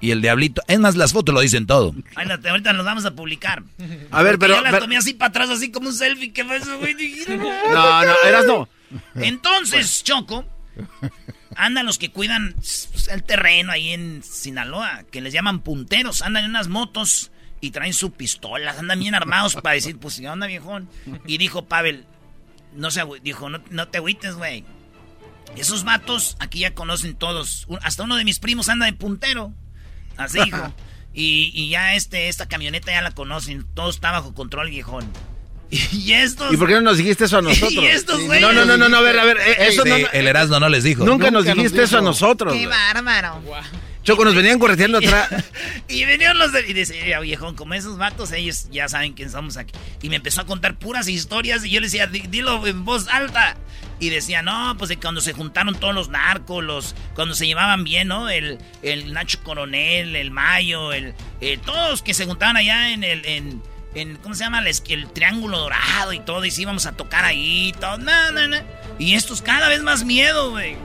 Y 0.05 0.11
el 0.11 0.21
diablito. 0.21 0.61
Es 0.69 0.79
más, 0.79 0.97
las 0.97 1.13
fotos 1.13 1.35
lo 1.35 1.41
dicen 1.41 1.67
todo. 1.67 1.95
Ay, 2.15 2.29
ahorita 2.47 2.73
los 2.75 2.85
vamos 2.85 3.07
a 3.07 3.13
publicar. 3.15 3.63
A 4.11 4.23
ver, 4.23 4.35
Porque 4.35 4.39
pero- 4.39 4.57
Yo 4.57 4.61
la 4.63 4.71
pero- 4.71 4.83
tomé 4.83 4.97
así 4.99 5.15
para 5.15 5.31
atrás, 5.31 5.49
así 5.49 5.71
como 5.71 5.89
un 5.89 5.95
selfie. 5.95 6.33
¿Qué 6.33 6.45
fue 6.45 6.57
eso, 6.59 6.79
güey? 6.79 6.95
No, 7.73 8.05
no, 8.05 8.13
Erasmo. 8.27 8.69
Entonces, 9.15 10.05
Choco, 10.05 10.45
andan 11.57 11.87
los 11.87 11.99
que 11.99 12.11
cuidan 12.11 12.55
el 13.11 13.23
terreno 13.23 13.73
ahí 13.73 13.93
en 13.93 14.23
Sinaloa, 14.23 15.05
que 15.11 15.21
les 15.23 15.33
llaman 15.33 15.61
punteros. 15.61 16.21
Andan 16.21 16.45
en 16.45 16.51
unas 16.51 16.69
motos 16.69 17.31
y 17.63 17.71
traen 17.71 17.95
su 17.95 18.13
pistola. 18.13 18.75
Andan 18.79 19.01
bien 19.01 19.15
armados 19.15 19.55
para 19.55 19.75
decir, 19.75 19.99
pues, 19.99 20.21
¿qué 20.21 20.29
onda, 20.29 20.47
viejón? 20.47 20.89
Y 21.27 21.39
dijo 21.39 21.65
Pavel, 21.65 22.05
no 22.75 22.91
se 22.91 23.03
dijo, 23.23 23.49
no, 23.49 23.63
no 23.71 23.89
te 23.89 23.99
agüites, 23.99 24.35
güey. 24.35 24.65
Esos 25.57 25.85
vatos 25.85 26.37
aquí 26.41 26.59
ya 26.61 26.75
conocen 26.75 27.15
todos. 27.15 27.67
Hasta 27.81 28.03
uno 28.03 28.17
de 28.17 28.25
mis 28.25 28.39
primos 28.39 28.69
anda 28.69 28.85
de 28.87 28.93
puntero. 28.93 29.55
Así 30.17 30.39
dijo. 30.45 30.73
Y, 31.17 31.53
y 31.55 31.69
ya 31.69 31.95
este, 31.95 32.29
esta 32.29 32.49
camioneta 32.49 32.91
ya 32.91 33.01
la 33.01 33.13
conocen. 33.13 33.65
Todo 33.75 33.89
está 33.89 34.11
bajo 34.11 34.35
control, 34.35 34.71
viejón. 34.71 35.05
Y 35.71 36.13
estos. 36.13 36.53
¿Y 36.53 36.57
por 36.57 36.67
qué 36.67 36.75
no 36.75 36.81
nos 36.81 36.97
dijiste 36.99 37.27
eso 37.27 37.39
a 37.39 37.43
nosotros? 37.43 37.73
Y 37.73 37.87
estos 37.87 38.21
güeyes. 38.21 38.43
no, 38.43 38.53
no, 38.53 38.65
no, 38.65 38.77
no, 38.77 38.89
no, 38.89 38.97
a 38.97 39.01
ver, 39.01 39.17
a 39.21 39.25
ver, 39.25 39.37
eh, 39.39 39.57
eso 39.69 39.85
Sí, 39.85 39.89
no, 39.91 39.99
no- 39.99 40.09
el 40.13 40.27
Erasmo 40.27 40.59
no 40.59 40.69
les 40.69 40.83
dijo. 40.83 41.05
Nunca 41.05 41.31
nos 41.31 41.45
Nunca 41.45 41.55
nos 41.55 41.57
dijiste 41.65 41.85
eso 41.85 41.99
a 41.99 42.03
nosotros. 42.03 42.53
Qué 42.53 42.67
bárbaro. 42.67 43.41
Choco, 44.05 44.25
nos 44.25 44.35
venían 44.35 44.59
correteando 44.59 44.99
atrás. 45.05 45.29
y 45.89 46.05
venían 46.05 46.39
los 46.39 46.53
de... 46.53 46.69
Y 46.69 46.75
decía, 46.75 47.21
viejón, 47.21 47.57
como 47.57 47.75
esos 47.75 47.97
vatos, 47.97 48.33
ellos 48.33 48.69
ya 48.71 48.89
saben 48.89 49.15
quién 49.15 49.31
somos 49.31 49.57
aquí. 49.57 49.73
Y 50.03 50.11
me 50.11 50.17
empezó 50.17 50.43
a 50.43 50.47
contar 50.47 50.79
puras 50.79 51.09
historias 51.09 51.65
y 51.65 51.71
yo 51.71 51.81
le 51.81 51.87
decía, 51.87 52.07
dilo 52.07 52.67
en 52.67 52.85
voz 52.85 53.09
alta. 53.09 53.57
Y 53.99 54.11
decía, 54.11 54.43
no, 54.43 54.77
pues 54.77 54.91
de 54.91 54.99
cuando 54.99 55.21
se 55.21 55.33
juntaron 55.33 55.75
todos 55.75 55.95
los 55.95 56.11
narcos, 56.11 56.63
los, 56.63 56.95
cuando 57.15 57.35
se 57.35 57.47
llevaban 57.47 57.85
bien, 57.85 58.09
¿no? 58.09 58.29
El, 58.29 58.59
el 58.83 59.13
Nacho 59.15 59.43
Coronel, 59.43 60.17
el 60.17 60.31
Mayo, 60.31 60.93
el, 60.93 61.15
eh, 61.41 61.59
todos 61.65 62.03
que 62.03 62.13
se 62.13 62.27
juntaban 62.27 62.57
allá 62.57 62.91
en 62.91 63.05
el... 63.05 63.25
En, 63.25 63.63
en, 63.95 64.17
¿cómo 64.17 64.35
se 64.35 64.43
llama? 64.43 64.59
El, 64.59 64.67
el, 64.89 65.13
triángulo 65.13 65.59
dorado 65.61 66.13
y 66.13 66.19
todo, 66.19 66.45
y 66.45 66.51
sí 66.51 66.63
íbamos 66.63 66.85
a 66.87 66.93
tocar 66.97 67.25
ahí, 67.25 67.73
todo, 67.81 67.97
no, 67.99 68.33
no, 68.33 68.49
no. 68.49 68.57
Y 68.99 69.15
estos 69.15 69.41
cada 69.41 69.69
vez 69.69 69.83
más 69.83 70.05
miedo, 70.05 70.51
güey. 70.51 70.77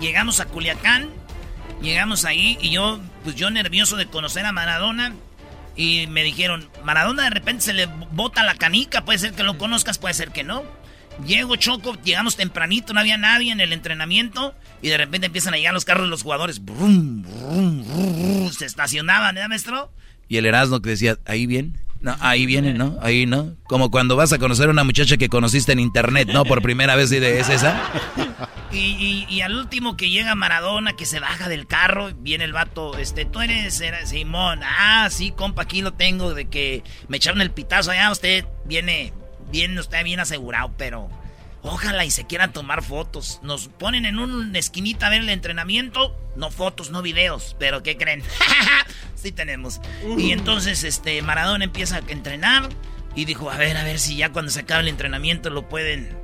Llegamos 0.00 0.38
a 0.38 0.44
Culiacán, 0.44 1.08
llegamos 1.84 2.24
ahí 2.24 2.58
y 2.60 2.70
yo, 2.70 3.00
pues 3.22 3.36
yo 3.36 3.50
nervioso 3.50 3.96
de 3.96 4.06
conocer 4.06 4.44
a 4.46 4.52
Maradona. 4.52 5.14
Y 5.76 6.06
me 6.06 6.22
dijeron, 6.22 6.68
Maradona 6.84 7.24
de 7.24 7.30
repente 7.30 7.64
se 7.64 7.72
le 7.72 7.86
bota 7.86 8.44
la 8.44 8.54
canica, 8.54 9.04
puede 9.04 9.18
ser 9.18 9.32
que 9.32 9.42
lo 9.42 9.58
conozcas, 9.58 9.98
puede 9.98 10.14
ser 10.14 10.30
que 10.30 10.44
no. 10.44 10.62
Llego 11.26 11.56
Choco, 11.56 11.96
llegamos 12.02 12.36
tempranito, 12.36 12.92
no 12.92 13.00
había 13.00 13.16
nadie 13.16 13.52
en 13.52 13.60
el 13.60 13.72
entrenamiento. 13.72 14.54
Y 14.82 14.88
de 14.88 14.96
repente 14.96 15.26
empiezan 15.26 15.54
a 15.54 15.56
llegar 15.56 15.74
los 15.74 15.84
carros 15.84 16.06
de 16.06 16.10
los 16.10 16.22
jugadores. 16.22 16.64
Brum, 16.64 17.22
brum, 17.22 17.84
brum, 17.84 18.52
se 18.52 18.66
estacionaban, 18.66 19.36
¿eh, 19.38 19.46
maestro? 19.48 19.92
Y 20.28 20.36
el 20.36 20.46
Erasmo 20.46 20.80
que 20.80 20.90
decía, 20.90 21.18
ahí 21.24 21.46
bien. 21.46 21.78
No, 22.04 22.14
ahí 22.20 22.44
viene, 22.44 22.74
¿no? 22.74 22.98
Ahí, 23.00 23.24
¿no? 23.24 23.56
Como 23.62 23.90
cuando 23.90 24.14
vas 24.14 24.30
a 24.34 24.38
conocer 24.38 24.68
a 24.68 24.72
una 24.72 24.84
muchacha 24.84 25.16
que 25.16 25.30
conociste 25.30 25.72
en 25.72 25.80
internet, 25.80 26.28
¿no? 26.30 26.44
Por 26.44 26.60
primera 26.60 26.96
vez, 26.96 27.10
¿es 27.10 27.48
esa? 27.48 27.82
Y, 28.70 29.24
y, 29.26 29.40
al 29.40 29.56
último 29.56 29.96
que 29.96 30.10
llega 30.10 30.34
Maradona, 30.34 30.92
que 30.92 31.06
se 31.06 31.18
baja 31.18 31.48
del 31.48 31.66
carro, 31.66 32.10
viene 32.18 32.44
el 32.44 32.52
vato, 32.52 32.98
este, 32.98 33.24
tú 33.24 33.40
eres 33.40 33.82
Simón. 34.04 34.60
Ah, 34.64 35.08
sí, 35.10 35.30
compa, 35.30 35.62
aquí 35.62 35.80
lo 35.80 35.94
tengo, 35.94 36.34
de 36.34 36.44
que 36.44 36.82
me 37.08 37.16
echaron 37.16 37.40
el 37.40 37.52
pitazo 37.52 37.92
allá, 37.92 38.10
usted 38.10 38.44
viene, 38.66 39.14
bien, 39.50 39.78
usted 39.78 40.04
bien 40.04 40.20
asegurado, 40.20 40.72
pero 40.76 41.08
Ojalá 41.64 42.04
y 42.04 42.10
se 42.10 42.26
quieran 42.26 42.52
tomar 42.52 42.82
fotos. 42.82 43.40
Nos 43.42 43.68
ponen 43.68 44.04
en 44.04 44.18
una 44.18 44.58
esquinita 44.58 45.06
a 45.06 45.10
ver 45.10 45.22
el 45.22 45.30
entrenamiento. 45.30 46.14
No 46.36 46.50
fotos, 46.50 46.90
no 46.90 47.00
videos. 47.00 47.56
Pero 47.58 47.82
¿qué 47.82 47.96
creen? 47.96 48.22
sí 49.14 49.32
tenemos. 49.32 49.80
Y 50.18 50.32
entonces 50.32 50.84
este 50.84 51.20
Maradona 51.22 51.64
empieza 51.64 51.96
a 51.96 52.02
entrenar. 52.08 52.68
Y 53.16 53.24
dijo, 53.24 53.50
a 53.50 53.56
ver, 53.56 53.78
a 53.78 53.84
ver 53.84 53.98
si 53.98 54.16
ya 54.16 54.30
cuando 54.30 54.50
se 54.50 54.60
acabe 54.60 54.82
el 54.82 54.88
entrenamiento 54.88 55.48
lo 55.48 55.68
pueden 55.68 56.14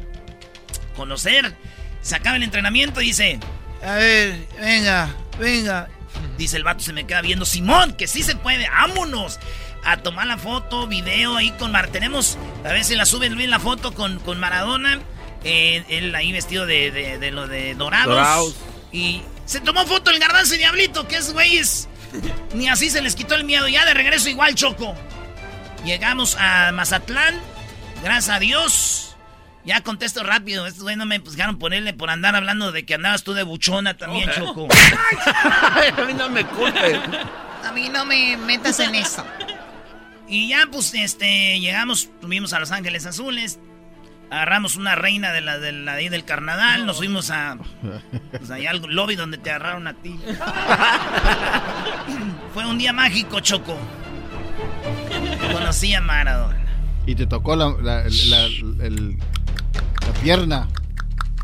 conocer. 0.95 1.57
Se 2.03 2.17
acaba 2.17 2.37
el 2.37 2.43
entrenamiento 2.43 3.01
y 3.01 3.07
dice, 3.07 3.41
a 3.83 3.95
ver, 3.95 4.47
venga, 4.61 5.15
venga. 5.39 5.89
Dice 6.37 6.57
el 6.57 6.65
vato, 6.65 6.81
se 6.81 6.93
me 6.93 7.07
queda 7.07 7.23
viendo, 7.23 7.47
Simón, 7.47 7.95
que 7.95 8.07
sí 8.07 8.23
se 8.23 8.35
puede, 8.37 8.69
vámonos 8.69 9.39
a 9.85 9.99
tomar 9.99 10.27
la 10.27 10.37
foto, 10.37 10.87
video 10.87 11.37
ahí 11.37 11.51
con 11.53 11.73
Mar. 11.73 11.89
Tenemos, 11.89 12.37
a 12.65 12.69
ver 12.69 12.85
si 12.85 12.97
la 12.97 13.07
suben 13.07 13.37
bien 13.37 13.51
la 13.51 13.61
foto 13.61 13.95
con, 13.95 14.19
con 14.21 14.39
Maradona. 14.39 15.01
Eh, 15.45 15.85
él 15.89 16.15
ahí 16.15 16.33
vestido 16.33 16.67
de, 16.67 16.91
de, 16.91 17.31
lo 17.31 17.49
de 17.49 17.75
dorados. 17.75 18.55
Y 18.93 19.23
se 19.47 19.61
tomó 19.61 19.87
foto 19.87 20.11
el 20.11 20.19
garbanzo 20.19 20.55
y 20.55 20.59
diablito, 20.59 21.09
que 21.09 21.17
es 21.17 21.33
güeyes. 21.33 21.89
Ni 22.55 22.69
así 22.69 22.91
se 22.91 23.01
les 23.01 23.15
quitó 23.15 23.35
el 23.35 23.45
miedo. 23.45 23.69
Ya 23.69 23.85
de 23.85 23.95
regreso 23.95 24.29
igual, 24.29 24.55
Choco. 24.55 24.95
Llegamos 25.85 26.37
a 26.39 26.73
Mazatlán. 26.73 27.41
Gracias 28.03 28.37
a 28.37 28.39
Dios. 28.39 29.17
Ya 29.65 29.83
contesto 29.83 30.23
rápido. 30.23 30.67
Estos 30.67 30.83
güeyes 30.83 30.99
no 30.99 31.07
me 31.07 31.21
pusieron 31.21 31.59
ponerle 31.59 31.93
por 31.93 32.11
andar 32.11 32.35
hablando 32.35 32.73
de 32.73 32.85
que 32.85 32.95
andabas 32.95 33.23
tú 33.23 33.33
de 33.33 33.43
buchona 33.43 33.97
también, 33.97 34.31
Choco. 34.31 34.69
a 35.97 36.05
mí 36.07 36.15
no 36.15 36.29
me 36.29 36.45
culpes. 36.45 36.99
A 37.65 37.73
mí 37.73 37.89
no 37.89 38.05
me 38.05 38.37
metas 38.37 38.81
en 38.81 38.95
eso. 38.95 39.25
Y 40.29 40.49
ya, 40.49 40.67
pues, 40.71 40.95
este, 40.95 41.59
llegamos, 41.61 42.09
tuvimos 42.21 42.53
a 42.53 42.61
Los 42.61 42.71
Ángeles 42.71 43.05
Azules 43.05 43.59
agarramos 44.31 44.77
una 44.77 44.95
reina 44.95 45.33
de 45.33 45.41
la, 45.41 45.59
de 45.59 45.73
la 45.73 45.95
ahí 45.95 46.09
del 46.09 46.25
carnaval, 46.25 46.87
nos 46.87 46.99
fuimos 46.99 47.31
a 47.31 47.59
pues, 48.31 48.51
allá 48.51 48.71
al 48.71 48.81
lobby 48.81 49.17
donde 49.17 49.39
te 49.39 49.51
agarraron 49.51 49.89
a 49.89 49.95
ti. 49.95 50.19
Fue 52.55 52.67
un 52.67 52.79
día 52.79 52.93
mágico, 52.93 53.41
Choco. 53.41 53.77
Conocí 55.53 55.95
a 55.95 56.01
Maradona. 56.01 56.59
Y 57.07 57.15
te 57.15 57.27
tocó 57.27 57.57
la, 57.57 57.75
la, 57.81 58.05
pierna. 60.23 60.69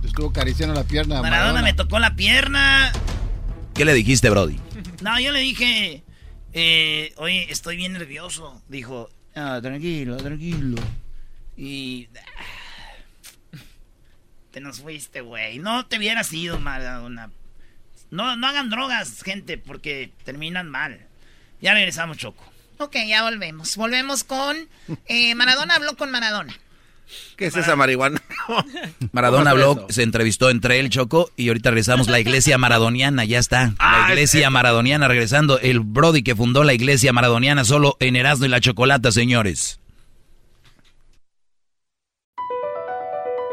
Te 0.01 0.09
estuvo 0.09 0.31
acariciando 0.31 0.75
la 0.75 0.85
pierna. 0.85 1.23
Maradona, 1.23 1.39
Maradona 1.39 1.63
me 1.63 1.73
tocó 1.73 1.99
la 1.99 2.15
pierna. 2.15 2.93
¿Qué 3.75 3.85
le 3.85 3.95
dijiste, 3.95 4.31
Brody? 4.31 4.59
No, 5.03 5.19
yo 5.21 5.33
le 5.33 5.41
dije, 5.41 6.05
eh, 6.53 7.13
oye, 7.17 7.47
estoy 7.51 7.77
bien 7.77 7.93
nervioso. 7.93 8.63
Dijo, 8.69 9.11
ah, 9.35 9.59
tranquilo, 9.61 10.17
tranquilo. 10.17 10.81
Y 11.57 12.09
nos 14.61 14.81
fuiste, 14.81 15.21
güey. 15.21 15.59
No 15.59 15.87
te 15.87 15.99
hubieras 15.99 16.33
ido, 16.33 16.59
Maradona. 16.59 17.31
No, 18.11 18.37
no 18.37 18.47
hagan 18.47 18.71
drogas, 18.71 19.23
gente, 19.23 19.59
porque 19.59 20.13
terminan 20.25 20.71
mal. 20.71 21.01
Ya 21.61 21.75
regresamos, 21.75 22.19
Choco. 22.19 22.45
Ok, 22.79 22.97
ya 23.07 23.23
volvemos. 23.23 23.77
Volvemos 23.77 24.25
con... 24.25 24.57
Eh, 25.07 25.35
Maradona 25.35 25.75
habló 25.75 25.97
con 25.97 26.11
Maradona. 26.11 26.59
¿Qué 27.37 27.47
es 27.47 27.57
esa 27.57 27.77
marihuana? 27.77 28.21
Maradona 29.13 29.51
habló, 29.51 29.87
se 29.91 30.03
entrevistó 30.03 30.51
entre 30.51 30.81
él, 30.81 30.91
Choco, 30.91 31.31
y 31.37 31.49
ahorita 31.49 31.71
regresamos 31.71 32.09
la 32.09 32.19
iglesia 32.19 32.59
maradoniana, 32.59 33.25
ya 33.25 33.39
está. 33.39 33.75
La 33.79 34.07
ah, 34.07 34.09
iglesia 34.11 34.51
maradoniana 34.51 35.07
regresando. 35.07 35.59
El 35.61 35.81
Brody 35.81 36.23
que 36.23 36.35
fundó 36.35 36.65
la 36.65 36.75
iglesia 36.75 37.13
maradoniana 37.13 37.65
solo 37.65 37.97
en 38.01 38.17
Erasmo 38.17 38.47
y 38.47 38.49
la 38.49 38.61
Chocolata, 38.61 39.13
señores. 39.13 39.81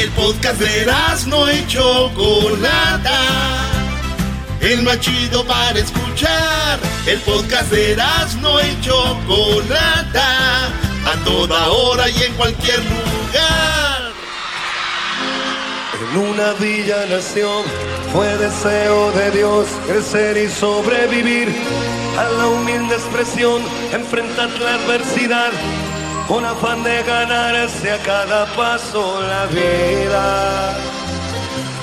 El 0.00 0.08
podcast 0.12 0.58
de 0.58 0.86
no 1.26 1.52
y 1.52 1.66
Chocolata. 1.66 3.20
El 4.62 4.82
más 4.82 4.98
chido 5.00 5.44
para 5.44 5.78
escuchar. 5.78 6.78
El 7.06 7.18
podcast 7.20 7.70
de 7.70 7.96
no 8.40 8.58
y 8.62 8.80
Chocolata. 8.80 10.68
A 11.04 11.24
toda 11.26 11.68
hora 11.68 12.08
y 12.08 12.22
en 12.22 12.32
cualquier 12.32 12.78
lugar. 12.78 14.12
En 16.00 16.16
una 16.16 16.52
villa 16.54 17.04
nación 17.04 17.62
fue 18.10 18.26
deseo 18.38 19.12
de 19.12 19.30
Dios 19.32 19.66
crecer 19.86 20.38
y 20.38 20.48
sobrevivir. 20.48 21.54
A 22.18 22.24
la 22.38 22.46
humilde 22.46 22.94
expresión, 22.94 23.60
enfrentar 23.92 24.48
la 24.60 24.76
adversidad 24.76 25.50
con 26.30 26.44
afán 26.44 26.84
de 26.84 27.02
ganarse 27.02 27.90
a 27.90 27.98
cada 28.04 28.46
paso 28.54 29.20
la 29.20 29.46
vida. 29.46 30.76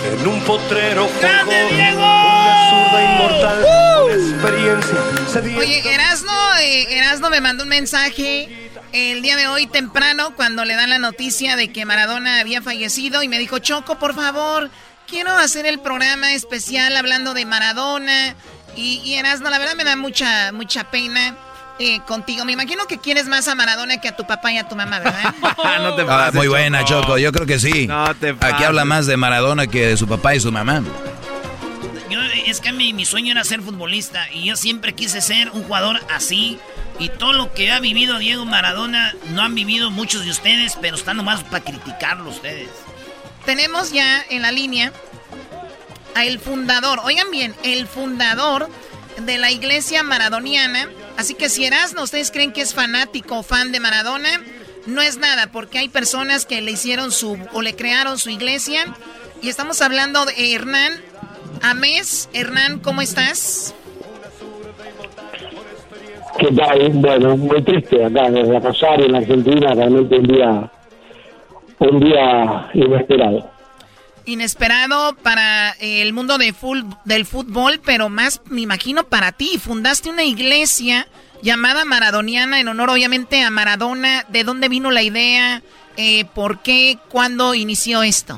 En 0.10 0.26
un 0.26 0.40
potrero 0.46 1.10
¡Grande, 1.20 1.68
Diego! 1.70 1.98
una 1.98 2.70
zurda 2.70 3.04
inmortal, 3.04 3.66
uh. 3.66 4.10
experiencia. 4.10 5.60
Oye, 5.60 5.94
Erasno, 5.94 6.32
eh, 6.62 6.98
Erasno 6.98 7.30
me 7.30 7.42
mandó 7.42 7.64
un 7.64 7.70
mensaje 7.70 8.72
el 8.94 9.22
día 9.22 9.36
de 9.36 9.48
hoy 9.48 9.68
temprano 9.68 10.34
cuando 10.38 10.64
le 10.64 10.76
dan 10.76 10.92
la 10.92 10.98
noticia 10.98 11.58
de 11.58 11.74
que 11.74 11.84
Maradona 11.84 12.40
había 12.40 12.62
fallecido 12.62 13.24
y 13.24 13.28
me 13.28 13.40
dijo, 13.40 13.60
Choco, 13.60 14.00
por 14.00 14.16
favor, 14.16 14.72
quiero 15.08 15.34
hacer 15.34 15.66
el 15.66 15.80
programa 15.80 16.32
especial 16.32 16.96
hablando 16.96 17.34
de 17.34 17.44
Maradona. 17.44 18.34
Y, 18.78 19.02
y 19.04 19.16
Erasno, 19.16 19.50
la 19.50 19.60
verdad 19.60 19.76
me 19.76 19.84
da 19.84 19.98
mucha, 19.98 20.54
mucha 20.54 20.90
pena 20.90 21.36
eh, 21.80 22.00
contigo. 22.02 22.46
Me 22.46 22.54
imagino 22.54 22.86
que 22.86 22.98
quieres 22.98 23.28
más 23.28 23.48
a 23.48 23.56
Maradona 23.56 24.00
que 24.00 24.08
a 24.08 24.16
tu 24.16 24.26
papá 24.26 24.52
y 24.52 24.58
a 24.58 24.68
tu 24.68 24.76
mamá, 24.76 25.00
¿verdad? 25.00 25.34
no 25.82 25.96
te 25.96 26.06
ah, 26.08 26.32
muy 26.34 26.48
buena, 26.48 26.84
Choco. 26.86 27.18
Yo 27.18 27.32
creo 27.32 27.46
que 27.46 27.60
sí. 27.60 27.88
No 27.88 28.14
te 28.16 28.36
Aquí 28.40 28.64
habla 28.64 28.86
más 28.86 29.06
de 29.06 29.18
Maradona 29.18 29.68
que 29.68 29.88
de 29.88 29.98
su 29.98 30.08
papá 30.08 30.36
y 30.36 30.40
su 30.40 30.52
mamá. 30.52 30.84
Yo, 32.10 32.22
es 32.22 32.62
que 32.62 32.72
mi, 32.72 32.94
mi 32.94 33.06
sueño 33.06 33.32
era 33.32 33.44
ser 33.44 33.62
futbolista 33.62 34.28
y 34.32 34.46
yo 34.46 34.56
siempre 34.56 34.94
quise 34.94 35.22
ser 35.22 35.52
un 35.52 35.64
jugador 35.64 36.00
así. 36.14 36.60
Y 37.00 37.10
todo 37.10 37.34
lo 37.34 37.54
que 37.54 37.72
ha 37.72 37.80
vivido 37.80 38.18
Diego 38.18 38.46
Maradona 38.46 39.14
no 39.30 39.44
han 39.44 39.54
vivido 39.54 39.92
muchos 39.92 40.26
de 40.26 40.32
ustedes, 40.32 40.78
pero 40.82 40.96
están 40.96 41.18
nomás 41.18 41.44
para 41.44 41.64
criticarlo 41.64 42.30
ustedes. 42.30 42.70
Tenemos 43.46 43.92
ya 43.92 44.26
en 44.30 44.42
la 44.42 44.52
línea 44.52 44.92
a 46.16 46.26
el 46.26 46.40
fundador. 46.40 47.00
Oigan 47.04 47.30
bien, 47.30 47.56
el 47.64 47.88
fundador 47.88 48.70
de 49.22 49.38
la 49.38 49.52
iglesia 49.52 50.04
maradoniana. 50.04 50.90
Así 51.18 51.34
que 51.34 51.50
si 51.50 51.66
Erasmo, 51.66 52.04
ustedes 52.04 52.32
creen 52.32 52.54
que 52.54 52.62
es 52.62 52.74
fanático 52.74 53.40
o 53.40 53.44
fan 53.44 53.72
de 53.72 53.80
Maradona, 53.80 54.30
no 54.86 55.02
es 55.02 55.18
nada, 55.18 55.52
porque 55.52 55.80
hay 55.80 55.90
personas 55.90 56.46
que 56.46 56.62
le 56.62 56.72
hicieron 56.72 57.12
su 57.12 57.38
o 57.54 57.62
le 57.62 57.76
crearon 57.76 58.20
su 58.20 58.30
iglesia. 58.30 58.82
Y 59.42 59.50
estamos 59.50 59.82
hablando 59.82 60.26
de 60.26 60.54
Hernán 60.54 60.94
Amés. 61.62 62.30
Hernán, 62.34 62.80
¿cómo 62.80 63.02
estás? 63.02 63.74
¿Qué 66.38 66.52
tal? 66.52 66.90
Bueno, 66.94 67.36
muy 67.36 67.64
triste 67.64 68.06
acá 68.06 68.30
desde 68.30 68.60
Rosario, 68.60 69.08
en 69.08 69.16
Argentina, 69.16 69.74
realmente 69.74 70.20
un 70.20 70.28
día, 70.28 70.72
un 71.80 72.00
día 72.00 72.70
inesperado. 72.76 73.57
Inesperado 74.28 75.16
para 75.24 75.72
el 75.80 76.12
mundo 76.12 76.38
de 76.38 76.54
del 77.06 77.26
fútbol, 77.26 77.80
pero 77.86 78.10
más, 78.10 78.42
me 78.50 78.60
imagino, 78.60 79.06
para 79.06 79.32
ti. 79.32 79.58
Fundaste 79.58 80.10
una 80.10 80.26
iglesia 80.26 81.08
llamada 81.42 81.86
Maradoniana 81.86 82.60
en 82.60 82.68
honor, 82.68 82.90
obviamente, 82.90 83.42
a 83.42 83.50
Maradona. 83.50 84.26
¿De 84.28 84.44
dónde 84.44 84.68
vino 84.68 84.92
la 84.92 85.02
idea? 85.02 85.62
Eh, 85.96 86.26
¿Por 86.36 86.60
qué? 86.60 86.98
¿Cuándo 87.10 87.56
inició 87.56 88.04
esto? 88.04 88.38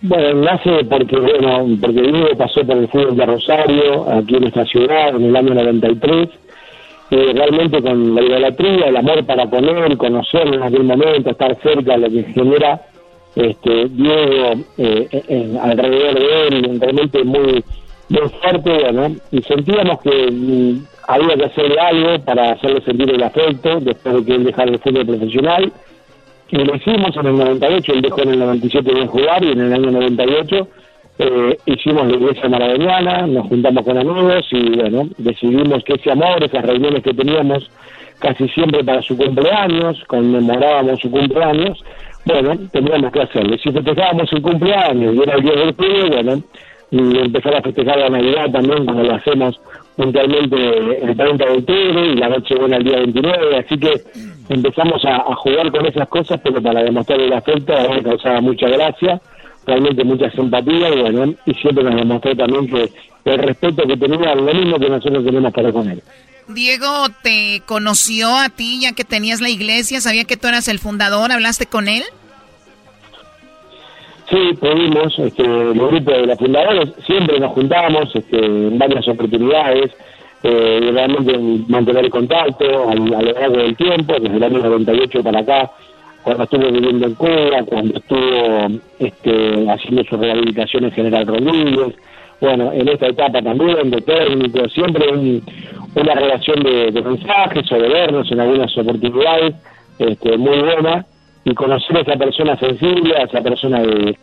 Bueno, 0.00 0.42
nace 0.42 0.84
porque, 0.88 1.18
bueno, 1.18 1.66
porque 1.80 2.00
Diego 2.00 2.36
pasó 2.38 2.64
por 2.64 2.78
el 2.78 2.88
fútbol 2.88 3.16
de 3.16 3.26
Rosario, 3.26 4.10
aquí 4.10 4.36
en 4.36 4.44
esta 4.44 4.64
ciudad, 4.64 5.16
en 5.16 5.24
el 5.24 5.36
año 5.36 5.54
93, 5.54 6.28
y 7.10 7.16
realmente 7.16 7.82
con 7.82 8.14
la 8.14 8.22
idolatría, 8.22 8.86
el 8.86 8.96
amor 8.96 9.24
para 9.24 9.46
poner, 9.46 9.96
conocerlo 9.96 10.56
en 10.56 10.62
aquel 10.62 10.84
momento, 10.84 11.30
estar 11.30 11.56
cerca, 11.62 11.96
lo 11.96 12.08
que 12.08 12.24
genera 12.24 12.80
este, 13.36 13.86
Diego 13.88 14.64
eh, 14.78 15.58
alrededor 15.62 16.18
de 16.18 16.48
él, 16.48 16.80
realmente 16.80 17.22
muy, 17.22 17.62
muy 18.08 18.28
fuerte, 18.40 18.78
bueno, 18.82 19.14
y 19.30 19.42
sentíamos 19.42 20.00
que 20.00 20.30
mm, 20.32 20.84
había 21.06 21.36
que 21.36 21.44
hacer 21.44 21.78
algo 21.78 22.24
para 22.24 22.52
hacerle 22.52 22.80
sentir 22.80 23.10
el 23.10 23.22
afecto 23.22 23.78
después 23.80 24.16
de 24.16 24.24
que 24.24 24.34
él 24.34 24.44
dejara 24.44 24.70
el 24.70 24.78
fútbol 24.78 25.06
profesional, 25.06 25.72
y 26.48 26.56
lo 26.58 26.76
hicimos 26.76 27.16
en 27.16 27.26
el 27.26 27.36
98, 27.36 27.92
él 27.92 28.02
dejó 28.02 28.22
en 28.22 28.30
el 28.30 28.38
97 28.38 28.94
de 28.94 29.06
jugar 29.06 29.44
y 29.44 29.52
en 29.52 29.60
el 29.60 29.72
año 29.72 29.90
98 29.90 30.68
eh, 31.18 31.56
hicimos 31.66 32.06
la 32.08 32.16
iglesia 32.16 32.48
maradoniana, 32.48 33.26
nos 33.26 33.46
juntamos 33.46 33.84
con 33.84 33.98
amigos 33.98 34.46
y 34.50 34.76
bueno, 34.76 35.08
decidimos 35.18 35.82
que 35.84 35.94
ese 35.94 36.12
amor, 36.12 36.42
esas 36.44 36.64
reuniones 36.64 37.02
que 37.02 37.14
teníamos 37.14 37.70
casi 38.18 38.48
siempre 38.48 38.84
para 38.84 39.02
su 39.02 39.16
cumpleaños, 39.16 40.02
conmemorábamos 40.06 41.00
su 41.00 41.10
cumpleaños, 41.10 41.82
bueno, 42.24 42.54
teníamos 42.72 43.12
que 43.12 43.22
hacerlo. 43.22 43.56
Si 43.58 43.70
festejábamos 43.70 44.28
su 44.28 44.42
cumpleaños 44.42 45.14
y 45.14 45.22
era 45.22 45.34
el 45.36 45.42
día 45.42 45.52
del 45.52 45.74
fútbol, 45.74 46.10
bueno, 46.10 46.42
y 46.90 47.18
empezar 47.18 47.56
a 47.56 47.62
festejar 47.62 47.98
la 47.98 48.10
Navidad 48.10 48.50
también, 48.52 48.86
como 48.86 49.02
lo 49.02 49.14
hacemos 49.14 49.60
puntualmente 49.96 50.56
el 51.02 51.16
30 51.16 51.44
de 51.44 51.50
octubre 51.52 52.06
y 52.12 52.16
la 52.16 52.28
noche 52.28 52.54
buena 52.56 52.76
el 52.76 52.84
día 52.84 52.98
29, 52.98 53.58
así 53.58 53.78
que 53.78 53.92
empezamos 54.48 55.04
a, 55.04 55.34
jugar 55.36 55.70
con 55.72 55.86
esas 55.86 56.08
cosas, 56.08 56.40
pero 56.42 56.62
para 56.62 56.82
demostrar 56.82 57.20
el 57.20 57.32
afecto, 57.32 57.74
a 57.74 57.88
me 57.88 58.02
causaba 58.02 58.40
mucha 58.40 58.68
gracia, 58.68 59.20
realmente 59.66 60.04
mucha 60.04 60.30
simpatía, 60.30 60.94
y 60.94 61.00
bueno, 61.00 61.34
y 61.44 61.54
siempre 61.54 61.84
nos 61.84 61.96
demostró 61.96 62.36
también 62.36 62.68
que 62.68 62.90
el 63.24 63.38
respeto 63.38 63.82
que 63.86 63.96
tenía 63.96 64.34
lo 64.34 64.54
mismo 64.54 64.78
que 64.78 64.88
nosotros 64.88 65.24
tenemos 65.24 65.52
para 65.52 65.72
con 65.72 65.90
él. 65.90 66.02
Diego 66.48 66.88
te 67.22 67.62
conoció 67.66 68.28
a 68.36 68.48
ti 68.48 68.80
ya 68.80 68.92
que 68.92 69.04
tenías 69.04 69.40
la 69.40 69.50
iglesia, 69.50 70.00
sabía 70.00 70.24
que 70.24 70.36
tú 70.36 70.46
eras 70.46 70.68
el 70.68 70.78
fundador, 70.78 71.32
¿hablaste 71.32 71.66
con 71.66 71.88
él? 71.88 72.04
Sí, 74.30 74.54
pudimos, 74.60 75.18
este, 75.18 75.42
el 75.42 75.74
grupo 75.74 76.10
de 76.10 76.26
los 76.26 76.38
fundadores, 76.38 76.90
siempre 77.04 77.38
nos 77.38 77.52
juntábamos 77.52 78.14
este, 78.14 78.44
en 78.44 78.78
varias 78.78 79.06
oportunidades, 79.08 79.92
eh, 80.42 80.90
realmente 80.92 81.38
mantener 81.68 82.04
el 82.04 82.10
contacto 82.10 82.88
a, 82.88 82.94
lo 82.94 83.06
largo 83.06 83.56
del 83.56 83.76
tiempo, 83.76 84.14
desde 84.20 84.36
el 84.36 84.42
año 84.42 84.58
98 84.58 85.22
para 85.22 85.40
acá, 85.40 85.70
cuando 86.26 86.42
estuvo 86.42 86.72
viviendo 86.72 87.06
en 87.06 87.14
Cuba, 87.14 87.62
cuando 87.66 87.98
estuvo 87.98 88.80
este, 88.98 89.70
haciendo 89.70 90.02
su 90.02 90.16
rehabilitación 90.16 90.82
en 90.86 90.90
General 90.90 91.24
Rodríguez, 91.24 91.94
bueno, 92.40 92.72
en 92.72 92.88
esta 92.88 93.06
etapa 93.06 93.40
también 93.40 93.90
de 93.92 94.00
técnico, 94.00 94.68
siempre 94.70 95.06
una 95.94 96.14
relación 96.16 96.64
de, 96.64 97.00
mensajes 97.00 97.70
o 97.70 97.76
de 97.76 97.88
vernos 97.88 98.32
en 98.32 98.40
algunas 98.40 98.76
oportunidades 98.76 99.54
este, 100.00 100.36
muy 100.36 100.58
buena. 100.58 101.06
Y 101.44 101.54
conocer 101.54 101.98
a 101.98 102.00
esa 102.00 102.16
persona 102.16 102.58
sensible, 102.58 103.16
a 103.16 103.22
esa 103.22 103.40
persona 103.40 103.80
de, 103.82 104.16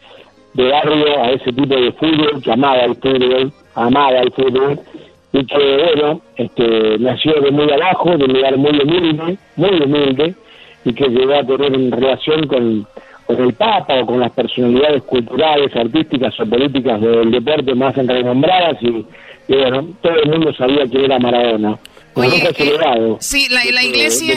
barrio, 0.56 1.24
a 1.24 1.32
ese 1.32 1.54
tipo 1.54 1.74
de 1.74 1.94
fútbol 1.94 2.42
que 2.44 2.52
amaba 2.52 2.84
el 2.84 2.96
fútbol, 2.96 3.54
amaba 3.76 4.20
el 4.20 4.32
fútbol. 4.34 4.78
Y 5.32 5.46
que, 5.46 5.94
bueno, 5.96 6.20
este, 6.36 7.00
nació 7.00 7.40
de 7.40 7.50
muy 7.50 7.72
abajo, 7.72 8.18
de 8.18 8.26
un 8.26 8.34
lugar 8.34 8.58
muy 8.58 8.72
humilde, 8.72 9.38
muy 9.56 9.82
humilde, 9.82 10.36
y 10.86 10.94
que 10.94 11.08
llegó 11.08 11.34
a 11.34 11.46
tener 11.46 11.76
una 11.78 11.96
relación 11.96 12.48
con, 12.48 12.88
con 13.26 13.42
el 13.42 13.54
Papa 13.54 13.96
o 14.02 14.06
con 14.06 14.20
las 14.20 14.32
personalidades 14.32 15.04
culturales, 15.04 15.76
artísticas 15.76 16.40
o 16.40 16.46
políticas 16.46 17.02
del 17.02 17.32
deporte 17.32 17.74
más 17.76 17.96
renombradas 17.96 18.82
y, 18.82 19.06
y 19.48 19.56
bueno, 19.56 19.88
todo 20.02 20.14
el 20.16 20.30
mundo 20.30 20.54
sabía 20.54 20.86
que 20.88 21.06
era 21.06 21.20
Maradona. 21.20 21.78
Oye, 22.16 22.48
eh, 22.48 23.16
sí, 23.20 23.48
la, 23.50 23.64
la 23.66 23.84
iglesia, 23.84 24.36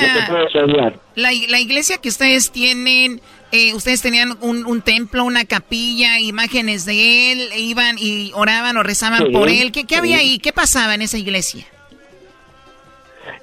la, 1.14 1.30
la, 1.48 1.60
iglesia 1.60 1.98
que 1.98 2.08
ustedes 2.08 2.50
tienen, 2.50 3.20
eh, 3.52 3.74
ustedes 3.74 4.00
tenían 4.00 4.38
un, 4.40 4.64
un, 4.64 4.80
templo, 4.80 5.24
una 5.24 5.44
capilla, 5.44 6.18
imágenes 6.18 6.86
de 6.86 7.32
él, 7.32 7.48
iban 7.58 7.96
y 7.98 8.32
oraban 8.34 8.78
o 8.78 8.82
rezaban 8.82 9.30
por 9.30 9.50
él. 9.50 9.72
¿Qué, 9.72 9.84
qué 9.84 9.96
había 9.96 10.18
ahí? 10.18 10.38
¿Qué 10.38 10.54
pasaba 10.54 10.94
en 10.94 11.02
esa 11.02 11.18
iglesia? 11.18 11.66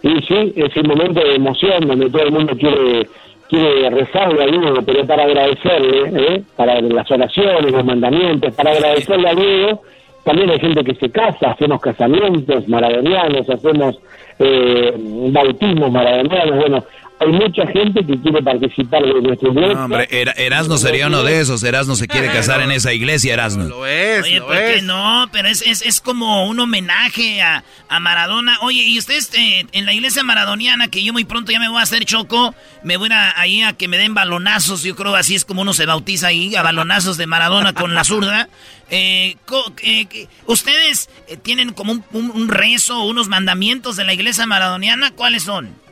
Y 0.03 0.21
sí, 0.21 0.53
es 0.55 0.75
un 0.77 0.87
momento 0.87 1.21
de 1.21 1.35
emoción 1.35 1.87
donde 1.87 2.09
todo 2.09 2.23
el 2.23 2.31
mundo 2.31 2.55
quiere 2.57 3.07
quiere 3.49 3.89
rezarle 3.89 4.43
a 4.43 4.47
Diego, 4.47 4.81
pero 4.85 5.05
para 5.05 5.23
agradecerle, 5.25 6.35
¿eh? 6.35 6.43
para 6.55 6.81
las 6.81 7.11
oraciones, 7.11 7.71
los 7.71 7.85
mandamientos, 7.85 8.53
para 8.55 8.71
agradecerle 8.71 9.29
a 9.29 9.35
Diego 9.35 9.81
también 10.23 10.49
hay 10.49 10.59
gente 10.59 10.83
que 10.83 10.95
se 10.95 11.09
casa, 11.09 11.51
hacemos 11.51 11.81
casamientos 11.81 12.67
maradonianos, 12.67 13.49
hacemos 13.49 13.99
eh, 14.39 14.93
bautismos 14.97 15.91
maradonianos, 15.91 16.57
bueno, 16.57 16.85
hay 17.19 17.31
mucha 17.31 17.65
gente 17.67 18.05
que 18.05 18.19
quiere 18.19 18.41
participar 18.41 19.03
de 19.03 19.21
nuestro 19.21 19.51
iglesia. 19.51 19.75
No, 19.75 19.85
hombre, 19.85 20.07
Erasmo 20.11 20.77
sería 20.77 21.07
uno 21.07 21.23
de 21.23 21.39
esos. 21.39 21.63
Erasmo 21.63 21.95
se 21.95 22.07
quiere 22.07 22.27
casar 22.27 22.61
en 22.61 22.71
esa 22.71 22.93
iglesia, 22.93 23.33
Erasmo. 23.33 23.63
Lo 23.63 23.85
es, 23.85 24.23
Oye, 24.23 24.41
¿por 24.41 24.55
qué 24.55 24.81
no? 24.81 25.27
Pero 25.31 25.47
es, 25.47 25.61
es, 25.61 25.81
es, 25.83 26.01
como 26.01 26.47
un 26.47 26.59
homenaje 26.59 27.41
a, 27.41 27.63
a 27.87 27.99
Maradona. 27.99 28.57
Oye, 28.61 28.81
y 28.83 28.97
ustedes 28.97 29.31
eh, 29.35 29.65
en 29.71 29.85
la 29.85 29.93
iglesia 29.93 30.23
maradoniana, 30.23 30.89
que 30.89 31.03
yo 31.03 31.13
muy 31.13 31.23
pronto 31.23 31.51
ya 31.51 31.59
me 31.59 31.69
voy 31.69 31.79
a 31.79 31.83
hacer 31.83 32.03
choco, 32.05 32.53
me 32.83 32.97
voy 32.97 33.09
a, 33.11 33.39
ahí 33.39 33.61
a 33.61 33.73
que 33.73 33.87
me 33.87 33.97
den 33.97 34.13
balonazos. 34.13 34.83
Yo 34.83 34.95
creo 34.95 35.15
así 35.15 35.35
es 35.35 35.45
como 35.45 35.61
uno 35.61 35.73
se 35.73 35.85
bautiza 35.85 36.27
ahí, 36.27 36.55
a 36.55 36.61
balonazos 36.61 37.17
de 37.17 37.27
Maradona 37.27 37.73
con 37.73 37.93
la 37.93 38.03
zurda. 38.03 38.49
Eh, 38.89 39.37
eh, 39.83 40.27
¿Ustedes 40.45 41.09
tienen 41.41 41.73
como 41.73 41.93
un, 41.93 42.03
un, 42.11 42.31
un 42.31 42.47
rezo, 42.49 43.03
unos 43.03 43.27
mandamientos 43.27 43.95
de 43.95 44.03
la 44.03 44.13
iglesia 44.13 44.45
maradoniana? 44.45 45.11
¿Cuáles 45.11 45.43
son? 45.43 45.82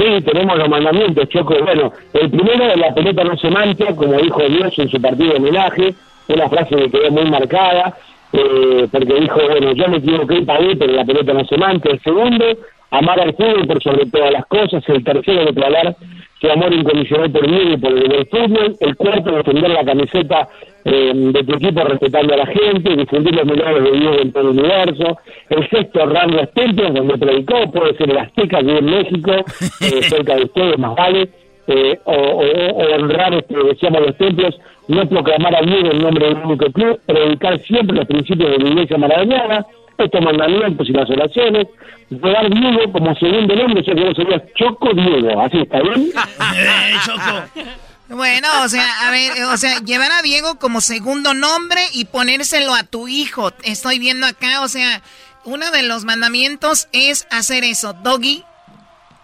Sí, 0.00 0.22
tenemos 0.22 0.56
los 0.56 0.68
mandamientos, 0.70 1.28
Choco. 1.28 1.54
Bueno, 1.62 1.92
el 2.14 2.30
primero, 2.30 2.74
la 2.74 2.94
pelota 2.94 3.22
no 3.22 3.36
se 3.36 3.50
mancha, 3.50 3.94
como 3.94 4.14
dijo 4.14 4.40
Dios 4.48 4.78
en 4.78 4.88
su 4.88 4.98
partido 4.98 5.32
de 5.32 5.38
homenaje, 5.38 5.94
una 6.28 6.48
frase 6.48 6.74
que 6.74 6.90
quedó 6.90 7.10
muy 7.10 7.30
marcada, 7.30 7.94
eh, 8.32 8.88
porque 8.90 9.20
dijo, 9.20 9.40
bueno, 9.46 9.72
yo 9.72 9.88
me 9.88 9.98
equivoqué 9.98 10.36
y 10.38 10.44
pagué, 10.46 10.76
pero 10.76 10.94
la 10.94 11.04
pelota 11.04 11.34
no 11.34 11.44
se 11.44 11.58
mancha. 11.58 11.90
El 11.90 12.00
segundo, 12.00 12.46
amar 12.90 13.20
al 13.20 13.34
fútbol 13.34 13.66
por 13.66 13.82
sobre 13.82 14.06
todas 14.06 14.32
las 14.32 14.46
cosas. 14.46 14.82
El 14.88 15.04
tercero, 15.04 15.44
declarar 15.44 15.96
su 16.40 16.50
amor 16.50 16.72
incondicional 16.72 17.30
por 17.30 17.48
mí 17.48 17.74
y 17.74 17.76
por 17.76 17.92
el 17.92 18.26
fútbol. 18.26 18.76
El 18.80 18.96
cuarto, 18.96 19.32
defender 19.32 19.70
la 19.70 19.84
camiseta 19.84 20.48
eh, 20.84 21.12
de 21.14 21.44
tu 21.44 21.54
equipo 21.54 21.84
respetando 21.84 22.34
a 22.34 22.38
la 22.38 22.46
gente, 22.46 22.96
difundir 22.96 23.34
los 23.34 23.44
milagros 23.44 23.84
de 23.84 23.98
Dios 23.98 24.16
en 24.22 24.32
todo 24.32 24.42
el 24.50 24.58
universo. 24.58 25.18
El 25.50 25.68
sexto, 25.68 26.02
honrar 26.02 26.30
los 26.30 26.50
templos 26.52 26.94
donde 26.94 27.18
predicó, 27.18 27.70
puede 27.70 27.94
ser 27.96 28.10
el 28.10 28.18
Azteca, 28.18 28.60
que 28.60 28.78
en 28.78 28.84
México, 28.86 29.32
eh, 29.80 30.02
cerca 30.02 30.36
de 30.36 30.44
ustedes, 30.44 30.78
más 30.78 30.94
vale. 30.96 31.28
Eh, 31.66 31.98
o, 32.04 32.12
o, 32.12 32.94
honrar, 32.96 33.34
este, 33.34 33.54
decíamos, 33.62 34.00
los 34.00 34.16
templos, 34.16 34.58
no 34.88 35.08
proclamar 35.08 35.54
a 35.54 35.60
Dios 35.60 35.84
en 35.84 36.02
nombre 36.02 36.26
del 36.26 36.38
único 36.38 36.66
club, 36.72 36.98
predicar 37.06 37.60
siempre 37.60 37.96
los 37.96 38.06
principios 38.06 38.50
de 38.50 38.58
la 38.58 38.68
iglesia 38.70 38.98
maradoniana, 38.98 39.66
estos 40.04 40.20
mandamientos 40.22 40.88
y 40.88 40.92
las 40.92 41.08
oraciones, 41.10 41.66
llevar 42.10 42.50
Diego 42.50 42.92
como 42.92 43.14
segundo 43.16 43.54
nombre, 43.54 43.82
yo 43.86 43.92
creo 43.92 44.08
que 44.08 44.14
sería 44.22 44.44
Choco 44.56 44.88
Diego, 44.94 45.40
así 45.40 45.58
está 45.58 45.80
bien. 45.82 46.10
Choco. 47.06 47.64
Bueno, 48.08 48.48
o 48.64 48.68
sea, 48.68 49.06
a 49.06 49.10
ver, 49.12 49.44
o 49.44 49.56
sea, 49.56 49.78
llevar 49.84 50.10
a 50.10 50.22
Diego 50.22 50.58
como 50.58 50.80
segundo 50.80 51.32
nombre 51.32 51.80
y 51.92 52.06
ponérselo 52.06 52.74
a 52.74 52.82
tu 52.82 53.06
hijo. 53.06 53.52
Estoy 53.62 54.00
viendo 54.00 54.26
acá, 54.26 54.62
o 54.62 54.68
sea, 54.68 55.00
uno 55.44 55.70
de 55.70 55.84
los 55.84 56.04
mandamientos 56.04 56.88
es 56.92 57.26
hacer 57.30 57.62
eso. 57.64 57.92
Doggy. 57.92 58.42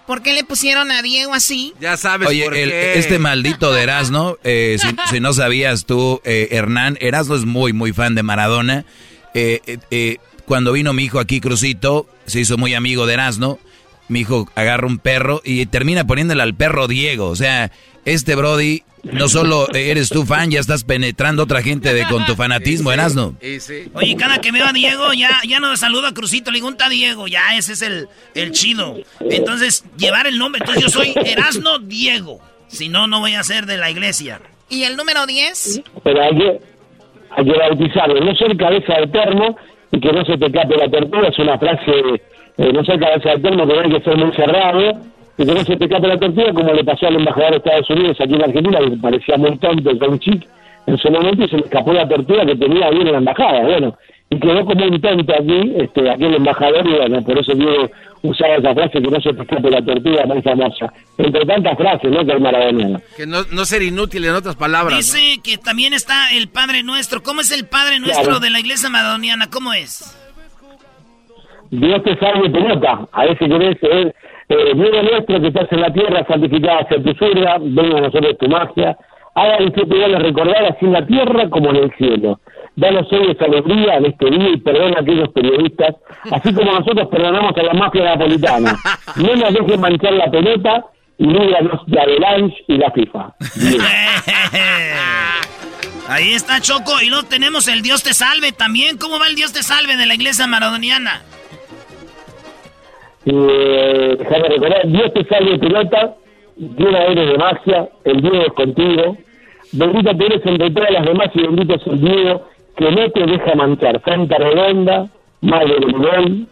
¿Por 0.07 0.23
qué 0.23 0.35
le 0.35 0.45
pusieron 0.45 0.93
a 0.93 1.03
Diego 1.03 1.35
así? 1.35 1.75
Ya 1.81 1.97
sabes 1.97 2.29
Oye, 2.29 2.45
por 2.45 2.55
el- 2.57 2.71
qué. 2.71 2.97
este 2.97 3.19
maldito 3.19 3.73
de 3.73 3.83
Erasno, 3.83 4.37
eh, 4.45 4.77
si, 4.79 4.87
si 5.13 5.19
no 5.19 5.33
sabías 5.33 5.85
tú, 5.85 6.21
eh, 6.25 6.47
Hernán, 6.53 6.97
Erasno 7.01 7.35
es 7.35 7.45
muy, 7.45 7.73
muy 7.73 7.93
fan 7.93 8.15
de 8.15 8.23
Maradona. 8.23 8.85
Eh, 9.35 9.61
eh, 9.67 9.79
eh, 9.91 10.17
cuando 10.47 10.73
vino 10.73 10.93
mi 10.93 11.05
hijo 11.05 11.19
aquí, 11.19 11.41
Crucito, 11.41 12.07
se 12.27 12.41
hizo 12.41 12.57
muy 12.57 12.75
amigo 12.75 13.07
de 13.07 13.15
Erasno. 13.15 13.59
Mi 14.09 14.21
hijo 14.21 14.49
agarra 14.55 14.87
un 14.87 14.99
perro 14.99 15.43
y 15.45 15.67
termina 15.67 16.07
poniéndole 16.07 16.43
al 16.43 16.55
perro 16.55 16.87
Diego. 16.87 17.27
O 17.29 17.37
sea, 17.37 17.73
este 18.05 18.37
Brody, 18.37 18.85
no 19.03 19.29
solo 19.29 19.67
eres 19.75 20.09
tú 20.09 20.25
fan, 20.25 20.51
ya 20.53 20.61
estás 20.61 20.85
penetrando 20.85 21.43
a 21.43 21.45
otra 21.45 21.61
gente 21.63 21.93
de, 21.93 22.07
con 22.07 22.25
tu 22.25 22.37
fanatismo, 22.37 22.93
Erasno. 22.93 23.35
Oye, 23.95 24.17
cada 24.17 24.41
que 24.41 24.53
veo 24.53 24.65
a 24.65 24.73
Diego, 24.73 25.13
ya, 25.13 25.41
ya 25.47 25.59
no 25.59 25.77
saludo 25.77 26.07
a 26.07 26.15
Crucito, 26.15 26.53
le 26.53 26.59
digo, 26.59 26.69
"¿Unta 26.69 26.89
Diego? 26.89 27.27
Ya, 27.27 27.57
ese 27.57 27.73
es 27.73 27.83
el, 27.83 28.09
el 28.35 28.53
chido. 28.53 28.97
Entonces, 29.29 29.85
llevar 29.99 30.29
el 30.29 30.39
nombre. 30.39 30.61
Entonces, 30.61 30.85
yo 30.85 30.89
soy 30.89 31.13
Erasno 31.25 31.81
Diego. 31.81 32.41
Si 32.69 32.89
no, 32.89 33.09
no 33.09 33.19
voy 33.21 33.35
a 33.35 33.43
ser 33.43 33.67
de 33.67 33.77
la 33.77 33.91
iglesia. 33.91 34.41
¿Y 34.69 34.85
el 34.85 34.97
número 34.97 35.27
10? 35.27 35.83
Pero 36.05 36.23
hay 36.23 36.37
que, 36.37 36.61
hay 37.37 37.45
que 37.45 37.59
bautizarlo. 37.59 38.21
No 38.25 38.35
ser 38.37 38.57
cabeza 38.57 38.95
de 39.01 39.07
termo 39.09 39.57
y 39.93 40.01
que 40.01 40.13
no 40.13 40.25
se 40.25 40.37
te 40.37 40.51
cape 40.51 40.77
la 40.77 40.89
tortuga 40.89 41.29
es 41.29 41.39
una 41.39 41.59
frase, 41.59 41.93
eh, 42.59 42.73
no 42.73 42.85
ser 42.85 42.99
cabeza 42.99 43.31
de 43.31 43.39
termo, 43.39 43.67
que 43.67 43.79
hay 43.79 43.91
que 43.91 44.01
ser 44.01 44.17
muy 44.17 44.33
cerrado 44.33 44.91
y 45.39 45.47
que 45.47 45.55
no 45.55 45.65
se 45.65 45.77
te 45.77 45.89
cape 45.89 46.09
la 46.09 46.19
tortuga, 46.19 46.53
como 46.53 46.73
le 46.73 46.85
pasó 46.85 47.07
al 47.07 47.17
embajador 47.17 47.51
de 47.51 47.57
Estados 47.59 47.91
Unidos 47.91 48.17
aquí 48.21 48.35
en 48.35 48.43
Argentina, 48.43 48.79
que 48.79 48.97
parecía 48.97 49.37
muy 49.37 49.57
tonto 49.59 49.91
el 49.91 50.19
Chic 50.21 50.47
en 50.87 50.99
su 50.99 51.11
momento 51.11 51.45
y 51.45 51.49
se 51.49 51.57
le 51.57 51.63
escapó 51.65 51.93
la 51.93 52.09
tortuga 52.09 52.47
que 52.47 52.57
tenía 52.57 52.87
ahí 52.87 53.01
en 53.01 53.13
la 53.13 53.19
embajada. 53.19 53.63
Bueno, 53.63 53.97
y 54.31 54.41
quedó 54.41 54.65
como 54.65 54.85
un 54.85 55.01
tonto 55.01 55.33
aquí, 55.35 55.73
este, 55.79 56.11
aquí 56.11 56.25
el 56.25 56.35
embajador, 56.35 56.87
y 56.87 56.93
bueno, 56.95 57.23
por 57.23 57.39
eso 57.39 57.55
Diego 57.55 57.89
usaba 58.23 58.55
esa 58.57 58.75
frase 58.75 59.01
que 59.01 59.11
no 59.11 59.21
se 59.21 59.33
te 59.33 59.43
escape 59.43 59.71
la 59.71 59.85
tortuga 59.85 60.27
muy 60.27 60.43
famosa. 60.43 60.93
Entre 61.19 61.45
tantas 61.47 61.77
frases, 61.77 62.11
¿no? 62.11 62.27
Que 62.27 62.33
el 62.33 62.41
maradoniano. 62.41 63.01
Que 63.17 63.27
no, 63.27 63.39
no 63.53 63.65
ser 63.65 63.83
inútil 63.83 64.25
en 64.25 64.35
otras 64.35 64.57
palabras. 64.57 64.93
¿no? 64.93 64.97
Dice 64.97 65.41
que 65.45 65.59
también 65.59 65.93
está 65.93 66.31
el 66.33 66.49
Padre 66.49 66.83
Nuestro. 66.83 67.23
¿Cómo 67.23 67.41
es 67.41 67.53
el 67.53 67.67
Padre 67.67 68.01
Nuestro 68.01 68.25
Claro. 68.25 68.41
de 68.41 68.51
la 68.51 68.59
iglesia 68.61 68.91
madoniana? 68.91 69.49
¿Cómo 69.51 69.73
es? 69.73 70.17
Dios 71.71 72.03
te 72.05 72.17
salve 72.19 72.49
pelota. 72.51 73.07
A 73.13 73.25
veces 73.25 73.49
querés, 73.49 73.77
eh, 73.83 74.13
eh, 74.49 74.73
Dios 74.75 75.05
nuestro 75.11 75.41
que 75.41 75.49
estás 75.49 75.73
en 75.73 75.81
la 75.81 75.93
tierra, 75.93 76.25
santificada 76.27 76.87
sea 76.89 77.03
tu 77.03 77.13
surga, 77.15 77.59
venga 77.61 77.99
a 77.99 78.01
nosotros 78.03 78.39
tu 78.39 78.49
magia. 78.49 78.97
Haga 79.39 79.59
el 79.59 79.71
que 79.71 79.83
a 79.83 80.19
recordar 80.19 80.65
así 80.65 80.87
en 80.87 80.95
la 80.95 81.07
tierra 81.07 81.51
como 81.51 81.69
en 81.69 81.77
el 81.77 81.95
cielo. 81.99 82.41
Danos 82.75 83.07
hoy 83.13 83.33
esa 83.33 83.45
alegría 83.45 83.97
en 83.97 84.07
este 84.07 84.31
día 84.31 84.49
y 84.49 84.57
perdona 84.57 84.97
a 84.97 85.03
aquellos 85.03 85.29
periodistas, 85.29 85.95
así 86.33 86.55
como 86.55 86.73
nosotros 86.73 87.07
perdonamos 87.09 87.53
a 87.55 87.63
la 87.63 87.75
mafia 87.75 88.05
napolitana. 88.05 88.79
No 89.17 89.37
nos 89.37 89.53
dejen 89.53 89.79
manchar 89.79 90.15
la 90.15 90.31
pelota 90.31 90.87
y 91.19 91.27
líbranos 91.27 91.85
de 91.87 92.01
Avalanche 92.01 92.57
y 92.67 92.79
la 92.79 92.91
FIFA. 92.93 93.35
Ahí 96.09 96.33
está 96.33 96.59
Choco. 96.63 97.03
Y 97.03 97.11
luego 97.11 97.27
tenemos 97.27 97.69
el 97.69 97.83
Dios 97.83 98.03
te 98.03 98.15
salve 98.15 98.53
también. 98.53 98.97
¿Cómo 98.97 99.19
va 99.19 99.27
el 99.27 99.35
Dios 99.35 99.53
te 99.53 99.63
salve 99.63 99.99
de 99.99 100.07
la 100.07 100.15
iglesia 100.15 100.47
maradoniana? 100.47 101.21
Eh, 103.27 104.17
déjame 104.19 104.49
recordar, 104.49 104.87
Dios 104.87 105.13
te 105.13 105.25
salve 105.25 105.59
pelota, 105.59 106.15
llena 106.57 107.05
eres 107.07 107.33
de 107.33 107.39
magia, 107.39 107.89
el 108.05 108.23
Dios 108.23 108.47
es 108.47 108.53
contigo. 108.55 109.19
Bendita 109.73 110.17
tú 110.17 110.25
eres 110.25 110.47
entre 110.47 110.71
todas 110.71 110.91
las 110.91 111.05
demás 111.05 111.31
y 111.35 111.43
bendito 111.43 111.75
es 111.75 111.87
el 111.87 112.01
Dios 112.01 112.41
que 112.77 112.91
no 112.91 113.11
te 113.11 113.27
deja 113.27 113.55
manchar. 113.55 114.03
Santa 114.05 114.37
Redonda, 114.39 115.09
Madre 115.41 115.75
del 115.81 115.93
Gol, 115.93 116.47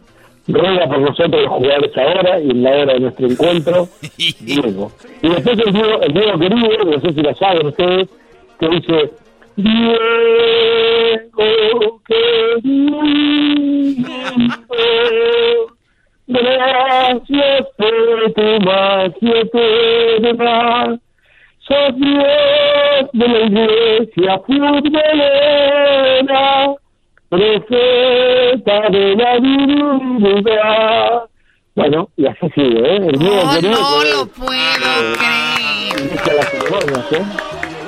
ruega 0.48 0.86
por 0.86 1.00
nosotros 1.00 1.42
los 1.42 1.52
jugadores 1.52 1.96
ahora 1.96 2.40
y 2.40 2.50
en 2.50 2.62
la 2.62 2.70
hora 2.70 2.94
de 2.94 3.00
nuestro 3.00 3.26
encuentro, 3.26 3.88
Diego. 4.40 4.92
Y 5.22 5.28
después 5.28 5.58
el 5.58 5.72
Diego, 5.72 6.02
el 6.02 6.12
Diego 6.12 6.38
querido, 6.38 6.84
no 6.84 7.00
sé 7.00 7.12
si 7.12 7.22
lo 7.22 7.34
saben 7.34 7.66
ustedes, 7.66 8.08
que 8.58 8.68
dice, 8.68 9.10
Diego 9.56 9.80
querido, 12.06 13.00
Gracias 16.26 17.66
por 17.76 18.32
tu 18.32 18.64
magia 18.64 19.40
eterna. 19.40 20.98
Dios 21.68 23.08
de 23.12 23.28
la 23.28 23.38
iglesia 23.46 24.38
futbolera, 24.46 26.42
profeta 27.28 28.88
de 28.90 29.16
la 29.16 29.36
divinidad. 29.38 31.22
Bueno, 31.74 32.08
y 32.16 32.26
así 32.26 32.48
sigue, 32.54 32.78
¿eh? 32.78 32.96
El 33.08 33.16
Oh, 33.26 33.44
no 33.44 33.50
que- 33.60 33.68
lo 34.10 34.26
puedo 34.26 35.14
creer. 35.16 36.00
inicia 36.00 36.32
las 36.34 36.48
ceremonias, 36.50 37.12
¿eh? 37.12 37.24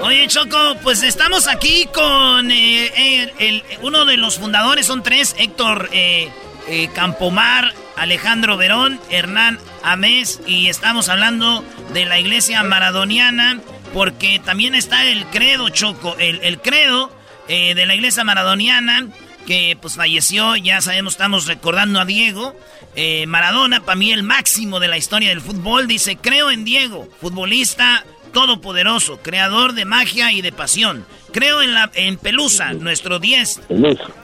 Oye, 0.02 0.26
Choco, 0.28 0.58
pues 0.82 1.02
estamos 1.02 1.48
aquí 1.48 1.86
con 1.94 2.50
eh, 2.50 2.90
el- 2.96 3.32
el- 3.38 3.62
uno 3.82 4.04
de 4.04 4.16
los 4.16 4.38
fundadores, 4.38 4.86
son 4.86 5.02
tres, 5.02 5.34
Héctor 5.38 5.88
eh, 5.92 6.30
eh, 6.68 6.88
Campomar, 6.94 7.72
Alejandro 7.96 8.56
Verón, 8.56 9.00
Hernán 9.10 9.58
Amés, 9.82 10.40
y 10.46 10.68
estamos 10.68 11.08
hablando 11.08 11.64
de 11.92 12.04
la 12.04 12.18
iglesia 12.18 12.62
maradoniana, 12.62 13.60
porque 13.92 14.40
también 14.44 14.74
está 14.74 15.06
el 15.06 15.26
credo, 15.26 15.68
Choco, 15.70 16.16
el, 16.18 16.40
el 16.42 16.60
credo 16.60 17.10
eh, 17.48 17.74
de 17.74 17.86
la 17.86 17.94
iglesia 17.94 18.24
maradoniana, 18.24 19.08
que 19.46 19.78
pues 19.80 19.94
falleció, 19.94 20.56
ya 20.56 20.80
sabemos, 20.80 21.14
estamos 21.14 21.46
recordando 21.46 22.00
a 22.00 22.04
Diego. 22.04 22.56
Eh, 22.96 23.26
Maradona, 23.26 23.80
para 23.80 23.96
mí 23.96 24.12
el 24.12 24.22
máximo 24.24 24.80
de 24.80 24.88
la 24.88 24.98
historia 24.98 25.28
del 25.28 25.40
fútbol, 25.40 25.86
dice, 25.86 26.16
creo 26.16 26.50
en 26.50 26.64
Diego, 26.64 27.08
futbolista 27.20 28.04
todopoderoso, 28.32 29.22
creador 29.22 29.72
de 29.72 29.84
magia 29.84 30.32
y 30.32 30.42
de 30.42 30.52
pasión. 30.52 31.06
Creo 31.36 31.60
en, 31.60 31.74
la, 31.74 31.90
en 31.92 32.16
Pelusa, 32.16 32.72
nuestro 32.72 33.18
10, 33.18 33.60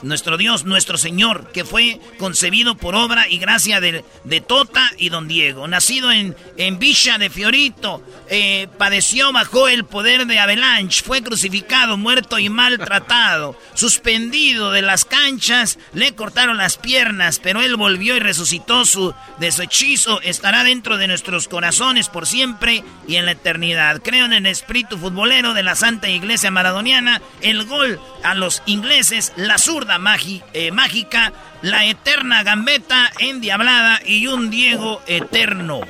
nuestro 0.01 0.35
Dios, 0.35 0.65
nuestro 0.65 0.97
Señor, 0.97 1.51
que 1.51 1.63
fue 1.63 1.99
concebido 2.17 2.73
por 2.73 2.95
obra 2.95 3.27
y 3.29 3.37
gracia 3.37 3.79
de, 3.79 4.03
de 4.23 4.41
Tota 4.41 4.89
y 4.97 5.09
Don 5.09 5.27
Diego. 5.27 5.67
Nacido 5.67 6.11
en, 6.11 6.35
en 6.57 6.79
Villa 6.79 7.19
de 7.19 7.29
Fiorito, 7.29 8.03
eh, 8.31 8.67
padeció 8.79 9.31
bajo 9.31 9.67
el 9.67 9.85
poder 9.85 10.25
de 10.25 10.39
Avalanche, 10.39 11.03
fue 11.03 11.21
crucificado, 11.21 11.97
muerto 11.97 12.39
y 12.39 12.49
maltratado, 12.49 13.55
suspendido 13.75 14.71
de 14.71 14.81
las 14.81 15.05
canchas, 15.05 15.77
le 15.93 16.15
cortaron 16.15 16.57
las 16.57 16.77
piernas, 16.77 17.39
pero 17.43 17.61
él 17.61 17.75
volvió 17.75 18.15
y 18.15 18.21
resucitó 18.21 18.85
su, 18.85 19.13
de 19.39 19.51
su 19.51 19.61
hechizo, 19.61 20.19
estará 20.21 20.63
dentro 20.63 20.97
de 20.97 21.05
nuestros 21.05 21.47
corazones 21.47 22.09
por 22.09 22.25
siempre 22.25 22.83
y 23.07 23.17
en 23.17 23.25
la 23.25 23.33
eternidad. 23.33 24.01
Creo 24.01 24.25
en 24.25 24.33
el 24.33 24.47
espíritu 24.47 24.97
futbolero 24.97 25.53
de 25.53 25.61
la 25.61 25.75
Santa 25.75 26.09
Iglesia 26.09 26.49
Maradoniana, 26.49 27.02
el 27.41 27.65
gol 27.65 27.99
a 28.23 28.35
los 28.35 28.61
ingleses, 28.65 29.33
la 29.35 29.57
zurda 29.57 29.97
magi- 29.99 30.43
eh, 30.53 30.71
mágica, 30.71 31.31
la 31.61 31.85
eterna 31.85 32.43
gambeta 32.43 33.11
endiablada 33.19 33.99
y 34.05 34.27
un 34.27 34.49
Diego 34.49 35.01
eterno. 35.07 35.81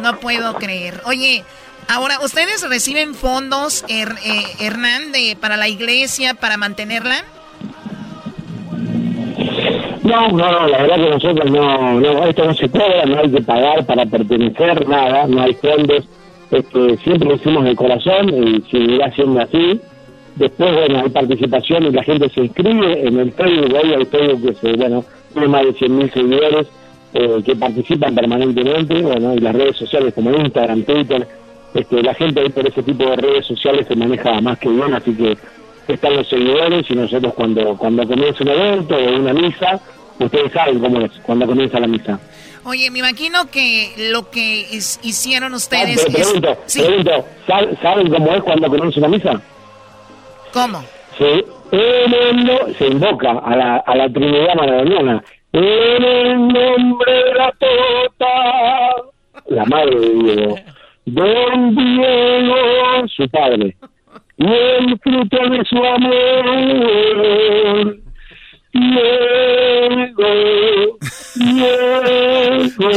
No 0.00 0.20
puedo 0.20 0.54
creer. 0.54 1.00
Oye, 1.04 1.44
ahora, 1.88 2.20
¿ustedes 2.20 2.68
reciben 2.68 3.14
fondos, 3.14 3.84
Her- 3.88 4.18
eh, 4.24 4.44
Hernán, 4.60 5.12
de, 5.12 5.36
para 5.40 5.56
la 5.56 5.68
iglesia, 5.68 6.34
para 6.34 6.56
mantenerla? 6.56 7.24
No, 10.02 10.28
no, 10.28 10.52
no, 10.52 10.66
la 10.68 10.78
verdad 10.82 10.96
que 10.96 11.10
nosotros 11.10 11.50
no, 11.50 12.00
no, 12.00 12.24
esto 12.26 12.44
no 12.46 12.54
se 12.54 12.68
cobra, 12.70 13.04
no 13.04 13.18
hay 13.20 13.30
que 13.30 13.42
pagar 13.42 13.84
para 13.84 14.06
pertenecer, 14.06 14.88
nada, 14.88 15.26
no 15.26 15.42
hay 15.42 15.52
fondos, 15.54 16.04
este, 16.50 16.96
siempre 16.98 17.28
lo 17.28 17.34
hicimos 17.34 17.64
de 17.64 17.76
corazón 17.76 18.28
y 18.30 18.62
seguirá 18.70 19.12
siendo 19.14 19.40
así. 19.42 19.80
Después, 20.38 20.72
bueno, 20.72 21.00
hay 21.00 21.08
participación 21.10 21.84
y 21.86 21.90
la 21.90 22.02
gente 22.04 22.28
se 22.30 22.40
inscribe 22.42 23.06
en 23.06 23.18
el 23.18 23.32
Facebook, 23.32 23.74
hoy 23.82 23.92
hay 23.94 24.04
Facebook 24.06 24.46
que 24.48 24.54
se, 24.54 24.76
bueno, 24.76 25.04
tiene 25.32 25.48
más 25.48 25.62
de 25.64 25.74
100.000 25.74 26.12
seguidores 26.12 26.66
eh, 27.14 27.42
que 27.44 27.56
participan 27.56 28.14
permanentemente, 28.14 28.94
bueno, 29.02 29.34
y 29.34 29.38
las 29.40 29.54
redes 29.54 29.76
sociales 29.76 30.14
como 30.14 30.30
Instagram, 30.30 30.82
Twitter, 30.84 31.26
este, 31.74 32.02
la 32.02 32.14
gente 32.14 32.40
ahí 32.40 32.48
por 32.50 32.66
ese 32.68 32.82
tipo 32.82 33.04
de 33.04 33.16
redes 33.16 33.46
sociales 33.46 33.86
se 33.88 33.96
maneja 33.96 34.40
más 34.40 34.58
que 34.58 34.68
bien, 34.68 34.94
así 34.94 35.12
que 35.14 35.36
están 35.92 36.16
los 36.16 36.28
seguidores 36.28 36.88
y 36.90 36.94
nosotros 36.94 37.34
cuando, 37.34 37.76
cuando 37.76 38.06
comienza 38.06 38.44
un 38.44 38.48
evento 38.50 38.94
o 38.96 39.16
una 39.18 39.32
misa, 39.32 39.80
ustedes 40.20 40.52
saben 40.52 40.78
cómo 40.78 41.00
es, 41.00 41.10
cuando 41.24 41.46
comienza 41.46 41.80
la 41.80 41.86
misa. 41.88 42.20
Oye, 42.64 42.90
me 42.90 42.98
imagino 42.98 43.50
que 43.50 43.92
lo 44.12 44.30
que 44.30 44.66
hicieron 45.02 45.54
Ah, 45.54 45.56
ustedes 45.56 46.04
pero 46.06 46.18
es... 46.18 46.24
pregunto, 46.24 46.58
Sí, 46.66 46.80
pregunto, 46.82 47.24
¿sab- 47.46 47.80
¿saben 47.82 48.10
cómo 48.10 48.34
es 48.34 48.42
cuando 48.42 48.68
comienza 48.68 48.98
una 49.00 49.08
misa? 49.08 49.40
¿Cómo? 50.52 50.84
Se, 51.16 51.44
en 51.72 52.14
el 52.14 52.44
no- 52.44 52.68
se 52.78 52.86
invoca 52.86 53.30
a 53.44 53.56
la, 53.56 53.76
a 53.78 53.96
la 53.96 54.08
Trinidad 54.12 54.54
Maradoniana. 54.54 55.24
En 55.52 56.04
el 56.04 56.38
nombre 56.48 57.12
de 57.12 57.34
la 57.34 57.52
Tota, 57.52 58.94
la 59.46 59.64
madre 59.64 59.98
de 59.98 60.10
Diego, 60.10 60.56
Don 61.06 61.74
Diego, 61.74 63.08
su 63.16 63.26
padre, 63.30 63.74
y 64.36 64.46
el 64.46 64.98
fruto 65.02 65.38
de 65.48 65.64
su 65.64 65.82
amor. 65.82 67.96
Diego, 68.72 70.28
Diego, 71.34 72.88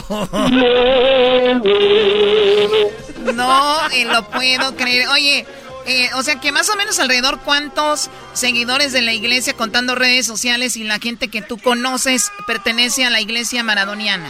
No, 3.34 3.76
eh, 3.92 4.04
lo 4.06 4.22
puedo 4.30 4.74
creer. 4.76 5.08
Oye, 5.08 5.44
eh, 5.86 6.08
o 6.16 6.22
sea 6.22 6.40
que 6.40 6.52
más 6.52 6.68
o 6.70 6.76
menos 6.76 6.98
alrededor 6.98 7.40
cuántos 7.44 8.10
seguidores 8.32 8.92
de 8.92 9.02
la 9.02 9.12
iglesia 9.12 9.54
contando 9.54 9.94
redes 9.94 10.26
sociales 10.26 10.76
y 10.76 10.84
la 10.84 10.98
gente 10.98 11.28
que 11.28 11.42
tú 11.42 11.58
conoces 11.58 12.30
pertenece 12.46 13.04
a 13.04 13.10
la 13.10 13.20
iglesia 13.20 13.62
maradoniana. 13.62 14.28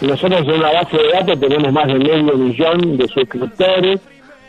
Nosotros 0.00 0.42
en 0.46 0.62
la 0.62 0.72
base 0.72 0.96
de 0.96 1.08
datos 1.08 1.40
tenemos 1.40 1.72
más 1.72 1.86
de 1.88 1.94
medio 1.94 2.36
millón 2.36 2.96
de 2.96 3.08
suscriptores, 3.08 4.00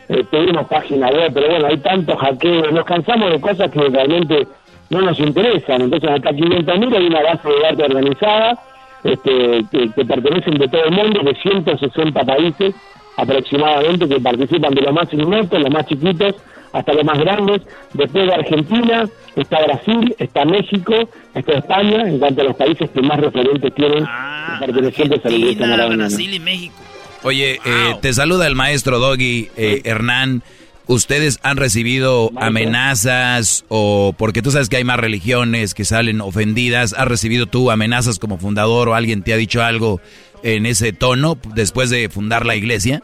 eh, 0.08 0.24
tenemos 0.30 0.66
página 0.68 1.08
web, 1.08 1.32
pero 1.34 1.48
bueno, 1.48 1.66
hay 1.66 1.78
tantos 1.78 2.16
hackeos, 2.20 2.72
nos 2.72 2.84
cansamos 2.84 3.32
de 3.32 3.40
cosas 3.40 3.70
que 3.70 3.80
realmente 3.80 4.46
no 4.90 5.00
nos 5.00 5.18
interesan. 5.18 5.82
Entonces, 5.82 6.10
hasta 6.10 6.30
500.000 6.30 6.96
hay 6.96 7.06
una 7.06 7.22
base 7.22 7.48
de 7.48 7.60
datos 7.60 7.86
organizada 7.86 8.58
este, 9.04 9.64
que, 9.70 10.04
pertenecen 10.04 10.54
de 10.54 10.68
todo 10.68 10.84
el 10.84 10.92
mundo, 10.92 11.20
de 11.22 11.34
160 11.34 12.24
países 12.24 12.74
aproximadamente, 13.20 14.08
que 14.08 14.20
participan 14.20 14.74
de 14.74 14.82
los 14.82 14.92
más 14.92 15.12
inmensos, 15.12 15.60
los 15.60 15.70
más 15.70 15.86
chiquitos, 15.86 16.34
hasta 16.72 16.92
los 16.92 17.04
más 17.04 17.18
grandes. 17.18 17.62
Después 17.94 18.26
de 18.26 18.34
Argentina 18.34 19.08
está 19.36 19.62
Brasil, 19.64 20.14
está 20.18 20.44
México, 20.44 20.94
está 21.34 21.52
España, 21.52 22.08
en 22.08 22.18
cuanto 22.18 22.40
a 22.40 22.44
los 22.44 22.56
países 22.56 22.90
que 22.90 23.02
más 23.02 23.20
referentes 23.20 23.74
tienen 23.74 24.04
ah, 24.06 24.56
pertenecientes 24.60 25.24
a 25.24 25.28
la 25.28 25.36
Iglesia 25.36 25.86
Brasil 25.88 26.34
y 26.34 26.40
México. 26.40 26.74
Oye, 27.22 27.60
eh, 27.64 27.94
te 28.00 28.12
saluda 28.14 28.46
el 28.46 28.54
maestro 28.54 28.98
Doggy 28.98 29.50
eh, 29.56 29.82
Hernán. 29.84 30.42
¿Ustedes 30.86 31.38
han 31.44 31.56
recibido 31.56 32.32
amenazas 32.34 33.64
o 33.68 34.12
porque 34.18 34.42
tú 34.42 34.50
sabes 34.50 34.68
que 34.68 34.76
hay 34.76 34.82
más 34.82 34.98
religiones 34.98 35.72
que 35.72 35.84
salen 35.84 36.20
ofendidas? 36.20 36.94
¿Has 36.94 37.06
recibido 37.06 37.46
tú 37.46 37.70
amenazas 37.70 38.18
como 38.18 38.38
fundador 38.38 38.88
o 38.88 38.94
alguien 38.94 39.22
te 39.22 39.32
ha 39.32 39.36
dicho 39.36 39.62
algo 39.62 40.00
en 40.42 40.66
ese 40.66 40.92
tono 40.92 41.38
después 41.54 41.90
de 41.90 42.08
fundar 42.08 42.44
la 42.44 42.56
iglesia? 42.56 43.02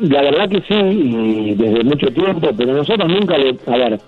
La 0.00 0.22
verdad 0.22 0.48
que 0.48 0.60
sí, 0.62 0.74
y 0.74 1.54
desde 1.54 1.84
mucho 1.84 2.06
tiempo, 2.08 2.48
pero 2.56 2.72
nosotros 2.72 3.08
nunca 3.08 3.36
le, 3.36 3.56
a 3.66 3.76
ver, 3.76 4.00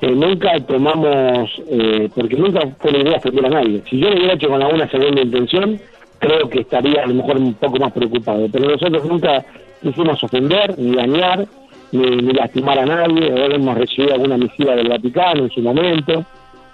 eh, 0.00 0.10
nunca 0.10 0.58
tomamos, 0.60 1.50
eh, 1.68 2.08
porque 2.14 2.36
nunca 2.36 2.60
fue 2.78 2.92
la 2.92 2.98
idea 2.98 3.16
ofender 3.16 3.46
a 3.46 3.50
nadie. 3.50 3.82
Si 3.90 3.98
yo 3.98 4.08
lo 4.08 4.16
hubiera 4.16 4.34
hecho 4.34 4.48
con 4.48 4.62
alguna 4.62 4.88
segunda 4.88 5.20
intención, 5.20 5.78
creo 6.18 6.48
que 6.48 6.60
estaría 6.60 7.02
a 7.02 7.06
lo 7.06 7.14
mejor 7.14 7.36
un 7.36 7.54
poco 7.54 7.78
más 7.78 7.92
preocupado, 7.92 8.46
pero 8.50 8.70
nosotros 8.70 9.04
nunca 9.04 9.44
quisimos 9.82 10.22
ofender, 10.22 10.78
ni 10.78 10.94
dañar, 10.94 11.46
ni, 11.92 12.32
lastimar 12.32 12.78
a 12.78 12.86
nadie. 12.86 13.30
Ahora 13.30 13.54
hemos 13.54 13.76
recibido 13.76 14.14
alguna 14.14 14.38
misiva 14.38 14.74
del 14.76 14.88
Vaticano 14.88 15.44
en 15.44 15.50
su 15.50 15.60
momento, 15.60 16.24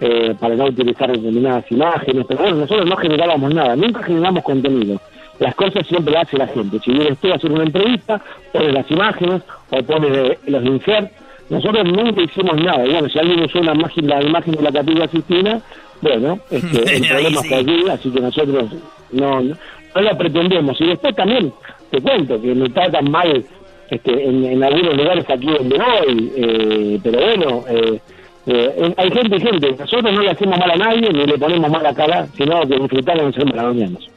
eh, 0.01 0.35
para 0.39 0.55
no 0.55 0.67
utilizar 0.67 1.11
determinadas 1.11 1.65
imágenes, 1.71 2.27
pero 2.29 2.41
bueno, 2.41 2.57
nosotros 2.59 2.87
no 2.87 2.97
generábamos 2.97 3.55
nada, 3.55 3.75
nunca 3.75 4.03
generamos 4.03 4.43
contenido. 4.43 5.01
Las 5.39 5.55
cosas 5.55 5.86
siempre 5.86 6.15
las 6.15 6.28
hace 6.28 6.39
la 6.39 6.47
gente. 6.47 6.78
Si 6.85 6.93
vienes 6.93 7.19
tú 7.19 7.32
a 7.32 7.35
hacer 7.35 7.51
una 7.51 7.65
entrevista, 7.65 8.20
pones 8.52 8.73
las 8.73 8.90
imágenes 8.90 9.43
o 9.70 9.82
pones 9.82 10.39
los 10.47 10.65
inserts. 10.65 11.11
Nosotros 11.51 11.85
nunca 11.85 12.23
hicimos 12.23 12.56
nada. 12.56 12.85
bueno, 12.85 13.09
si 13.09 13.19
alguien 13.19 13.43
usó 13.44 13.61
una 13.61 13.74
imagen, 13.74 14.06
la 14.06 14.23
imagen 14.23 14.55
de 14.55 14.62
la 14.62 14.73
capilla 14.73 15.09
Sistina, 15.09 15.61
bueno, 16.01 16.39
este, 16.51 16.97
el 16.97 17.06
problema 17.09 17.40
está 17.40 17.56
allí, 17.56 17.89
así 17.90 18.11
que 18.11 18.20
nosotros 18.20 18.65
no, 19.12 19.43
no, 19.43 19.56
no 19.94 20.01
lo 20.01 20.19
pretendemos. 20.19 20.81
Y 20.81 20.86
después 20.86 21.15
también 21.15 21.52
te 21.90 22.01
cuento 22.01 22.40
que 22.40 22.55
me 22.55 22.69
tratan 22.70 23.11
mal 23.11 23.44
este, 23.90 24.24
en, 24.28 24.62
algunos 24.62 24.97
lugares 24.97 25.24
aquí 25.28 25.47
donde 25.47 25.78
voy, 25.78 26.32
eh, 26.36 26.98
pero 27.02 27.20
bueno, 27.20 27.65
eh, 27.69 28.01
eh, 28.47 28.94
hay 28.97 29.11
gente 29.11 29.36
y 29.36 29.40
gente. 29.40 29.70
Nosotros 29.78 30.12
no 30.12 30.23
le 30.23 30.31
hacemos 30.31 30.59
mal 30.59 30.70
a 30.70 30.77
nadie 30.77 31.12
ni 31.12 31.27
le 31.27 31.39
ponemos 31.39 31.70
mala 31.70 31.94
cara, 31.94 32.27
sino 32.36 32.61
que 32.62 32.78
disfrutamos 32.78 33.27
de 33.27 33.32
ser 33.32 33.47
maradonianos. 33.47 34.14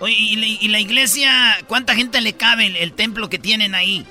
Oye, 0.00 0.14
¿y 0.18 0.68
la, 0.68 0.78
iglesia, 0.78 1.30
cuánta 1.68 1.94
gente 1.94 2.20
le 2.20 2.34
cabe 2.34 2.66
el 2.82 2.92
templo 2.92 3.28
que 3.28 3.38
tienen 3.38 3.74
ahí? 3.74 4.04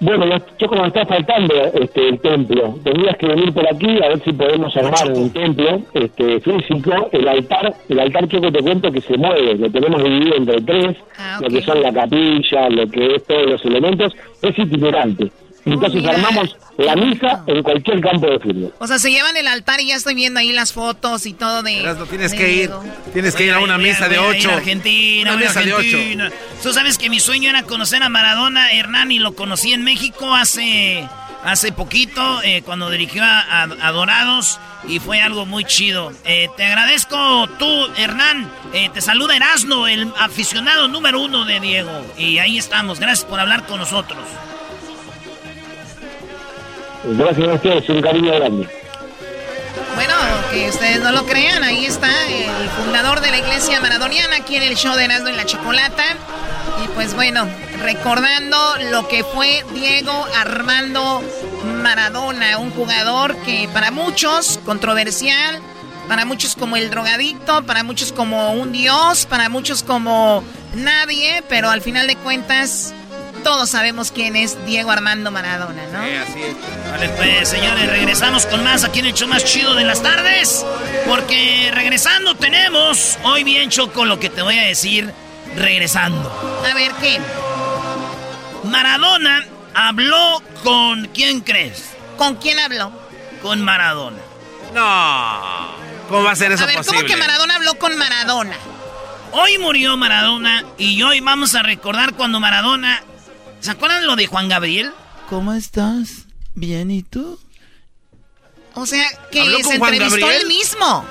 Bueno, 0.00 0.26
yo 0.60 0.68
como 0.68 0.86
está 0.86 1.04
faltando 1.06 1.54
este, 1.74 2.08
el 2.08 2.20
templo, 2.20 2.78
tendrías 2.84 3.16
que 3.16 3.26
venir 3.26 3.52
por 3.52 3.66
aquí 3.66 4.00
a 4.00 4.08
ver 4.08 4.22
si 4.22 4.32
podemos 4.32 4.76
armar 4.76 5.10
un 5.12 5.28
templo 5.30 5.82
este, 5.92 6.40
físico. 6.40 7.08
El 7.10 7.26
altar, 7.26 7.74
el 7.88 7.98
altar 7.98 8.28
Choco 8.28 8.52
te 8.52 8.62
cuento 8.62 8.92
que 8.92 9.00
se 9.00 9.16
mueve, 9.16 9.56
lo 9.56 9.68
tenemos 9.68 10.04
dividido 10.04 10.36
entre 10.36 10.60
tres, 10.60 10.96
ah, 11.18 11.40
lo 11.42 11.48
que 11.48 11.62
son 11.62 11.82
la 11.82 11.92
capilla, 11.92 12.68
lo 12.70 12.88
que 12.88 13.16
es 13.16 13.24
todos 13.24 13.46
los 13.46 13.64
elementos, 13.64 14.14
es 14.40 14.56
itinerante. 14.56 15.32
Entonces 15.64 16.04
armamos 16.06 16.56
la 16.78 16.96
misa 16.96 17.42
en 17.46 17.62
cualquier 17.62 18.00
campo 18.00 18.26
de 18.26 18.38
fútbol. 18.38 18.74
O 18.78 18.86
sea, 18.86 18.98
se 18.98 19.10
llevan 19.10 19.36
el 19.36 19.48
altar 19.48 19.80
y 19.80 19.88
ya 19.88 19.96
estoy 19.96 20.14
viendo 20.14 20.40
ahí 20.40 20.52
las 20.52 20.72
fotos 20.72 21.26
y 21.26 21.32
todo 21.34 21.62
de. 21.62 21.96
tienes 22.08 22.32
que 22.32 22.52
ir, 22.52 22.70
tienes 23.12 23.34
que 23.34 23.46
ir 23.46 23.52
a 23.52 23.60
una 23.60 23.78
misa 23.78 24.08
de 24.08 24.18
ocho. 24.18 24.50
Argentina, 24.50 25.32
una 25.32 25.40
misa 25.44 25.60
de 25.60 25.74
ocho. 25.74 25.98
Tú 26.62 26.72
sabes 26.72 26.98
que 26.98 27.10
mi 27.10 27.20
sueño 27.20 27.50
era 27.50 27.62
conocer 27.62 28.02
a 28.02 28.08
Maradona 28.08 28.72
Hernán 28.72 29.12
y 29.12 29.18
lo 29.18 29.34
conocí 29.34 29.72
en 29.72 29.82
México 29.82 30.34
hace 30.34 31.06
hace 31.44 31.72
poquito 31.72 32.42
eh, 32.42 32.62
cuando 32.62 32.90
dirigió 32.90 33.22
a, 33.24 33.92
Dorados 33.92 34.60
y 34.86 34.98
fue 35.00 35.20
algo 35.20 35.46
muy 35.46 35.64
chido. 35.64 36.12
Eh, 36.24 36.48
te 36.56 36.64
agradezco 36.64 37.48
tú, 37.58 37.88
Hernán. 37.96 38.50
Eh, 38.72 38.90
te 38.92 39.00
saluda 39.00 39.36
Erasno, 39.36 39.88
el 39.88 40.12
aficionado 40.18 40.88
número 40.88 41.20
uno 41.20 41.44
de 41.44 41.60
Diego. 41.60 41.90
Y 42.16 42.38
ahí 42.38 42.58
estamos. 42.58 43.00
Gracias 43.00 43.24
por 43.24 43.40
hablar 43.40 43.66
con 43.66 43.78
nosotros. 43.78 44.18
Gracias 47.04 47.48
a 47.48 47.52
ustedes, 47.54 47.88
un 47.88 48.02
cariño 48.02 48.34
grande. 48.34 48.68
Bueno, 49.94 50.14
que 50.52 50.68
ustedes 50.68 51.00
no 51.00 51.12
lo 51.12 51.24
crean, 51.24 51.62
ahí 51.62 51.86
está 51.86 52.08
el 52.28 52.68
fundador 52.70 53.20
de 53.20 53.30
la 53.30 53.38
iglesia 53.38 53.80
maradoniana 53.80 54.36
aquí 54.36 54.56
en 54.56 54.62
el 54.62 54.76
show 54.76 54.94
de 54.94 55.04
Erasmo 55.04 55.28
y 55.28 55.32
la 55.32 55.44
Chocolata. 55.44 56.04
Y 56.84 56.88
pues 56.88 57.14
bueno, 57.14 57.46
recordando 57.82 58.56
lo 58.90 59.08
que 59.08 59.24
fue 59.24 59.64
Diego 59.74 60.26
Armando 60.36 61.22
Maradona, 61.82 62.58
un 62.58 62.70
jugador 62.70 63.36
que 63.42 63.68
para 63.72 63.90
muchos 63.90 64.60
controversial, 64.64 65.60
para 66.08 66.24
muchos 66.24 66.54
como 66.54 66.76
el 66.76 66.90
drogadicto, 66.90 67.64
para 67.64 67.82
muchos 67.82 68.12
como 68.12 68.52
un 68.52 68.72
dios, 68.72 69.26
para 69.26 69.48
muchos 69.48 69.82
como 69.82 70.42
nadie, 70.74 71.42
pero 71.48 71.70
al 71.70 71.82
final 71.82 72.06
de 72.06 72.16
cuentas 72.16 72.94
todos 73.38 73.70
sabemos 73.70 74.12
quién 74.12 74.36
es 74.36 74.64
Diego 74.66 74.90
Armando 74.90 75.30
Maradona, 75.30 75.86
¿no? 75.92 76.04
Sí, 76.04 76.14
así 76.14 76.42
es. 76.42 76.56
Vale, 76.90 77.08
pues, 77.10 77.48
señores, 77.48 77.88
regresamos 77.88 78.46
con 78.46 78.62
más 78.64 78.84
aquí 78.84 79.00
en 79.00 79.06
el 79.06 79.14
show 79.14 79.28
más 79.28 79.44
chido 79.44 79.74
de 79.74 79.84
las 79.84 80.02
tardes. 80.02 80.64
Porque 81.06 81.70
regresando 81.72 82.34
tenemos, 82.34 83.18
hoy 83.24 83.44
bien 83.44 83.70
choco 83.70 84.04
lo 84.04 84.18
que 84.18 84.30
te 84.30 84.42
voy 84.42 84.58
a 84.58 84.62
decir, 84.62 85.12
regresando. 85.56 86.30
A 86.70 86.74
ver, 86.74 86.92
¿qué? 87.00 87.20
Maradona 88.64 89.44
habló 89.74 90.42
con, 90.62 91.06
¿quién 91.08 91.40
crees? 91.40 91.90
¿Con 92.16 92.36
quién 92.36 92.58
habló? 92.58 92.92
Con 93.42 93.62
Maradona. 93.62 94.18
No. 94.74 95.78
¿Cómo 96.08 96.24
va 96.24 96.32
a 96.32 96.36
ser 96.36 96.52
eso 96.52 96.64
a 96.64 96.66
ver, 96.66 96.76
posible? 96.76 97.00
¿Cómo 97.00 97.08
que 97.08 97.16
Maradona 97.16 97.56
habló 97.56 97.74
con 97.78 97.96
Maradona? 97.96 98.56
Hoy 99.32 99.58
murió 99.58 99.96
Maradona 99.96 100.64
y 100.78 101.02
hoy 101.02 101.20
vamos 101.20 101.54
a 101.54 101.62
recordar 101.62 102.14
cuando 102.14 102.40
Maradona 102.40 103.02
¿Se 103.60 103.70
acuerdan 103.70 104.06
lo 104.06 104.16
de 104.16 104.26
Juan 104.26 104.48
Gabriel? 104.48 104.92
¿Cómo 105.28 105.52
estás? 105.52 106.26
Bien, 106.54 106.90
¿y 106.90 107.02
tú? 107.02 107.38
O 108.74 108.86
sea, 108.86 109.06
que 109.30 109.62
se 109.62 109.74
entrevistó 109.74 110.30
él 110.30 110.46
mismo. 110.46 111.04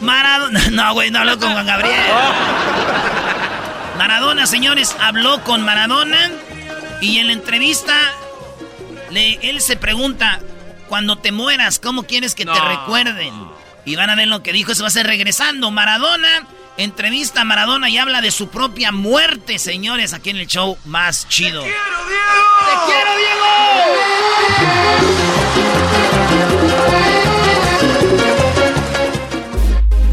Maradona. 0.00 0.70
No, 0.70 0.92
güey, 0.94 1.10
no 1.10 1.20
habló 1.20 1.38
con 1.38 1.52
Juan 1.52 1.66
Gabriel. 1.66 1.96
Maradona, 3.98 4.46
señores, 4.46 4.94
habló 5.00 5.42
con 5.44 5.62
Maradona 5.62 6.30
y 7.00 7.18
en 7.18 7.28
la 7.28 7.32
entrevista 7.32 7.94
le, 9.10 9.38
él 9.48 9.60
se 9.60 9.76
pregunta, 9.76 10.40
cuando 10.88 11.16
te 11.16 11.32
mueras, 11.32 11.78
¿cómo 11.78 12.04
quieres 12.04 12.34
que 12.34 12.44
te 12.44 12.60
recuerden? 12.60 13.32
Y 13.84 13.96
van 13.96 14.10
a 14.10 14.14
ver 14.14 14.28
lo 14.28 14.42
que 14.42 14.52
dijo, 14.52 14.72
eso 14.72 14.82
va 14.82 14.88
a 14.88 14.90
ser 14.90 15.06
regresando. 15.06 15.70
Maradona 15.70 16.46
Entrevista 16.78 17.40
a 17.40 17.44
Maradona 17.44 17.88
y 17.88 17.96
habla 17.96 18.20
de 18.20 18.30
su 18.30 18.48
propia 18.48 18.92
muerte, 18.92 19.58
señores, 19.58 20.12
aquí 20.12 20.28
en 20.28 20.36
el 20.36 20.46
show 20.46 20.76
más 20.84 21.26
chido. 21.26 21.62
¡Te 21.62 21.68
quiero, 21.70 22.06
Diego! 22.06 22.36
¡Te 22.66 22.74
quiero, 22.92 23.16
Diego! 23.16 23.46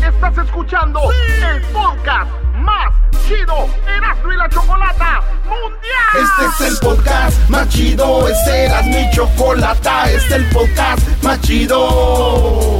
Estás 0.07 0.37
escuchando 0.45 1.01
el 1.11 1.61
podcast 1.63 2.31
más 2.55 2.93
chido, 3.27 3.69
Erasmo 3.97 4.31
y 4.31 4.37
la 4.37 4.47
Chocolata 4.47 5.21
Mundial. 5.43 6.13
Este 6.13 6.45
es 6.45 6.71
el 6.71 6.77
podcast 6.79 7.49
más 7.49 7.67
chido, 7.67 8.27
este 8.29 8.65
era 8.65 8.81
mi 8.83 9.11
chocolata, 9.11 10.09
este 10.09 10.27
es 10.27 10.31
el 10.31 10.45
podcast 10.49 11.23
más 11.23 11.41
chido 11.41 12.79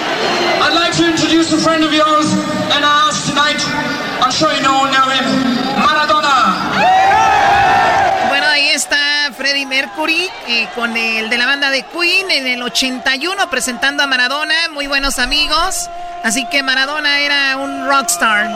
I'd 0.63 0.73
like 0.73 0.95
to 0.97 1.05
introduce 1.09 1.51
a 1.53 1.57
friend 1.57 1.83
of 1.83 1.93
yours 1.93 2.27
and 2.73 2.83
ours 2.83 3.25
tonight. 3.27 3.61
I'm 4.21 4.31
sure 4.31 4.51
you 4.53 4.67
all 4.67 4.87
know 4.91 5.09
him, 5.09 5.25
Maradona. 5.81 6.71
Bueno, 8.29 8.47
ahí 8.47 8.69
está 8.69 9.31
Freddie 9.35 9.65
Mercury 9.65 10.29
eh, 10.47 10.67
con 10.75 10.95
el 10.95 11.29
de 11.29 11.37
la 11.37 11.45
banda 11.45 11.69
de 11.69 11.83
Queen 11.83 12.29
en 12.31 12.47
el 12.47 12.61
81 12.61 13.49
presentando 13.49 14.03
a 14.03 14.07
Maradona. 14.07 14.55
Muy 14.73 14.87
buenos 14.87 15.19
amigos. 15.19 15.89
Así 16.23 16.45
que 16.51 16.61
Maradona 16.61 17.19
era 17.19 17.57
un 17.57 17.87
rockstar. 17.87 18.49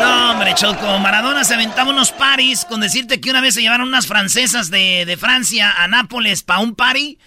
No, 0.00 0.30
hombre, 0.30 0.54
Choco. 0.54 0.98
Maradona 1.00 1.42
se 1.44 1.54
aventaba 1.54 1.90
unos 1.90 2.12
paris 2.12 2.64
con 2.64 2.80
decirte 2.80 3.20
que 3.20 3.30
una 3.30 3.40
vez 3.40 3.54
se 3.54 3.62
llevaron 3.62 3.88
unas 3.88 4.06
francesas 4.06 4.70
de, 4.70 5.04
de 5.04 5.16
Francia 5.16 5.74
a 5.76 5.88
Nápoles 5.88 6.42
para 6.42 6.60
un 6.60 6.74
party. 6.74 7.18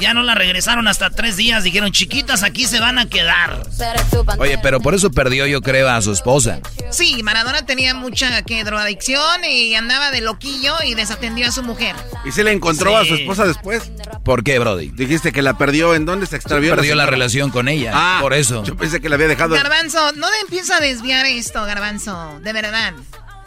Ya 0.00 0.14
no 0.14 0.22
la 0.22 0.34
regresaron 0.34 0.88
hasta 0.88 1.10
tres 1.10 1.36
días. 1.36 1.62
Dijeron, 1.62 1.92
chiquitas, 1.92 2.42
aquí 2.42 2.66
se 2.66 2.80
van 2.80 2.98
a 2.98 3.08
quedar. 3.08 3.62
Oye, 4.38 4.58
pero 4.62 4.80
por 4.80 4.94
eso 4.94 5.10
perdió, 5.10 5.46
yo 5.46 5.60
creo, 5.60 5.88
a 5.88 6.00
su 6.00 6.12
esposa. 6.12 6.60
Sí, 6.90 7.22
Maradona 7.22 7.66
tenía 7.66 7.94
mucha 7.94 8.42
que 8.42 8.64
drogadicción 8.64 9.44
y 9.44 9.74
andaba 9.74 10.10
de 10.10 10.22
loquillo 10.22 10.74
y 10.84 10.94
desatendió 10.94 11.48
a 11.48 11.52
su 11.52 11.62
mujer. 11.62 11.94
¿Y 12.24 12.32
se 12.32 12.42
le 12.44 12.52
encontró 12.52 12.96
a 12.96 13.04
su 13.04 13.14
esposa 13.14 13.44
después? 13.44 13.92
¿Por 14.24 14.42
qué, 14.42 14.58
Brody? 14.58 14.88
Dijiste 14.88 15.32
que 15.32 15.42
la 15.42 15.58
perdió. 15.58 15.94
¿En 15.94 16.06
dónde 16.06 16.26
se 16.26 16.36
extravió? 16.36 16.74
Perdió 16.74 16.94
la 16.94 17.02
señora? 17.02 17.10
relación 17.10 17.50
con 17.50 17.68
ella. 17.68 17.92
Ah, 17.94 18.18
por 18.20 18.32
eso. 18.32 18.64
Yo 18.64 18.76
pensé 18.76 19.00
que 19.00 19.08
la 19.08 19.16
había 19.16 19.28
dejado. 19.28 19.54
Garbanzo, 19.54 20.12
no 20.12 20.26
empieza 20.42 20.76
a 20.76 20.80
desviar 20.80 21.26
esto, 21.26 21.62
Garbanzo. 21.64 22.40
De 22.42 22.52
verdad. 22.52 22.94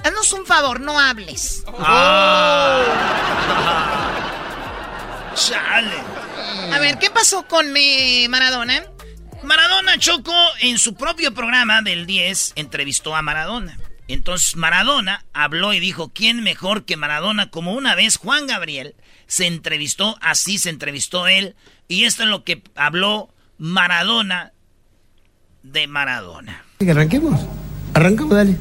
Haznos 0.04 0.34
un 0.34 0.46
favor, 0.46 0.82
no 0.82 1.00
hables. 1.00 1.64
Chale. 5.36 6.23
A 6.72 6.80
ver, 6.80 6.98
¿qué 7.00 7.10
pasó 7.10 7.48
con 7.48 7.68
Maradona? 8.30 8.84
Maradona 9.44 9.98
Choco 9.98 10.34
en 10.62 10.78
su 10.78 10.96
propio 10.96 11.34
programa 11.34 11.82
del 11.82 12.06
10 12.06 12.54
entrevistó 12.56 13.16
a 13.16 13.22
Maradona. 13.22 13.78
Entonces 14.08 14.56
Maradona 14.56 15.26
habló 15.34 15.74
y 15.74 15.80
dijo, 15.80 16.12
¿quién 16.14 16.44
mejor 16.44 16.86
que 16.86 16.98
Maradona? 16.98 17.50
Como 17.50 17.74
una 17.74 17.96
vez 17.96 18.18
Juan 18.18 18.48
Gabriel 18.48 18.96
se 19.28 19.48
entrevistó, 19.48 20.18
así 20.22 20.58
se 20.58 20.70
entrevistó 20.70 21.28
él. 21.28 21.56
Y 21.88 22.06
esto 22.06 22.24
es 22.24 22.30
lo 22.30 22.44
que 22.44 22.64
habló 22.76 23.30
Maradona 23.58 24.54
de 25.64 25.88
Maradona. 25.88 26.64
¿Que 26.80 26.92
arranquemos? 26.92 27.40
Arrancamos, 27.94 28.36
dale. 28.36 28.58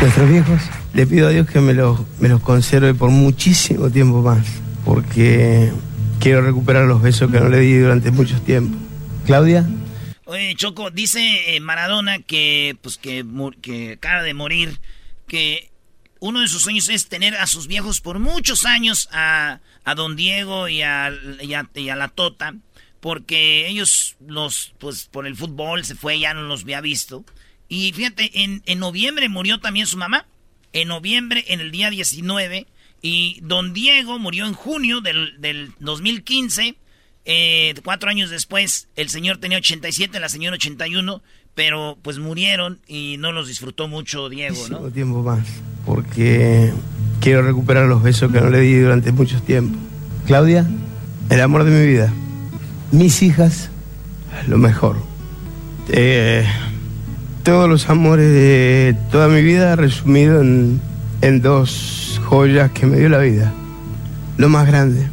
Nuestros 0.00 0.28
viejos, 0.28 0.60
le 0.94 1.06
pido 1.06 1.28
a 1.28 1.30
Dios 1.30 1.48
que 1.48 1.60
me 1.60 1.74
los, 1.74 2.00
me 2.18 2.28
los 2.28 2.40
conserve 2.40 2.94
por 2.94 3.10
muchísimo 3.10 3.90
tiempo 3.90 4.22
más, 4.22 4.44
porque 4.84 5.72
quiero 6.22 6.42
recuperar 6.42 6.86
los 6.86 7.02
besos 7.02 7.30
que 7.30 7.40
no 7.40 7.48
le 7.48 7.60
di 7.60 7.76
durante 7.78 8.10
mucho 8.10 8.40
tiempo. 8.42 8.78
Claudia, 9.26 9.66
Oye, 10.24 10.54
Choco, 10.56 10.90
dice 10.90 11.56
eh, 11.56 11.60
Maradona 11.60 12.20
que, 12.20 12.76
pues, 12.80 12.96
que, 12.96 13.24
que 13.60 13.92
acaba 13.94 14.22
de 14.22 14.32
morir, 14.34 14.78
que 15.26 15.70
uno 16.20 16.40
de 16.40 16.48
sus 16.48 16.62
sueños 16.62 16.88
es 16.88 17.08
tener 17.08 17.36
a 17.36 17.46
sus 17.46 17.66
viejos 17.66 18.00
por 18.00 18.18
muchos 18.18 18.64
años, 18.64 19.08
a, 19.12 19.60
a 19.84 19.94
Don 19.94 20.16
Diego 20.16 20.68
y 20.68 20.82
a, 20.82 21.12
y 21.42 21.52
a- 21.54 21.68
y 21.74 21.88
a 21.90 21.96
la 21.96 22.08
Tota, 22.08 22.54
porque 23.00 23.66
ellos, 23.68 24.16
los, 24.26 24.72
pues, 24.78 25.08
por 25.10 25.26
el 25.26 25.36
fútbol 25.36 25.84
se 25.84 25.96
fue, 25.96 26.18
ya 26.20 26.32
no 26.34 26.42
los 26.42 26.62
había 26.62 26.80
visto. 26.80 27.24
Y 27.68 27.92
fíjate, 27.92 28.42
en, 28.42 28.62
en 28.66 28.78
noviembre 28.78 29.28
murió 29.28 29.58
también 29.60 29.86
su 29.86 29.96
mamá, 29.98 30.26
en 30.72 30.88
noviembre, 30.88 31.44
en 31.48 31.60
el 31.60 31.72
día 31.72 31.90
19, 31.90 32.66
y 33.02 33.40
Don 33.42 33.74
Diego 33.74 34.18
murió 34.20 34.46
en 34.46 34.54
junio 34.54 35.00
del, 35.00 35.40
del 35.40 35.72
2015. 35.80 36.76
Eh, 37.24 37.74
cuatro 37.84 38.08
años 38.08 38.30
después, 38.30 38.88
el 38.96 39.08
señor 39.08 39.38
tenía 39.38 39.58
87, 39.58 40.18
la 40.18 40.28
señora 40.28 40.54
81, 40.54 41.20
pero 41.54 41.98
pues 42.00 42.18
murieron 42.18 42.80
y 42.86 43.16
no 43.18 43.32
los 43.32 43.48
disfrutó 43.48 43.88
mucho 43.88 44.28
Diego, 44.28 44.68
¿no? 44.68 44.90
tiempo 44.90 45.22
más, 45.22 45.46
porque 45.84 46.72
quiero 47.20 47.42
recuperar 47.42 47.86
los 47.86 48.02
besos 48.02 48.32
que 48.32 48.40
no 48.40 48.50
le 48.50 48.60
di 48.60 48.74
durante 48.78 49.12
mucho 49.12 49.40
tiempo. 49.42 49.78
Claudia, 50.26 50.66
el 51.30 51.40
amor 51.40 51.64
de 51.64 51.70
mi 51.70 51.86
vida. 51.86 52.12
Mis 52.92 53.22
hijas, 53.22 53.70
lo 54.46 54.58
mejor. 54.58 54.96
Eh, 55.88 56.44
todos 57.42 57.68
los 57.68 57.88
amores 57.88 58.30
de 58.30 58.96
toda 59.10 59.28
mi 59.28 59.42
vida 59.42 59.74
resumido 59.76 60.40
en, 60.40 60.80
en 61.20 61.42
dos 61.42 62.01
joyas 62.18 62.70
que 62.72 62.86
me 62.86 62.98
dio 62.98 63.08
la 63.08 63.18
vida. 63.18 63.52
Lo 64.36 64.48
más 64.48 64.66
grande. 64.66 65.08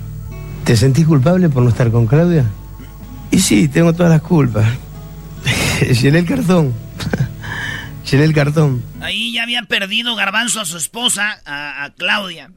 ¿Te 0.64 0.76
sentís 0.78 1.06
culpable 1.06 1.50
por 1.50 1.64
no 1.64 1.70
estar 1.70 1.92
con 1.92 2.08
Claudia? 2.08 2.46
Y 3.32 3.40
sí, 3.40 3.68
tengo 3.68 3.94
todas 3.94 4.12
las 4.12 4.22
culpas. 4.22 4.68
Llené 6.02 6.20
el 6.20 6.26
cartón. 6.26 6.74
Llené 8.10 8.24
el 8.24 8.34
cartón. 8.34 8.84
Ahí 9.02 9.34
ya 9.34 9.44
había 9.44 9.64
perdido 9.64 10.16
Garbanzo 10.16 10.62
a 10.62 10.66
su 10.66 10.78
esposa, 10.78 11.40
a, 11.46 11.84
a 11.86 11.94
Claudia. 11.94 12.52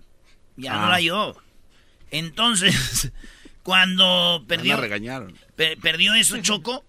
Ya 0.57 0.75
no 0.75 0.85
Ah. 0.87 0.89
la 0.89 0.95
halló. 0.97 1.37
Entonces, 2.11 3.11
cuando 3.63 4.45
perdió, 4.47 4.77
regañaron. 4.77 5.35
perdió 5.81 6.15
eso 6.15 6.37
Choco, 6.39 6.85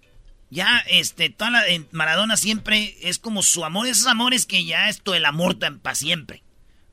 ya 0.50 0.84
este, 0.90 1.30
toda 1.30 1.52
la, 1.52 1.68
en 1.68 1.88
Maradona 1.92 2.38
siempre 2.38 2.96
es 3.02 3.20
como 3.20 3.42
su 3.44 3.64
amor, 3.66 3.88
esos 3.88 4.08
amores 4.08 4.46
que 4.46 4.66
ya 4.66 4.90
esto 4.90 5.16
el 5.16 5.26
amor 5.26 5.58
para 5.82 5.96
siempre. 5.96 6.43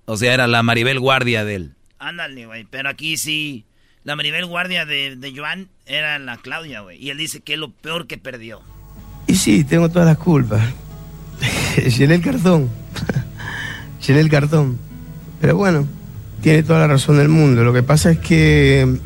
O 0.07 0.17
sea, 0.17 0.35
era 0.35 0.47
la 0.47 0.63
Maribel 0.63 0.99
Guardia 1.01 1.45
de 1.45 1.55
él. 1.55 1.73
Ándale, 1.99 2.47
güey. 2.47 2.67
Pero 2.71 2.89
aquí 2.89 3.17
sí, 3.17 3.65
la 4.05 4.17
Maribel 4.17 4.47
Guardia 4.47 4.87
de, 4.87 5.17
de 5.17 5.33
Joan 5.37 5.69
era 5.87 6.19
la 6.19 6.37
Claudia, 6.39 6.81
güey. 6.81 6.99
Y 7.03 7.11
él 7.11 7.19
dice 7.19 7.41
que 7.41 7.55
es 7.55 7.59
lo 7.59 7.71
peor 7.71 8.07
que 8.07 8.19
perdió. 8.19 8.61
Y 9.27 9.35
sí, 9.37 9.63
tengo 9.65 9.89
todas 9.89 10.07
las 10.09 10.19
culpas. 10.19 10.63
Llené 11.99 12.17
el 12.17 12.23
cartón. 12.23 12.69
Llené 14.07 14.21
el 14.21 14.29
cartón. 14.31 14.79
Pero 15.41 15.57
bueno, 15.57 15.87
tiene 16.43 16.63
toda 16.63 16.81
la 16.81 16.87
razón 16.89 17.19
del 17.19 17.29
mundo. 17.29 17.63
Lo 17.65 17.73
que 17.73 17.83
pasa 17.83 18.11
es 18.11 18.19
que 18.19 18.99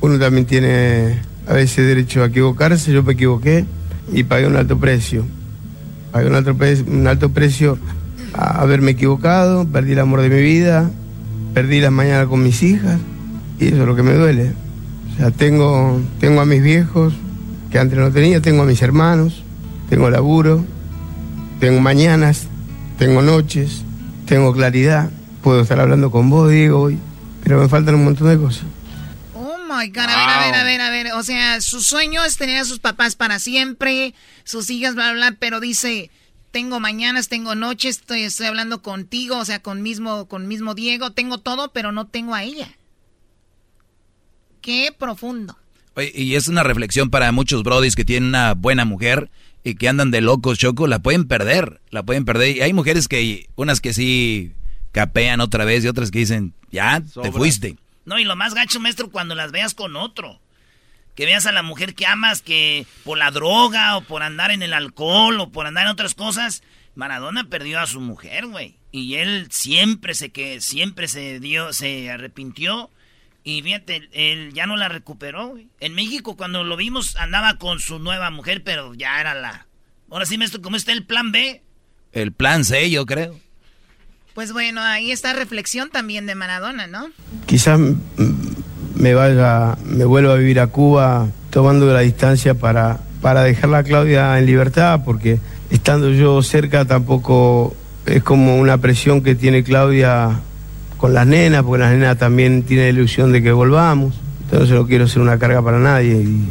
uno 0.00 0.18
también 0.18 0.46
tiene 0.46 1.20
a 1.46 1.52
veces 1.52 1.86
derecho 1.86 2.22
a 2.22 2.26
equivocarse. 2.26 2.92
Yo 2.92 3.02
me 3.02 3.12
equivoqué 3.12 3.64
y 4.12 4.24
pagué 4.24 4.46
un 4.46 4.56
alto 4.56 4.78
precio. 4.78 5.24
Pagué 6.12 6.26
un 6.28 6.34
alto, 6.34 6.56
pre- 6.56 6.80
un 6.82 7.06
alto 7.06 7.28
precio 7.30 7.78
a 8.34 8.60
haberme 8.60 8.92
equivocado. 8.92 9.66
Perdí 9.66 9.92
el 9.92 10.00
amor 10.00 10.22
de 10.22 10.30
mi 10.30 10.40
vida. 10.40 10.90
Perdí 11.54 11.80
las 11.80 11.92
mañanas 11.92 12.26
con 12.26 12.42
mis 12.42 12.62
hijas. 12.62 12.98
Y 13.58 13.68
eso 13.68 13.82
es 13.82 13.86
lo 13.86 13.96
que 13.96 14.02
me 14.02 14.14
duele. 14.14 14.52
O 15.12 15.16
sea, 15.16 15.30
tengo, 15.30 16.00
tengo 16.20 16.40
a 16.40 16.46
mis 16.46 16.62
viejos, 16.62 17.12
que 17.72 17.78
antes 17.78 17.98
no 17.98 18.12
tenía, 18.12 18.40
tengo 18.40 18.62
a 18.62 18.66
mis 18.66 18.80
hermanos, 18.82 19.42
tengo 19.88 20.08
laburo, 20.10 20.64
tengo 21.58 21.80
mañanas, 21.80 22.46
tengo 22.98 23.20
noches, 23.20 23.82
tengo 24.26 24.52
claridad. 24.52 25.10
Puedo 25.42 25.62
estar 25.62 25.80
hablando 25.80 26.10
con 26.10 26.30
vos, 26.30 26.50
Diego, 26.50 26.82
hoy, 26.82 26.98
pero 27.42 27.60
me 27.60 27.68
faltan 27.68 27.96
un 27.96 28.04
montón 28.04 28.28
de 28.28 28.38
cosas. 28.38 28.64
Oh 29.34 29.56
my 29.68 29.88
God, 29.88 29.98
a 29.98 30.06
ver, 30.06 30.18
a 30.18 30.44
ver, 30.44 30.54
a 30.54 30.64
ver, 30.64 30.80
a 30.80 30.90
ver. 30.90 31.12
O 31.14 31.22
sea, 31.24 31.60
su 31.60 31.80
sueño 31.80 32.24
es 32.24 32.36
tener 32.36 32.58
a 32.58 32.64
sus 32.64 32.78
papás 32.78 33.16
para 33.16 33.40
siempre, 33.40 34.14
sus 34.44 34.70
hijas, 34.70 34.94
bla, 34.94 35.12
bla, 35.12 35.30
bla, 35.30 35.36
pero 35.40 35.58
dice, 35.58 36.10
tengo 36.50 36.80
mañanas, 36.80 37.28
tengo 37.28 37.54
noches, 37.54 37.98
estoy, 37.98 38.22
estoy 38.22 38.46
hablando 38.46 38.82
contigo, 38.82 39.38
o 39.38 39.44
sea, 39.44 39.60
con 39.60 39.82
mismo, 39.82 40.28
con 40.28 40.48
mismo 40.48 40.74
Diego, 40.74 41.12
tengo 41.12 41.38
todo, 41.38 41.72
pero 41.72 41.92
no 41.92 42.06
tengo 42.06 42.34
a 42.34 42.42
ella. 42.42 42.68
Qué 44.60 44.94
profundo. 44.96 45.56
Oye, 45.94 46.12
y 46.14 46.34
es 46.34 46.48
una 46.48 46.62
reflexión 46.62 47.10
para 47.10 47.32
muchos 47.32 47.62
brodis 47.62 47.96
que 47.96 48.04
tienen 48.04 48.30
una 48.30 48.54
buena 48.54 48.84
mujer 48.84 49.30
y 49.64 49.74
que 49.74 49.88
andan 49.88 50.10
de 50.10 50.20
locos, 50.20 50.58
Choco, 50.58 50.86
la 50.86 51.00
pueden 51.00 51.26
perder, 51.26 51.80
la 51.90 52.02
pueden 52.02 52.24
perder. 52.24 52.56
Y 52.56 52.60
hay 52.60 52.72
mujeres 52.72 53.08
que, 53.08 53.48
unas 53.56 53.80
que 53.80 53.92
sí 53.92 54.52
capean 54.92 55.40
otra 55.40 55.64
vez 55.64 55.84
y 55.84 55.88
otras 55.88 56.10
que 56.10 56.20
dicen, 56.20 56.54
ya, 56.70 57.02
te 57.22 57.32
fuiste. 57.32 57.76
No, 58.04 58.18
y 58.18 58.24
lo 58.24 58.36
más 58.36 58.54
gacho, 58.54 58.80
maestro, 58.80 59.10
cuando 59.10 59.34
las 59.34 59.52
veas 59.52 59.74
con 59.74 59.96
otro. 59.96 60.40
Que 61.18 61.26
veas 61.26 61.46
a 61.46 61.52
la 61.52 61.64
mujer 61.64 61.96
que 61.96 62.06
amas 62.06 62.42
que 62.42 62.86
por 63.02 63.18
la 63.18 63.32
droga 63.32 63.96
o 63.96 64.02
por 64.02 64.22
andar 64.22 64.52
en 64.52 64.62
el 64.62 64.72
alcohol 64.72 65.40
o 65.40 65.50
por 65.50 65.66
andar 65.66 65.86
en 65.86 65.90
otras 65.90 66.14
cosas. 66.14 66.62
Maradona 66.94 67.48
perdió 67.50 67.80
a 67.80 67.88
su 67.88 68.00
mujer, 68.00 68.46
güey. 68.46 68.78
Y 68.92 69.16
él 69.16 69.48
siempre 69.50 70.14
se 70.14 70.30
que 70.30 70.60
siempre 70.60 71.08
se 71.08 71.40
dio, 71.40 71.72
se 71.72 72.08
arrepintió. 72.08 72.92
Y 73.42 73.62
fíjate, 73.62 74.08
él 74.12 74.52
ya 74.52 74.68
no 74.68 74.76
la 74.76 74.88
recuperó, 74.88 75.48
güey. 75.48 75.66
En 75.80 75.92
México, 75.96 76.36
cuando 76.36 76.62
lo 76.62 76.76
vimos, 76.76 77.16
andaba 77.16 77.58
con 77.58 77.80
su 77.80 77.98
nueva 77.98 78.30
mujer, 78.30 78.62
pero 78.62 78.94
ya 78.94 79.20
era 79.20 79.34
la. 79.34 79.66
Ahora 80.12 80.24
sí, 80.24 80.38
maestro, 80.38 80.62
¿cómo 80.62 80.76
está 80.76 80.92
el 80.92 81.04
plan 81.04 81.32
B? 81.32 81.64
El 82.12 82.30
plan 82.30 82.64
C, 82.64 82.90
yo 82.90 83.06
creo. 83.06 83.40
Pues 84.34 84.52
bueno, 84.52 84.80
ahí 84.82 85.10
está 85.10 85.32
reflexión 85.32 85.90
también 85.90 86.26
de 86.26 86.36
Maradona, 86.36 86.86
¿no? 86.86 87.10
Quizás 87.46 87.76
mm, 87.80 88.47
me 88.98 89.14
vaya, 89.14 89.78
me 89.84 90.04
vuelva 90.04 90.32
a 90.32 90.36
vivir 90.36 90.60
a 90.60 90.66
Cuba 90.66 91.28
tomando 91.50 91.92
la 91.92 92.00
distancia 92.00 92.54
para, 92.54 92.98
para 93.22 93.42
dejarla 93.44 93.78
a 93.78 93.82
Claudia 93.84 94.38
en 94.38 94.46
libertad, 94.46 95.02
porque 95.04 95.38
estando 95.70 96.10
yo 96.10 96.42
cerca 96.42 96.84
tampoco 96.84 97.74
es 98.06 98.22
como 98.22 98.58
una 98.58 98.78
presión 98.78 99.22
que 99.22 99.34
tiene 99.34 99.62
Claudia 99.62 100.40
con 100.96 101.14
las 101.14 101.26
nenas, 101.26 101.62
porque 101.62 101.82
las 101.82 101.92
nenas 101.92 102.18
también 102.18 102.64
tienen 102.64 102.86
la 102.86 103.00
ilusión 103.00 103.32
de 103.32 103.42
que 103.42 103.52
volvamos. 103.52 104.14
Entonces 104.42 104.70
no 104.70 104.86
quiero 104.86 105.06
ser 105.06 105.22
una 105.22 105.38
carga 105.38 105.62
para 105.62 105.78
nadie 105.78 106.16
y 106.16 106.44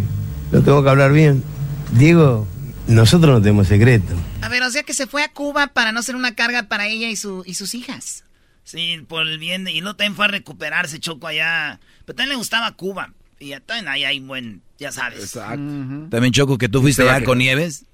lo 0.51 0.61
tengo 0.61 0.83
que 0.83 0.89
hablar 0.89 1.11
bien. 1.11 1.43
Diego, 1.91 2.47
nosotros 2.87 3.33
no 3.33 3.41
tenemos 3.41 3.67
secreto. 3.67 4.13
A 4.41 4.49
ver, 4.49 4.63
o 4.63 4.69
sea 4.69 4.83
que 4.83 4.93
se 4.93 5.07
fue 5.07 5.23
a 5.23 5.33
Cuba 5.33 5.67
para 5.67 5.91
no 5.91 6.01
ser 6.01 6.15
una 6.15 6.33
carga 6.33 6.63
para 6.63 6.87
ella 6.87 7.09
y, 7.09 7.15
su, 7.17 7.43
y 7.45 7.55
sus 7.55 7.75
hijas. 7.75 8.23
Sí, 8.67 9.01
por 9.07 9.25
el 9.25 9.39
bien. 9.39 9.63
De, 9.63 9.71
y 9.71 9.79
no 9.79 9.95
también 9.95 10.15
fue 10.15 10.25
a 10.25 10.27
recuperarse, 10.27 10.99
Choco, 10.99 11.27
allá. 11.27 11.79
Pero 12.05 12.17
también 12.17 12.31
le 12.31 12.35
gustaba 12.35 12.69
Cuba. 12.73 13.13
Y 13.39 13.51
también 13.61 13.87
ahí 13.87 14.03
hay 14.03 14.19
buen, 14.19 14.61
ya 14.77 14.91
sabes. 14.91 15.21
Exacto. 15.21 16.09
También, 16.09 16.33
Choco, 16.33 16.57
que 16.57 16.67
tú 16.67 16.81
fuiste 16.81 17.03
allá 17.03 17.23
con 17.23 17.37
Nieves. 17.37 17.85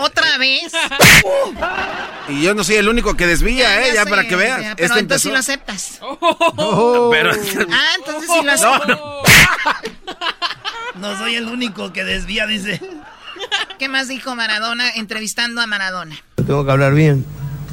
¿Otra 0.00 0.38
vez? 0.38 0.72
y 2.30 2.42
yo 2.42 2.54
no 2.54 2.64
soy 2.64 2.76
el 2.76 2.88
único 2.88 3.14
que 3.14 3.26
desvía, 3.26 3.86
¿eh? 3.86 3.92
Ya, 3.94 4.06
para 4.06 4.26
que 4.26 4.36
veas. 4.36 4.74
pero 4.74 4.86
este 4.86 5.00
entonces 5.00 5.22
sí 5.22 5.30
lo 5.30 5.38
aceptas. 5.38 5.98
Oh. 6.00 7.10
Pero... 7.12 7.32
Ah, 7.70 7.90
entonces 7.98 8.30
sí 8.32 8.44
lo 8.44 8.52
aceptas. 8.52 8.88
No, 8.88 9.22
no. 10.96 11.12
no 11.12 11.18
soy 11.18 11.34
el 11.34 11.46
único 11.46 11.92
que 11.92 12.04
desvía, 12.04 12.46
dice. 12.46 12.80
¿Qué 13.78 13.88
más 13.88 14.08
dijo 14.08 14.34
Maradona 14.34 14.88
entrevistando 14.90 15.60
a 15.60 15.66
Maradona? 15.66 16.16
Tengo 16.36 16.64
que 16.64 16.70
hablar 16.70 16.94
bien. 16.94 17.24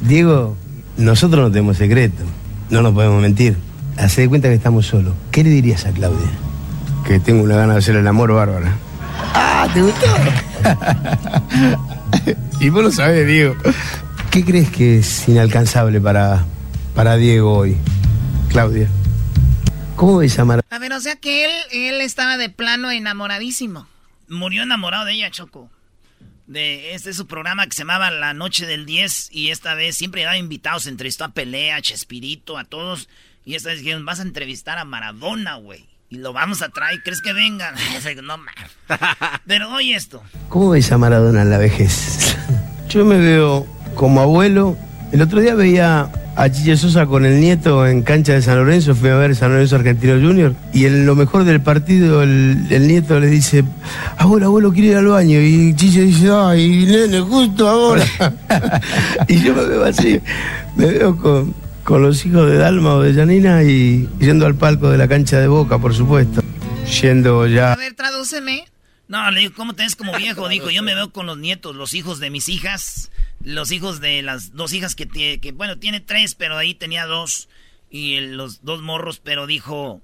Diego, 0.02 0.56
nosotros 0.98 1.44
no 1.44 1.50
tenemos 1.50 1.76
secreto. 1.76 2.24
No 2.70 2.82
nos 2.82 2.92
podemos 2.92 3.22
mentir. 3.22 3.56
Hace 3.96 4.22
de 4.22 4.28
cuenta 4.28 4.48
que 4.48 4.54
estamos 4.54 4.86
solos. 4.86 5.14
¿Qué 5.30 5.42
le 5.42 5.50
dirías 5.50 5.86
a 5.86 5.92
Claudia? 5.92 6.28
Que 7.06 7.18
tengo 7.20 7.42
una 7.44 7.56
gana 7.56 7.74
de 7.74 7.78
hacer 7.78 7.96
el 7.96 8.06
amor 8.06 8.32
bárbara. 8.32 8.76
Ah, 9.34 9.66
¿te 9.72 9.80
gustó? 9.80 10.06
y 12.60 12.68
vos 12.68 12.82
lo 12.82 12.90
sabés, 12.90 13.26
Diego. 13.26 13.56
¿Qué 14.30 14.44
crees 14.44 14.70
que 14.70 14.98
es 14.98 15.28
inalcanzable 15.28 16.00
para, 16.00 16.44
para 16.94 17.16
Diego 17.16 17.54
hoy, 17.54 17.76
Claudia? 18.48 18.88
¿Cómo 19.96 20.18
ves 20.18 20.38
a 20.38 20.44
Maradona? 20.44 20.76
A 20.76 20.78
ver, 20.78 20.92
o 20.92 21.00
sea 21.00 21.16
que 21.16 21.44
él, 21.44 21.50
él 21.72 22.00
estaba 22.00 22.36
de 22.36 22.50
plano 22.50 22.90
enamoradísimo. 22.90 23.86
Murió 24.28 24.64
enamorado 24.64 25.06
de 25.06 25.14
ella, 25.14 25.30
Choco. 25.30 25.70
De, 26.48 26.94
este 26.94 27.10
es 27.10 27.16
su 27.16 27.26
programa 27.26 27.66
que 27.66 27.72
se 27.72 27.82
llamaba 27.82 28.10
La 28.10 28.32
Noche 28.32 28.64
del 28.64 28.86
10 28.86 29.28
y 29.32 29.50
esta 29.50 29.74
vez 29.74 29.96
siempre 29.96 30.22
daba 30.22 30.38
invitados, 30.38 30.86
entrevistó 30.86 31.24
a 31.24 31.28
Pelea, 31.28 31.76
a 31.76 31.82
Chespirito, 31.82 32.56
a 32.56 32.64
todos. 32.64 33.10
Y 33.44 33.54
esta 33.54 33.68
vez 33.68 33.80
dijeron, 33.80 34.06
vas 34.06 34.18
a 34.18 34.22
entrevistar 34.22 34.78
a 34.78 34.86
Maradona, 34.86 35.56
güey. 35.56 35.86
Y 36.08 36.16
lo 36.16 36.32
vamos 36.32 36.62
a 36.62 36.70
traer, 36.70 37.02
¿crees 37.02 37.20
que 37.20 37.34
vengan? 37.34 37.74
no, 38.24 38.36
Pero 39.46 39.70
oye 39.74 39.94
esto. 39.94 40.22
¿Cómo 40.48 40.70
ves 40.70 40.90
a 40.90 40.96
Maradona 40.96 41.42
en 41.42 41.50
la 41.50 41.58
vejez? 41.58 42.34
Yo 42.88 43.04
me 43.04 43.18
veo 43.18 43.66
como 43.94 44.22
abuelo. 44.22 44.78
El 45.10 45.22
otro 45.22 45.40
día 45.40 45.54
veía 45.54 46.10
a 46.36 46.50
Chiche 46.50 46.76
Sosa 46.76 47.06
con 47.06 47.24
el 47.24 47.40
nieto 47.40 47.86
en 47.86 48.02
cancha 48.02 48.34
de 48.34 48.42
San 48.42 48.58
Lorenzo, 48.58 48.94
fui 48.94 49.08
a 49.08 49.16
ver 49.16 49.34
San 49.34 49.52
Lorenzo 49.52 49.76
Argentino 49.76 50.14
Junior, 50.14 50.54
y 50.72 50.84
en 50.84 51.06
lo 51.06 51.16
mejor 51.16 51.44
del 51.44 51.60
partido 51.60 52.22
el, 52.22 52.86
nieto 52.86 53.18
le 53.18 53.28
dice, 53.28 53.64
abuelo, 54.18 54.46
abuelo, 54.46 54.72
quiero 54.72 54.88
ir 54.90 54.96
al 54.98 55.06
baño, 55.06 55.40
y 55.40 55.74
Chiche 55.74 56.02
dice, 56.02 56.30
ay, 56.30 56.84
nene, 56.86 57.20
justo 57.20 57.68
ahora. 57.68 58.04
y 59.28 59.40
yo 59.40 59.54
me 59.54 59.64
veo 59.64 59.84
así, 59.84 60.20
me 60.76 60.86
veo 60.86 61.16
con, 61.16 61.54
con 61.84 62.02
los 62.02 62.24
hijos 62.26 62.48
de 62.48 62.58
Dalma 62.58 62.94
o 62.94 63.00
de 63.00 63.14
Janina 63.14 63.62
y 63.62 64.06
yendo 64.20 64.44
al 64.44 64.56
palco 64.56 64.90
de 64.90 64.98
la 64.98 65.08
cancha 65.08 65.40
de 65.40 65.48
Boca, 65.48 65.78
por 65.78 65.94
supuesto. 65.94 66.42
Yendo 67.00 67.46
ya... 67.46 67.72
A 67.72 67.76
ver, 67.76 67.94
tradúceme. 67.94 68.66
No, 69.08 69.30
le 69.30 69.40
digo, 69.40 69.54
¿cómo 69.56 69.74
te 69.74 69.84
ves 69.84 69.96
como 69.96 70.14
viejo? 70.16 70.48
Dijo, 70.48 70.68
yo 70.70 70.82
me 70.82 70.94
veo 70.94 71.10
con 71.12 71.24
los 71.24 71.38
nietos, 71.38 71.74
los 71.74 71.94
hijos 71.94 72.20
de 72.20 72.28
mis 72.28 72.50
hijas 72.50 73.10
los 73.42 73.70
hijos 73.72 74.00
de 74.00 74.22
las 74.22 74.52
dos 74.54 74.72
hijas 74.72 74.94
que 74.94 75.06
tiene, 75.06 75.38
que 75.38 75.52
bueno, 75.52 75.78
tiene 75.78 76.00
tres, 76.00 76.34
pero 76.34 76.56
ahí 76.56 76.74
tenía 76.74 77.06
dos, 77.06 77.48
y 77.90 78.20
los 78.20 78.64
dos 78.64 78.82
morros, 78.82 79.20
pero 79.22 79.46
dijo, 79.46 80.02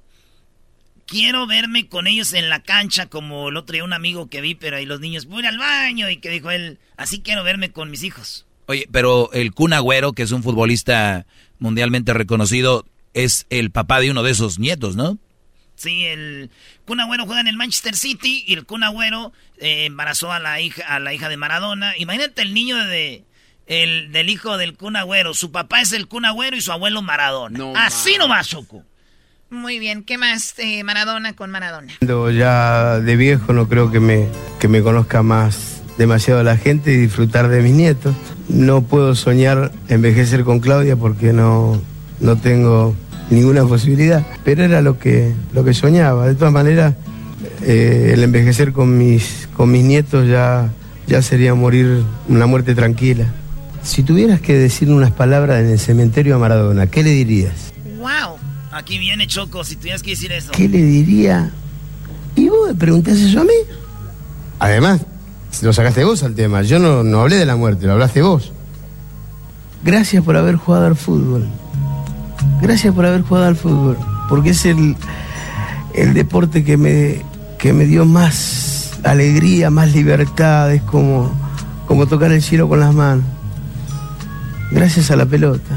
quiero 1.07 1.47
verme 1.47 1.89
con 1.89 2.07
ellos 2.07 2.33
en 2.33 2.49
la 2.49 2.63
cancha, 2.63 3.07
como 3.07 3.49
el 3.49 3.57
otro 3.57 3.75
día 3.75 3.85
un 3.85 3.93
amigo 3.93 4.29
que 4.29 4.41
vi, 4.41 4.55
pero 4.55 4.77
ahí 4.77 4.87
los 4.87 5.01
niños, 5.01 5.27
voy 5.27 5.45
al 5.47 5.59
baño, 5.59 6.09
y 6.11 6.19
que 6.19 6.31
dijo 6.31 6.51
él, 6.51 6.79
así 6.97 7.21
quiero 7.21 7.45
verme 7.45 7.73
con 7.73 7.91
mis 7.91 8.03
hijos. 8.03 8.47
Oye, 8.67 8.89
pero 8.91 9.31
el 9.33 9.53
Kun 9.53 9.73
Agüero, 9.73 10.13
que 10.13 10.23
es 10.23 10.33
un 10.33 10.43
futbolista 10.43 11.27
mundialmente 11.59 12.15
reconocido, 12.15 12.87
es 13.13 13.47
el 13.51 13.71
papá 13.71 14.01
de 14.01 14.11
uno 14.11 14.23
de 14.23 14.31
esos 14.31 14.59
nietos, 14.59 14.97
¿no? 14.97 15.19
Sí, 15.77 16.05
el 16.05 16.51
Kun 16.87 17.01
Agüero 17.01 17.27
juega 17.27 17.41
en 17.41 17.49
el 17.49 17.57
Manchester 17.57 17.97
City 17.97 18.45
y 18.47 18.55
el 18.55 18.65
Kun 18.65 18.85
Agüero 18.85 19.33
eh, 19.59 19.87
embarazó 19.87 20.33
a 20.33 20.39
la 20.39 20.61
hija 20.61 20.85
a 20.87 20.99
la 21.01 21.13
hija 21.13 21.29
de 21.29 21.37
Maradona. 21.37 21.97
Imagínate 21.99 22.43
el 22.43 22.55
niño 22.55 22.77
de 22.87 23.25
el 23.67 24.13
del 24.13 24.29
hijo 24.29 24.57
del 24.57 24.77
Kun 24.77 24.97
Agüero. 24.97 25.35
Su 25.35 25.51
papá 25.51 25.81
es 25.81 25.93
el 25.93 26.07
Kun 26.07 26.25
Agüero 26.25 26.57
y 26.57 26.61
su 26.61 26.73
abuelo 26.73 27.03
Maradona. 27.03 27.87
Así 27.87 28.17
nomás, 28.19 28.49
Choco. 28.49 28.85
Muy 29.51 29.79
bien, 29.79 30.03
¿qué 30.03 30.19
más 30.19 30.55
eh, 30.59 30.83
Maradona 30.83 31.35
con 31.35 31.51
Maradona? 31.51 31.93
Ya 32.01 32.99
de 32.99 33.17
viejo 33.17 33.53
no 33.53 33.69
creo 33.69 33.91
que 33.91 34.01
me, 34.01 34.27
que 34.59 34.69
me 34.69 34.83
conozca 34.83 35.23
más 35.23 35.83
demasiado 35.97 36.43
la 36.43 36.57
gente 36.57 36.93
y 36.93 36.97
disfrutar 36.97 37.49
de 37.49 37.63
mis 37.63 37.73
nietos. 37.73 38.17
No 38.49 38.83
puedo 38.83 39.15
soñar 39.15 39.71
envejecer 39.89 40.45
con 40.45 40.61
Claudia 40.61 40.97
porque 40.97 41.33
no, 41.33 41.81
no 42.21 42.37
tengo 42.37 42.97
ninguna 43.31 43.65
posibilidad, 43.65 44.25
pero 44.45 44.65
era 44.65 44.83
lo 44.83 44.99
que, 44.99 45.33
lo 45.53 45.65
que 45.65 45.75
soñaba. 45.75 46.27
De 46.27 46.35
todas 46.35 46.53
maneras, 46.53 46.95
eh, 47.63 48.11
el 48.15 48.23
envejecer 48.23 48.73
con 48.73 48.97
mis, 48.99 49.49
con 49.57 49.71
mis 49.71 49.85
nietos 49.85 50.29
ya, 50.29 50.71
ya 51.07 51.23
sería 51.23 51.55
morir 51.55 52.03
una 52.29 52.47
muerte 52.47 52.75
tranquila. 52.75 53.27
Si 53.83 54.03
tuvieras 54.03 54.41
que 54.41 54.55
decir 54.55 54.91
unas 54.91 55.11
palabras 55.11 55.61
en 55.61 55.71
el 55.71 55.79
cementerio 55.79 56.37
a 56.37 56.39
Maradona, 56.39 56.87
¿qué 56.87 57.03
le 57.03 57.11
dirías? 57.11 57.73
¡Wow! 57.99 58.37
Aquí 58.73 58.99
viene 58.99 59.27
Choco, 59.27 59.63
si 59.63 59.77
tuvieras 59.77 60.03
que 60.03 60.11
decir 60.11 60.33
eso. 60.33 60.51
¿Qué 60.53 60.69
le 60.69 60.83
diría? 60.83 61.51
¿Y 62.35 62.49
vos 62.49 62.69
me 62.69 62.75
preguntás 62.75 63.19
eso 63.19 63.41
a 63.41 63.45
mí? 63.45 63.53
Además, 64.59 65.03
lo 65.63 65.73
sacaste 65.73 66.05
vos 66.05 66.23
al 66.23 66.35
tema. 66.35 66.63
Yo 66.63 66.79
no, 66.79 67.05
no 67.05 67.21
hablé 67.21 67.37
de 67.37 67.47
la 67.47 67.57
muerte, 67.57 67.87
lo 67.87 67.93
hablaste 67.93 68.23
vos. 68.23 68.53
Gracias 69.85 70.25
por 70.25 70.37
haber 70.37 70.57
jugado 70.57 70.87
al 70.87 70.97
fútbol. 70.97 71.47
Gracias 72.61 72.95
por 72.95 73.07
haber 73.07 73.23
jugado 73.23 73.47
al 73.47 73.57
fútbol, 73.57 73.99
porque 74.29 74.51
es 74.51 74.65
el, 74.65 74.97
el 75.95 76.15
deporte 76.15 76.65
que 76.65 76.77
me, 76.77 77.23
que 77.59 77.73
me 77.73 77.87
dio 77.87 78.05
más 78.05 78.93
alegría, 79.05 79.71
más 79.71 79.93
libertad, 79.93 80.73
es 80.73 80.83
como, 80.83 81.33
como 81.87 82.07
tocar 82.07 82.33
el 82.33 82.43
cielo 82.43 82.69
con 82.69 82.81
las 82.81 82.95
manos. 82.95 83.25
Gracias 84.71 85.11
a 85.11 85.17
la 85.17 85.27
pelota. 85.27 85.75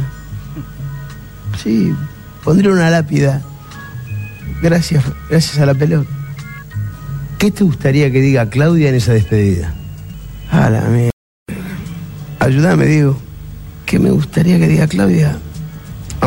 Sí, 1.61 1.93
pondré 2.43 2.71
una 2.71 2.89
lápida. 2.89 3.41
Gracias, 4.61 5.03
gracias 5.29 5.59
a 5.59 5.65
la 5.65 5.73
pelota. 5.73 6.09
¿Qué 7.37 7.51
te 7.51 7.63
gustaría 7.63 8.11
que 8.11 8.21
diga 8.21 8.49
Claudia 8.49 8.89
en 8.89 8.95
esa 8.95 9.13
despedida? 9.13 9.73
A 10.51 10.69
la 10.69 10.81
mierda. 10.81 11.11
Ayúdame, 12.39 12.85
Diego. 12.85 13.17
¿Qué 13.85 13.99
me 13.99 14.09
gustaría 14.09 14.57
que 14.57 14.67
diga 14.67 14.87
Claudia? 14.87 15.37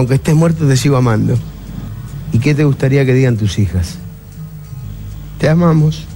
Aunque 0.01 0.15
estés 0.15 0.35
muerto 0.35 0.67
te 0.67 0.77
sigo 0.77 0.97
amando. 0.97 1.39
¿Y 2.33 2.39
qué 2.39 2.55
te 2.55 2.65
gustaría 2.65 3.05
que 3.05 3.13
digan 3.13 3.37
tus 3.37 3.59
hijas? 3.59 3.99
Te 5.39 5.49
amamos. 5.49 6.07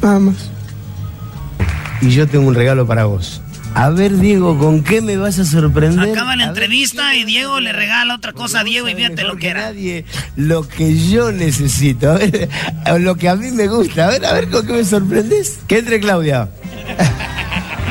Vamos. 0.00 0.50
Y 2.00 2.10
yo 2.10 2.26
tengo 2.26 2.46
un 2.46 2.54
regalo 2.54 2.86
para 2.86 3.04
vos. 3.04 3.42
A 3.74 3.90
ver, 3.90 4.16
Diego, 4.18 4.58
¿con 4.58 4.82
qué 4.82 5.00
me 5.00 5.16
vas 5.16 5.38
a 5.38 5.44
sorprender? 5.44 6.10
Acaba 6.10 6.34
la 6.34 6.46
entrevista 6.46 7.14
y 7.14 7.24
Diego 7.24 7.60
le 7.60 7.72
regala 7.72 8.14
otra 8.16 8.32
cosa 8.32 8.60
a 8.60 8.64
Diego 8.64 8.88
y 8.88 8.94
fíjate 8.94 9.22
lo 9.22 9.36
que 9.36 9.48
era. 9.48 9.62
Nadie, 9.62 10.04
lo 10.36 10.66
que 10.66 10.96
yo 11.08 11.30
necesito, 11.30 12.10
a 12.10 12.14
ver, 12.14 12.48
lo 13.00 13.16
que 13.16 13.28
a 13.28 13.36
mí 13.36 13.50
me 13.52 13.68
gusta. 13.68 14.06
A 14.06 14.10
ver, 14.10 14.24
a 14.24 14.32
ver, 14.32 14.48
¿con 14.48 14.66
qué 14.66 14.72
me 14.72 14.84
sorprendes? 14.84 15.60
¿Qué 15.68 15.78
entre, 15.78 16.00
Claudia? 16.00 16.50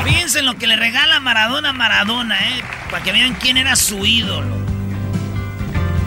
Fíjense 0.04 0.42
lo 0.42 0.56
que 0.56 0.66
le 0.66 0.76
regala 0.76 1.20
Maradona 1.20 1.70
a 1.70 1.72
Maradona, 1.72 2.36
¿eh? 2.36 2.62
Para 2.90 3.02
que 3.02 3.12
vean 3.12 3.34
quién 3.40 3.56
era 3.56 3.74
su 3.76 4.04
ídolo. 4.04 4.69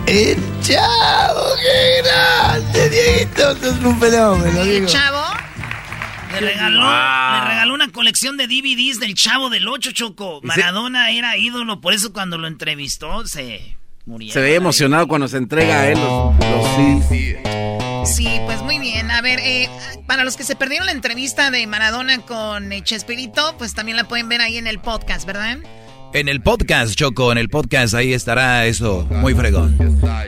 El 0.05 0.37
chavo, 0.61 1.41
qué 1.61 2.01
grande, 2.03 2.89
Dieguito, 2.89 3.51
es 3.51 3.83
un 3.83 3.99
fenómeno. 3.99 4.61
¿El 4.61 4.85
chavo? 4.85 5.23
Le 6.33 6.39
regaló, 6.39 6.81
le 6.81 7.47
regaló 7.47 7.73
una 7.73 7.91
colección 7.91 8.37
de 8.37 8.47
DVDs 8.47 8.99
del 8.99 9.13
Chavo 9.13 9.49
del 9.49 9.67
Ocho, 9.67 9.91
Choco. 9.91 10.39
Maradona 10.43 11.11
era 11.11 11.37
ídolo, 11.37 11.79
por 11.79 11.93
eso 11.93 12.11
cuando 12.11 12.37
lo 12.37 12.47
entrevistó 12.47 13.25
se 13.27 13.77
murió. 14.05 14.33
Se 14.33 14.41
veía 14.41 14.55
emocionado 14.55 15.07
cuando 15.07 15.27
se 15.27 15.37
entrega 15.37 15.81
a 15.81 15.87
él 15.89 15.99
los, 15.99 16.33
Sí, 18.09 18.27
pues 18.45 18.61
muy 18.63 18.79
bien. 18.79 19.11
A 19.11 19.21
ver, 19.21 19.39
eh, 19.39 19.69
para 20.07 20.23
los 20.23 20.35
que 20.35 20.43
se 20.43 20.55
perdieron 20.55 20.87
la 20.87 20.91
entrevista 20.91 21.51
de 21.51 21.65
Maradona 21.67 22.19
con 22.19 22.73
eh, 22.73 22.83
Chespirito, 22.83 23.55
pues 23.57 23.73
también 23.73 23.95
la 23.95 24.03
pueden 24.05 24.27
ver 24.27 24.41
ahí 24.41 24.57
en 24.57 24.67
el 24.67 24.79
podcast, 24.79 25.25
¿verdad? 25.25 25.59
En 26.13 26.29
el 26.29 26.41
podcast, 26.41 26.95
Choco, 26.95 27.31
en 27.31 27.39
el 27.39 27.49
podcast 27.49 27.95
ahí 27.95 28.13
estará 28.13 28.65
eso 28.67 29.07
muy 29.09 29.33
fregón. 29.33 29.75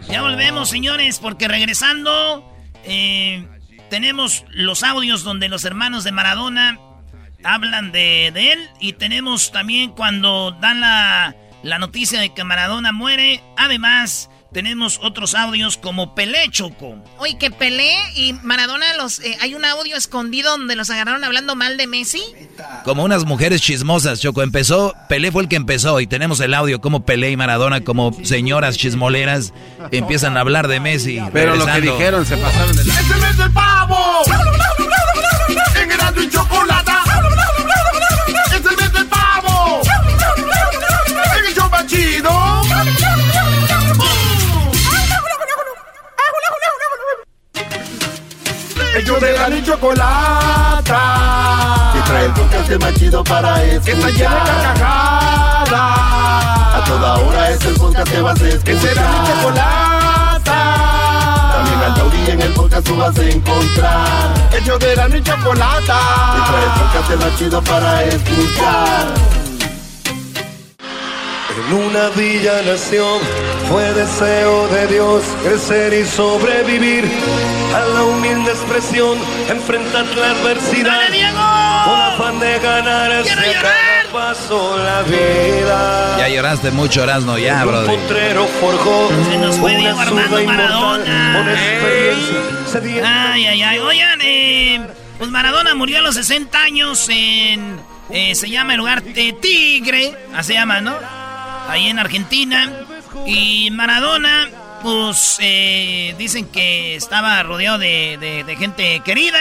Ya 0.10 0.22
volvemos, 0.22 0.70
señores, 0.70 1.20
porque 1.20 1.48
regresando, 1.48 2.44
eh, 2.86 3.45
tenemos 3.91 4.45
los 4.49 4.84
audios 4.84 5.24
donde 5.24 5.48
los 5.48 5.64
hermanos 5.64 6.03
de 6.03 6.12
Maradona 6.12 6.80
hablan 7.44 7.91
de, 7.91 8.32
de 8.34 8.53
él 8.53 8.60
y 8.80 8.94
tenemos 8.94 9.52
también 9.52 9.91
cuando 9.91 10.57
dan 10.60 10.82
la, 10.82 11.36
la 11.62 11.78
noticia 11.78 12.20
de 12.20 12.34
que 12.34 12.44
Maradona 12.44 12.91
muere. 12.91 13.41
Además, 13.56 14.32
tenemos 14.56 15.02
otros 15.03 15.36
audios 15.36 15.76
como 15.76 16.15
Pelé 16.15 16.48
Choco. 16.49 16.95
Oye, 17.18 17.38
que 17.38 17.52
Pelé 17.52 17.94
y 18.15 18.32
Maradona 18.41 18.86
los 18.95 19.19
eh, 19.19 19.38
hay 19.41 19.53
un 19.53 19.65
audio 19.65 19.98
escondido 19.98 20.52
donde 20.52 20.77
los 20.77 20.90
agarraron 20.90 21.26
hablando 21.26 21.57
mal 21.57 21.76
de 21.76 21.88
Messi. 21.88 22.23
Como 22.86 23.03
unas 23.03 23.26
mujeres 23.26 23.61
chismosas, 23.61 24.22
Choco. 24.22 24.41
Empezó, 24.44 24.95
Pelé 25.10 25.34
fue 25.34 25.44
el 25.44 25.49
que 25.49 25.57
empezó 25.57 25.99
y 25.99 26.07
tenemos 26.07 26.40
el 26.40 26.53
audio 26.53 26.80
como 26.80 27.03
Pelé 27.03 27.32
y 27.32 27.36
Maradona 27.36 27.82
como 27.82 28.14
señoras 28.23 28.77
chismoleras 28.77 29.52
empiezan 29.91 30.38
a 30.38 30.40
hablar 30.40 30.69
de 30.69 30.80
Messi. 30.80 31.19
Pero 31.34 31.57
lo 31.57 31.65
que 31.65 31.82
dijeron 31.82 32.26
se 32.26 32.38
pasaron 32.38 32.77
de 32.77 32.86
la... 32.86 32.94
¡Este 32.94 33.15
mes 33.15 33.38
del 33.38 33.52
pavo! 33.52 34.22
¡En 35.76 36.23
y 36.23 36.30
Chocolata! 36.30 37.05
Ellos 48.96 49.20
de 49.20 49.34
la 49.34 49.50
y 49.50 49.62
chocolata. 49.62 51.02
Que 51.94 52.00
trae 52.02 52.26
el 52.26 52.32
podcast 52.32 52.72
más 52.82 52.94
chido 52.94 53.24
para 53.26 53.62
escuchar 53.64 53.84
Que 53.84 53.92
está 53.92 54.10
lleno 54.10 54.36
de 54.36 54.42
carcajadas. 54.42 55.72
A 55.72 56.84
toda 56.88 57.16
hora 57.16 57.50
es 57.50 57.66
el 57.66 57.74
podcast 57.76 58.10
que 58.10 58.22
vas 58.22 58.42
a 58.42 58.48
escuchar 58.48 58.64
Que 58.64 58.80
será 58.80 59.02
mi 59.02 59.28
chocolata. 59.28 60.60
También 61.54 61.80
al 61.80 61.94
Tauri 61.94 62.32
en 62.32 62.42
el 62.42 62.54
podcast 62.54 62.88
tú 62.88 62.96
vas 62.96 63.18
a 63.18 63.24
encontrar. 63.24 64.34
Ellos 64.54 64.80
de 64.80 64.96
la 64.96 65.10
y 65.10 65.22
chocolata. 65.22 66.00
Que 66.34 66.42
trae 66.52 66.64
el 66.64 66.72
podcast 66.80 67.10
más 67.22 67.38
chido 67.38 67.62
para 67.64 68.04
escuchar 68.04 69.45
En 71.57 71.73
una 71.73 72.10
villa 72.10 72.61
nació, 72.65 73.06
fue 73.69 73.84
deseo 73.94 74.68
de 74.68 74.88
Dios 74.88 75.23
crecer 75.44 75.94
y 75.94 76.06
sobrevivir 76.06 77.06
a 77.73 77.80
la 77.94 78.03
humilde 78.03 78.52
expresión, 78.52 79.18
enfrentar 79.49 80.06
la 80.18 80.32
adversidad 80.32 80.99
con 81.86 81.95
afán 82.02 82.40
de 82.40 82.60
ganarse 82.60 83.32
a 83.32 83.61
cada 83.61 84.11
paso 84.11 84.77
la 84.77 85.02
vida. 85.03 86.18
Ya 86.19 86.27
lloraste 86.30 86.72
mucho, 86.72 87.03
Erasno, 87.03 87.38
ya, 87.38 87.64
brother. 87.64 87.99
potrero 87.99 88.48
forjó 88.60 89.10
Se 89.32 89.38
nos 89.38 89.56
fue 89.57 89.76
Diego 89.77 89.99
Armando 89.99 90.44
Maradona. 90.44 91.34
con 91.38 91.49
experiencia. 91.49 92.38
sedienta 92.72 93.32
Ay, 93.34 93.45
ay, 93.45 93.61
ay. 93.64 93.80
Oigan, 93.80 94.19
eh, 94.22 94.82
pues 95.18 95.30
Maradona 95.30 95.73
murió 95.76 95.99
a 95.99 96.02
los 96.02 96.15
60 96.15 96.61
años 96.61 97.07
en. 97.10 97.80
eh, 98.10 98.36
se 98.36 98.49
llama 98.49 98.73
el 98.73 98.80
lugar 98.80 99.02
de 99.03 99.34
Tigre. 99.34 100.15
Así 100.34 100.48
se 100.49 100.53
llama, 100.56 100.82
¿no? 100.82 100.95
Ahí 101.70 101.88
en 101.88 102.00
Argentina. 102.00 102.72
Y 103.26 103.70
Maradona, 103.72 104.48
pues 104.84 105.38
eh, 105.42 106.14
dicen 106.18 106.46
que 106.48 106.96
estaba 106.96 107.42
rodeado 107.44 107.78
de, 107.78 108.18
de- 108.20 108.44
de 108.44 108.56
gente 108.56 109.02
querida. 109.04 109.38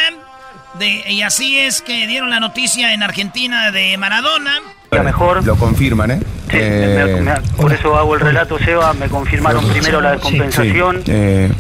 De, 0.79 1.05
y 1.11 1.23
así 1.23 1.59
es 1.59 1.83
que 1.83 2.07
dieron 2.07 2.31
la 2.31 2.41
noticia 2.41 2.93
en 2.95 3.03
Argentina 3.03 3.71
de 3.71 3.97
Maradona. 3.97 4.61
mejor. 4.91 5.45
Lo 5.45 5.57
confirman, 5.57 6.11
¿eh? 6.13 6.21
Eh, 6.51 7.21
Me- 7.21 7.33
me- 7.33 7.41
por 7.57 7.73
eso 7.73 7.97
hago 7.97 8.15
el 8.15 8.21
relato, 8.21 8.59
Seba. 8.59 8.93
Me 8.95 9.09
confirmaron 9.09 9.69
primero 9.69 10.01
la 10.01 10.13
descompensación, 10.13 11.03
eh, 11.07 11.51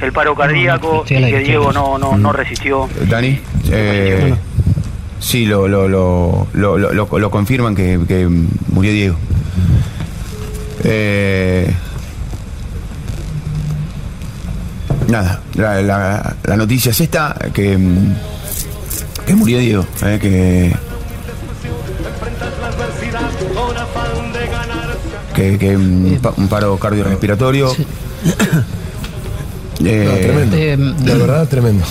el 0.00 0.12
paro 0.12 0.34
cardíaco 0.34 1.04
y 1.08 1.14
que 1.14 1.38
Diego 1.40 1.72
no, 1.72 1.98
no, 1.98 2.16
no 2.16 2.32
resistió. 2.32 2.88
Dani, 3.08 3.38
eh, 3.70 4.34
sí, 5.20 5.46
lo, 5.46 5.66
lo, 5.68 5.88
lo, 5.88 6.46
lo, 6.52 6.78
lo- 6.78 6.92
lo- 6.92 7.18
lo 7.18 7.30
confirman 7.30 7.74
que, 7.74 7.98
que 8.06 8.28
murió 8.68 8.92
Diego. 8.92 9.16
Eh, 10.84 11.72
nada, 15.08 15.40
la, 15.54 15.80
la- 15.82 16.36
la 16.44 16.56
noticia 16.56 16.90
es 16.90 17.00
esta, 17.00 17.34
que, 17.52 17.78
que 19.26 19.34
murió 19.34 19.58
Diego, 19.58 19.86
eh, 20.02 20.18
que, 20.20 20.76
que, 25.34 25.58
que 25.58 25.76
un, 25.76 26.18
pa- 26.22 26.34
un 26.36 26.48
paro 26.48 26.76
cardiorrespiratorio. 26.78 27.72
Eh, 29.84 30.76
De 30.76 31.14
verdad, 31.16 31.48
tremendo. 31.48 31.84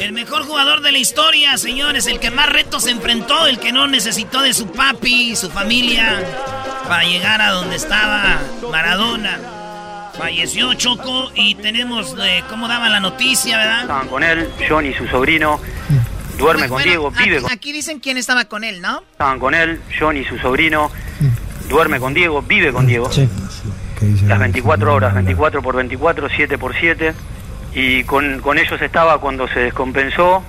El 0.00 0.12
mejor 0.12 0.42
jugador 0.44 0.80
de 0.80 0.92
la 0.92 0.98
historia, 0.98 1.56
señores. 1.56 2.06
El 2.06 2.18
que 2.18 2.30
más 2.30 2.48
retos 2.48 2.86
enfrentó. 2.86 3.46
El 3.46 3.58
que 3.58 3.72
no 3.72 3.86
necesitó 3.86 4.42
de 4.42 4.54
su 4.54 4.70
papi 4.72 5.32
y 5.32 5.36
su 5.36 5.50
familia 5.50 6.22
para 6.88 7.04
llegar 7.04 7.40
a 7.40 7.50
donde 7.50 7.76
estaba 7.76 8.40
Maradona. 8.70 9.38
Falleció 10.18 10.74
Choco 10.74 11.32
y 11.34 11.54
tenemos 11.54 12.14
eh, 12.20 12.42
cómo 12.50 12.68
daba 12.68 12.88
la 12.88 13.00
noticia, 13.00 13.56
¿verdad? 13.56 13.80
Estaban 13.82 14.08
con 14.08 14.22
él, 14.22 14.48
John 14.68 14.84
y 14.84 14.92
su 14.92 15.06
sobrino. 15.08 15.58
Duerme 16.36 16.68
con 16.68 16.82
Diego, 16.82 17.10
vive 17.10 17.36
Aquí, 17.36 17.42
con, 17.42 17.52
aquí 17.52 17.72
dicen 17.72 18.00
quién 18.00 18.16
estaba 18.16 18.46
con 18.46 18.64
él, 18.64 18.80
¿no? 18.80 19.02
estaban 19.12 19.38
con 19.38 19.54
él, 19.54 19.80
John 19.98 20.16
y 20.16 20.24
su 20.24 20.38
sobrino. 20.38 20.90
Duerme 21.68 22.00
con 22.00 22.14
Diego, 22.14 22.42
vive 22.42 22.72
con 22.72 22.86
Diego. 22.86 23.10
Las 24.26 24.38
24 24.38 24.94
horas, 24.94 25.14
24 25.14 25.62
por 25.62 25.76
24, 25.76 26.28
7 26.34 26.58
por 26.58 26.74
7. 26.78 27.14
Y 27.74 28.04
con, 28.04 28.40
con 28.40 28.58
ellos 28.58 28.80
estaba 28.80 29.18
cuando 29.18 29.48
se 29.48 29.60
descompensó. 29.60 30.42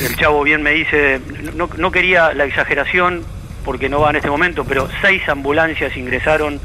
El 0.00 0.16
chavo 0.16 0.42
bien 0.42 0.62
me 0.62 0.70
dice, 0.70 1.20
no, 1.54 1.68
no 1.76 1.90
quería 1.90 2.32
la 2.32 2.44
exageración 2.44 3.24
porque 3.64 3.88
no 3.88 4.00
va 4.00 4.10
en 4.10 4.16
este 4.16 4.30
momento, 4.30 4.64
pero 4.64 4.88
seis 5.02 5.28
ambulancias 5.28 5.96
ingresaron 5.96 6.60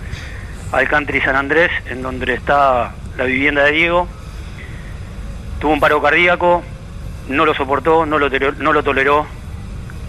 al 0.71 0.87
country 0.87 1.19
San 1.21 1.35
Andrés, 1.35 1.71
en 1.87 2.01
donde 2.01 2.33
está 2.33 2.93
la 3.17 3.25
vivienda 3.25 3.63
de 3.63 3.71
Diego. 3.71 4.07
Tuvo 5.59 5.73
un 5.73 5.79
paro 5.79 6.01
cardíaco, 6.01 6.63
no 7.27 7.45
lo 7.45 7.53
soportó, 7.53 8.05
no 8.05 8.17
lo, 8.19 8.29
no 8.29 8.73
lo 8.73 8.83
toleró. 8.83 9.25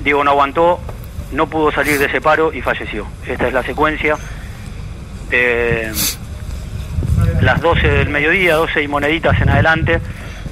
Diego 0.03 0.23
no 0.23 0.31
aguantó, 0.31 0.81
no 1.33 1.49
pudo 1.49 1.73
salir 1.73 1.99
de 1.99 2.07
ese 2.07 2.21
paro 2.21 2.53
y 2.53 2.61
falleció. 2.61 3.07
Esta 3.27 3.49
es 3.49 3.55
la 3.55 3.63
secuencia. 3.63 4.17
Eh, 5.31 5.93
las 7.41 7.61
12 7.61 7.89
del 7.89 8.09
mediodía, 8.09 8.55
12 8.55 8.83
y 8.83 8.89
moneditas 8.89 9.41
en 9.41 9.51
adelante, 9.51 10.01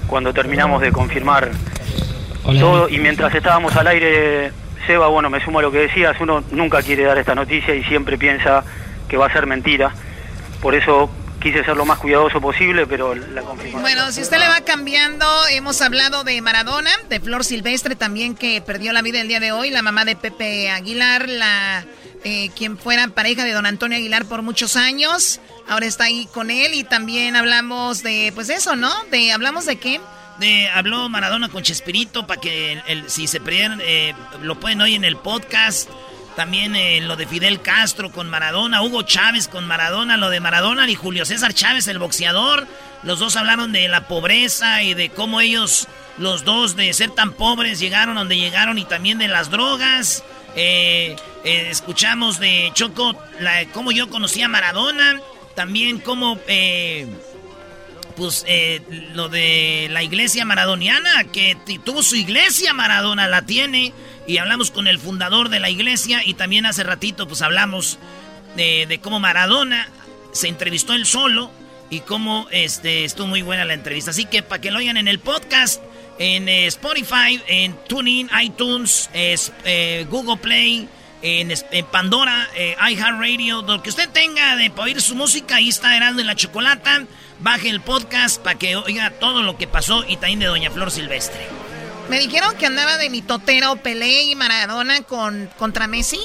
cuando 0.07 0.33
terminamos 0.33 0.81
de 0.81 0.93
confirmar 0.93 1.51
todo. 2.45 2.89
Y 2.89 2.99
mientras 2.99 3.35
estábamos 3.35 3.75
al 3.77 3.87
aire, 3.87 4.53
Seba, 4.87 5.09
bueno, 5.09 5.31
me 5.31 5.43
sumo 5.45 5.61
a 5.61 5.63
lo 5.63 5.71
que 5.71 5.79
decías, 5.79 6.17
uno 6.21 6.43
nunca 6.51 6.83
quiere 6.83 7.05
dar 7.05 7.19
esta 7.19 7.35
noticia 7.35 7.75
y 7.75 7.85
siempre 7.85 8.19
piensa 8.19 8.65
que 9.09 9.17
va 9.17 9.27
a 9.27 9.33
ser 9.33 9.47
mentira. 9.47 9.93
Por 10.61 10.75
eso 10.75 11.11
quise 11.41 11.65
ser 11.65 11.77
lo 11.77 11.85
más 11.85 11.99
cuidadoso 11.99 12.41
posible, 12.41 12.87
pero 12.87 13.15
la 13.15 13.43
confirmación. 13.43 13.83
Bueno, 13.83 14.13
si 14.13 14.23
usted 14.23 14.39
le 14.39 14.49
va 14.49 14.61
cambiando, 14.61 15.27
hemos 15.51 15.81
hablado 15.83 16.25
de 16.25 16.41
Maradona, 16.41 16.91
de 17.09 17.21
Flor 17.21 17.45
Silvestre 17.45 17.97
también 17.97 18.35
que 18.35 18.61
perdió 18.61 18.93
la 18.93 19.03
vida 19.03 19.21
el 19.21 19.29
día 19.29 19.41
de 19.41 19.53
hoy, 19.53 19.71
la 19.71 19.83
mamá 19.83 20.05
de 20.05 20.15
Pepe 20.15 20.71
Aguilar, 20.71 21.29
la 21.29 21.85
eh, 22.25 22.51
quien 22.57 22.79
fuera 22.79 23.09
pareja 23.09 23.45
de 23.45 23.53
don 23.53 23.67
Antonio 23.67 23.99
Aguilar 23.99 24.27
por 24.27 24.43
muchos 24.43 24.77
años, 24.77 25.41
ahora 25.69 25.87
está 25.87 26.05
ahí 26.05 26.29
con 26.33 26.51
él 26.51 26.75
y 26.75 26.85
también 26.85 27.37
hablamos 27.37 28.03
de, 28.03 28.33
pues 28.35 28.49
eso, 28.49 28.77
¿no? 28.77 28.93
De, 29.11 29.33
hablamos 29.33 29.67
de 29.67 29.77
qué? 29.77 30.01
De, 30.39 30.69
habló 30.69 31.09
Maradona 31.09 31.49
con 31.49 31.63
Chespirito 31.63 32.27
para 32.27 32.41
que 32.41 32.81
el, 32.87 33.11
si 33.11 33.27
se 33.27 33.41
perdieron, 33.41 33.81
eh, 33.85 34.15
lo 34.41 34.59
pueden 34.61 34.81
oír 34.81 34.97
en 34.97 35.05
el 35.05 35.17
podcast. 35.17 35.89
También 36.37 36.75
eh, 36.77 37.01
lo 37.03 37.17
de 37.17 37.27
Fidel 37.27 37.61
Castro 37.61 38.11
con 38.11 38.31
Maradona, 38.31 38.83
Hugo 38.83 39.03
Chávez 39.03 39.49
con 39.49 39.67
Maradona, 39.67 40.17
lo 40.17 40.31
de 40.31 40.41
Maradona 40.41 40.89
y 40.89 40.95
Julio 40.95 41.27
César 41.27 41.53
Chávez, 41.53 41.89
el 41.89 41.99
boxeador. 41.99 42.67
Los 43.03 43.19
dos 43.19 43.37
hablaron 43.37 43.73
de 43.73 43.89
la 43.89 44.09
pobreza 44.09 44.83
y 44.83 44.95
de 44.95 45.11
cómo 45.11 45.41
ellos, 45.41 45.89
los 46.17 46.45
dos, 46.45 46.75
de 46.75 46.93
ser 46.95 47.11
tan 47.11 47.33
pobres, 47.33 47.81
llegaron 47.81 48.15
donde 48.15 48.39
llegaron 48.39 48.79
y 48.79 48.85
también 48.87 49.19
de 49.19 49.29
las 49.29 49.51
drogas. 49.51 50.25
Eh, 50.57 51.17
eh, 51.45 51.69
escuchamos 51.71 52.39
de 52.39 52.71
Choco 52.75 53.17
la, 53.41 53.67
cómo 53.73 53.93
yo 53.93 54.09
conocí 54.11 54.43
a 54.43 54.49
Maradona. 54.49 55.21
También 55.55 55.99
cómo... 55.99 56.39
eh, 56.47 57.07
pues 58.17 58.45
lo 59.15 59.31
de 59.31 59.89
la 59.91 60.03
iglesia 60.03 60.45
maradoniana, 60.45 61.25
que 61.33 61.57
tuvo 61.83 62.03
su 62.03 62.15
iglesia 62.15 62.75
Maradona, 62.75 63.27
la 63.27 63.47
tiene, 63.47 63.95
y 64.27 64.37
hablamos 64.37 64.71
con 64.71 64.87
el 64.87 64.99
fundador 64.99 65.49
de 65.49 65.61
la 65.61 65.71
iglesia, 65.71 66.21
y 66.23 66.35
también 66.35 66.67
hace 66.67 66.83
ratito 66.83 67.27
pues 67.27 67.41
hablamos 67.41 67.99
de, 68.55 68.85
de 68.87 69.01
cómo 69.01 69.19
Maradona 69.19 69.89
se 70.33 70.49
entrevistó 70.49 70.93
él 70.93 71.07
solo, 71.07 71.51
y 71.89 72.01
cómo 72.01 72.49
este, 72.51 73.05
estuvo 73.05 73.27
muy 73.27 73.41
buena 73.41 73.65
la 73.65 73.75
entrevista. 73.75 74.11
Así 74.11 74.27
que 74.27 74.43
para 74.43 74.61
que 74.61 74.71
lo 74.71 74.79
oigan 74.79 74.99
en 74.99 75.09
el 75.09 75.19
podcast, 75.19 75.83
en 76.19 76.49
eh, 76.49 76.67
Spotify, 76.67 77.41
en 77.47 77.77
TuneIn, 77.89 78.31
iTunes, 78.43 79.11
es- 79.13 79.53
eh, 79.65 80.07
Google 80.11 80.37
Play, 80.37 80.89
en, 81.23 81.53
en 81.71 81.87
Pandora, 81.87 82.49
eh, 82.57 82.75
iHeartRadio, 82.91 83.63
lo 83.63 83.83
que 83.83 83.91
usted 83.91 84.09
tenga 84.11 84.57
de 84.57 84.71
para 84.71 84.85
oír 84.85 85.01
su 85.01 85.15
música, 85.15 85.57
ahí 85.57 85.69
está 85.69 85.97
Herando 85.97 86.21
en 86.21 86.27
la 86.27 86.35
Chocolata. 86.35 87.05
Baje 87.41 87.69
el 87.71 87.81
podcast 87.81 88.41
para 88.43 88.59
que 88.59 88.77
oiga 88.77 89.11
todo 89.11 89.43
lo 89.43 89.57
que 89.57 89.67
pasó 89.67 90.05
y 90.09 90.17
también 90.17 90.39
de 90.41 90.47
Doña 90.47 90.71
Flor 90.71 90.91
Silvestre. 90.91 91.41
Me 92.09 92.19
dijeron 92.21 92.57
que 92.57 92.67
andaba 92.67 92.99
de 92.99 93.09
mitotero 93.11 93.77
Pelé 93.77 94.25
y 94.25 94.35
Maradona 94.35 95.03
con, 95.03 95.49
contra 95.59 95.87
Messi. 95.87 96.21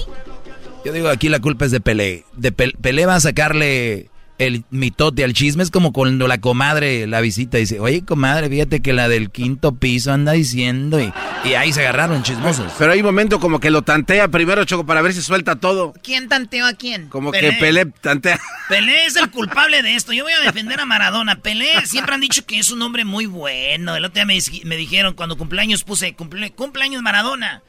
Yo 0.86 0.92
digo, 0.94 1.10
aquí 1.10 1.30
la 1.30 1.40
culpa 1.40 1.66
es 1.66 1.72
de 1.72 1.80
Pelé. 1.80 2.24
De 2.34 2.52
Pelé 2.52 3.06
va 3.06 3.16
a 3.16 3.20
sacarle 3.20 4.10
el 4.38 4.64
mitote 4.70 5.24
al 5.24 5.34
chisme. 5.34 5.64
Es 5.64 5.72
como 5.72 5.94
cuando 5.94 6.28
la 6.28 6.40
comadre 6.40 7.08
la 7.08 7.22
visita 7.22 7.58
y 7.58 7.62
dice, 7.62 7.80
oye, 7.80 8.04
comadre, 8.06 8.50
fíjate 8.50 8.82
que 8.82 8.94
la 8.94 9.10
del 9.10 9.32
quinto 9.32 9.76
piso 9.76 10.12
anda 10.12 10.34
diciendo. 10.34 11.00
Y, 11.00 11.12
y 11.44 11.54
ahí 11.54 11.74
se 11.74 11.82
agarraron 11.82 12.24
chismosos. 12.24 12.72
Pero 12.78 12.92
hay 12.92 13.00
un 13.00 13.06
momento 13.06 13.40
como 13.40 13.60
que 13.60 13.70
lo 13.70 13.82
tantea 13.82 14.28
primero, 14.28 14.64
Choco, 14.66 14.86
para 14.86 15.02
ver 15.02 15.14
si 15.14 15.22
suelta 15.22 15.56
todo. 15.56 15.94
¿Quién 16.04 16.28
tanteó 16.28 16.66
a 16.66 16.74
quién? 16.74 17.10
Como 17.10 17.32
que 17.32 17.54
Pelé 17.54 17.86
tantea. 17.86 18.40
Pelé 18.70 19.06
es 19.06 19.16
el 19.16 19.32
culpable 19.32 19.82
de 19.82 19.96
esto. 19.96 20.14
Yo 20.14 20.24
voy 20.24 20.34
a 20.34 20.42
defender 20.42 20.80
a 20.80 20.86
Maradona. 20.86 21.40
Pelé 21.42 21.86
siempre 21.86 22.16
han 22.16 22.22
dicho 22.22 22.46
que 22.46 22.60
es 22.60 22.72
un 22.72 22.82
hombre 22.82 23.06
muy 23.06 23.26
bueno. 23.26 23.96
El 23.96 24.06
otro 24.06 24.16
día 24.16 24.26
me, 24.26 24.38
me 24.66 24.78
dijeron, 24.78 25.14
cuando 25.16 25.38
cumpleaños 25.38 25.84
puse, 25.84 26.14
cumple, 26.14 26.52
cumpleaños 26.52 27.02
Maradona. 27.02 27.64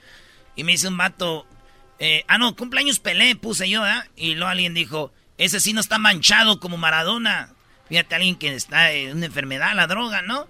Y 0.56 0.64
me 0.64 0.72
dice 0.72 0.88
un 0.88 0.96
vato, 0.96 1.46
eh, 1.98 2.24
ah, 2.28 2.36
no, 2.36 2.54
cumpleaños 2.56 2.98
Pelé 2.98 3.36
puse 3.36 3.68
yo, 3.68 3.86
¿eh? 3.86 4.02
Y 4.16 4.34
luego 4.34 4.50
alguien 4.50 4.74
dijo, 4.74 5.12
ese 5.38 5.60
sí 5.60 5.72
no 5.72 5.80
está 5.80 5.98
manchado 5.98 6.60
como 6.60 6.76
Maradona. 6.76 7.54
Fíjate, 7.88 8.16
alguien 8.16 8.36
que 8.36 8.54
está 8.54 8.92
en 8.92 9.16
una 9.16 9.26
enfermedad, 9.26 9.74
la 9.74 9.86
droga, 9.86 10.20
¿no? 10.20 10.46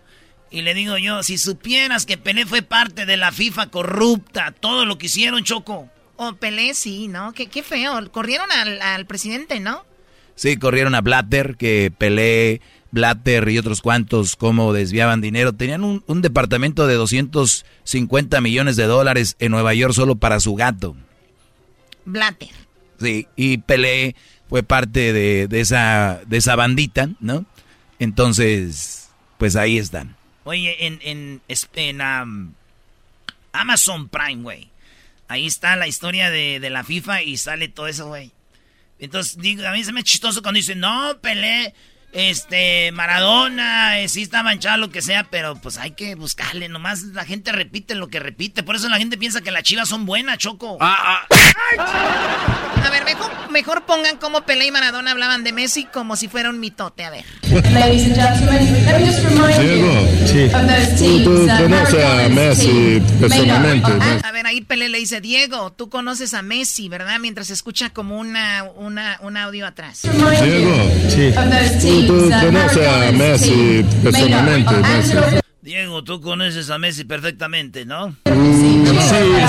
Y 0.51 0.62
le 0.62 0.74
digo 0.74 0.97
yo, 0.97 1.23
si 1.23 1.36
supieras 1.36 2.06
que 2.06 2.16
Pelé 2.16 2.47
fue 2.47 2.62
parte 2.62 3.05
de 3.06 3.16
la 3.16 3.32
FIFA 3.32 3.69
corrupta, 3.69 4.52
todo 4.52 4.86
lo 4.86 4.97
que 4.97 5.06
hicieron, 5.06 5.44
Choco. 5.44 5.90
Oh, 6.16 6.35
Pelé 6.35 6.74
sí, 6.74 7.06
¿no? 7.06 7.32
Qué, 7.32 7.48
qué 7.48 7.62
feo. 7.62 8.10
Corrieron 8.10 8.48
al, 8.51 9.06
presidente, 9.06 9.60
¿no? 9.60 9.85
Sí, 10.35 10.56
corrieron 10.56 10.94
a 10.94 11.01
Blatter, 11.01 11.56
que 11.56 11.93
Pelé, 11.97 12.62
Blatter 12.90 13.48
y 13.51 13.59
otros 13.59 13.82
cuantos, 13.82 14.36
cómo 14.36 14.73
desviaban 14.73 15.20
dinero. 15.20 15.52
Tenían 15.52 15.85
un, 15.85 16.02
un 16.06 16.23
departamento 16.23 16.86
de 16.86 16.94
250 16.94 18.40
millones 18.40 18.77
de 18.77 18.85
dólares 18.85 19.36
en 19.39 19.52
Nueva 19.52 19.74
York 19.74 19.93
solo 19.93 20.16
para 20.16 20.40
su 20.40 20.55
gato. 20.55 20.97
Blatter. 22.05 22.48
Sí, 23.01 23.28
y 23.36 23.59
Pelé 23.59 24.16
fue 24.49 24.62
parte 24.62 25.12
de, 25.12 25.49
de, 25.49 25.61
esa, 25.61 26.20
de 26.27 26.37
esa 26.39 26.57
bandita, 26.57 27.11
¿no? 27.20 27.45
Entonces, 27.99 29.11
pues 29.37 29.57
ahí 29.57 29.79
están. 29.79 30.16
Oye, 30.45 30.87
en, 30.87 30.99
en, 31.03 31.43
en 31.75 32.01
um, 32.01 32.53
Amazon 33.53 34.09
Prime, 34.09 34.43
güey. 34.43 34.70
Ahí 35.29 35.47
está 35.47 35.77
la 35.77 35.87
historia 35.87 36.31
de, 36.31 36.59
de, 36.59 36.70
la 36.70 36.85
FIFA 36.85 37.23
y 37.23 37.37
sale 37.37 37.69
todo 37.69 37.87
eso, 37.87 38.09
güey. 38.09 38.33
Entonces, 38.99 39.37
digo, 39.37 39.66
a 39.66 39.73
mí 39.73 39.85
se 39.85 39.93
me 39.93 40.03
chistoso 40.03 40.43
cuando 40.43 40.57
dicen, 40.57 40.81
no, 40.81 41.19
Pelé 41.20 41.75
este, 42.12 42.90
Maradona, 42.93 44.01
eh, 44.01 44.09
sí 44.09 44.22
está 44.22 44.43
manchado, 44.43 44.78
lo 44.78 44.90
que 44.90 45.02
sea, 45.02 45.24
pero 45.24 45.56
pues 45.56 45.76
hay 45.76 45.90
que 45.90 46.14
buscarle. 46.14 46.68
Nomás 46.68 47.02
la 47.02 47.24
gente 47.24 47.52
repite 47.52 47.94
lo 47.94 48.09
que 48.09 48.18
repite. 48.18 48.62
Por 48.62 48.76
eso 48.76 48.89
la 48.89 48.97
gente 48.97 49.18
piensa 49.18 49.43
que 49.43 49.51
las 49.51 49.62
chivas 49.62 49.89
son 49.89 50.06
buenas, 50.06 50.39
Choco. 50.39 50.78
Ah, 50.80 51.20
ah. 51.22 51.26
A 52.85 52.90
ver, 52.90 53.05
mejor, 53.05 53.51
mejor 53.51 53.85
pongan 53.85 54.16
como 54.16 54.43
Pelé 54.43 54.66
y 54.66 54.70
Maradona 54.70 55.10
hablaban 55.10 55.44
de 55.44 55.52
Messi 55.52 55.85
como 55.85 56.16
si 56.16 56.28
fuera 56.28 56.48
un 56.48 56.60
mitote. 56.60 57.05
A 57.05 57.10
ver. 57.10 57.24
Diego, 59.60 60.09
sí. 60.26 61.22
Tú, 61.24 61.47
conoces 61.47 62.05
a 62.05 62.28
Messi 62.30 63.02
personalmente. 63.20 63.90
a 64.24 64.32
ver, 64.32 64.47
ahí 64.47 64.62
Pelé 64.62 64.89
le 64.89 64.98
dice, 64.98 65.20
Diego, 65.20 65.72
tú 65.72 65.90
conoces 65.90 66.32
a 66.32 66.40
Messi, 66.40 66.89
¿verdad? 66.89 67.18
Mientras 67.20 67.51
escucha 67.51 67.90
como 67.90 68.18
una, 68.18 68.64
una, 68.76 69.18
un 69.22 69.36
audio 69.36 69.66
atrás. 69.66 70.02
Diego, 70.02 70.90
sí 71.10 71.98
tú 72.07 72.31
conoces 72.31 72.89
a 72.89 73.12
Messi 73.12 73.85
personalmente, 74.03 74.75
Diego, 75.69 76.03
tú 76.03 76.20
conoces 76.23 76.70
a 76.70 76.79
Messi 76.79 77.05
perfectamente, 77.05 77.85
¿no? 77.85 78.16
Sí, 78.25 78.83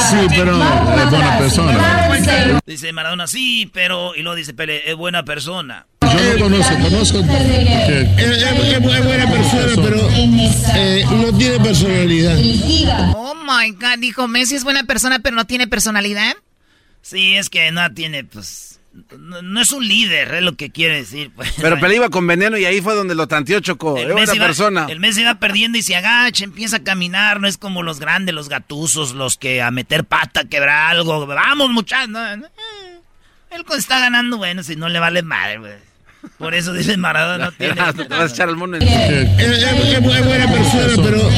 sí, 0.10 0.28
pero 0.30 0.62
es 0.62 1.10
buena 1.10 1.38
persona. 1.38 2.60
Dice 2.66 2.92
Maradona, 2.92 3.26
sí, 3.26 3.72
pero... 3.74 4.14
Y 4.16 4.22
luego 4.22 4.36
dice 4.36 4.54
Pele, 4.54 4.82
es 4.86 4.98
buena 4.98 5.24
persona. 5.24 5.88
Yo 6.02 6.10
no 6.10 6.44
conozco, 6.44 6.74
conozco 6.82 7.20
es, 7.20 7.26
buena 8.82 9.32
persona, 9.32 9.74
pero 9.76 10.10
eh, 10.76 11.06
no 11.10 11.38
tiene 11.38 11.60
personalidad. 11.60 12.38
Oh 13.16 13.36
my 13.36 13.72
God, 13.72 14.00
dijo 14.00 14.28
Messi 14.28 14.56
es 14.56 14.66
buena 14.66 14.84
persona, 14.84 15.20
pero 15.20 15.38
no 15.38 15.46
tiene 15.46 15.68
personalidad. 15.68 16.34
Sí, 17.02 17.36
es 17.36 17.50
que 17.50 17.72
no 17.72 17.94
tiene, 17.94 18.26
pues 18.26 18.79
no, 19.18 19.62
es 19.62 19.72
un 19.72 19.88
líder, 19.88 20.34
es 20.34 20.42
lo 20.42 20.56
que 20.56 20.72
quiere 20.72 20.96
decir. 20.96 21.32
Pues. 21.36 21.54
Pero 21.62 21.80
Pelé 21.80 21.96
iba 21.96 22.10
con 22.10 22.26
veneno 22.26 22.58
y 22.58 22.66
ahí 22.66 22.82
fue 22.82 22.96
donde 22.96 23.16
lo 23.16 23.28
tanteó 23.28 23.60
Chocó. 23.60 23.98
El 23.98 24.18
es 24.18 24.32
persona. 24.32 24.88
El 24.90 25.00
mes 25.00 25.18
iba 25.18 25.36
perdiendo 25.36 25.78
y 25.78 25.84
se 25.84 25.96
agacha, 25.96 26.44
empieza 26.44 26.78
a 26.78 26.84
caminar. 26.84 27.40
No 27.40 27.48
es 27.48 27.58
como 27.58 27.84
los 27.84 28.00
grandes, 28.00 28.34
los 28.34 28.50
gatusos, 28.50 29.14
los 29.14 29.38
que 29.38 29.62
a 29.62 29.72
meter 29.72 30.06
pata, 30.06 30.46
quebrar 30.46 30.92
algo. 30.92 31.26
Vamos, 31.28 31.70
muchachos. 31.70 32.18
Él 33.52 33.66
está 33.78 34.00
ganando, 34.00 34.38
bueno, 34.38 34.64
si 34.64 34.76
no 34.76 34.90
le 34.90 35.00
vale 35.00 35.24
madre, 35.24 35.58
güey. 35.58 35.90
Por 36.38 36.54
eso 36.54 36.74
dice 36.74 36.98
Maradona 36.98 37.46
no 37.46 37.52
tiene. 37.58 37.76
Te 37.76 38.04
vas 38.08 38.32
a 38.32 38.34
echar 38.34 38.50
al 38.50 38.58
mundo 38.58 38.78
en 38.78 38.84
es, 38.84 40.02
buena 40.02 40.52
persona, 40.52 41.04
pero 41.04 41.30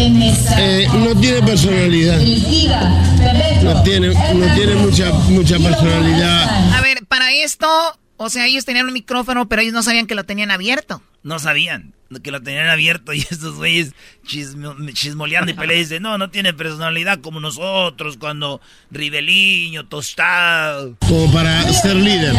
eh, 0.57 0.87
no 0.93 1.19
tiene 1.19 1.41
personalidad. 1.43 2.19
No 3.63 3.83
tiene, 3.83 4.09
no 4.09 4.55
tiene 4.55 4.75
mucha, 4.75 5.11
mucha 5.29 5.57
personalidad. 5.59 6.75
A 6.75 6.81
ver, 6.81 7.00
esto, 7.31 7.67
o 8.17 8.29
sea, 8.29 8.45
ellos 8.45 8.65
tenían 8.65 8.87
un 8.87 8.93
micrófono, 8.93 9.47
pero 9.47 9.61
ellos 9.61 9.73
no 9.73 9.83
sabían 9.83 10.07
que 10.07 10.15
lo 10.15 10.25
tenían 10.25 10.51
abierto. 10.51 11.01
No 11.23 11.39
sabían 11.39 11.93
que 12.19 12.31
lo 12.31 12.41
tenían 12.41 12.67
abierto 12.67 13.13
y 13.13 13.19
estos 13.19 13.55
güeyes 13.55 13.93
chismoleando 14.25 15.51
y 15.51 15.53
pelea 15.53 15.77
dicen, 15.77 16.03
no, 16.03 16.17
no 16.17 16.29
tiene 16.29 16.53
personalidad 16.53 17.19
como 17.21 17.39
nosotros 17.39 18.17
cuando 18.17 18.59
Ribeliño, 18.89 19.85
Tostado. 19.85 20.97
Como 21.07 21.31
para 21.31 21.63
ser 21.71 21.95
líder. 21.95 22.35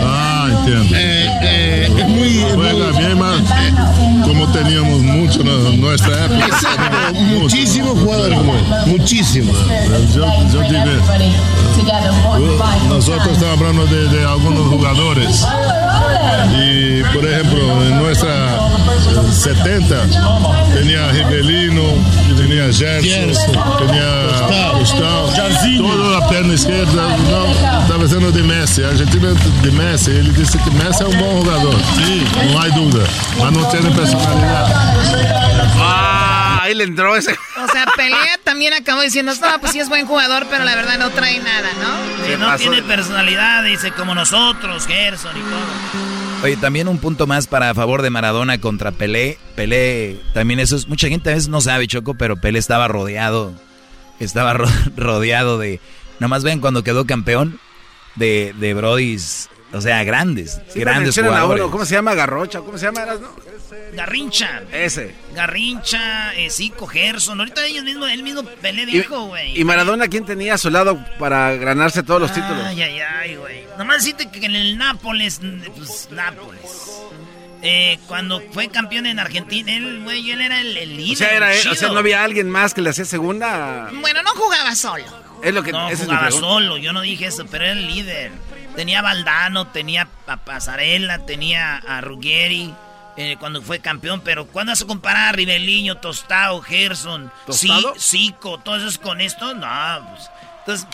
Ah, 0.00 0.48
entiendo. 0.50 0.96
Eh, 0.96 1.28
eh, 1.42 1.88
es 1.96 2.08
muy... 2.08 2.44
Juega 2.54 2.98
bien 2.98 3.18
más. 3.18 3.40
como 4.24 4.50
teníamos 4.52 5.00
mucho 5.00 5.40
en 5.40 5.80
nuestra 5.80 6.26
época. 6.26 6.46
Exacto, 6.46 7.14
muchísimos 7.14 7.98
jugadores 7.98 8.38
muchísimos. 8.86 9.56
Yo, 10.14 10.26
yo 10.52 10.62
digo, 10.62 10.84
nosotros 12.88 13.28
estamos 13.32 13.58
hablando 13.58 13.86
de, 13.86 14.08
de 14.08 14.24
algunos 14.24 14.68
jugadores. 14.68 15.44
Y, 16.56 17.02
por 17.14 17.24
ejemplo, 17.24 17.43
en 17.52 17.98
nuestra 17.98 18.58
70 19.30 20.06
tenía 20.74 21.08
Rivelino, 21.12 21.82
tenía 22.36 22.72
Gerson, 22.72 23.52
tenía 23.78 24.72
Gustavo, 24.78 25.32
toda 25.78 26.20
la 26.20 26.28
perna 26.28 26.54
izquierda, 26.54 27.02
não, 27.30 27.82
estava 27.82 28.08
sendo 28.08 28.32
de 28.32 28.42
Messi. 28.42 28.82
A 28.84 28.88
Argentina 28.88 29.32
de 29.62 29.70
Messi, 29.70 30.10
ele 30.10 30.30
disse 30.32 30.58
que 30.58 30.70
Messi 30.70 31.02
é 31.02 31.06
um 31.06 31.16
bom 31.16 31.44
jogador, 31.44 31.74
sim, 31.96 32.24
não 32.52 32.60
há 32.60 32.68
dúvida, 32.68 33.04
mas 33.38 33.52
não 33.52 33.64
tem 33.70 33.82
personalidade. 33.92 34.72
Ah, 35.80 36.60
ahí 36.62 36.74
le 36.74 36.84
entró 36.84 37.16
ese. 37.16 37.32
O 37.32 37.68
sea, 37.72 37.86
Pelea 37.96 38.38
también 38.42 38.72
acabó 38.74 39.00
diciendo, 39.00 39.32
no, 39.34 39.60
pues 39.60 39.72
sí 39.72 39.80
es 39.80 39.88
buen 39.88 40.06
jugador, 40.06 40.46
pero 40.50 40.64
la 40.64 40.74
verdad 40.74 40.98
no 40.98 41.10
trae 41.10 41.38
nada, 41.38 41.68
¿no? 41.80 42.26
Que 42.26 42.36
no 42.36 42.54
tiene 42.56 42.82
personalidad, 42.82 43.62
dice, 43.64 43.92
como 43.92 44.14
nosotros, 44.14 44.86
Gerson 44.86 45.36
y 45.36 45.40
todo. 45.40 46.13
Oye, 46.44 46.58
también 46.58 46.88
un 46.88 46.98
punto 46.98 47.26
más 47.26 47.46
para 47.46 47.72
favor 47.72 48.02
de 48.02 48.10
Maradona 48.10 48.60
contra 48.60 48.92
Pelé. 48.92 49.38
Pelé, 49.56 50.20
también 50.34 50.60
eso 50.60 50.76
es, 50.76 50.86
mucha 50.88 51.08
gente 51.08 51.30
a 51.30 51.34
veces 51.34 51.48
no 51.48 51.62
sabe, 51.62 51.86
Choco, 51.86 52.16
pero 52.16 52.36
Pelé 52.36 52.58
estaba 52.58 52.86
rodeado, 52.86 53.54
estaba 54.20 54.52
rodeado 54.96 55.58
de, 55.58 55.80
nomás 56.20 56.44
ven 56.44 56.60
cuando 56.60 56.84
quedó 56.84 57.06
campeón 57.06 57.58
de, 58.16 58.54
de 58.58 58.74
Brodis, 58.74 59.48
o 59.74 59.80
sea, 59.80 60.04
grandes, 60.04 60.60
grandes 60.74 61.16
jugadores. 61.16 61.64
¿Cómo 61.70 61.84
se 61.84 61.94
llama? 61.94 62.14
Garrocha, 62.14 62.60
¿cómo 62.60 62.78
se 62.78 62.86
llama? 62.86 63.04
No? 63.20 63.28
Garrincha. 63.94 64.62
Ese. 64.72 65.14
Garrincha, 65.34 66.34
eh, 66.34 66.48
Zico, 66.50 66.86
Gerson. 66.86 67.40
Ahorita 67.40 67.66
ellos 67.66 67.84
mismos, 67.84 68.10
él 68.10 68.22
mismo 68.22 68.44
Pelé 68.44 68.86
dijo, 68.86 69.26
güey. 69.26 69.58
¿Y 69.58 69.64
Maradona 69.64 70.08
quién 70.08 70.24
tenía 70.24 70.54
a 70.54 70.58
su 70.58 70.70
lado 70.70 71.04
para 71.18 71.54
ganarse 71.56 72.02
todos 72.02 72.20
los 72.20 72.32
títulos? 72.32 72.64
Ay, 72.64 72.82
ay, 72.82 73.00
ay, 73.00 73.36
güey. 73.36 73.64
Nomás 73.78 73.98
decirte 74.04 74.30
que 74.30 74.46
en 74.46 74.54
el 74.54 74.78
Nápoles, 74.78 75.40
pues 75.76 76.08
Nápoles. 76.10 76.60
Eh, 77.62 77.98
cuando 78.06 78.42
fue 78.52 78.68
campeón 78.68 79.06
en 79.06 79.18
Argentina, 79.18 79.72
él, 79.72 80.02
güey, 80.04 80.30
él 80.30 80.40
era 80.40 80.60
el, 80.60 80.96
líder. 80.96 81.14
O 81.14 81.16
sea, 81.16 81.32
era, 81.34 81.70
o 81.70 81.74
sea, 81.74 81.88
no 81.88 81.98
había 81.98 82.22
alguien 82.22 82.50
más 82.50 82.74
que 82.74 82.82
le 82.82 82.90
hacía 82.90 83.06
segunda. 83.06 83.90
Bueno, 84.00 84.22
no 84.22 84.30
jugaba 84.30 84.74
solo. 84.74 85.04
Es 85.42 85.52
lo 85.52 85.62
que 85.62 85.72
no 85.72 85.88
jugaba 85.88 86.30
solo, 86.30 86.76
yo 86.78 86.92
no 86.92 87.00
dije 87.00 87.26
eso, 87.26 87.46
pero 87.46 87.64
era 87.64 87.72
el 87.72 87.86
líder. 87.86 88.32
Tenía 88.76 88.98
a 89.00 89.02
Valdano, 89.02 89.68
tenía 89.68 90.08
a 90.26 90.36
Pasarela, 90.38 91.20
tenía 91.26 91.76
a 91.76 92.00
Ruggeri. 92.00 92.74
Eh, 93.16 93.36
cuando 93.38 93.62
fue 93.62 93.78
campeón, 93.78 94.22
pero 94.24 94.46
cuando 94.46 94.72
vas 94.72 94.82
a 94.82 94.86
comparar 94.86 95.28
a 95.28 95.32
Ribeliño, 95.32 95.98
Tostado, 95.98 96.60
Gerson, 96.60 97.30
Zico, 97.96 98.58
todos 98.58 98.82
esos 98.82 98.98
con 98.98 99.20
esto? 99.20 99.54
No, 99.54 100.08
pues, 100.10 100.30
entonces, 100.58 100.88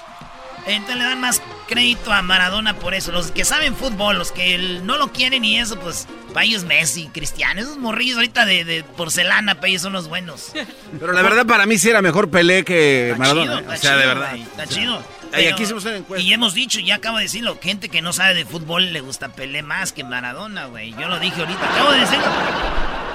Entonces 0.66 0.96
le 0.96 1.04
dan 1.04 1.20
más 1.20 1.40
crédito 1.66 2.12
a 2.12 2.20
Maradona 2.20 2.74
por 2.74 2.92
eso. 2.92 3.10
Los 3.10 3.30
que 3.30 3.46
saben 3.46 3.74
fútbol, 3.74 4.18
los 4.18 4.32
que 4.32 4.58
no 4.82 4.98
lo 4.98 5.12
quieren 5.12 5.46
y 5.46 5.58
eso, 5.58 5.80
pues 5.80 6.06
para 6.34 6.44
ellos 6.44 6.64
Messi, 6.64 7.08
Cristiano, 7.08 7.60
esos 7.62 7.78
morrillos 7.78 8.16
ahorita 8.16 8.44
de, 8.44 8.84
porcelana, 8.98 9.54
para 9.54 9.68
ellos 9.68 9.82
son 9.82 9.94
los 9.94 10.06
buenos. 10.06 10.52
Pero 11.00 11.14
la 11.14 11.22
verdad 11.22 11.46
para 11.46 11.64
mí 11.64 11.78
sí 11.78 11.88
era 11.88 12.02
mejor 12.02 12.30
Pelé 12.30 12.66
que 12.66 13.14
Maradona. 13.16 13.60
¿eh? 13.60 13.64
o 13.66 13.76
sea, 13.76 13.96
de 13.96 14.06
verdad. 14.06 14.36
está 14.36 14.66
chido. 14.66 15.02
Y 15.38 15.46
aquí 15.46 15.62
hicimos 15.62 15.84
una 15.84 15.96
encuesta. 15.96 16.26
Y 16.26 16.32
hemos 16.32 16.54
dicho, 16.54 16.80
ya 16.80 16.96
acabo 16.96 17.18
de 17.18 17.24
decirlo, 17.24 17.58
gente 17.60 17.88
que 17.88 18.02
no 18.02 18.12
sabe 18.12 18.34
de 18.34 18.44
fútbol 18.44 18.92
le 18.92 19.00
gusta 19.00 19.32
Pelé 19.32 19.62
más 19.62 19.92
que 19.92 20.04
Maradona, 20.04 20.66
güey. 20.66 20.92
Yo 20.92 21.08
lo 21.08 21.18
dije 21.18 21.40
ahorita, 21.40 21.74
acabo 21.74 21.92
de 21.92 22.00
decirlo. 22.00 22.24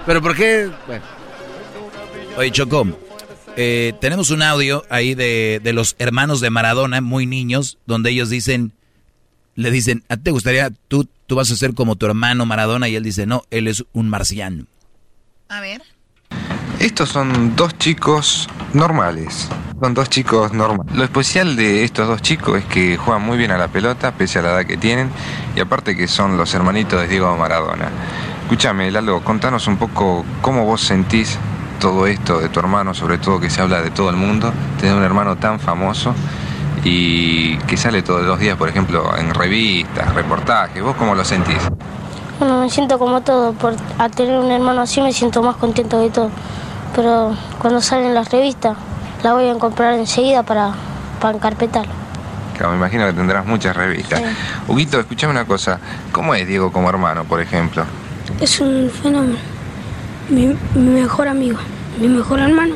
Pero 0.05 0.21
¿por 0.21 0.35
qué? 0.35 0.69
Bueno. 0.87 1.03
Oye, 2.37 2.51
Chocó, 2.51 2.85
eh, 3.55 3.93
tenemos 4.01 4.29
un 4.29 4.41
audio 4.41 4.83
ahí 4.89 5.15
de, 5.15 5.61
de, 5.63 5.73
los 5.73 5.95
hermanos 5.99 6.41
de 6.41 6.49
Maradona, 6.49 7.01
muy 7.01 7.25
niños, 7.25 7.77
donde 7.85 8.11
ellos 8.11 8.29
dicen, 8.29 8.73
le 9.55 9.71
dicen, 9.71 10.03
¿a 10.09 10.17
ti 10.17 10.23
te 10.23 10.31
gustaría, 10.31 10.69
tú, 10.87 11.07
tú 11.27 11.35
vas 11.35 11.49
a 11.51 11.55
ser 11.55 11.73
como 11.73 11.95
tu 11.95 12.05
hermano 12.05 12.45
Maradona? 12.45 12.89
Y 12.89 12.95
él 12.95 13.03
dice, 13.03 13.25
no, 13.25 13.43
él 13.51 13.67
es 13.67 13.85
un 13.93 14.09
marciano. 14.09 14.65
A 15.47 15.61
ver. 15.61 15.81
Estos 16.79 17.09
son 17.09 17.55
dos 17.55 17.77
chicos 17.77 18.49
normales. 18.73 19.49
Son 19.81 19.93
dos 19.93 20.09
chicos 20.09 20.53
normales. 20.53 20.93
Lo 20.95 21.03
especial 21.03 21.55
de 21.55 21.83
estos 21.83 22.07
dos 22.07 22.21
chicos 22.21 22.59
es 22.59 22.65
que 22.65 22.97
juegan 22.97 23.23
muy 23.23 23.37
bien 23.37 23.51
a 23.51 23.57
la 23.57 23.69
pelota, 23.69 24.11
pese 24.11 24.39
a 24.39 24.41
la 24.41 24.51
edad 24.51 24.65
que 24.65 24.77
tienen, 24.77 25.09
y 25.55 25.61
aparte 25.61 25.95
que 25.95 26.07
son 26.07 26.37
los 26.37 26.53
hermanitos 26.53 27.01
de 27.01 27.07
Diego 27.07 27.35
Maradona. 27.37 27.89
Escúchame, 28.43 28.91
Lalo, 28.91 29.23
contanos 29.23 29.67
un 29.67 29.77
poco 29.77 30.25
cómo 30.41 30.65
vos 30.65 30.81
sentís 30.81 31.37
todo 31.79 32.07
esto 32.07 32.39
de 32.39 32.49
tu 32.49 32.59
hermano, 32.59 32.93
sobre 32.93 33.17
todo 33.17 33.39
que 33.39 33.49
se 33.49 33.61
habla 33.61 33.81
de 33.81 33.91
todo 33.91 34.09
el 34.09 34.15
mundo, 34.15 34.53
tener 34.79 34.95
un 34.95 35.03
hermano 35.03 35.37
tan 35.37 35.59
famoso 35.59 36.13
y 36.83 37.57
que 37.59 37.77
sale 37.77 38.03
todos 38.03 38.23
los 38.23 38.39
días, 38.39 38.57
por 38.57 38.69
ejemplo, 38.69 39.17
en 39.17 39.33
revistas, 39.33 40.13
reportajes. 40.13 40.83
¿Vos 40.83 40.95
cómo 40.97 41.15
lo 41.15 41.25
sentís? 41.25 41.57
Bueno, 42.39 42.59
me 42.59 42.69
siento 42.69 42.99
como 42.99 43.21
todo. 43.21 43.53
Por, 43.53 43.75
al 43.97 44.11
tener 44.11 44.37
un 44.37 44.51
hermano 44.51 44.81
así 44.81 45.01
me 45.01 45.13
siento 45.13 45.41
más 45.41 45.55
contento 45.55 45.99
de 45.99 46.09
todo. 46.09 46.29
Pero 46.95 47.35
cuando 47.59 47.81
salen 47.81 48.13
las 48.13 48.31
revistas, 48.31 48.77
la 49.23 49.33
voy 49.33 49.49
a 49.49 49.55
comprar 49.55 49.93
enseguida 49.95 50.43
para, 50.43 50.71
para 51.19 51.35
encarpetarlo. 51.35 51.91
Claro, 52.55 52.71
me 52.71 52.77
imagino 52.77 53.05
que 53.05 53.13
tendrás 53.13 53.45
muchas 53.45 53.75
revistas. 53.75 54.21
Huguito, 54.67 54.99
escuchame 54.99 55.31
una 55.31 55.45
cosa. 55.45 55.79
¿Cómo 56.11 56.33
es 56.35 56.47
Diego 56.47 56.71
como 56.71 56.89
hermano, 56.89 57.25
por 57.25 57.41
ejemplo? 57.41 57.83
Es 58.39 58.59
un 58.61 58.89
fenómeno 58.89 59.35
mi, 60.29 60.55
mejor 60.75 61.27
amigo, 61.27 61.57
mi 61.99 62.07
mejor 62.07 62.39
hermano, 62.39 62.75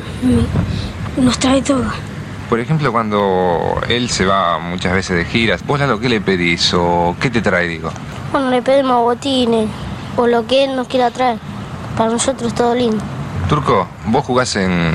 nos 1.16 1.38
trae 1.38 1.62
todo. 1.62 1.84
Por 2.48 2.58
ejemplo, 2.58 2.90
cuando 2.90 3.80
él 3.88 4.10
se 4.10 4.26
va 4.26 4.58
muchas 4.58 4.92
veces 4.92 5.16
de 5.16 5.24
giras, 5.24 5.64
¿vos 5.64 5.80
lo 5.80 6.00
que 6.00 6.08
le 6.08 6.20
pedís 6.20 6.72
o 6.74 7.14
qué 7.20 7.30
te 7.30 7.40
trae, 7.40 7.68
digo? 7.68 7.90
Bueno, 8.32 8.50
le 8.50 8.60
pedimos 8.60 9.02
botines 9.02 9.68
o 10.16 10.26
lo 10.26 10.46
que 10.46 10.64
él 10.64 10.76
nos 10.76 10.88
quiera 10.88 11.10
traer. 11.10 11.38
Para 11.96 12.10
nosotros 12.10 12.54
todo 12.54 12.74
lindo. 12.74 13.02
Turco, 13.50 13.88
¿vos 14.06 14.24
jugás 14.24 14.54
en 14.54 14.92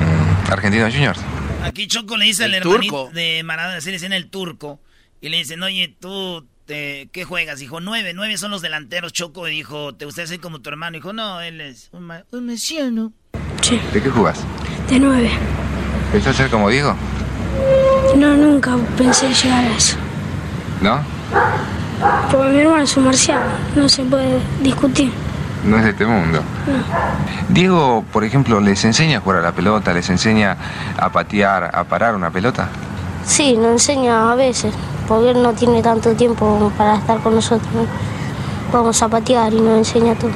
Argentinos 0.50 0.90
Juniors? 0.90 1.20
Aquí 1.62 1.86
Choco 1.86 2.16
le 2.16 2.24
dice 2.24 2.44
al 2.44 2.54
hermanito 2.54 3.10
de 3.12 3.42
Maradona, 3.44 3.82
se 3.82 3.90
le 3.90 3.96
dice 3.96 4.06
en 4.06 4.14
el 4.14 4.30
turco, 4.30 4.80
y 5.20 5.28
le 5.28 5.36
dicen, 5.36 5.62
oye, 5.62 5.94
tú 6.00 6.46
este, 6.60 7.10
¿qué 7.12 7.24
juegas? 7.24 7.58
Dijo, 7.58 7.80
nueve, 7.80 8.12
nueve 8.14 8.38
son 8.38 8.50
los 8.50 8.62
delanteros, 8.62 9.12
Choco. 9.12 9.46
Y 9.46 9.50
dijo, 9.50 9.94
¿te 9.94 10.06
gustaría 10.06 10.26
ser 10.26 10.40
como 10.40 10.60
tu 10.60 10.70
hermano? 10.70 10.94
Dijo, 10.94 11.12
no, 11.12 11.42
él 11.42 11.60
es 11.60 11.90
un, 11.92 12.10
un 12.32 12.46
mesiano. 12.46 13.12
Sí. 13.60 13.78
¿De 13.92 14.02
qué 14.02 14.08
jugás? 14.08 14.40
De 14.88 14.98
nueve. 14.98 15.30
¿Pensás 16.10 16.34
ser 16.34 16.48
como 16.48 16.70
Diego? 16.70 16.96
No, 18.16 18.34
nunca 18.36 18.74
pensé 18.96 19.34
llegar 19.34 19.64
a 19.66 19.76
eso. 19.76 19.98
¿No? 20.80 21.04
Porque 22.32 22.52
mi 22.52 22.60
hermano 22.60 22.82
es 22.84 22.96
un 22.96 23.04
marciano, 23.04 23.52
no 23.76 23.86
se 23.88 24.02
puede 24.04 24.40
discutir. 24.62 25.12
No 25.64 25.78
es 25.78 25.84
de 25.84 25.90
este 25.90 26.06
mundo. 26.06 26.42
Diego, 27.48 28.04
por 28.12 28.24
ejemplo, 28.24 28.60
¿les 28.60 28.84
enseña 28.84 29.18
a 29.18 29.20
jugar 29.20 29.38
a 29.38 29.42
la 29.42 29.52
pelota? 29.52 29.92
¿Les 29.92 30.08
enseña 30.10 30.56
a 30.98 31.10
patear, 31.10 31.70
a 31.74 31.84
parar 31.84 32.14
una 32.14 32.30
pelota? 32.30 32.68
Sí, 33.24 33.56
nos 33.56 33.72
enseña 33.72 34.30
a 34.30 34.34
veces 34.36 34.72
porque 35.08 35.30
él 35.30 35.42
no 35.42 35.52
tiene 35.52 35.82
tanto 35.82 36.14
tiempo 36.14 36.72
para 36.76 36.96
estar 36.96 37.20
con 37.20 37.34
nosotros. 37.34 37.68
Vamos 38.72 39.02
a 39.02 39.08
patear 39.08 39.52
y 39.52 39.60
nos 39.60 39.78
enseña 39.78 40.14
todo. 40.14 40.30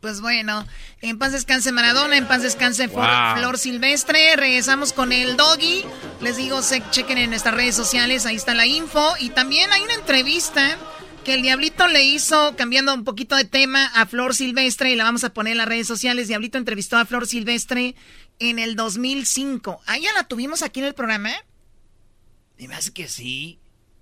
Pues 0.00 0.20
bueno, 0.20 0.64
en 1.00 1.16
paz 1.16 1.30
descanse 1.30 1.70
Maradona, 1.70 2.16
en 2.16 2.26
paz 2.26 2.42
descanse 2.42 2.88
Flor 2.88 3.58
Silvestre. 3.58 4.34
Regresamos 4.36 4.92
con 4.92 5.12
el 5.12 5.36
doggy. 5.36 5.84
Les 6.20 6.36
digo, 6.36 6.60
se 6.62 6.82
chequen 6.90 7.18
en 7.18 7.30
nuestras 7.30 7.54
redes 7.54 7.76
sociales, 7.76 8.26
ahí 8.26 8.34
está 8.34 8.54
la 8.54 8.66
info. 8.66 9.14
Y 9.20 9.30
también 9.30 9.72
hay 9.72 9.82
una 9.82 9.94
entrevista 9.94 10.76
que 11.22 11.34
el 11.34 11.42
Diablito 11.42 11.86
le 11.88 12.04
hizo, 12.04 12.54
cambiando 12.56 12.94
un 12.94 13.04
poquito 13.04 13.36
de 13.36 13.44
tema, 13.44 13.86
a 13.94 14.06
Flor 14.06 14.34
Silvestre. 14.34 14.90
Y 14.90 14.96
la 14.96 15.04
vamos 15.04 15.24
a 15.24 15.32
poner 15.32 15.52
en 15.52 15.58
las 15.58 15.68
redes 15.68 15.86
sociales. 15.86 16.28
Diablito 16.28 16.58
entrevistó 16.58 16.96
a 16.96 17.04
Flor 17.04 17.26
Silvestre 17.26 17.94
en 18.38 18.58
el 18.58 18.76
2005. 18.76 19.80
Ah, 19.86 19.98
ya 19.98 20.12
la 20.12 20.24
tuvimos 20.24 20.62
aquí 20.62 20.80
en 20.80 20.86
el 20.86 20.94
programa. 20.94 21.30
Y 22.58 22.68
me 22.68 22.74
hace 22.74 22.92
que 22.92 23.08
sí. 23.08 23.58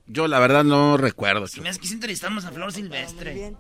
Yo 0.07 0.27
la 0.27 0.41
verdad 0.41 0.65
no 0.65 0.97
recuerdo. 0.97 1.47
Si 1.47 1.61
me 1.61 1.69
hace 1.69 1.81
que 1.81 1.89
entrevistamos 1.89 2.45
a 2.45 2.51
Flor 2.51 2.73
Silvestre. 2.73 3.55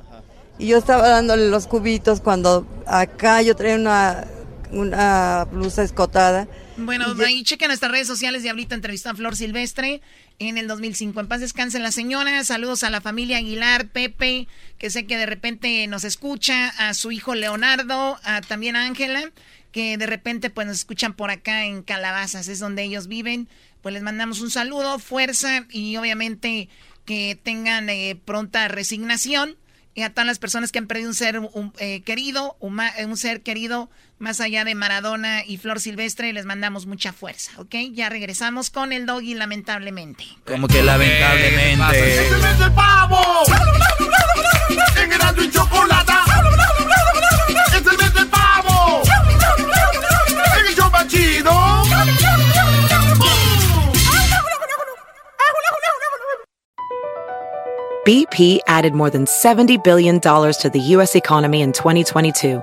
Y 0.58 0.66
yo 0.66 0.78
estaba 0.78 1.08
dándole 1.08 1.48
los 1.48 1.66
cubitos 1.66 2.20
cuando 2.20 2.66
acá 2.86 3.40
yo 3.42 3.54
traía 3.54 3.76
una, 3.76 4.26
una 4.72 5.44
blusa 5.50 5.82
escotada. 5.82 6.48
Bueno, 6.84 7.14
ahí 7.24 7.42
chequen 7.42 7.68
nuestras 7.68 7.92
redes 7.92 8.06
sociales. 8.06 8.42
Diablito 8.42 8.74
entrevistó 8.74 9.10
a 9.10 9.14
Flor 9.14 9.36
Silvestre 9.36 10.00
en 10.38 10.58
el 10.58 10.66
2005. 10.68 11.20
En 11.20 11.28
paz 11.28 11.40
descansen 11.40 11.82
la 11.82 11.92
señora. 11.92 12.42
Saludos 12.44 12.84
a 12.84 12.90
la 12.90 13.00
familia 13.00 13.38
Aguilar, 13.38 13.88
Pepe, 13.88 14.48
que 14.78 14.90
sé 14.90 15.06
que 15.06 15.16
de 15.16 15.26
repente 15.26 15.86
nos 15.86 16.04
escucha, 16.04 16.68
a 16.78 16.94
su 16.94 17.12
hijo 17.12 17.34
Leonardo, 17.34 18.18
a 18.24 18.40
también 18.40 18.76
a 18.76 18.84
Ángela, 18.84 19.30
que 19.72 19.96
de 19.96 20.06
repente 20.06 20.50
pues 20.50 20.66
nos 20.66 20.78
escuchan 20.78 21.14
por 21.14 21.30
acá 21.30 21.64
en 21.64 21.82
Calabazas, 21.82 22.48
es 22.48 22.58
donde 22.58 22.82
ellos 22.82 23.06
viven 23.06 23.48
pues 23.82 23.94
les 23.94 24.02
mandamos 24.02 24.40
un 24.40 24.50
saludo, 24.50 24.98
fuerza 24.98 25.66
y 25.70 25.96
obviamente 25.96 26.68
que 27.04 27.38
tengan 27.42 27.88
eh, 27.88 28.18
pronta 28.24 28.68
resignación. 28.68 29.56
Y 29.92 30.02
a 30.02 30.10
todas 30.10 30.26
las 30.26 30.38
personas 30.38 30.70
que 30.70 30.78
han 30.78 30.86
perdido 30.86 31.08
un 31.08 31.14
ser 31.14 31.40
eh, 31.78 32.02
querido, 32.02 32.56
un, 32.60 32.80
ser 33.16 33.42
querido 33.42 33.90
más 34.20 34.40
allá 34.40 34.64
de 34.64 34.74
Maradona 34.74 35.44
y 35.44 35.56
Flor 35.56 35.80
Silvestre, 35.80 36.32
les 36.32 36.44
mandamos 36.44 36.86
mucha 36.86 37.12
fuerza, 37.12 37.52
¿ok? 37.56 37.74
Ya 37.92 38.10
regresamos 38.10 38.70
con 38.70 38.92
el 38.92 39.06
doggy, 39.06 39.34
lamentablemente. 39.34 40.24
Como 40.46 40.68
que 40.68 40.82
lamentablemente. 40.82 42.26
¡Es 42.26 42.60
el 42.60 42.72
pavo! 42.72 43.18
¡En 44.96 45.44
y 45.44 45.50
chocolate! 45.50 46.12
¡Es 47.48 47.86
el 47.86 47.98
mes 47.98 48.14
del 48.14 48.28
pavo! 48.28 49.02
¡En 50.58 50.66
el 50.66 50.74
show 50.74 50.90
chido! 51.08 51.50
BP 58.06 58.60
added 58.66 58.92
more 58.92 59.10
than 59.10 59.24
$70 59.24 59.82
billion 59.84 60.20
to 60.20 60.70
the 60.72 60.80
U.S. 60.96 61.14
economy 61.14 61.60
in 61.60 61.72
2022 61.72 62.62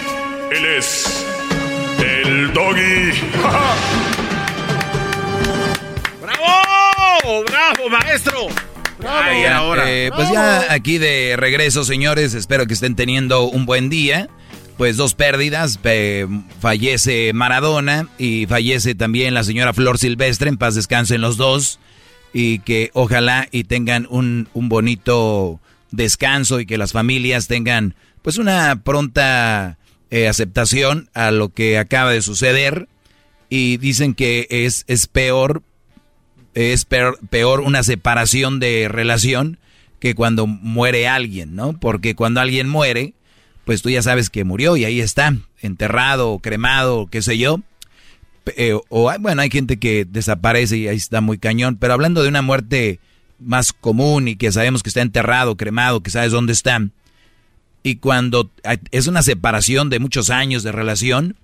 Él 0.51 0.65
es 0.65 1.25
el 2.03 2.51
doggy. 2.51 3.11
¡Bravo! 6.21 6.45
¡Bravo! 7.41 7.43
¡Bravo, 7.45 7.89
maestro! 7.89 8.47
Ay, 9.07 9.43
eh, 9.87 10.11
pues 10.13 10.29
ya 10.29 10.73
aquí 10.73 10.97
de 10.97 11.35
regreso, 11.37 11.85
señores. 11.85 12.33
Espero 12.33 12.67
que 12.67 12.73
estén 12.73 12.97
teniendo 12.97 13.43
un 13.43 13.65
buen 13.65 13.89
día. 13.89 14.27
Pues 14.75 14.97
dos 14.97 15.13
pérdidas. 15.13 15.79
fallece 16.59 17.31
Maradona 17.33 18.09
y 18.17 18.45
fallece 18.45 18.93
también 18.93 19.33
la 19.33 19.45
señora 19.45 19.73
Flor 19.73 19.99
Silvestre. 19.99 20.49
En 20.49 20.57
paz 20.57 20.75
descansen 20.75 21.21
los 21.21 21.37
dos. 21.37 21.79
Y 22.33 22.59
que 22.59 22.91
ojalá 22.93 23.47
y 23.51 23.63
tengan 23.63 24.05
un, 24.09 24.49
un 24.53 24.67
bonito 24.67 25.61
descanso 25.91 26.59
y 26.59 26.65
que 26.65 26.77
las 26.77 26.91
familias 26.91 27.47
tengan 27.47 27.95
pues 28.21 28.37
una 28.37 28.81
pronta 28.83 29.77
eh, 30.11 30.27
aceptación 30.27 31.09
a 31.13 31.31
lo 31.31 31.49
que 31.49 31.77
acaba 31.79 32.11
de 32.11 32.21
suceder. 32.21 32.87
Y 33.49 33.77
dicen 33.77 34.13
que 34.13 34.47
es, 34.49 34.85
es 34.87 35.07
peor 35.07 35.63
es 36.53 36.85
peor, 36.85 37.61
una 37.61 37.83
separación 37.83 38.59
de 38.59 38.87
relación 38.89 39.57
que 39.99 40.15
cuando 40.15 40.47
muere 40.47 41.07
alguien, 41.07 41.55
¿no? 41.55 41.79
Porque 41.79 42.15
cuando 42.15 42.41
alguien 42.41 42.67
muere, 42.67 43.13
pues 43.65 43.81
tú 43.81 43.89
ya 43.89 44.01
sabes 44.01 44.29
que 44.29 44.43
murió 44.43 44.75
y 44.75 44.85
ahí 44.85 44.99
está, 44.99 45.35
enterrado, 45.61 46.39
cremado, 46.39 47.07
qué 47.07 47.21
sé 47.21 47.37
yo. 47.37 47.61
Eh, 48.57 48.77
o 48.89 49.13
bueno, 49.19 49.41
hay 49.41 49.51
gente 49.51 49.77
que 49.77 50.05
desaparece 50.05 50.77
y 50.77 50.87
ahí 50.87 50.97
está 50.97 51.21
muy 51.21 51.37
cañón, 51.37 51.77
pero 51.77 51.93
hablando 51.93 52.23
de 52.23 52.29
una 52.29 52.41
muerte 52.41 52.99
más 53.39 53.71
común 53.71 54.27
y 54.27 54.35
que 54.35 54.51
sabemos 54.51 54.83
que 54.83 54.89
está 54.89 55.01
enterrado, 55.01 55.55
cremado, 55.55 56.01
que 56.01 56.11
sabes 56.11 56.31
dónde 56.31 56.53
está, 56.53 56.81
y 57.83 57.95
cuando 57.95 58.49
es 58.91 59.07
una 59.07 59.23
separación 59.23 59.89
de 59.89 59.99
muchos 59.99 60.29
años 60.29 60.63
de 60.63 60.71
relación, 60.71 61.35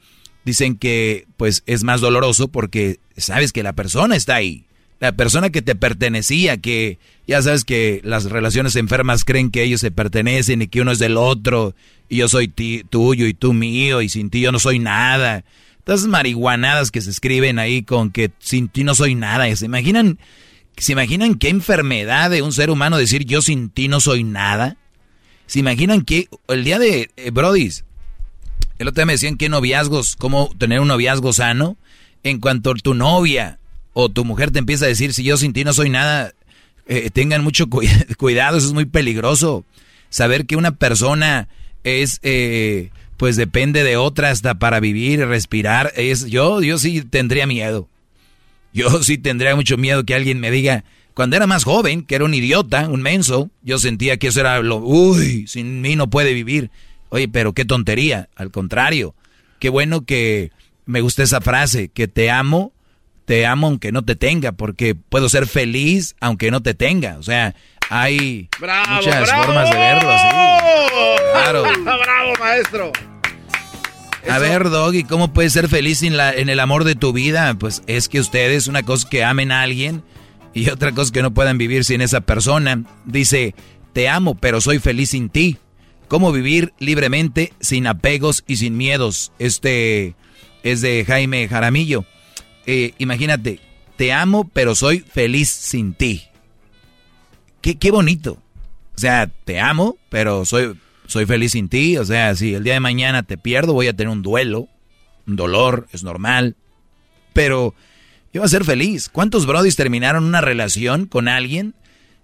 dicen 0.46 0.78
que 0.78 1.26
pues 1.38 1.64
es 1.66 1.84
más 1.84 2.02
doloroso 2.02 2.48
porque 2.48 3.00
sabes 3.18 3.52
que 3.52 3.64
la 3.64 3.74
persona 3.74 4.16
está 4.16 4.36
ahí 4.36 4.68
la 5.00 5.12
persona 5.12 5.50
que 5.50 5.62
te 5.62 5.76
pertenecía, 5.76 6.58
que 6.58 6.98
ya 7.28 7.42
sabes 7.42 7.64
que 7.64 8.02
las 8.04 8.26
relaciones 8.26 8.76
enfermas 8.76 9.24
creen 9.26 9.52
que 9.52 9.64
ellos 9.64 9.82
se 9.82 9.92
pertenecen 9.92 10.62
y 10.62 10.68
que 10.68 10.82
uno 10.82 10.92
es 10.92 11.00
del 11.00 11.18
otro, 11.18 11.76
y 12.10 12.18
yo 12.18 12.28
soy 12.28 12.48
tuyo 12.48 13.28
y 13.28 13.34
tú 13.34 13.54
mío, 13.54 14.02
y 14.02 14.10
sin 14.10 14.30
ti 14.30 14.42
yo 14.42 14.52
no 14.52 14.60
soy 14.60 14.80
nada. 14.80 15.44
Esas 15.86 16.08
marihuanadas 16.08 16.92
que 16.92 17.02
se 17.02 17.10
escriben 17.10 17.60
ahí 17.60 17.84
con 17.84 18.12
que 18.12 18.32
sin 18.40 18.68
ti 18.68 18.84
no 18.84 18.94
soy 18.94 19.16
nada. 19.16 19.56
¿Se 19.56 19.66
imaginan, 19.66 20.20
¿Se 20.76 20.92
imaginan 20.92 21.36
qué 21.36 21.48
enfermedad 21.50 22.30
de 22.30 22.42
un 22.42 22.52
ser 22.52 22.70
humano 22.70 22.98
decir 22.98 23.24
yo 23.24 23.42
sin 23.42 23.70
ti 23.70 23.88
no 23.88 24.02
soy 24.02 24.24
nada? 24.24 24.76
¿Se 25.48 25.60
imaginan 25.60 26.02
que 26.02 26.28
el 26.50 26.64
día 26.64 26.78
de 26.78 27.10
eh, 27.16 27.32
el 28.80 28.88
otro 28.88 29.02
día 29.02 29.06
me 29.06 29.14
decían 29.14 29.38
que 29.38 29.50
noviazgos, 29.50 30.16
cómo 30.16 30.52
tener 30.58 30.80
un 30.80 30.88
noviazgo 30.88 31.34
sano, 31.34 31.78
en 32.24 32.40
cuanto 32.40 32.74
tu 32.76 32.94
novia 32.94 33.60
o 33.94 34.10
tu 34.10 34.26
mujer 34.26 34.52
te 34.52 34.60
empieza 34.60 34.86
a 34.86 34.90
decir, 34.90 35.14
si 35.14 35.24
yo 35.24 35.38
sin 35.38 35.54
ti 35.54 35.64
no 35.64 35.74
soy 35.74 35.90
nada, 35.90 36.34
eh, 36.88 37.10
tengan 37.12 37.44
mucho 37.44 37.68
cuidado, 38.18 38.58
eso 38.58 38.68
es 38.68 38.74
muy 38.74 38.86
peligroso. 38.86 39.66
Saber 40.10 40.46
que 40.46 40.56
una 40.56 40.76
persona 40.76 41.48
es, 41.84 42.20
eh, 42.22 42.92
pues 43.18 43.36
depende 43.36 43.84
de 43.84 43.98
otra 43.98 44.30
hasta 44.30 44.56
para 44.56 44.80
vivir, 44.80 45.26
respirar, 45.26 45.92
es, 45.96 46.26
yo, 46.28 46.62
yo 46.62 46.78
sí 46.78 47.02
tendría 47.02 47.48
miedo. 47.48 47.88
Yo 48.74 49.02
sí 49.02 49.18
tendría 49.18 49.56
mucho 49.56 49.78
miedo 49.78 50.04
que 50.04 50.14
alguien 50.14 50.40
me 50.40 50.52
diga, 50.52 50.84
cuando 51.18 51.36
era 51.36 51.48
más 51.48 51.64
joven, 51.64 52.04
que 52.04 52.14
era 52.14 52.26
un 52.26 52.36
idiota, 52.36 52.88
un 52.88 53.02
menso, 53.02 53.50
yo 53.64 53.80
sentía 53.80 54.18
que 54.18 54.28
eso 54.28 54.40
era 54.40 54.60
lo, 54.60 54.76
uy, 54.78 55.48
sin 55.48 55.82
mí 55.82 55.96
no 55.96 56.12
puede 56.12 56.32
vivir. 56.32 56.70
Oye, 57.10 57.28
pero 57.28 57.54
qué 57.54 57.66
tontería, 57.66 58.30
al 58.36 58.52
contrario, 58.52 59.16
qué 59.58 59.70
bueno 59.70 60.06
que 60.06 60.52
me 60.86 61.02
gusta 61.02 61.24
esa 61.24 61.42
frase, 61.42 61.88
que 61.90 62.08
te 62.08 62.30
amo 62.30 62.72
te 63.26 63.48
amo 63.48 63.66
aunque 63.66 63.92
no 63.92 64.06
te 64.06 64.16
tenga, 64.16 64.52
porque 64.52 64.94
puedo 64.94 65.28
ser 65.28 65.48
feliz 65.48 66.16
aunque 66.22 66.52
no 66.52 66.62
te 66.62 66.76
tenga. 66.76 67.18
O 67.18 67.24
sea, 67.24 67.56
hay 67.90 68.48
muchas 68.62 69.32
formas 69.32 69.72
de 69.72 69.76
verlo 69.76 70.12
así. 70.12 70.28
Claro. 71.34 71.64
¡Bravo, 71.84 72.34
maestro! 72.40 72.92
A 74.30 74.38
ver, 74.38 74.70
Doggy, 74.70 75.04
¿cómo 75.04 75.34
puedes 75.34 75.52
ser 75.52 75.68
feliz 75.68 76.04
en, 76.04 76.16
la, 76.16 76.32
en 76.32 76.50
el 76.50 76.60
amor 76.60 76.84
de 76.84 76.94
tu 76.94 77.12
vida? 77.12 77.56
Pues 77.56 77.82
es 77.88 78.08
que 78.08 78.20
ustedes, 78.20 78.68
una 78.68 78.84
cosa 78.84 79.10
que 79.10 79.24
amen 79.24 79.52
a 79.52 79.64
alguien 79.64 80.04
y 80.54 80.70
otra 80.70 80.92
cosa 80.92 81.12
que 81.12 81.22
no 81.22 81.34
puedan 81.34 81.58
vivir 81.58 81.86
sin 81.86 82.02
esa 82.02 82.22
persona. 82.22 82.84
Dice, 83.06 83.56
te 83.94 84.10
amo, 84.10 84.36
pero 84.36 84.62
soy 84.62 84.80
feliz 84.80 85.12
sin 85.12 85.30
ti. 85.30 85.58
¿Cómo 86.08 86.32
vivir 86.32 86.74
libremente, 86.80 87.54
sin 87.60 87.86
apegos 87.88 88.44
y 88.48 88.58
sin 88.58 88.78
miedos? 88.78 89.32
Este 89.40 90.16
es 90.64 90.82
de 90.82 91.04
Jaime 91.06 91.48
Jaramillo. 91.48 92.06
Eh, 92.66 92.94
imagínate, 92.98 93.60
te 93.98 94.14
amo, 94.14 94.50
pero 94.54 94.76
soy 94.76 95.00
feliz 95.00 95.50
sin 95.50 95.94
ti. 95.94 96.24
Qué, 97.62 97.78
qué 97.78 97.92
bonito. 97.92 98.42
O 98.96 99.00
sea, 99.00 99.28
te 99.28 99.60
amo, 99.60 99.98
pero 100.10 100.46
soy, 100.46 100.78
soy 101.08 101.26
feliz 101.26 101.52
sin 101.52 101.70
ti. 101.70 101.98
O 101.98 102.06
sea, 102.06 102.36
si 102.36 102.54
el 102.54 102.64
día 102.64 102.74
de 102.74 102.80
mañana 102.80 103.24
te 103.24 103.38
pierdo, 103.38 103.74
voy 103.74 103.88
a 103.88 103.96
tener 103.96 104.12
un 104.12 104.22
duelo, 104.22 104.68
un 105.26 105.36
dolor, 105.36 105.88
es 105.92 106.04
normal. 106.04 106.56
Pero 107.34 107.76
voy 108.40 108.46
a 108.46 108.50
ser 108.50 108.66
feliz. 108.66 109.10
¿Cuántos 109.10 109.46
brodis 109.46 109.76
terminaron 109.76 110.24
una 110.24 110.42
relación 110.42 111.06
con 111.06 111.28
alguien 111.28 111.76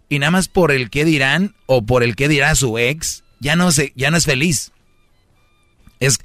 y 0.10 0.19
nada 0.19 0.31
más 0.31 0.48
por 0.48 0.72
el 0.72 0.90
que 0.90 1.06
dirán 1.06 1.56
o 1.65 1.85
por 1.85 2.03
el 2.03 2.15
que 2.15 2.27
dirá 2.27 2.56
su 2.56 2.77
ex, 2.77 3.23
ya 3.40 3.56
no, 3.56 3.72
se, 3.72 3.94
ya 3.95 4.11
no 4.11 4.18
es 4.18 4.26
feliz? 4.26 4.72
Es, 5.99 6.19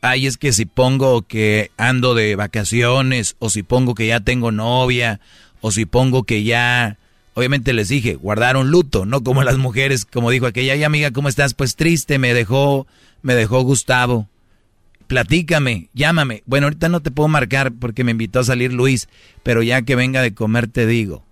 ay, 0.00 0.26
es 0.26 0.36
que 0.36 0.52
si 0.52 0.66
pongo 0.66 1.22
que 1.22 1.70
ando 1.76 2.14
de 2.14 2.36
vacaciones, 2.36 3.36
o 3.38 3.50
si 3.50 3.62
pongo 3.62 3.94
que 3.94 4.06
ya 4.06 4.20
tengo 4.20 4.52
novia, 4.52 5.20
o 5.60 5.70
si 5.70 5.86
pongo 5.86 6.24
que 6.24 6.44
ya, 6.44 6.98
obviamente 7.34 7.72
les 7.72 7.88
dije, 7.88 8.14
guardaron 8.14 8.70
luto, 8.70 9.06
no 9.06 9.22
como 9.24 9.42
las 9.42 9.56
mujeres, 9.58 10.04
como 10.04 10.30
dijo 10.30 10.46
aquella, 10.46 10.86
amiga, 10.86 11.10
¿cómo 11.10 11.28
estás? 11.28 11.54
Pues 11.54 11.74
triste, 11.74 12.18
me 12.18 12.34
dejó, 12.34 12.86
me 13.22 13.34
dejó 13.34 13.62
Gustavo. 13.62 14.28
Platícame, 15.14 15.90
llámame. 15.94 16.42
Bueno, 16.44 16.66
ahorita 16.66 16.88
no 16.88 17.00
te 17.00 17.12
puedo 17.12 17.28
marcar 17.28 17.72
porque 17.72 18.02
me 18.02 18.10
invitó 18.10 18.40
a 18.40 18.44
salir 18.44 18.72
Luis, 18.72 19.08
pero 19.44 19.62
ya 19.62 19.82
que 19.82 19.94
venga 19.94 20.20
de 20.22 20.34
comer 20.34 20.66
te 20.66 20.88
digo. 20.88 21.24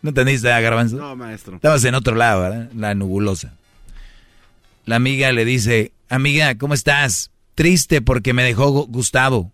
¿No 0.00 0.08
entendiste, 0.08 0.48
Garbanzo? 0.48 0.96
No, 0.96 1.14
maestro. 1.14 1.56
Estabas 1.56 1.84
en 1.84 1.94
otro 1.94 2.14
lado, 2.14 2.40
¿verdad? 2.40 2.70
La 2.74 2.94
nubulosa. 2.94 3.52
La 4.86 4.96
amiga 4.96 5.30
le 5.32 5.44
dice, 5.44 5.92
amiga, 6.08 6.56
¿cómo 6.56 6.72
estás? 6.72 7.32
Triste 7.54 8.00
porque 8.00 8.32
me 8.32 8.44
dejó 8.44 8.86
Gustavo. 8.86 9.52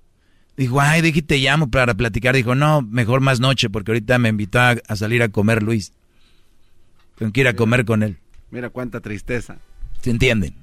Dijo, 0.57 0.81
ay, 0.81 1.03
dije, 1.03 1.23
te 1.23 1.39
llamo 1.39 1.69
para 1.69 1.95
platicar. 1.95 2.37
Dijo, 2.37 2.55
no, 2.55 2.81
mejor 2.81 3.23
más 3.23 3.41
noche 3.41 3.71
porque 3.71 3.91
ahorita 3.91 4.21
me 4.21 4.29
invitó 4.29 4.61
a, 4.61 4.77
salir 4.95 5.25
a 5.25 5.31
comer 5.31 5.65
Luis. 5.65 5.93
Tengo 7.19 7.33
que 7.33 7.41
ir 7.41 7.49
a 7.49 7.57
comer 7.57 7.85
con 7.85 8.05
él. 8.05 8.19
Mira 8.53 8.71
cuánta 8.71 9.01
tristeza. 9.01 9.59
¿Se 10.01 10.11
entienden? 10.11 10.55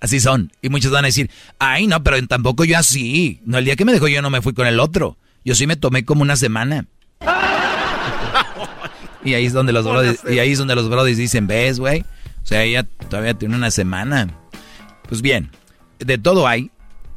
Así 0.00 0.18
son. 0.18 0.50
Y 0.62 0.70
muchos 0.70 0.90
van 0.90 1.04
a 1.04 1.08
decir, 1.08 1.30
ay, 1.58 1.86
no, 1.86 2.02
pero 2.02 2.26
tampoco 2.26 2.64
yo 2.64 2.78
así. 2.78 3.40
No, 3.44 3.58
el 3.58 3.64
día 3.64 3.76
que 3.76 3.84
me 3.84 3.92
dejó 3.92 4.08
yo 4.08 4.22
no 4.22 4.30
me 4.30 4.40
fui 4.40 4.54
con 4.54 4.66
el 4.66 4.80
otro. 4.80 5.18
Yo 5.44 5.54
sí 5.54 5.66
me 5.66 5.76
tomé 5.76 6.04
como 6.04 6.22
una 6.22 6.36
semana. 6.36 6.86
y 9.24 9.34
ahí 9.34 9.44
es 9.44 9.52
donde 9.52 9.72
los 9.72 9.84
brodis, 9.84 10.20
y 10.28 10.38
ahí 10.38 10.52
es 10.52 10.58
donde 10.58 10.74
los 10.74 10.88
brodis 10.88 11.18
dicen, 11.18 11.46
ves, 11.46 11.78
güey. 11.78 12.00
O 12.42 12.46
sea, 12.46 12.62
ella 12.62 12.84
todavía 13.08 13.34
tiene 13.34 13.56
una 13.56 13.70
semana. 13.70 14.28
Pues 15.08 15.20
bien, 15.20 15.50
de 15.98 16.18
todo 16.18 16.48
hay. 16.48 16.70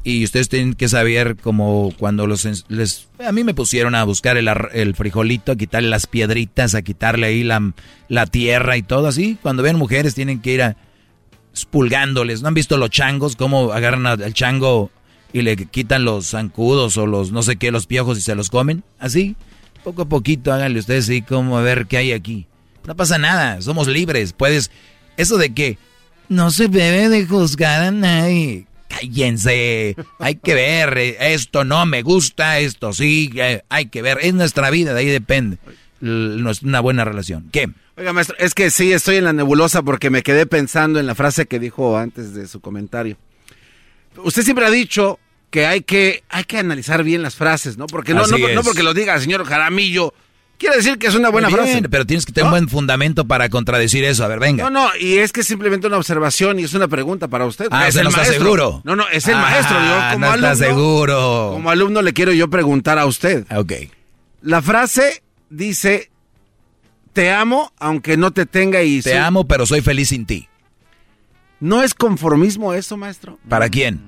Y 0.06 0.22
ustedes 0.22 0.50
tienen 0.50 0.74
que 0.74 0.86
saber 0.86 1.36
como 1.36 1.90
cuando 1.98 2.26
los 2.26 2.44
les 2.68 3.08
a 3.26 3.32
mí 3.32 3.42
me 3.42 3.54
pusieron 3.54 3.94
a 3.94 4.04
buscar 4.04 4.36
el, 4.36 4.94
frijolito, 4.94 5.52
a 5.52 5.56
quitarle 5.56 5.88
las 5.88 6.06
piedritas, 6.06 6.74
a 6.74 6.82
quitarle 6.82 7.28
ahí 7.28 7.42
la, 7.42 7.72
la 8.08 8.26
tierra 8.26 8.76
y 8.76 8.82
todo 8.82 9.06
así. 9.06 9.38
Cuando 9.40 9.62
ven 9.62 9.76
mujeres 9.76 10.14
tienen 10.14 10.40
que 10.40 10.52
ir 10.52 10.62
a 10.62 10.76
expulgándoles. 11.54 12.42
¿No 12.42 12.48
han 12.48 12.54
visto 12.54 12.76
los 12.76 12.90
changos 12.90 13.36
cómo 13.36 13.72
agarran 13.72 14.06
al 14.06 14.34
chango 14.34 14.90
y 15.32 15.42
le 15.42 15.56
quitan 15.56 16.04
los 16.04 16.30
zancudos 16.30 16.96
o 16.96 17.06
los 17.06 17.30
no 17.30 17.44
sé 17.44 17.54
qué, 17.56 17.70
los 17.70 17.86
piojos 17.86 18.18
y 18.18 18.22
se 18.22 18.34
los 18.34 18.50
comen? 18.50 18.82
Así, 18.98 19.36
poco 19.84 20.02
a 20.02 20.08
poquito 20.08 20.52
háganle 20.52 20.80
ustedes 20.80 21.04
así 21.04 21.22
como 21.22 21.56
a 21.56 21.62
ver 21.62 21.86
qué 21.86 21.98
hay 21.98 22.12
aquí. 22.12 22.48
No 22.86 22.96
pasa 22.96 23.18
nada, 23.18 23.62
somos 23.62 23.86
libres. 23.86 24.32
Puedes, 24.32 24.72
eso 25.16 25.38
de 25.38 25.54
que 25.54 25.78
no 26.28 26.50
se 26.50 26.66
debe 26.66 27.08
de 27.08 27.24
juzgar 27.24 27.82
a 27.82 27.90
nadie. 27.92 28.66
Cállense. 28.88 29.94
Hay 30.18 30.34
que 30.34 30.54
ver. 30.54 30.98
Eh, 30.98 31.34
esto 31.34 31.64
no 31.64 31.86
me 31.86 32.02
gusta, 32.02 32.58
esto 32.58 32.92
sí. 32.92 33.30
Eh, 33.36 33.62
hay 33.68 33.86
que 33.86 34.02
ver. 34.02 34.18
Es 34.22 34.34
nuestra 34.34 34.70
vida, 34.70 34.92
de 34.92 35.00
ahí 35.00 35.06
depende. 35.06 35.58
Una 36.00 36.80
buena 36.80 37.04
relación. 37.04 37.48
¿Qué? 37.52 37.70
Oiga, 37.96 38.12
maestro, 38.12 38.36
es 38.38 38.54
que 38.54 38.70
sí, 38.70 38.92
estoy 38.92 39.16
en 39.16 39.24
la 39.24 39.32
nebulosa 39.32 39.82
porque 39.82 40.10
me 40.10 40.22
quedé 40.22 40.46
pensando 40.46 40.98
en 40.98 41.06
la 41.06 41.14
frase 41.14 41.46
que 41.46 41.58
dijo 41.58 41.96
antes 41.96 42.34
de 42.34 42.48
su 42.48 42.60
comentario. 42.60 43.16
Usted 44.16 44.42
siempre 44.42 44.66
ha 44.66 44.70
dicho 44.70 45.18
que 45.50 45.66
hay 45.66 45.82
que, 45.82 46.24
hay 46.28 46.44
que 46.44 46.58
analizar 46.58 47.04
bien 47.04 47.22
las 47.22 47.36
frases, 47.36 47.78
¿no? 47.78 47.86
Porque 47.86 48.14
no, 48.14 48.26
no, 48.26 48.36
no, 48.36 48.62
porque 48.62 48.82
lo 48.82 48.94
diga 48.94 49.14
el 49.14 49.20
señor 49.20 49.44
Jaramillo, 49.44 50.12
Quiere 50.58 50.76
decir 50.76 50.98
que 50.98 51.08
es 51.08 51.14
una 51.14 51.30
buena 51.30 51.50
frase. 51.50 51.82
Pero 51.90 52.06
tienes 52.06 52.24
que 52.24 52.32
tener 52.32 52.46
un 52.46 52.52
buen 52.52 52.68
fundamento 52.68 53.26
para 53.26 53.48
contradecir 53.48 54.04
eso. 54.04 54.24
A 54.24 54.28
ver, 54.28 54.38
venga. 54.38 54.64
No, 54.64 54.70
no, 54.70 54.96
y 54.98 55.18
es 55.18 55.32
que 55.32 55.40
es 55.40 55.46
simplemente 55.46 55.86
una 55.86 55.96
observación 55.96 56.60
y 56.60 56.64
es 56.64 56.74
una 56.74 56.86
pregunta 56.88 57.28
para 57.28 57.44
usted. 57.44 57.66
Ah, 57.70 57.88
es 57.88 57.96
el 57.96 58.04
no 58.04 58.10
está 58.10 58.24
seguro. 58.24 58.80
No, 58.84 58.94
no, 58.94 59.08
es 59.08 59.26
el 59.26 59.36
maestro. 59.36 59.76
Yo 59.76 59.94
ah, 59.94 60.10
como 60.12 60.26
no 60.26 60.32
alumno, 60.32 60.52
está 60.52 60.64
seguro. 60.64 61.50
Como 61.52 61.70
alumno 61.70 62.02
le 62.02 62.12
quiero 62.12 62.32
yo 62.32 62.48
preguntar 62.48 62.98
a 62.98 63.06
usted. 63.06 63.44
Ok. 63.54 63.72
La 64.42 64.62
frase 64.62 65.22
dice, 65.50 66.10
te 67.14 67.30
amo 67.32 67.72
aunque 67.78 68.18
no 68.18 68.32
te 68.32 68.44
tenga 68.44 68.82
y... 68.82 69.00
Te 69.00 69.16
amo, 69.16 69.46
pero 69.46 69.64
soy 69.64 69.80
feliz 69.80 70.10
sin 70.10 70.26
ti. 70.26 70.48
¿No 71.60 71.82
es 71.82 71.94
conformismo 71.94 72.74
eso, 72.74 72.98
maestro? 72.98 73.38
¿Para 73.48 73.70
quién? 73.70 74.02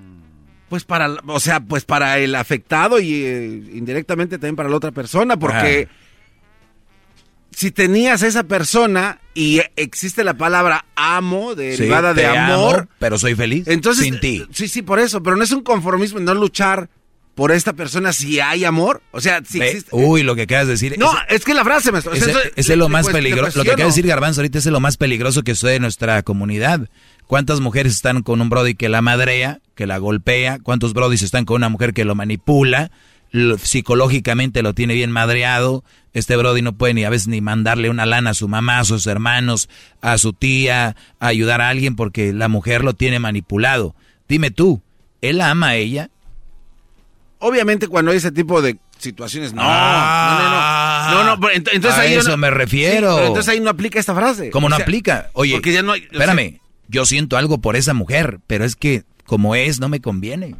Pues 0.68 0.84
para, 0.84 1.16
o 1.26 1.40
sea, 1.40 1.60
pues 1.60 1.84
para 1.84 2.18
el 2.18 2.34
afectado 2.34 3.00
y 3.00 3.24
eh, 3.24 3.62
indirectamente 3.72 4.36
también 4.36 4.56
para 4.56 4.68
la 4.68 4.76
otra 4.76 4.90
persona, 4.90 5.38
porque 5.38 5.88
si 7.52 7.70
tenías 7.70 8.22
esa 8.22 8.42
persona 8.42 9.20
y 9.32 9.62
existe 9.76 10.24
la 10.24 10.34
palabra 10.34 10.84
amo, 10.96 11.54
derivada 11.54 12.12
Sí, 12.12 12.20
de 12.20 12.26
amor, 12.26 12.76
amo, 12.80 12.88
pero 12.98 13.16
soy 13.16 13.34
feliz 13.34 13.66
entonces, 13.68 14.04
sin 14.04 14.20
ti. 14.20 14.44
Sí, 14.52 14.68
sí, 14.68 14.82
por 14.82 14.98
eso, 14.98 15.22
pero 15.22 15.36
no 15.36 15.44
es 15.44 15.52
un 15.52 15.62
conformismo 15.62 16.18
no 16.20 16.34
luchar 16.34 16.90
por 17.36 17.52
esta 17.52 17.74
persona 17.74 18.12
si 18.12 18.40
hay 18.40 18.64
amor, 18.64 19.02
o 19.12 19.20
sea, 19.20 19.42
si 19.48 19.60
Ve, 19.60 19.68
existe... 19.68 19.90
Uy, 19.92 20.24
lo 20.24 20.34
que 20.34 20.42
acabas 20.42 20.66
de 20.66 20.72
decir. 20.72 20.96
No, 20.98 21.12
ese- 21.28 21.36
es 21.36 21.44
que 21.44 21.54
la 21.54 21.62
frase. 21.64 21.90
Ese, 21.90 22.30
eso- 22.30 22.40
ese 22.56 22.72
es 22.72 22.78
lo 22.78 22.88
más 22.88 23.06
peligroso. 23.08 23.58
Lo 23.58 23.64
que 23.64 23.70
acaba 23.70 23.84
de 23.84 23.90
decir 23.90 24.06
Garbanzo 24.06 24.40
ahorita 24.40 24.58
es 24.58 24.66
lo 24.66 24.80
más 24.80 24.96
peligroso 24.96 25.42
que 25.42 25.54
sucede 25.54 25.76
en 25.76 25.82
nuestra 25.82 26.22
comunidad. 26.24 26.88
¿Cuántas 27.28 27.60
mujeres 27.60 27.92
están 27.92 28.22
con 28.22 28.40
un 28.40 28.48
brody 28.48 28.74
que 28.74 28.88
la 28.88 29.02
madrea, 29.02 29.60
que 29.74 29.86
la 29.86 29.98
golpea? 29.98 30.58
¿Cuántos 30.62 30.94
brodis 30.94 31.22
están 31.22 31.44
con 31.44 31.56
una 31.56 31.68
mujer 31.68 31.92
que 31.92 32.04
lo 32.04 32.14
manipula? 32.16 32.90
lo- 33.32 33.58
psicológicamente 33.58 34.62
lo 34.62 34.72
tiene 34.72 34.94
bien 34.94 35.10
madreado. 35.10 35.84
Este 36.14 36.36
brody 36.36 36.62
no 36.62 36.72
puede 36.78 36.94
ni 36.94 37.04
a 37.04 37.10
veces 37.10 37.28
ni 37.28 37.40
mandarle 37.42 37.90
una 37.90 38.06
lana 38.06 38.30
a 38.30 38.34
su 38.34 38.48
mamá, 38.48 38.78
a 38.78 38.84
sus 38.84 39.06
hermanos, 39.06 39.68
a 40.00 40.16
su 40.16 40.32
tía, 40.32 40.96
a 41.20 41.26
ayudar 41.26 41.60
a 41.60 41.68
alguien 41.68 41.96
porque 41.96 42.32
la 42.32 42.48
mujer 42.48 42.82
lo 42.82 42.94
tiene 42.94 43.18
manipulado. 43.18 43.94
Dime 44.26 44.50
tú, 44.50 44.80
¿él 45.20 45.40
ama 45.42 45.68
a 45.68 45.76
ella? 45.76 46.08
Obviamente 47.38 47.88
cuando 47.88 48.10
hay 48.10 48.16
ese 48.18 48.32
tipo 48.32 48.62
de 48.62 48.78
situaciones, 48.98 49.52
no, 49.52 49.60
Ah, 49.64 51.08
no, 51.10 51.18
no, 51.18 51.24
no, 51.24 51.30
no, 51.36 51.40
pero 51.40 51.52
ent- 51.54 51.68
entonces 51.72 51.98
a 51.98 52.02
ahí 52.02 52.14
eso 52.14 52.30
no- 52.30 52.36
me 52.38 52.50
refiero. 52.50 53.10
Sí, 53.10 53.14
pero 53.16 53.26
entonces 53.28 53.52
ahí 53.52 53.60
no 53.60 53.70
aplica 53.70 53.98
esta 54.00 54.14
frase. 54.14 54.50
¿Cómo 54.50 54.66
O 54.68 54.70
no 54.70 54.76
sea, 54.76 54.84
aplica? 54.84 55.30
Oye, 55.34 55.52
porque 55.52 55.72
ya 55.72 55.82
no 55.82 55.92
hay- 55.92 56.00
o 56.00 56.08
sea- 56.10 56.12
espérame, 56.24 56.60
yo 56.88 57.04
siento 57.04 57.36
algo 57.36 57.58
por 57.58 57.76
esa 57.76 57.92
mujer, 57.94 58.40
pero 58.46 58.64
es 58.64 58.74
que 58.76 59.04
como 59.26 59.54
es, 59.54 59.80
no 59.80 59.88
me 59.88 60.00
conviene. 60.00 60.54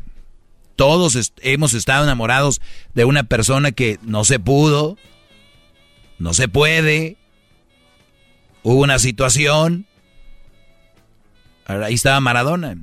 Todos 0.76 1.14
est- 1.14 1.38
hemos 1.42 1.72
estado 1.72 2.04
enamorados 2.04 2.60
de 2.94 3.04
una 3.06 3.22
persona 3.24 3.72
que 3.72 3.98
no 4.02 4.24
se 4.24 4.38
pudo, 4.38 4.98
no 6.18 6.34
se 6.34 6.48
puede, 6.48 7.16
hubo 8.62 8.82
una 8.82 8.98
situación. 8.98 9.86
Ahí 11.66 11.94
estaba 11.94 12.20
Maradona. 12.20 12.76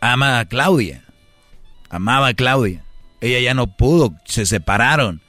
Ama 0.00 0.38
a 0.40 0.44
Claudia. 0.46 1.04
Amaba 1.90 2.28
a 2.28 2.34
Claudia. 2.34 2.82
Ella 3.20 3.40
ya 3.40 3.54
no 3.54 3.66
pudo, 3.66 4.14
se 4.24 4.46
separaron. 4.46 5.20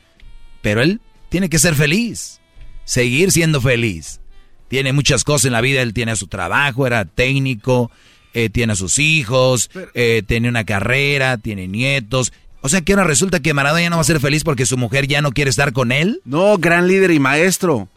Pero 0.61 0.81
él 0.81 1.01
tiene 1.29 1.49
que 1.49 1.59
ser 1.59 1.75
feliz, 1.75 2.39
seguir 2.85 3.31
siendo 3.31 3.59
feliz. 3.59 4.21
Tiene 4.67 4.93
muchas 4.93 5.23
cosas 5.23 5.45
en 5.45 5.53
la 5.53 5.61
vida, 5.61 5.81
él 5.81 5.93
tiene 5.93 6.15
su 6.15 6.27
trabajo, 6.27 6.87
era 6.87 7.03
técnico, 7.03 7.91
eh, 8.33 8.49
tiene 8.49 8.73
a 8.73 8.75
sus 8.77 8.99
hijos, 8.99 9.69
eh, 9.93 10.23
tiene 10.25 10.47
una 10.47 10.63
carrera, 10.63 11.37
tiene 11.37 11.67
nietos. 11.67 12.31
O 12.61 12.69
sea 12.69 12.81
que 12.81 12.93
ahora 12.93 13.03
resulta 13.03 13.39
que 13.41 13.53
Maradona 13.53 13.81
ya 13.81 13.89
no 13.89 13.97
va 13.97 14.01
a 14.03 14.05
ser 14.05 14.19
feliz 14.19 14.43
porque 14.43 14.65
su 14.65 14.77
mujer 14.77 15.07
ya 15.07 15.21
no 15.21 15.31
quiere 15.31 15.49
estar 15.49 15.73
con 15.73 15.91
él. 15.91 16.21
No, 16.23 16.57
gran 16.57 16.87
líder 16.87 17.11
y 17.11 17.19
maestro. 17.19 17.89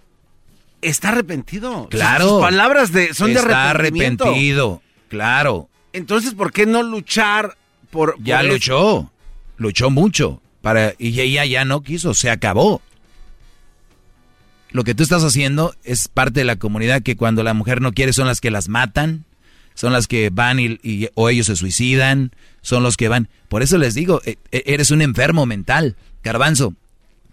Está 0.81 1.11
arrepentido. 1.11 1.89
Claro. 1.91 2.29
Sus 2.29 2.41
palabras 2.41 2.93
de, 2.93 3.15
son 3.15 3.33
de 3.33 3.41
Está 3.41 3.71
arrepentimiento. 3.71 4.25
arrepentido, 4.25 4.83
claro. 5.09 5.69
Entonces, 5.93 6.35
¿por 6.35 6.53
qué 6.53 6.67
no 6.67 6.83
luchar 6.83 7.57
por... 7.95 8.17
Ya 8.23 8.37
por 8.39 8.45
eso? 8.47 8.53
luchó, 8.55 9.11
luchó 9.57 9.91
mucho 9.91 10.43
para 10.61 10.93
y 10.99 11.19
ella 11.21 11.47
ya 11.47 11.65
no 11.65 11.83
quiso, 11.83 12.13
se 12.13 12.29
acabó. 12.29 12.83
Lo 14.71 14.83
que 14.83 14.95
tú 14.95 15.03
estás 15.05 15.23
haciendo 15.23 15.75
es 15.85 16.09
parte 16.09 16.41
de 16.41 16.45
la 16.45 16.57
comunidad 16.57 17.03
que 17.03 17.17
cuando 17.17 17.43
la 17.45 17.55
mujer 17.55 17.81
no 17.81 17.93
quiere 17.93 18.13
son 18.13 18.27
las 18.27 18.41
que 18.41 18.51
las 18.51 18.69
matan, 18.69 19.25
son 19.75 19.93
las 19.93 20.09
que 20.09 20.31
van 20.31 20.59
y, 20.59 20.79
y- 20.83 21.09
o 21.15 21.29
ellos 21.29 21.47
se 21.47 21.57
suicidan, 21.57 22.33
son 22.61 22.83
los 22.83 22.97
que 22.97 23.09
van. 23.09 23.29
Por 23.49 23.63
eso 23.63 23.79
les 23.79 23.95
digo, 23.95 24.21
e- 24.25 24.37
e- 24.51 24.65
eres 24.67 24.91
un 24.91 25.01
enfermo 25.01 25.47
mental, 25.47 25.97
Garbanzo. 26.25 26.75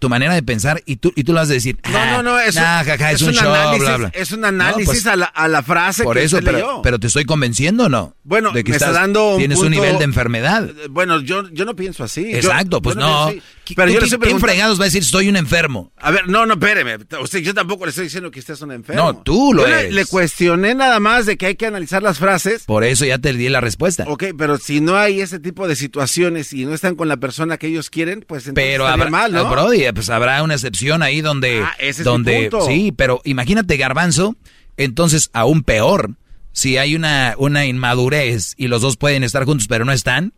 Tu 0.02 0.08
manera 0.08 0.34
de 0.34 0.42
pensar 0.42 0.82
y 0.84 0.96
tú 0.96 1.12
y 1.14 1.22
tú 1.22 1.32
lo 1.32 1.38
vas 1.38 1.48
a 1.48 1.52
decir. 1.52 1.78
No, 1.88 2.04
no, 2.06 2.22
no, 2.24 2.40
es, 2.40 2.56
nah, 2.56 2.82
jaja, 2.82 3.12
es, 3.12 3.22
es 3.22 3.28
un, 3.28 3.34
show, 3.34 3.54
análisis, 3.54 3.86
bla, 3.86 3.96
bla. 3.98 4.10
es 4.12 4.32
un 4.32 4.40
No, 4.40 4.48
análisis 4.48 4.84
pues, 4.86 5.06
a, 5.06 5.14
la, 5.14 5.26
a 5.26 5.46
la 5.46 5.62
frase 5.62 6.02
por 6.02 6.16
que 6.16 6.24
eso, 6.24 6.38
usted 6.38 6.44
pero, 6.46 6.58
leyó. 6.58 6.82
pero 6.82 6.98
te 6.98 7.06
estoy 7.06 7.24
convenciendo, 7.24 7.84
o 7.84 7.88
¿no? 7.88 8.16
Bueno, 8.24 8.50
de 8.50 8.64
que 8.64 8.72
me 8.72 8.76
está 8.78 8.86
estás- 8.88 9.00
dando 9.00 9.34
un 9.34 9.38
tienes 9.38 9.60
un 9.60 9.70
nivel 9.70 9.98
de 9.98 10.04
enfermedad. 10.04 10.68
Bueno, 10.90 11.20
yo, 11.20 11.48
yo 11.50 11.64
no 11.64 11.76
pienso 11.76 12.02
así. 12.02 12.34
Exacto, 12.34 12.78
yo 12.78 12.82
pues 12.82 12.96
no. 12.96 13.32
¿Qui- 13.72 13.76
Pero 13.76 13.90
yo 14.06 14.18
¿Quién 14.20 14.40
fregados 14.40 14.78
va 14.78 14.84
a 14.84 14.86
decir 14.86 15.04
soy 15.04 15.28
un 15.28 15.36
enfermo? 15.36 15.92
A 15.96 16.10
ver, 16.10 16.28
no, 16.28 16.46
no, 16.46 16.54
espéreme. 16.54 16.96
Usted, 17.20 17.40
yo 17.40 17.54
tampoco 17.54 17.84
le 17.84 17.90
estoy 17.90 18.04
diciendo 18.04 18.30
que 18.30 18.40
usted 18.40 18.54
es 18.54 18.62
un 18.62 18.72
enfermo. 18.72 19.02
No, 19.02 19.16
tú 19.22 19.52
lo 19.54 19.62
Yo 19.62 19.68
le- 19.68 19.80
eres. 19.80 19.94
Le, 19.94 20.06
cuestioné 20.06 20.74
nada 20.74 21.00
más 21.00 21.26
de 21.26 21.36
que 21.36 21.46
hay 21.46 21.54
que 21.56 21.66
analizar 21.66 22.02
las 22.02 22.18
frases. 22.18 22.64
Por 22.64 22.84
eso 22.84 23.04
ya 23.04 23.18
te 23.18 23.32
di 23.32 23.48
la 23.48 23.60
respuesta. 23.60 24.04
Ok, 24.08 24.24
pero 24.38 24.58
si 24.58 24.80
no 24.80 24.96
hay 24.96 25.20
ese 25.20 25.38
tipo 25.38 25.66
de 25.68 25.76
situaciones 25.76 26.52
y 26.52 26.64
no 26.64 26.74
están 26.74 26.94
con 26.94 27.08
la 27.08 27.16
persona 27.18 27.58
que 27.58 27.66
ellos 27.68 27.90
quieren, 27.90 28.24
pues 28.26 28.46
entonces 28.46 28.70
Pero 28.72 28.86
habrá, 28.86 29.10
mal, 29.10 29.32
¿no? 29.32 29.48
Brody, 29.50 29.84
pues 29.94 30.10
habrá 30.10 30.42
una 30.42 30.54
excepción 30.54 31.02
ahí 31.02 31.20
donde, 31.20 31.62
Ah, 31.62 31.72
ese 31.78 31.90
es 31.90 31.98
mi 32.00 32.04
donde, 32.04 32.48
punto. 32.50 32.66
sí, 32.66 32.92
pero 32.96 33.20
imagínate 33.24 33.76
Garbanzo, 33.76 34.36
entonces 34.76 35.30
aún 35.32 35.62
peor, 35.62 36.12
si 36.52 36.76
hay 36.76 36.94
una, 36.96 37.34
una 37.38 37.64
inmadurez 37.66 38.54
y 38.56 38.68
los 38.68 38.82
dos 38.82 38.96
pueden 38.96 39.22
estar 39.24 39.44
juntos 39.44 39.66
pero 39.68 39.84
no 39.84 39.92
están, 39.92 40.32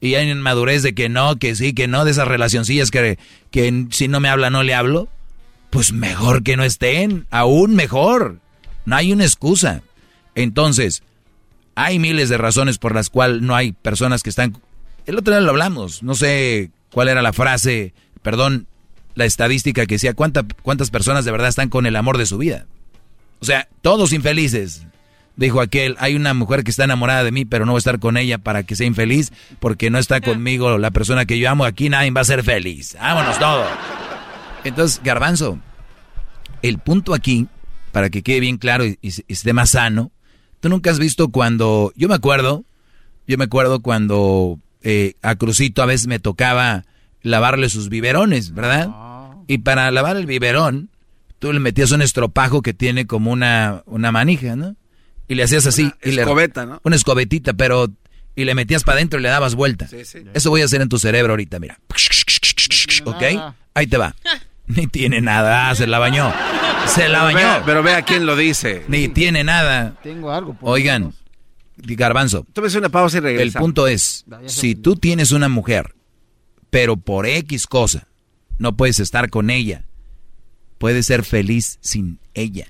y 0.00 0.14
hay 0.14 0.30
inmadurez 0.30 0.82
de 0.82 0.94
que 0.94 1.08
no, 1.08 1.36
que 1.36 1.54
sí, 1.54 1.72
que 1.72 1.88
no, 1.88 2.04
de 2.04 2.10
esas 2.12 2.28
relacioncillas 2.28 2.90
que, 2.90 3.18
que 3.50 3.86
si 3.90 4.08
no 4.08 4.20
me 4.20 4.28
habla 4.28 4.50
no 4.50 4.62
le 4.62 4.74
hablo, 4.74 5.08
pues 5.70 5.92
mejor 5.92 6.42
que 6.42 6.56
no 6.56 6.64
estén, 6.64 7.26
aún 7.30 7.74
mejor, 7.74 8.38
no 8.86 8.96
hay 8.96 9.12
una 9.12 9.24
excusa. 9.24 9.82
Entonces, 10.34 11.02
hay 11.74 11.98
miles 11.98 12.28
de 12.28 12.38
razones 12.38 12.78
por 12.78 12.94
las 12.94 13.10
cuales 13.10 13.42
no 13.42 13.54
hay 13.54 13.72
personas 13.72 14.22
que 14.22 14.30
están... 14.30 14.56
El 15.06 15.18
otro 15.18 15.34
día 15.34 15.40
lo 15.40 15.50
hablamos, 15.50 16.02
no 16.02 16.14
sé 16.14 16.70
cuál 16.92 17.08
era 17.08 17.22
la 17.22 17.32
frase, 17.32 17.94
perdón, 18.22 18.66
la 19.14 19.24
estadística 19.24 19.86
que 19.86 19.94
decía 19.96 20.14
cuánta- 20.14 20.44
cuántas 20.62 20.90
personas 20.90 21.24
de 21.24 21.32
verdad 21.32 21.48
están 21.48 21.68
con 21.68 21.86
el 21.86 21.96
amor 21.96 22.16
de 22.18 22.26
su 22.26 22.38
vida. 22.38 22.66
O 23.40 23.44
sea, 23.44 23.68
todos 23.82 24.12
infelices. 24.12 24.82
Dijo 25.40 25.62
aquel, 25.62 25.96
hay 26.00 26.16
una 26.16 26.34
mujer 26.34 26.64
que 26.64 26.70
está 26.70 26.84
enamorada 26.84 27.24
de 27.24 27.32
mí, 27.32 27.46
pero 27.46 27.64
no 27.64 27.72
voy 27.72 27.78
a 27.78 27.80
estar 27.80 27.98
con 27.98 28.18
ella 28.18 28.36
para 28.36 28.62
que 28.62 28.76
sea 28.76 28.86
infeliz, 28.86 29.32
porque 29.58 29.88
no 29.88 29.98
está 29.98 30.20
conmigo 30.20 30.76
la 30.76 30.90
persona 30.90 31.24
que 31.24 31.38
yo 31.38 31.48
amo. 31.50 31.64
Aquí 31.64 31.88
nadie 31.88 32.10
va 32.10 32.20
a 32.20 32.24
ser 32.24 32.42
feliz. 32.44 32.94
Vámonos 33.00 33.38
todos. 33.38 33.66
Entonces, 34.64 35.00
Garbanzo, 35.02 35.58
el 36.60 36.78
punto 36.78 37.14
aquí, 37.14 37.46
para 37.90 38.10
que 38.10 38.22
quede 38.22 38.40
bien 38.40 38.58
claro 38.58 38.84
y, 38.84 38.98
y- 39.00 39.08
y 39.26 39.32
esté 39.32 39.54
más 39.54 39.70
sano, 39.70 40.12
tú 40.60 40.68
nunca 40.68 40.90
has 40.90 40.98
visto 40.98 41.30
cuando, 41.30 41.90
yo 41.96 42.06
me 42.08 42.14
acuerdo, 42.16 42.64
yo 43.26 43.38
me 43.38 43.44
acuerdo 43.44 43.80
cuando 43.80 44.58
eh, 44.82 45.14
a 45.22 45.36
Crucito 45.36 45.82
a 45.82 45.86
veces 45.86 46.06
me 46.06 46.18
tocaba 46.18 46.84
lavarle 47.22 47.70
sus 47.70 47.88
biberones, 47.88 48.52
¿verdad? 48.52 48.88
Y 49.46 49.58
para 49.58 49.90
lavar 49.90 50.18
el 50.18 50.26
biberón, 50.26 50.90
tú 51.38 51.50
le 51.52 51.60
metías 51.60 51.92
un 51.92 52.02
estropajo 52.02 52.60
que 52.60 52.74
tiene 52.74 53.06
como 53.06 53.30
una, 53.32 53.82
una 53.86 54.12
manija, 54.12 54.54
¿no? 54.54 54.76
Y 55.30 55.36
le 55.36 55.44
hacías 55.44 55.64
así. 55.66 55.90
y 56.02 56.10
le- 56.12 56.22
escobeta, 56.22 56.66
¿no? 56.66 56.80
Una 56.84 56.96
escobetita, 56.96 57.54
pero... 57.54 57.88
Y 58.36 58.44
le 58.44 58.54
metías 58.54 58.84
para 58.84 58.96
adentro 58.96 59.18
y 59.18 59.22
le 59.22 59.28
dabas 59.28 59.54
vuelta. 59.54 59.86
Sí, 59.88 60.04
sí. 60.04 60.24
Eso 60.34 60.50
voy 60.50 60.62
a 60.62 60.64
hacer 60.64 60.80
en 60.82 60.88
tu 60.88 60.98
cerebro 60.98 61.32
ahorita, 61.32 61.58
mira. 61.58 61.78
¿Ok? 63.04 63.22
Ahí 63.74 63.86
te 63.86 63.96
va. 63.96 64.14
Ni 64.66 64.86
tiene 64.86 65.20
nada, 65.20 65.68
ah, 65.70 65.74
se 65.74 65.86
la 65.86 65.98
bañó. 65.98 66.32
Se 66.86 67.08
la 67.08 67.20
Pero 67.20 67.24
bañó. 67.24 67.36
vea- 67.36 67.62
pero 67.64 67.82
vea 67.82 68.02
quién 68.02 68.24
lo 68.26 68.36
dice. 68.36 68.84
Ni 68.88 69.08
tiene 69.08 69.42
nada. 69.44 69.96
Tengo 70.02 70.30
algo. 70.32 70.54
por 70.54 70.70
Oigan, 70.70 71.12
Garbanzo. 71.76 72.46
Tómese 72.52 72.78
una 72.78 72.88
pausa 72.88 73.16
y 73.16 73.18
El 73.18 73.24
regresamos. 73.24 73.66
punto 73.66 73.86
es, 73.88 74.24
si 74.46 74.74
tú 74.76 74.96
tienes 74.96 75.32
una 75.32 75.48
mujer, 75.48 75.94
pero 76.70 76.96
por 76.96 77.26
X 77.26 77.66
cosa 77.66 78.06
no 78.58 78.76
puedes 78.76 79.00
estar 79.00 79.28
con 79.30 79.50
ella, 79.50 79.84
puedes 80.78 81.06
ser 81.06 81.24
feliz 81.24 81.78
sin 81.80 82.20
ella. 82.34 82.66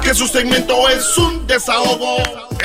Que 0.02 0.14
su 0.14 0.28
segmento 0.28 0.90
es 0.90 1.18
un 1.18 1.46
desahogo. 1.48 2.18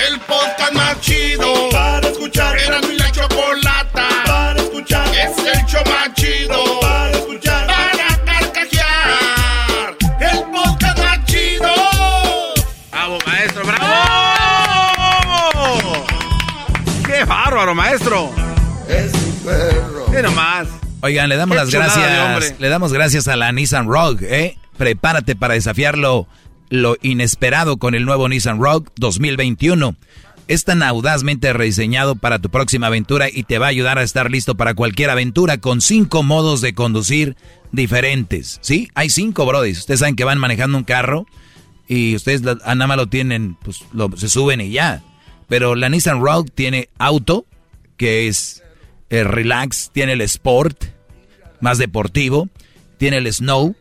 El 0.09 0.19
podcast 0.21 0.73
más 0.73 1.01
chido 1.01 1.69
para 1.71 2.09
escuchar. 2.09 2.59
Era 2.59 2.81
mi 2.81 2.97
la 2.97 3.11
chocolata 3.13 4.09
para 4.27 4.61
escuchar. 4.61 5.07
Es 5.15 5.39
el 5.39 5.65
show 5.67 5.83
más 5.87 6.13
chido 6.15 6.81
para 6.81 7.11
escuchar. 7.13 7.67
Para 7.67 8.17
carcajear. 8.25 9.97
El 10.21 10.39
podcast 10.51 10.99
más 10.99 11.25
chido. 11.27 11.69
Bravo, 12.91 13.19
maestro, 13.27 13.63
bravo. 13.65 13.85
Qué 17.07 17.25
bárbaro, 17.25 17.75
maestro. 17.75 18.31
Es 18.89 19.13
un 19.15 19.33
perro. 19.45 20.07
Mira 20.09 20.31
más. 20.31 20.67
Oigan, 21.01 21.29
le 21.29 21.37
damos 21.37 21.55
Qué 21.57 21.61
las 21.61 21.71
gracias. 21.71 22.61
Le 22.61 22.69
damos 22.69 22.93
gracias 22.93 23.29
a 23.29 23.37
la 23.37 23.53
Nissan 23.53 23.87
Rogue, 23.87 24.27
¿eh? 24.45 24.59
Prepárate 24.77 25.37
para 25.37 25.55
desafiarlo 25.55 26.27
lo 26.71 26.97
inesperado 27.03 27.77
con 27.79 27.95
el 27.95 28.05
nuevo 28.05 28.29
Nissan 28.29 28.61
Rogue 28.61 28.89
2021. 28.97 29.97
Es 30.49 30.65
tan 30.65 30.83
audazmente 30.83 31.53
rediseñado 31.53 32.17
para 32.17 32.39
tu 32.39 32.49
próxima 32.51 32.87
aventura 32.89 33.29
y 33.31 33.43
te 33.45 33.59
va 33.59 33.67
a 33.67 33.71
ayudar 33.71 33.99
a 33.99 34.03
estar 34.03 34.31
listo 34.31 34.55
para 34.57 34.75
cualquier 34.75 35.11
aventura 35.11 35.59
con 35.59 35.81
cinco 35.81 36.23
modos 36.23 36.61
de 36.63 36.75
conducir 36.75 37.37
diferentes. 37.71 38.59
¿Sí? 38.63 38.91
Hay 38.95 39.11
cinco, 39.11 39.45
brodis. 39.47 39.79
Ustedes 39.81 40.01
saben 40.01 40.17
que 40.17 40.25
van 40.25 40.39
manejando 40.39 40.79
un 40.79 40.85
carro 40.85 41.27
y 41.87 42.17
ustedes 42.17 42.43
ah, 42.65 42.75
nada 42.75 42.87
más 42.87 42.97
lo 42.97 43.07
tienen, 43.09 43.57
pues 43.63 43.83
lo- 43.93 44.15
se 44.17 44.29
suben 44.29 44.61
y 44.63 44.71
ya. 44.71 45.03
Pero 45.49 45.75
la 45.75 45.89
Nissan 45.91 46.21
Rogue 46.23 46.51
tiene 46.55 46.89
auto, 46.99 47.47
que 47.97 48.27
es 48.29 48.63
el 49.11 49.25
relax, 49.25 49.91
tiene 49.93 50.13
el 50.13 50.21
sport, 50.23 50.85
más 51.61 51.79
deportivo, 51.79 52.49
tiene 52.99 53.19
el 53.19 53.33
snow, 53.33 53.75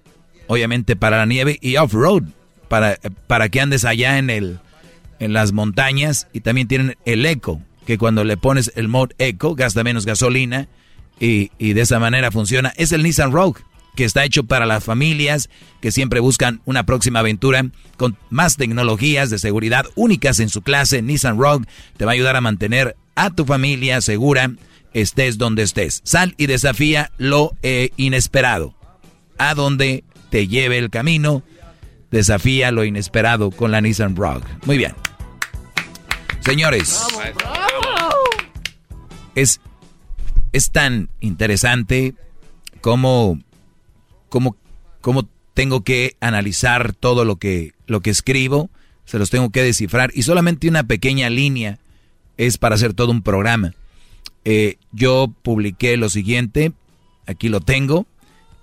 obviamente 0.47 0.95
para 0.95 1.17
la 1.17 1.25
nieve, 1.25 1.57
y 1.61 1.77
off-road, 1.77 2.23
para, 2.67 2.97
para 3.27 3.49
que 3.49 3.61
andes 3.61 3.85
allá 3.85 4.17
en, 4.17 4.29
el, 4.29 4.59
en 5.19 5.33
las 5.33 5.51
montañas, 5.51 6.27
y 6.33 6.41
también 6.41 6.67
tienen 6.67 6.97
el 7.05 7.25
eco, 7.25 7.61
que 7.85 7.97
cuando 7.97 8.23
le 8.23 8.37
pones 8.37 8.71
el 8.75 8.87
mod 8.87 9.11
eco, 9.17 9.55
gasta 9.55 9.83
menos 9.83 10.05
gasolina, 10.05 10.67
y, 11.19 11.51
y 11.57 11.73
de 11.73 11.81
esa 11.81 11.99
manera 11.99 12.31
funciona. 12.31 12.73
Es 12.77 12.91
el 12.91 13.03
Nissan 13.03 13.31
Rogue, 13.31 13.61
que 13.95 14.05
está 14.05 14.23
hecho 14.23 14.43
para 14.43 14.67
las 14.67 14.83
familias 14.83 15.49
que 15.81 15.91
siempre 15.91 16.19
buscan 16.19 16.61
una 16.65 16.85
próxima 16.85 17.19
aventura 17.19 17.65
con 17.97 18.15
más 18.29 18.55
tecnologías 18.55 19.31
de 19.31 19.39
seguridad 19.39 19.87
únicas 19.95 20.39
en 20.39 20.49
su 20.49 20.61
clase. 20.61 21.01
Nissan 21.01 21.39
Rogue 21.39 21.65
te 21.97 22.05
va 22.05 22.11
a 22.11 22.13
ayudar 22.13 22.35
a 22.35 22.41
mantener 22.41 22.95
a 23.15 23.31
tu 23.31 23.45
familia 23.45 23.99
segura, 24.01 24.51
estés 25.01 25.37
donde 25.37 25.63
estés. 25.63 26.01
Sal 26.03 26.33
y 26.37 26.47
desafía 26.47 27.11
lo 27.17 27.55
eh, 27.61 27.91
inesperado. 27.97 28.75
A 29.37 29.53
donde 29.53 30.03
te 30.31 30.47
lleve 30.47 30.79
el 30.79 30.89
camino, 30.89 31.43
desafía 32.09 32.71
lo 32.71 32.83
inesperado 32.83 33.51
con 33.51 33.71
la 33.71 33.79
Nissan 33.79 34.15
Rogue. 34.15 34.45
Muy 34.65 34.77
bien. 34.77 34.93
Señores, 36.39 37.05
es, 39.35 39.61
es 40.51 40.71
tan 40.71 41.09
interesante 41.19 42.15
como, 42.81 43.39
como, 44.29 44.55
como 45.01 45.29
tengo 45.53 45.83
que 45.83 46.15
analizar 46.21 46.93
todo 46.93 47.23
lo 47.23 47.35
que, 47.35 47.73
lo 47.85 48.01
que 48.01 48.09
escribo, 48.09 48.71
se 49.05 49.19
los 49.19 49.29
tengo 49.29 49.51
que 49.51 49.61
descifrar 49.61 50.09
y 50.15 50.23
solamente 50.23 50.67
una 50.67 50.85
pequeña 50.85 51.29
línea 51.29 51.77
es 52.37 52.57
para 52.57 52.75
hacer 52.75 52.93
todo 52.93 53.11
un 53.11 53.21
programa. 53.21 53.73
Eh, 54.49 54.77
yo 54.93 55.29
publiqué 55.41 55.97
lo 55.97 56.07
siguiente, 56.07 56.71
aquí 57.25 57.49
lo 57.49 57.59
tengo, 57.59 58.07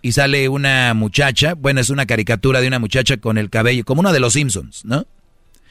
y 0.01 0.13
sale 0.13 0.49
una 0.49 0.95
muchacha, 0.95 1.53
bueno, 1.53 1.79
es 1.79 1.91
una 1.91 2.07
caricatura 2.07 2.63
de 2.63 2.69
una 2.69 2.79
muchacha 2.79 3.19
con 3.19 3.37
el 3.37 3.51
cabello, 3.51 3.85
como 3.85 4.01
una 4.01 4.11
de 4.15 4.19
los 4.19 4.33
Simpsons, 4.33 4.87
¿no? 4.87 5.07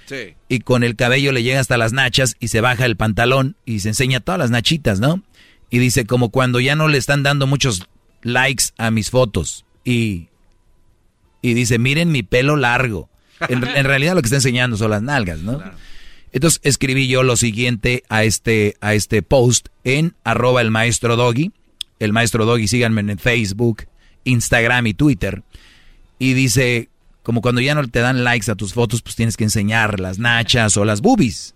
Sí. 0.05 0.35
y 0.49 0.59
con 0.59 0.83
el 0.83 0.95
cabello 0.97 1.31
le 1.31 1.41
llega 1.41 1.61
hasta 1.61 1.77
las 1.77 1.93
nachas 1.93 2.35
y 2.39 2.49
se 2.49 2.59
baja 2.61 2.85
el 2.85 2.97
pantalón 2.97 3.55
y 3.65 3.79
se 3.79 3.87
enseña 3.87 4.19
todas 4.19 4.37
las 4.37 4.51
nachitas, 4.51 4.99
¿no? 4.99 5.23
Y 5.71 5.79
dice 5.79 6.05
como 6.05 6.29
cuando 6.29 6.59
ya 6.59 6.75
no 6.75 6.89
le 6.89 6.99
están 6.99 7.23
dando 7.23 7.47
muchos 7.47 7.87
likes 8.21 8.65
a 8.77 8.91
mis 8.91 9.09
fotos 9.09 9.65
y, 9.83 10.27
y 11.41 11.55
dice, 11.55 11.79
miren 11.79 12.11
mi 12.11 12.21
pelo 12.21 12.55
largo. 12.55 13.09
En, 13.47 13.63
en 13.75 13.85
realidad 13.85 14.13
lo 14.13 14.21
que 14.21 14.27
está 14.27 14.35
enseñando 14.35 14.77
son 14.77 14.91
las 14.91 15.01
nalgas, 15.01 15.39
¿no? 15.39 15.63
Entonces 16.33 16.59
escribí 16.63 17.07
yo 17.07 17.23
lo 17.23 17.37
siguiente 17.37 18.03
a 18.09 18.23
este, 18.23 18.75
a 18.81 18.95
este 18.95 19.21
post 19.21 19.67
en 19.83 20.15
arroba 20.23 20.61
el 20.61 20.71
maestro 20.71 21.15
doggy. 21.15 21.51
El 21.99 22.11
maestro 22.11 22.45
doggy, 22.45 22.67
síganme 22.67 23.01
en 23.01 23.19
Facebook, 23.19 23.85
Instagram 24.25 24.87
y 24.87 24.93
Twitter. 24.95 25.43
Y 26.17 26.33
dice, 26.33 26.89
como 27.21 27.41
cuando 27.41 27.61
ya 27.61 27.75
no 27.75 27.87
te 27.87 27.99
dan 27.99 28.23
likes 28.23 28.51
a 28.51 28.55
tus 28.55 28.73
fotos, 28.73 29.03
pues 29.03 29.15
tienes 29.15 29.37
que 29.37 29.43
enseñar 29.43 29.99
las 29.99 30.17
nachas 30.17 30.75
o 30.75 30.85
las 30.85 31.01
boobies. 31.01 31.53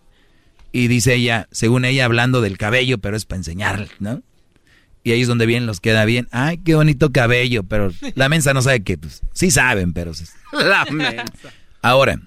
Y 0.71 0.87
dice 0.87 1.15
ella, 1.15 1.47
según 1.51 1.83
ella, 1.83 2.05
hablando 2.05 2.41
del 2.41 2.57
cabello, 2.57 2.99
pero 2.99 3.17
es 3.17 3.25
para 3.25 3.37
enseñar, 3.37 3.87
¿no? 3.99 4.21
Y 5.03 5.11
ahí 5.11 5.21
es 5.21 5.27
donde 5.27 5.45
bien 5.45 5.65
los 5.65 5.79
queda 5.79 6.05
bien. 6.05 6.27
Ay, 6.31 6.59
qué 6.59 6.75
bonito 6.75 7.11
cabello, 7.11 7.63
pero 7.63 7.91
la 8.13 8.29
mensa 8.29 8.53
no 8.53 8.61
sabe 8.61 8.83
que, 8.83 8.97
pues, 8.97 9.21
sí 9.33 9.49
saben, 9.49 9.93
pero... 9.93 10.11
La 10.53 10.85
mensa. 10.85 11.53
Ahora, 11.81 12.19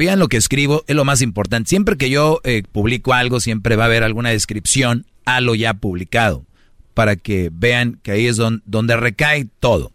vean 0.00 0.18
lo 0.18 0.28
que 0.28 0.38
escribo, 0.38 0.82
es 0.88 0.96
lo 0.96 1.04
más 1.04 1.20
importante. 1.20 1.68
Siempre 1.68 1.98
que 1.98 2.08
yo 2.08 2.40
eh, 2.42 2.62
publico 2.72 3.12
algo, 3.12 3.38
siempre 3.38 3.76
va 3.76 3.84
a 3.84 3.86
haber 3.86 4.02
alguna 4.02 4.30
descripción 4.30 5.04
a 5.26 5.42
lo 5.42 5.54
ya 5.54 5.74
publicado, 5.74 6.46
para 6.94 7.16
que 7.16 7.50
vean 7.52 8.00
que 8.02 8.12
ahí 8.12 8.26
es 8.26 8.36
don- 8.38 8.62
donde 8.64 8.96
recae 8.96 9.46
todo. 9.60 9.92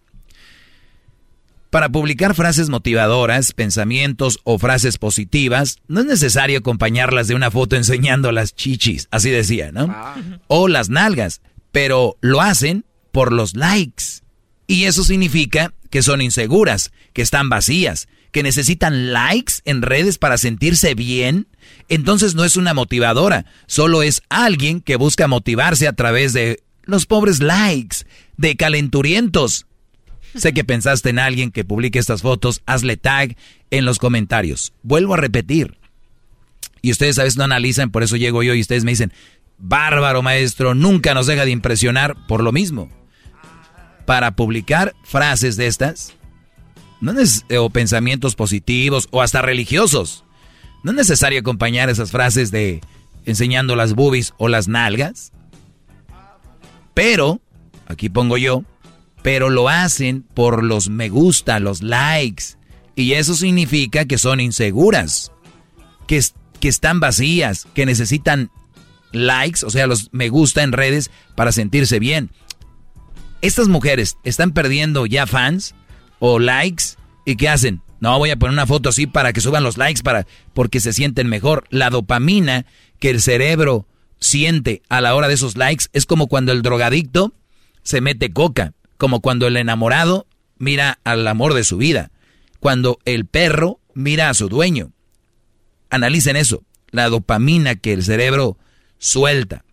Para 1.72 1.90
publicar 1.90 2.36
frases 2.36 2.70
motivadoras, 2.70 3.52
pensamientos 3.52 4.40
o 4.44 4.60
frases 4.60 5.00
positivas, 5.00 5.80
no 5.88 6.02
es 6.02 6.06
necesario 6.06 6.60
acompañarlas 6.60 7.28
de 7.28 7.34
una 7.36 7.50
foto 7.50 7.76
enseñando 7.76 8.32
las 8.32 8.54
chichis, 8.56 9.08
así 9.10 9.32
decía, 9.32 9.72
¿no? 9.74 9.88
O 10.48 10.68
las 10.68 10.90
nalgas, 10.90 11.42
pero 11.72 12.16
lo 12.22 12.42
hacen 12.42 12.86
por 13.12 13.34
los 13.34 13.56
likes. 13.56 14.22
Y 14.68 14.84
eso 14.86 15.04
significa 15.04 15.74
que 15.90 16.04
son 16.04 16.22
inseguras, 16.22 16.92
que 17.14 17.22
están 17.24 17.50
vacías, 17.50 18.08
que 18.36 18.44
necesitan 18.44 19.14
likes 19.14 19.54
en 19.64 19.82
redes 19.82 20.18
para 20.18 20.38
sentirse 20.38 20.94
bien. 20.94 21.48
Entonces 21.88 22.36
no 22.36 22.44
es 22.44 22.58
una 22.58 22.74
motivadora, 22.74 23.46
solo 23.66 24.04
es 24.04 24.24
alguien 24.28 24.82
que 24.82 24.98
busca 24.98 25.30
motivarse 25.30 25.88
a 25.88 25.94
través 25.94 26.34
de 26.34 26.62
los 26.84 27.06
pobres 27.06 27.40
likes, 27.40 28.00
de 28.36 28.58
calenturientos. 28.58 29.68
Sé 30.36 30.54
que 30.54 30.66
pensaste 30.66 31.12
en 31.12 31.20
alguien 31.20 31.50
que 31.50 31.64
publique 31.64 31.98
estas 31.98 32.24
fotos, 32.24 32.62
hazle 32.66 32.98
tag 32.98 33.38
en 33.72 33.86
los 33.86 34.00
comentarios. 34.00 34.74
Vuelvo 34.84 35.14
a 35.14 35.18
repetir. 35.18 35.78
Y 36.82 36.92
ustedes 36.92 37.18
a 37.20 37.24
veces 37.24 37.38
no 37.38 37.46
analizan, 37.46 37.90
por 37.90 38.04
eso 38.04 38.18
llego 38.18 38.44
yo 38.44 38.54
y 38.54 38.60
ustedes 38.60 38.84
me 38.84 38.92
dicen, 38.92 39.14
bárbaro 39.58 40.24
maestro, 40.24 40.76
nunca 40.76 41.14
nos 41.14 41.28
deja 41.28 41.46
de 41.46 41.52
impresionar 41.52 42.18
por 42.28 42.44
lo 42.44 42.52
mismo. 42.52 42.90
Para 44.06 44.36
publicar 44.36 44.94
frases 45.06 45.56
de 45.56 45.68
estas, 45.68 46.16
no 47.14 47.22
es, 47.22 47.46
o 47.58 47.70
pensamientos 47.70 48.36
positivos 48.36 49.08
o 49.12 49.22
hasta 49.22 49.42
religiosos, 49.42 50.24
no 50.84 50.92
es 50.92 50.98
necesario 50.98 51.40
acompañar 51.40 51.90
esas 51.90 52.12
frases 52.12 52.52
de 52.52 52.82
enseñando 53.26 53.76
las 53.76 53.94
boobies 53.94 54.34
o 54.38 54.48
las 54.48 54.68
nalgas. 54.68 55.32
Pero, 56.94 57.42
aquí 57.88 58.10
pongo 58.10 58.38
yo, 58.38 58.64
pero 59.22 59.50
lo 59.50 59.68
hacen 59.68 60.22
por 60.22 60.64
los 60.64 60.90
me 60.90 61.10
gusta, 61.10 61.60
los 61.60 61.82
likes. 61.82 62.58
Y 62.96 63.14
eso 63.14 63.34
significa 63.34 64.06
que 64.06 64.18
son 64.18 64.40
inseguras, 64.40 65.32
que, 66.08 66.22
que 66.60 66.68
están 66.68 67.00
vacías, 67.00 67.68
que 67.74 67.86
necesitan 67.86 68.52
likes, 69.12 69.66
o 69.66 69.70
sea, 69.70 69.88
los 69.88 70.10
me 70.14 70.30
gusta 70.30 70.64
en 70.64 70.72
redes 70.72 71.10
para 71.36 71.52
sentirse 71.52 72.00
bien. 72.00 72.30
Estas 73.42 73.68
mujeres 73.68 74.18
están 74.24 74.52
perdiendo 74.52 75.06
ya 75.06 75.28
fans 75.28 75.76
o 76.20 76.40
likes 76.40 76.96
y 77.26 77.36
¿qué 77.36 77.50
hacen? 77.50 77.82
No, 78.00 78.18
voy 78.18 78.30
a 78.30 78.36
poner 78.36 78.54
una 78.54 78.68
foto 78.68 78.90
así 78.90 79.08
para 79.08 79.34
que 79.34 79.42
suban 79.42 79.64
los 79.64 79.78
likes 79.78 80.04
para 80.04 80.28
porque 80.54 80.80
se 80.80 80.94
sienten 80.94 81.28
mejor. 81.28 81.66
La 81.70 81.90
dopamina 81.90 82.66
que 83.00 83.10
el 83.10 83.22
cerebro 83.22 83.88
siente 84.20 84.82
a 84.90 85.02
la 85.02 85.16
hora 85.16 85.28
de 85.28 85.34
esos 85.34 85.58
likes 85.58 85.86
es 85.94 86.06
como 86.06 86.28
cuando 86.28 86.52
el 86.52 86.62
drogadicto 86.62 87.34
se 87.84 88.02
mete 88.02 88.32
coca, 88.32 88.74
como 88.98 89.22
cuando 89.22 89.48
el 89.48 89.58
enamorado 89.58 90.28
mira 90.58 91.00
al 91.04 91.28
amor 91.28 91.54
de 91.54 91.64
su 91.64 91.78
vida, 91.78 92.12
cuando 92.60 93.00
el 93.06 93.26
perro 93.26 93.80
mira 93.94 94.30
a 94.30 94.34
su 94.34 94.50
dueño. 94.50 94.92
Analicen 95.90 96.36
eso, 96.36 96.64
la 96.92 97.10
dopamina 97.10 97.76
que 97.76 97.94
el 97.94 98.04
cerebro 98.04 98.58
suelta 98.98 99.66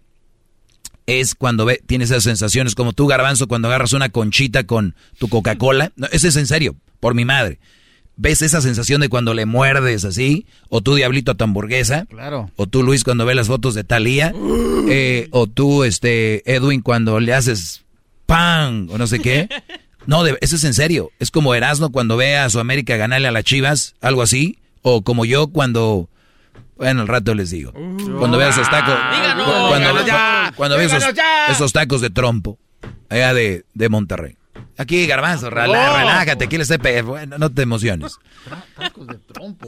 es 1.07 1.35
cuando 1.35 1.65
ve, 1.65 1.83
tienes 1.87 2.11
esas 2.11 2.25
sensaciones 2.25 2.75
como 2.75 2.93
tú, 2.93 3.07
garbanzo, 3.07 3.49
cuando 3.49 3.69
agarras 3.69 3.93
una 3.93 4.09
conchita 4.11 4.65
con 4.65 4.95
tu 5.19 5.29
Coca-Cola. 5.29 5.93
No, 5.97 6.07
ese 6.13 6.29
es 6.29 6.37
en 6.37 6.47
serio, 6.47 6.77
por 7.01 7.15
mi 7.15 7.25
madre. 7.25 7.59
¿Ves 8.17 8.43
esa 8.43 8.61
sensación 8.61 9.01
de 9.01 9.09
cuando 9.09 9.33
le 9.35 9.47
muerdes 9.47 10.05
así? 10.05 10.47
O 10.69 10.81
tú, 10.83 10.95
Diablito, 10.95 11.33
a 11.33 11.35
tu 11.35 11.45
hamburguesa. 11.45 12.05
Claro. 12.11 12.51
O 12.57 12.67
tú, 12.67 12.83
Luis, 12.83 13.05
cuando 13.05 13.25
ves 13.25 13.35
las 13.37 13.47
fotos 13.49 13.75
de 13.75 13.85
Talía. 13.85 14.33
Eh, 14.89 15.29
o 15.31 15.47
tú, 15.47 15.85
este, 15.85 16.43
Edwin, 16.53 16.81
cuando 16.83 17.21
le 17.21 17.33
haces 17.33 17.85
pan 18.27 18.89
o 18.91 18.99
no 18.99 19.07
sé 19.07 19.21
qué. 19.21 19.49
No, 20.05 20.25
de- 20.25 20.37
eso 20.41 20.57
es 20.57 20.65
en 20.65 20.75
serio. 20.75 21.13
Es 21.21 21.31
como 21.31 21.55
Erasmo 21.55 21.93
cuando 21.93 22.17
ve 22.17 22.37
a 22.37 22.51
su 22.51 22.59
América 22.59 22.97
ganarle 22.97 23.29
a 23.29 23.31
las 23.31 23.45
Chivas, 23.45 23.95
algo 24.01 24.23
así. 24.23 24.59
O 24.83 25.03
como 25.03 25.25
yo 25.25 25.47
cuando... 25.47 26.09
Bueno, 26.77 27.03
al 27.03 27.09
rato 27.09 27.35
les 27.35 27.51
digo. 27.51 27.73
Cuando 27.73 28.39
veo 28.39 28.49
esos 28.49 28.69
tacos... 28.71 28.95
Díganos, 29.17 29.45
cu- 29.45 29.51
cuando, 29.69 29.79
díganos 29.79 30.07
ya, 30.07 30.53
cuando 30.57 30.77
veo 30.77 30.87
esos, 30.87 30.99
díganos 30.99 31.17
ya. 31.17 31.47
esos 31.53 31.73
tacos 31.73 32.01
de 32.01 32.11
trompo. 32.11 32.59
Allá 33.09 33.35
de, 33.35 33.65
de 33.75 33.89
Monterrey. 33.89 34.37
Aquí, 34.79 35.07
garbanzo, 35.07 35.47
Oh. 35.49 35.51
relájate, 35.51 36.45
aquí 36.47 36.57
el 36.57 36.67
CP. 36.67 37.03
Bueno, 37.03 37.39
no 37.39 37.51
te 37.51 37.63
emociones. 37.63 38.17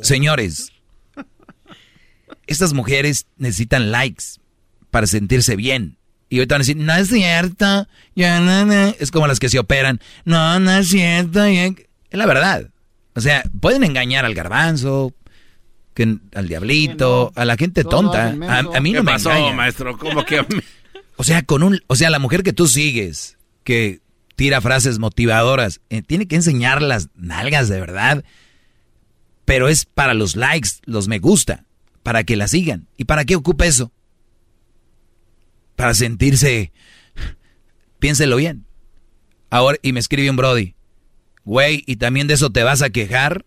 Señores, 0.02 0.72
estas 2.46 2.72
mujeres 2.72 3.26
necesitan 3.36 3.90
likes 3.92 4.24
para 4.90 5.06
sentirse 5.06 5.56
bien. 5.56 5.98
Y 6.30 6.38
ahorita 6.38 6.54
van 6.54 6.60
a 6.60 6.64
decir, 6.64 6.76
no 6.76 6.94
es 6.94 7.08
cierto. 7.08 7.86
Ya, 8.16 8.40
no, 8.40 8.64
no. 8.64 8.94
Es 8.98 9.10
como 9.10 9.26
las 9.26 9.38
que 9.38 9.48
se 9.48 9.58
operan. 9.58 10.00
No, 10.24 10.58
no 10.58 10.70
es 10.72 10.88
cierto. 10.88 11.44
Es 11.44 11.74
la 12.10 12.26
verdad. 12.26 12.70
O 13.14 13.20
sea, 13.20 13.44
pueden 13.60 13.84
engañar 13.84 14.24
al 14.24 14.34
garbanzo, 14.34 15.12
que, 15.94 16.18
al 16.34 16.48
diablito, 16.48 17.32
a 17.34 17.44
la 17.44 17.56
gente 17.56 17.84
tonta. 17.84 18.28
A, 18.28 18.80
mí 18.80 18.92
no 18.92 19.02
me 19.02 19.12
pasó, 19.12 19.30
maestro? 19.52 19.96
¿Cómo 19.96 20.24
que 20.24 20.44
O 21.16 21.24
sea, 21.24 21.42
con 21.42 21.62
un, 21.62 21.80
o 21.86 21.96
sea, 21.96 22.10
la 22.10 22.18
mujer 22.18 22.42
que 22.42 22.52
tú 22.52 22.66
sigues, 22.66 23.38
que 23.62 24.00
tira 24.36 24.60
frases 24.60 24.98
motivadoras, 24.98 25.80
eh, 25.90 26.02
tiene 26.02 26.26
que 26.26 26.36
enseñar 26.36 26.82
las 26.82 27.08
nalgas 27.14 27.68
de 27.68 27.80
verdad. 27.80 28.24
Pero 29.44 29.68
es 29.68 29.84
para 29.84 30.14
los 30.14 30.36
likes, 30.36 30.70
los 30.84 31.06
me 31.06 31.18
gusta, 31.18 31.66
para 32.02 32.24
que 32.24 32.36
la 32.36 32.48
sigan. 32.48 32.88
¿Y 32.96 33.04
para 33.04 33.24
qué 33.24 33.36
ocupa 33.36 33.66
eso? 33.66 33.92
Para 35.76 35.94
sentirse, 35.94 36.72
piénselo 37.98 38.36
bien. 38.36 38.66
Ahora, 39.50 39.78
y 39.82 39.92
me 39.92 40.00
escribe 40.00 40.30
un 40.30 40.36
Brody, 40.36 40.74
güey, 41.44 41.84
¿y 41.86 41.96
también 41.96 42.26
de 42.26 42.34
eso 42.34 42.50
te 42.50 42.64
vas 42.64 42.82
a 42.82 42.90
quejar? 42.90 43.44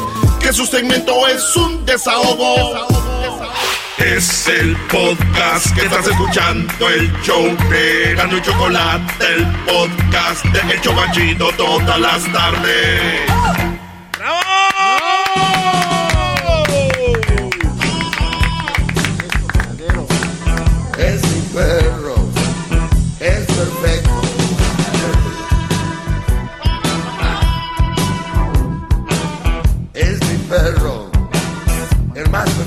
Que 0.40 0.54
su 0.54 0.64
segmento 0.64 1.28
es 1.28 1.54
un 1.54 1.84
desahogo. 1.84 2.86
Es 3.98 4.48
el 4.48 4.74
podcast 4.90 5.74
que 5.74 5.82
estás 5.82 6.06
escuchando, 6.06 6.88
el 6.88 7.12
show 7.20 7.44
de 7.68 8.14
Gano 8.14 8.38
y 8.38 8.40
Chocolate, 8.40 9.34
el 9.34 9.46
podcast 9.66 10.42
de 10.46 10.72
El 10.72 10.80
todas 11.58 12.00
las 12.00 12.24
tardes. 12.32 13.79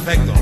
Perfecto. 0.03 0.34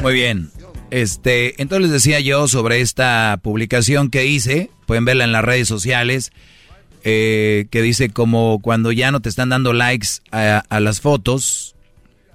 Muy 0.00 0.14
bien. 0.14 0.50
Este, 0.90 1.60
entonces 1.60 1.82
les 1.82 1.90
decía 1.90 2.20
yo 2.20 2.48
sobre 2.48 2.80
esta 2.80 3.38
publicación 3.42 4.10
que 4.10 4.26
hice, 4.26 4.70
pueden 4.86 5.04
verla 5.04 5.24
en 5.24 5.32
las 5.32 5.44
redes 5.44 5.68
sociales, 5.68 6.32
eh, 7.04 7.66
que 7.70 7.82
dice 7.82 8.08
como 8.08 8.60
cuando 8.62 8.90
ya 8.90 9.10
no 9.10 9.20
te 9.20 9.28
están 9.28 9.50
dando 9.50 9.74
likes 9.74 10.08
a, 10.30 10.80
las 10.80 11.00
fotos, 11.02 11.74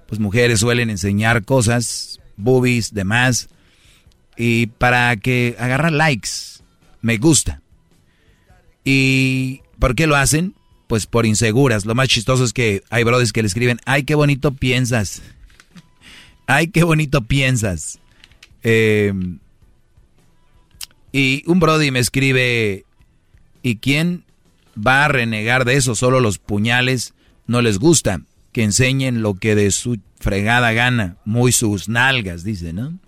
pues 0.07 0.19
mujeres 0.19 0.59
suelen 0.59 0.91
enseñar 0.91 1.45
cosas, 1.45 2.19
boobies, 2.37 2.93
demás, 2.93 3.49
y 4.37 4.67
para 4.67 5.15
que 5.17 5.55
agarrar 5.57 5.91
likes, 5.91 6.29
me 7.01 7.17
gusta. 7.17 7.62
¿Y 8.83 9.61
por 9.79 9.95
qué 9.95 10.07
lo 10.07 10.15
hacen? 10.15 10.55
Pues 10.87 11.05
por 11.05 11.25
inseguras. 11.25 11.85
Lo 11.85 11.95
más 11.95 12.09
chistoso 12.09 12.43
es 12.43 12.53
que 12.53 12.83
hay 12.89 13.03
brothers 13.03 13.33
que 13.33 13.41
le 13.41 13.47
escriben, 13.47 13.79
ay, 13.85 14.03
qué 14.03 14.15
bonito 14.15 14.53
piensas. 14.53 15.21
Ay, 16.45 16.67
qué 16.67 16.83
bonito 16.83 17.21
piensas. 17.21 17.99
Em, 18.63 19.39
y 21.11 21.43
un 21.45 21.59
Brody 21.59 21.91
me 21.91 21.99
escribe, 21.99 22.85
¿y 23.61 23.77
quién 23.77 24.25
va 24.75 25.05
a 25.05 25.07
renegar 25.07 25.65
de 25.65 25.75
eso? 25.75 25.95
Solo 25.95 26.19
los 26.19 26.39
puñales 26.39 27.13
no 27.47 27.61
les 27.61 27.79
gusta. 27.79 28.21
Que 28.51 28.63
enseñen 28.63 29.23
lo 29.23 29.33
que 29.33 29.55
de 29.55 29.71
su 29.71 29.99
fregada 30.19 30.73
gana, 30.73 31.17
muy 31.25 31.51
sus 31.51 31.89
nalgas, 31.89 32.43
dice, 32.43 32.71
¿no? 32.71 32.99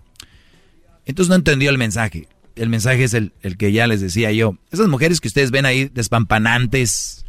Entonces 1.04 1.28
no 1.28 1.36
entendió 1.36 1.70
el 1.70 1.78
mensaje. 1.78 2.26
El 2.56 2.68
mensaje 2.68 3.04
es 3.04 3.14
el, 3.14 3.32
que 3.58 3.72
ya 3.72 3.86
les 3.86 4.00
decía 4.00 4.32
yo. 4.32 4.56
Esas 4.70 4.88
mujeres 4.88 5.20
que 5.20 5.28
ustedes 5.28 5.50
ven 5.50 5.66
ahí 5.66 5.90
despampanantes, 5.92 7.24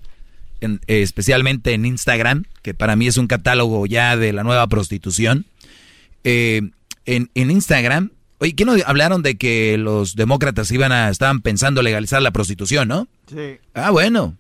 especialmente 0.88 1.74
en 1.74 1.86
Instagram, 1.86 2.46
que 2.62 2.74
para 2.74 2.96
mí 2.96 3.08
es 3.08 3.18
un 3.18 3.28
catálogo 3.28 3.86
ya 3.86 4.18
de 4.18 4.34
la 4.34 4.44
nueva 4.44 4.68
prostitución 4.68 5.46
eh, 6.30 6.62
en, 7.06 7.30
Instagram, 7.36 8.12
oye, 8.40 8.54
¿qué 8.54 8.66
no 8.66 8.74
hablaron 8.86 9.22
de 9.22 9.38
que 9.38 9.78
los 9.78 10.16
demócratas 10.16 10.70
iban 10.72 10.92
a, 10.92 11.10
estaban 11.10 11.42
pensando 11.42 11.82
legalizar 11.82 12.22
la 12.22 12.32
prostitución, 12.32 12.90
no? 12.90 13.08
Sí. 13.30 13.60
Ah, 13.74 13.92
bueno. 13.92 14.36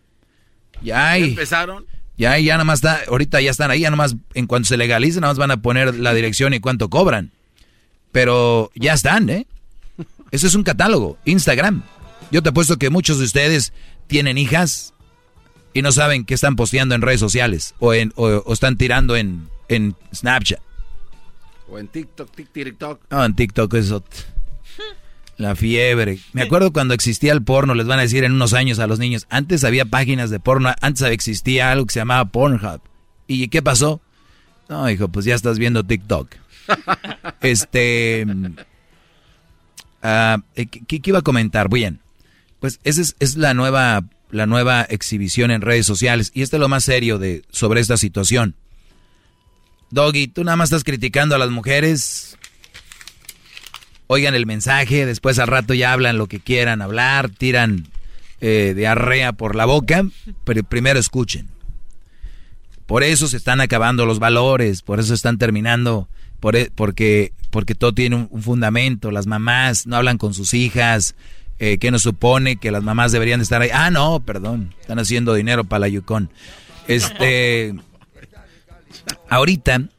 Ya 0.81 1.11
hay. 1.11 1.23
empezaron? 1.23 1.85
Ya, 2.17 2.37
ya 2.39 2.55
nada 2.55 2.65
más 2.65 2.79
está, 2.79 3.03
ahorita 3.07 3.39
ya 3.39 3.51
están 3.51 3.71
ahí, 3.71 3.81
ya 3.81 3.89
nada 3.89 3.97
más, 3.97 4.15
en 4.33 4.47
cuanto 4.47 4.67
se 4.67 4.75
legalice, 4.75 5.21
nada 5.21 5.31
más 5.31 5.37
van 5.37 5.51
a 5.51 5.61
poner 5.61 5.95
la 5.95 6.13
dirección 6.13 6.53
y 6.53 6.59
cuánto 6.59 6.89
cobran. 6.89 7.31
Pero 8.11 8.69
ya 8.75 8.93
están, 8.93 9.29
¿eh? 9.29 9.47
Eso 10.31 10.47
es 10.47 10.55
un 10.55 10.63
catálogo, 10.63 11.17
Instagram. 11.25 11.83
Yo 12.31 12.43
te 12.43 12.49
apuesto 12.49 12.77
que 12.77 12.89
muchos 12.89 13.19
de 13.19 13.25
ustedes 13.25 13.73
tienen 14.07 14.37
hijas 14.37 14.93
y 15.73 15.81
no 15.81 15.91
saben 15.91 16.25
qué 16.25 16.33
están 16.33 16.55
posteando 16.55 16.95
en 16.95 17.01
redes 17.01 17.19
sociales 17.19 17.75
o, 17.79 17.93
en, 17.93 18.11
o, 18.15 18.51
están 18.51 18.77
tirando 18.77 19.15
en, 19.15 19.47
en 19.69 19.95
Snapchat. 20.13 20.59
O 21.69 21.79
en 21.79 21.87
TikTok, 21.87 22.29
TikTok. 22.33 23.01
No, 23.09 23.25
en 23.25 23.35
TikTok 23.35 23.73
eso. 23.75 24.03
La 25.37 25.55
fiebre. 25.55 26.17
Me 26.33 26.41
acuerdo 26.41 26.73
cuando 26.73 26.93
existía 26.93 27.31
el 27.31 27.43
porno, 27.43 27.75
les 27.75 27.85
van 27.85 27.99
a 27.99 28.01
decir 28.01 28.23
en 28.23 28.31
unos 28.31 28.53
años 28.53 28.79
a 28.79 28.87
los 28.87 28.97
niños, 28.97 29.27
antes 29.29 29.63
había 29.63 29.85
páginas 29.85 30.31
de 30.31 30.39
porno, 30.39 30.73
antes 30.81 31.03
existía 31.03 31.71
algo 31.71 31.85
que 31.85 31.93
se 31.93 31.99
llamaba 31.99 32.25
Pornhub. 32.25 32.81
¿Y 33.27 33.47
qué 33.49 33.61
pasó? 33.61 34.01
No, 34.67 34.89
hijo, 34.89 35.09
pues 35.09 35.25
ya 35.25 35.35
estás 35.35 35.59
viendo 35.59 35.83
TikTok. 35.83 36.29
este... 37.41 38.25
Uh, 40.03 40.41
¿qué, 40.55 41.01
iba 41.03 41.19
a 41.19 41.23
comentar? 41.23 41.69
Bien, 41.69 41.99
pues 42.59 42.79
esa 42.83 43.01
es, 43.19 43.35
la 43.35 43.53
nueva 43.53 44.03
la 44.29 44.45
nueva 44.45 44.81
exhibición 44.81 45.51
en 45.51 45.61
redes 45.61 45.85
sociales 45.85 46.31
y 46.33 46.41
este 46.41 46.57
es 46.57 46.59
lo 46.59 46.67
más 46.67 46.83
serio 46.83 47.17
de 47.17 47.43
sobre 47.49 47.81
esta 47.81 47.97
situación. 47.97 48.55
Doggy, 49.89 50.27
tú 50.27 50.43
nada 50.43 50.57
más 50.57 50.67
estás 50.67 50.83
criticando 50.83 51.35
a 51.35 51.37
las 51.37 51.49
mujeres. 51.49 52.37
Oigan 54.07 54.35
el 54.35 54.45
mensaje, 54.45 55.05
después 55.05 55.39
al 55.39 55.47
rato 55.47 55.73
ya 55.73 55.93
hablan 55.93 56.17
lo 56.17 56.27
que 56.27 56.39
quieran 56.39 56.81
hablar, 56.81 57.29
tiran 57.29 57.87
eh, 58.39 58.73
diarrea 58.75 59.33
por 59.33 59.55
la 59.55 59.65
boca, 59.65 60.05
pero 60.43 60.63
primero 60.63 60.99
escuchen. 60.99 61.47
Por 62.85 63.03
eso 63.03 63.27
se 63.27 63.37
están 63.37 63.61
acabando 63.61 64.05
los 64.05 64.19
valores, 64.19 64.81
por 64.81 64.99
eso 64.99 65.13
están 65.13 65.37
terminando, 65.37 66.07
por, 66.39 66.55
e, 66.55 66.71
porque, 66.73 67.33
porque 67.57 67.73
todo 67.73 67.91
tiene 67.91 68.27
un, 68.29 68.43
fundamento. 68.43 69.09
Las 69.09 69.25
mamás 69.25 69.87
no 69.87 69.95
hablan 69.95 70.19
con 70.19 70.35
sus 70.35 70.53
hijas, 70.53 71.15
eh, 71.57 71.79
que 71.79 71.89
nos 71.89 72.03
supone 72.03 72.57
que 72.57 72.69
las 72.69 72.83
mamás 72.83 73.11
deberían 73.11 73.41
estar 73.41 73.63
ahí. 73.63 73.71
Ah, 73.73 73.89
no, 73.89 74.19
perdón, 74.19 74.75
están 74.79 74.99
haciendo 74.99 75.33
dinero 75.33 75.63
para 75.63 75.79
la 75.79 75.87
Yukon. 75.87 76.29
Este, 76.87 77.73
Ahorita, 79.27 79.89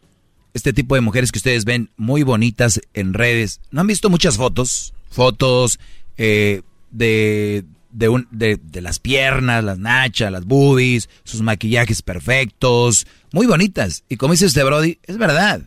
este 0.55 0.73
tipo 0.73 0.95
de 0.95 1.01
mujeres 1.01 1.33
que 1.33 1.41
ustedes 1.41 1.65
ven 1.65 1.91
muy 1.97 2.23
bonitas 2.23 2.81
en 2.95 3.12
redes, 3.12 3.61
¿no 3.73 3.81
han 3.81 3.89
visto 3.89 4.09
muchas 4.09 4.37
fotos? 4.37 4.95
Fotos 5.11 5.81
eh, 6.17 6.62
de, 6.93 7.65
de, 7.91 8.61
de, 8.62 8.81
las 8.81 9.01
piernas, 9.01 9.65
las 9.65 9.81
nachas, 9.81 10.31
las 10.31 10.45
boobies, 10.45 11.09
sus 11.25 11.43
maquillajes 11.43 12.03
perfectos, 12.03 13.09
muy 13.33 13.49
bonitas. 13.49 14.05
Y 14.09 14.17
como 14.17 14.35
dice 14.35 14.47
este 14.47 14.62
Brody, 14.62 15.01
es 15.03 15.19
verdad. 15.19 15.62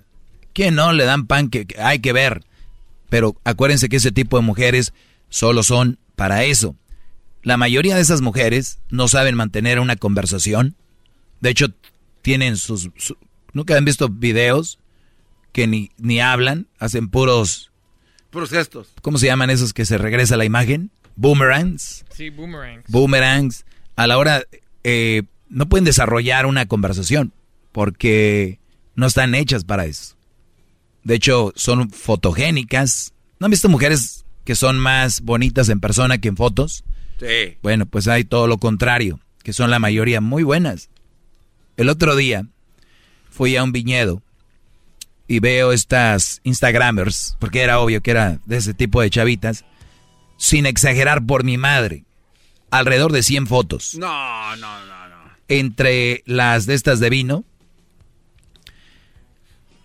Que 0.53 0.71
no 0.71 0.93
le 0.93 1.05
dan 1.05 1.27
pan 1.27 1.49
que, 1.49 1.67
hay 1.79 1.99
que 1.99 2.13
ver. 2.13 2.43
Pero 3.09 3.35
acuérdense 3.43 3.89
que 3.89 3.97
ese 3.97 4.11
tipo 4.11 4.37
de 4.37 4.43
mujeres 4.43 4.93
solo 5.29 5.63
son 5.63 5.99
para 6.15 6.43
eso. 6.43 6.75
La 7.43 7.57
mayoría 7.57 7.95
de 7.95 8.01
esas 8.01 8.21
mujeres 8.21 8.79
no 8.89 9.07
saben 9.07 9.35
mantener 9.35 9.79
una 9.79 9.95
conversación. 9.95 10.75
De 11.39 11.49
hecho, 11.49 11.67
tienen 12.21 12.55
sus, 12.57 12.89
¿Nunca 13.53 13.77
han 13.77 13.85
visto 13.85 14.09
videos 14.09 14.79
que 15.51 15.67
ni, 15.67 15.91
ni 15.97 16.21
hablan? 16.21 16.67
Hacen 16.79 17.09
puros... 17.09 17.71
Puros 18.29 18.49
gestos. 18.49 18.89
¿Cómo 19.01 19.17
se 19.17 19.25
llaman 19.25 19.49
esos 19.49 19.73
que 19.73 19.85
se 19.85 19.97
regresa 19.97 20.37
la 20.37 20.45
imagen? 20.45 20.91
Boomerangs. 21.15 22.05
Sí, 22.11 22.29
boomerangs. 22.29 22.85
Boomerangs. 22.87 23.65
A 23.95 24.07
la 24.07 24.17
hora... 24.17 24.43
Eh, 24.83 25.23
no 25.49 25.67
pueden 25.67 25.83
desarrollar 25.83 26.45
una 26.45 26.65
conversación 26.65 27.33
porque 27.71 28.59
no 28.95 29.05
están 29.05 29.35
hechas 29.35 29.65
para 29.65 29.85
eso. 29.85 30.15
De 31.03 31.15
hecho, 31.15 31.51
son 31.55 31.89
fotogénicas. 31.89 33.13
¿No 33.39 33.45
han 33.45 33.51
visto 33.51 33.69
mujeres 33.69 34.25
que 34.43 34.55
son 34.55 34.79
más 34.79 35.21
bonitas 35.21 35.69
en 35.69 35.79
persona 35.79 36.19
que 36.19 36.27
en 36.27 36.37
fotos? 36.37 36.83
Sí. 37.19 37.57
Bueno, 37.61 37.85
pues 37.85 38.07
hay 38.07 38.23
todo 38.23 38.47
lo 38.47 38.57
contrario, 38.57 39.19
que 39.43 39.53
son 39.53 39.69
la 39.69 39.79
mayoría 39.79 40.21
muy 40.21 40.43
buenas. 40.43 40.89
El 41.77 41.89
otro 41.89 42.15
día 42.15 42.45
fui 43.29 43.55
a 43.55 43.63
un 43.63 43.71
viñedo 43.71 44.21
y 45.27 45.39
veo 45.39 45.71
estas 45.71 46.41
Instagramers, 46.43 47.37
porque 47.39 47.61
era 47.61 47.79
obvio 47.79 48.01
que 48.01 48.11
era 48.11 48.39
de 48.45 48.57
ese 48.57 48.73
tipo 48.73 49.01
de 49.01 49.09
chavitas, 49.09 49.65
sin 50.37 50.65
exagerar 50.65 51.25
por 51.25 51.43
mi 51.43 51.57
madre, 51.57 52.03
alrededor 52.69 53.11
de 53.11 53.23
100 53.23 53.47
fotos. 53.47 53.95
No, 53.95 54.55
no, 54.57 54.85
no, 54.85 55.07
no. 55.07 55.15
Entre 55.47 56.23
las 56.25 56.65
de 56.65 56.73
estas 56.73 56.99
de 56.99 57.09
vino, 57.09 57.45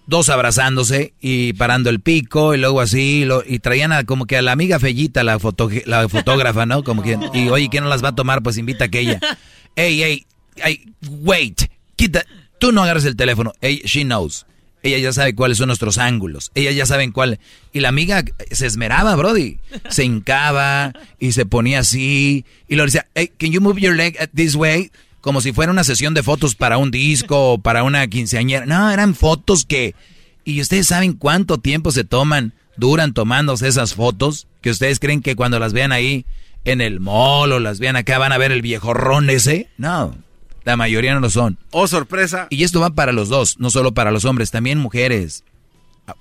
dos 0.07 0.28
abrazándose 0.28 1.12
y 1.20 1.52
parando 1.55 1.91
el 1.91 2.01
pico 2.01 2.55
y 2.55 2.59
luego 2.59 2.81
así, 2.81 3.25
lo, 3.25 3.43
y 3.47 3.59
traían 3.59 3.93
a, 3.93 4.05
como 4.05 4.26
que 4.26 4.36
a 4.36 4.43
la 4.43 4.52
amiga 4.52 4.78
Fellita, 4.78 5.25
la, 5.25 5.39
foto, 5.39 5.68
la 5.85 6.09
fotógrafa, 6.09 6.67
¿no? 6.67 6.85
Como 6.85 7.02
que, 7.02 7.18
y 7.35 7.49
oye, 7.49 7.68
¿quién 7.68 7.85
no 7.85 7.91
las 7.91 8.05
va 8.05 8.09
a 8.09 8.15
tomar? 8.15 8.43
Pues 8.43 8.59
invita 8.59 8.85
a 8.85 8.86
aquella. 8.86 9.20
Ey, 9.76 10.02
ey, 10.02 10.26
ey, 10.65 10.86
wait, 11.20 11.65
quita, 11.97 12.25
tú 12.59 12.73
no 12.73 12.83
agarres 12.83 13.05
el 13.05 13.15
teléfono. 13.15 13.52
Ey, 13.60 13.83
she 13.85 14.05
knows. 14.05 14.47
Ella 14.83 14.99
ya 14.99 15.12
sabe 15.12 15.35
cuáles 15.35 15.59
son 15.59 15.67
nuestros 15.67 15.99
ángulos. 15.99 16.51
Ella 16.55 16.70
ya 16.70 16.86
sabe 16.86 17.10
cuál. 17.12 17.41
Y 17.73 17.81
la 17.81 17.89
amiga 17.89 18.25
se 18.51 18.67
esmeraba, 18.67 19.17
Brody. 19.17 19.59
Se 19.91 20.05
hincaba 20.05 20.93
y 21.18 21.33
se 21.33 21.44
ponía 21.44 21.81
así. 21.81 22.44
Y 22.68 22.76
lo 22.76 22.85
decía, 22.85 23.07
hey, 23.15 23.33
can 23.36 23.51
you 23.51 23.60
move 23.60 23.81
your 23.81 23.97
leg 23.97 24.17
this 24.35 24.55
way? 24.55 24.91
Como 25.26 25.40
si 25.40 25.52
fuera 25.52 25.72
una 25.72 25.82
sesión 25.82 26.14
de 26.14 26.22
fotos 26.22 26.55
para 26.55 26.78
un 26.78 26.92
disco 26.92 27.55
o 27.55 27.58
para 27.58 27.82
una 27.82 28.06
quinceañera. 28.06 28.64
No, 28.64 28.92
eran 28.92 29.16
fotos 29.16 29.64
que... 29.64 29.96
Y 30.44 30.60
ustedes 30.60 30.86
saben 30.86 31.14
cuánto 31.14 31.58
tiempo 31.58 31.90
se 31.90 32.05
toman, 32.05 32.52
duran 32.76 33.12
tomándose 33.12 33.66
esas 33.66 33.94
fotos, 33.94 34.46
que 34.60 34.70
ustedes 34.70 35.00
creen 35.00 35.22
que 35.22 35.34
cuando 35.34 35.58
las 35.58 35.72
vean 35.72 35.90
ahí 35.90 36.26
en 36.64 36.80
el 36.80 37.00
mall 37.00 37.50
o 37.50 37.58
las 37.58 37.80
vean 37.80 37.96
acá 37.96 38.18
van 38.18 38.30
a 38.30 38.38
ver 38.38 38.52
el 38.52 38.62
viejo 38.62 38.94
ron 38.94 39.28
ese. 39.28 39.68
No, 39.78 40.16
la 40.64 40.76
mayoría 40.76 41.12
no 41.12 41.18
lo 41.18 41.28
son. 41.28 41.58
Oh, 41.72 41.88
sorpresa. 41.88 42.46
Y 42.50 42.62
esto 42.62 42.78
va 42.78 42.90
para 42.90 43.10
los 43.10 43.28
dos, 43.28 43.58
no 43.58 43.70
solo 43.70 43.94
para 43.94 44.12
los 44.12 44.24
hombres, 44.26 44.52
también 44.52 44.78
mujeres. 44.78 45.42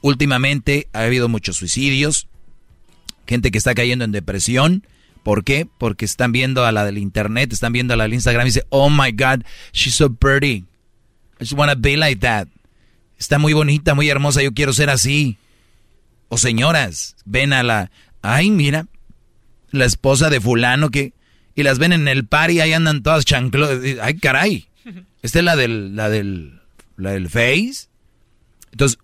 Últimamente 0.01 0.88
ha 0.93 1.01
habido 1.01 1.30
muchos 1.30 1.58
suicidios, 1.58 2.27
gente 3.27 3.51
que 3.51 3.59
está 3.59 3.75
cayendo 3.75 4.03
en 4.03 4.11
depresión 4.11 4.84
¿Por 5.26 5.44
qué? 5.44 5.68
Porque 5.80 6.06
están 6.06 6.32
viendo 6.32 6.66
a 6.66 6.72
la 6.72 6.86
del 6.86 7.00
internet, 7.00 7.52
están 7.52 7.74
viendo 7.74 7.95
a 7.95 7.98
la 7.98 8.04
del 8.04 8.14
Instagram 8.14 8.45
y 8.45 8.50
dicen, 8.50 8.66
oh 8.70 8.92
my 8.92 9.12
God, 9.12 9.44
she's 9.74 9.95
so 9.95 10.14
pretty. 10.14 10.58
I 10.58 10.66
just 11.40 11.54
wanna 11.54 11.74
be 11.74 11.98
like 11.98 12.22
that. 12.22 12.48
Está 13.18 13.40
muy 13.40 13.54
bonita, 13.54 13.95
muy 13.95 14.08
hermosa, 14.08 14.44
yo 14.44 14.54
quiero 14.54 14.72
ser 14.72 14.92
así. 14.92 15.40
O 16.28 16.38
señoras, 16.38 17.16
ven 17.26 17.54
a 17.54 17.64
la, 17.64 17.90
ay, 18.22 18.52
mira, 18.52 18.86
la 19.72 19.86
esposa 19.86 20.30
de 20.30 20.40
fulano 20.40 20.92
que, 20.92 21.14
y 21.56 21.64
las 21.64 21.80
ven 21.80 21.94
en 21.94 22.08
el 22.08 22.28
par 22.28 22.52
y 22.52 22.60
ahí 22.60 22.74
andan 22.74 23.02
todas 23.02 23.26
chanclos. 23.26 23.68
Ay, 24.04 24.20
caray. 24.20 24.68
Esta 25.24 25.40
es 25.40 25.45
la 25.45 25.56
del, 25.56 25.95
la 25.95 26.08
del, 26.08 26.62
la 26.98 27.14
del 27.14 27.30
Face. 27.30 27.88
Entonces, 28.72 29.00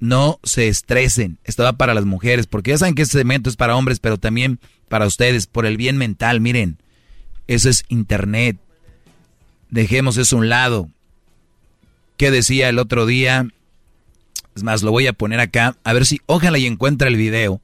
no 0.00 0.38
se 0.42 0.68
estresen. 0.68 1.38
Esto 1.44 1.62
va 1.62 1.72
para 1.72 1.94
las 1.94 2.04
mujeres, 2.04 2.46
porque 2.46 2.72
ya 2.72 2.76
saben 2.76 2.94
que 2.94 3.00
este 3.00 3.16
segmento 3.16 3.48
es 3.48 3.56
para 3.56 3.74
hombres, 3.74 4.00
pero 4.00 4.18
también 4.18 4.60
para 4.92 5.06
ustedes, 5.06 5.46
por 5.46 5.64
el 5.64 5.78
bien 5.78 5.96
mental. 5.96 6.42
Miren, 6.42 6.76
eso 7.46 7.70
es 7.70 7.86
internet. 7.88 8.58
Dejemos 9.70 10.18
eso 10.18 10.36
a 10.36 10.40
un 10.40 10.50
lado. 10.50 10.90
¿Qué 12.18 12.30
decía 12.30 12.68
el 12.68 12.78
otro 12.78 13.06
día? 13.06 13.48
Es 14.54 14.64
más, 14.64 14.82
lo 14.82 14.90
voy 14.90 15.06
a 15.06 15.14
poner 15.14 15.40
acá. 15.40 15.78
A 15.82 15.94
ver 15.94 16.04
si, 16.04 16.20
ojalá 16.26 16.58
y 16.58 16.66
encuentra 16.66 17.08
el 17.08 17.16
video. 17.16 17.62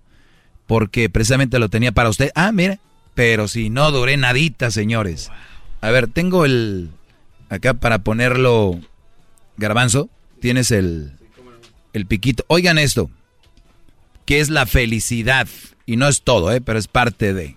Porque 0.66 1.10
precisamente 1.10 1.58
lo 1.58 1.68
tenía 1.68 1.92
para 1.92 2.08
usted. 2.08 2.30
Ah, 2.34 2.50
mira. 2.50 2.78
Pero 3.14 3.46
si 3.46 3.68
no 3.68 3.90
duré 3.90 4.16
nadita, 4.16 4.70
señores. 4.70 5.30
A 5.82 5.90
ver, 5.90 6.08
tengo 6.08 6.46
el... 6.46 6.88
Acá 7.50 7.74
para 7.74 7.98
ponerlo... 7.98 8.80
Garbanzo, 9.58 10.08
tienes 10.40 10.70
el 10.70 11.12
el 11.92 12.06
piquito. 12.06 12.46
Oigan 12.48 12.78
esto, 12.78 13.10
que 14.24 14.40
es 14.40 14.48
la 14.48 14.64
felicidad. 14.64 15.46
Y 15.88 15.96
no 15.96 16.06
es 16.06 16.20
todo, 16.20 16.52
¿eh? 16.52 16.60
pero 16.60 16.78
es 16.78 16.86
parte 16.86 17.32
de. 17.32 17.56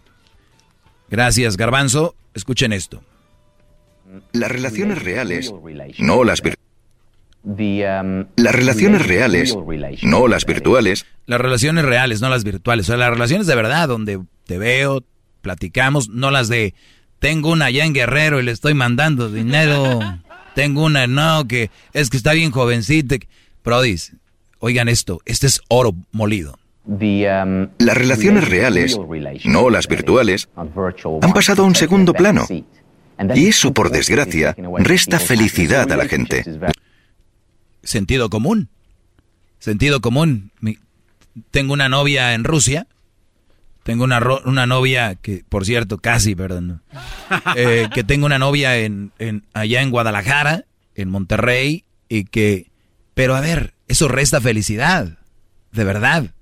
Gracias, 1.09 1.57
Garbanzo. 1.57 2.15
Escuchen 2.33 2.71
esto. 2.71 3.03
Las 4.31 4.49
relaciones 4.49 5.03
reales, 5.03 5.53
no 5.99 6.23
las 6.23 6.41
virtuales. 6.41 7.85
Las 8.37 8.55
relaciones 8.55 9.05
reales, 9.05 9.57
no 10.01 10.29
las 10.29 10.45
virtuales. 10.45 11.05
Las 11.25 11.41
relaciones 11.41 11.83
reales, 11.83 12.21
no 12.21 12.29
las 12.29 12.45
virtuales. 12.45 12.85
O 12.85 12.87
sea, 12.87 12.95
las 12.95 13.09
relaciones 13.09 13.47
de 13.47 13.55
verdad, 13.55 13.89
donde 13.89 14.21
te 14.45 14.57
veo, 14.57 15.03
platicamos, 15.41 16.07
no 16.07 16.31
las 16.31 16.47
de 16.47 16.73
tengo 17.19 17.51
una 17.51 17.65
allá 17.65 17.83
en 17.83 17.91
Guerrero 17.91 18.39
y 18.39 18.43
le 18.43 18.51
estoy 18.51 18.75
mandando 18.75 19.29
dinero. 19.29 19.99
tengo 20.55 20.85
una, 20.85 21.05
no, 21.05 21.49
que 21.49 21.69
es 21.91 22.09
que 22.09 22.15
está 22.15 22.31
bien 22.31 22.51
jovencita. 22.51 23.17
Prodis, 23.61 24.13
Oigan 24.63 24.87
esto, 24.87 25.19
este 25.25 25.47
es 25.47 25.59
oro 25.67 25.93
molido. 26.13 26.60
Um, 26.91 27.69
las 27.79 27.95
relaciones 27.95 28.49
reales, 28.49 28.99
no 29.45 29.69
las 29.69 29.87
virtuales, 29.87 30.49
han 30.57 31.33
pasado 31.33 31.63
a 31.63 31.65
un 31.65 31.73
segundo 31.73 32.13
plano. 32.13 32.45
Y 33.33 33.47
eso, 33.47 33.73
por 33.73 33.91
desgracia, 33.91 34.53
resta 34.79 35.17
felicidad 35.17 35.89
a 35.89 35.95
la 35.95 36.05
gente. 36.07 36.43
Sentido 37.81 38.29
común. 38.29 38.67
Sentido 39.59 40.01
común. 40.01 40.51
tengo 41.51 41.71
una 41.71 41.87
novia 41.87 42.33
en 42.33 42.43
Rusia. 42.43 42.87
Tengo 43.83 44.03
una, 44.03 44.21
una 44.45 44.65
novia 44.67 45.15
que, 45.15 45.45
por 45.47 45.65
cierto, 45.65 45.97
casi, 45.97 46.35
perdón. 46.35 46.81
Eh, 47.55 47.87
que 47.93 48.03
tengo 48.03 48.25
una 48.25 48.37
novia 48.37 48.77
en, 48.77 49.13
en, 49.17 49.45
allá 49.53 49.81
en 49.81 49.89
Guadalajara, 49.89 50.65
en 50.95 51.09
Monterrey, 51.09 51.85
y 52.09 52.25
que... 52.25 52.69
Pero 53.13 53.35
a 53.35 53.41
ver, 53.41 53.73
eso 53.87 54.09
resta 54.09 54.41
felicidad, 54.41 55.17
de 55.71 55.83
verdad. 55.85 56.33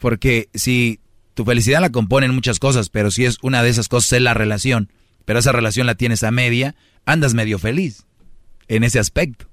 Porque 0.00 0.48
si 0.54 1.00
tu 1.34 1.44
felicidad 1.44 1.80
la 1.80 1.90
componen 1.90 2.34
muchas 2.34 2.58
cosas, 2.58 2.88
pero 2.88 3.10
si 3.10 3.24
es 3.24 3.38
una 3.42 3.62
de 3.62 3.70
esas 3.70 3.88
cosas 3.88 4.14
es 4.14 4.22
la 4.22 4.34
relación, 4.34 4.90
pero 5.24 5.38
esa 5.38 5.52
relación 5.52 5.86
la 5.86 5.94
tienes 5.94 6.22
a 6.22 6.30
media, 6.30 6.74
andas 7.04 7.34
medio 7.34 7.58
feliz 7.58 8.06
en 8.68 8.84
ese 8.84 8.98
aspecto, 8.98 9.46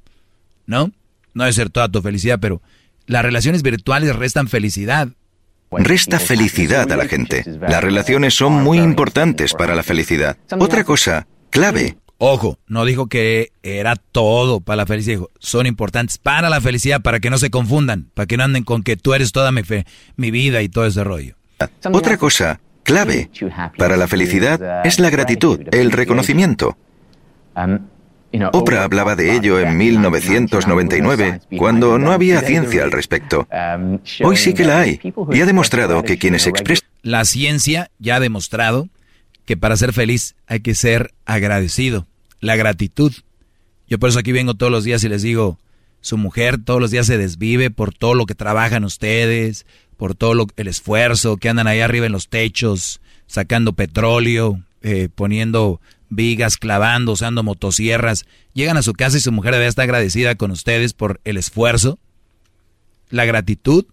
¿no? 0.65 0.91
No 1.33 1.43
debe 1.43 1.53
ser 1.53 1.69
toda 1.69 1.89
tu 1.89 2.01
felicidad, 2.01 2.39
pero 2.39 2.61
las 3.05 3.23
relaciones 3.23 3.61
virtuales 3.61 4.15
restan 4.15 4.47
felicidad. 4.47 5.09
Resta 5.71 6.19
felicidad 6.19 6.91
a 6.91 6.97
la 6.97 7.07
gente. 7.07 7.43
Las 7.45 7.83
relaciones 7.83 8.33
son 8.33 8.63
muy 8.63 8.79
importantes 8.79 9.53
para 9.53 9.75
la 9.75 9.83
felicidad. 9.83 10.37
Otra 10.57 10.83
cosa 10.83 11.27
clave 11.49 11.97
Ojo, 12.19 12.57
no 12.67 12.85
dijo 12.85 13.07
que 13.07 13.51
era 13.61 13.95
todo 13.95 14.59
para 14.59 14.77
la 14.77 14.85
felicidad, 14.87 15.17
dijo, 15.17 15.29
son 15.39 15.67
importantes 15.67 16.17
para 16.17 16.49
la 16.49 16.61
felicidad, 16.61 17.01
para 17.01 17.19
que 17.19 17.29
no 17.29 17.37
se 17.37 17.51
confundan, 17.51 18.09
para 18.15 18.25
que 18.25 18.37
no 18.37 18.43
anden 18.43 18.63
con 18.63 18.81
que 18.81 18.97
tú 18.97 19.13
eres 19.13 19.31
toda 19.31 19.51
mi, 19.51 19.63
fe, 19.63 19.85
mi 20.15 20.31
vida 20.31 20.63
y 20.63 20.69
todo 20.69 20.87
ese 20.87 21.03
rollo. 21.03 21.35
Otra 21.91 22.17
cosa 22.17 22.59
clave 22.83 23.29
para 23.77 23.97
la 23.97 24.07
felicidad 24.07 24.85
es 24.85 24.99
la 24.99 25.11
gratitud, 25.11 25.61
el 25.71 25.91
reconocimiento. 25.91 26.75
Oprah 28.51 28.83
hablaba 28.83 29.15
de 29.15 29.35
ello 29.35 29.59
en 29.59 29.77
1999, 29.77 31.41
cuando 31.57 31.99
no 31.99 32.11
había 32.11 32.41
ciencia 32.41 32.83
al 32.83 32.91
respecto. 32.91 33.47
Hoy 34.23 34.37
sí 34.37 34.53
que 34.53 34.65
la 34.65 34.79
hay, 34.79 34.99
y 35.31 35.41
ha 35.41 35.45
demostrado 35.45 36.03
que 36.03 36.17
quienes 36.17 36.47
expresan... 36.47 36.87
La 37.03 37.25
ciencia 37.25 37.89
ya 37.99 38.17
ha 38.17 38.19
demostrado 38.19 38.89
que 39.47 39.55
para 39.55 39.77
ser 39.77 39.93
feliz 39.93 40.35
hay 40.45 40.59
que 40.59 40.75
ser 40.75 41.13
agradecido. 41.25 42.05
La 42.41 42.57
gratitud. 42.57 43.13
Yo 43.87 43.97
por 43.97 44.09
eso 44.09 44.19
aquí 44.19 44.33
vengo 44.33 44.55
todos 44.55 44.71
los 44.71 44.83
días 44.83 45.03
y 45.05 45.09
les 45.09 45.21
digo, 45.21 45.57
su 46.01 46.17
mujer 46.17 46.57
todos 46.63 46.81
los 46.81 46.91
días 46.91 47.07
se 47.07 47.17
desvive 47.17 47.71
por 47.71 47.93
todo 47.93 48.13
lo 48.13 48.25
que 48.25 48.35
trabajan 48.35 48.83
ustedes, 48.83 49.65
por 49.95 50.15
todo 50.15 50.47
el 50.57 50.67
esfuerzo 50.67 51.37
que 51.37 51.47
andan 51.47 51.65
ahí 51.65 51.79
arriba 51.79 52.05
en 52.05 52.11
los 52.11 52.27
techos, 52.27 52.99
sacando 53.25 53.71
petróleo, 53.71 54.61
eh, 54.81 55.07
poniendo 55.15 55.79
vigas, 56.09 56.57
clavando, 56.57 57.13
usando 57.13 57.41
motosierras. 57.41 58.25
Llegan 58.53 58.75
a 58.75 58.83
su 58.83 58.91
casa 58.91 59.15
y 59.15 59.21
su 59.21 59.31
mujer 59.31 59.53
debe 59.53 59.67
estar 59.67 59.83
agradecida 59.83 60.35
con 60.35 60.51
ustedes 60.51 60.91
por 60.91 61.21
el 61.23 61.37
esfuerzo. 61.37 61.99
La 63.09 63.23
gratitud 63.23 63.85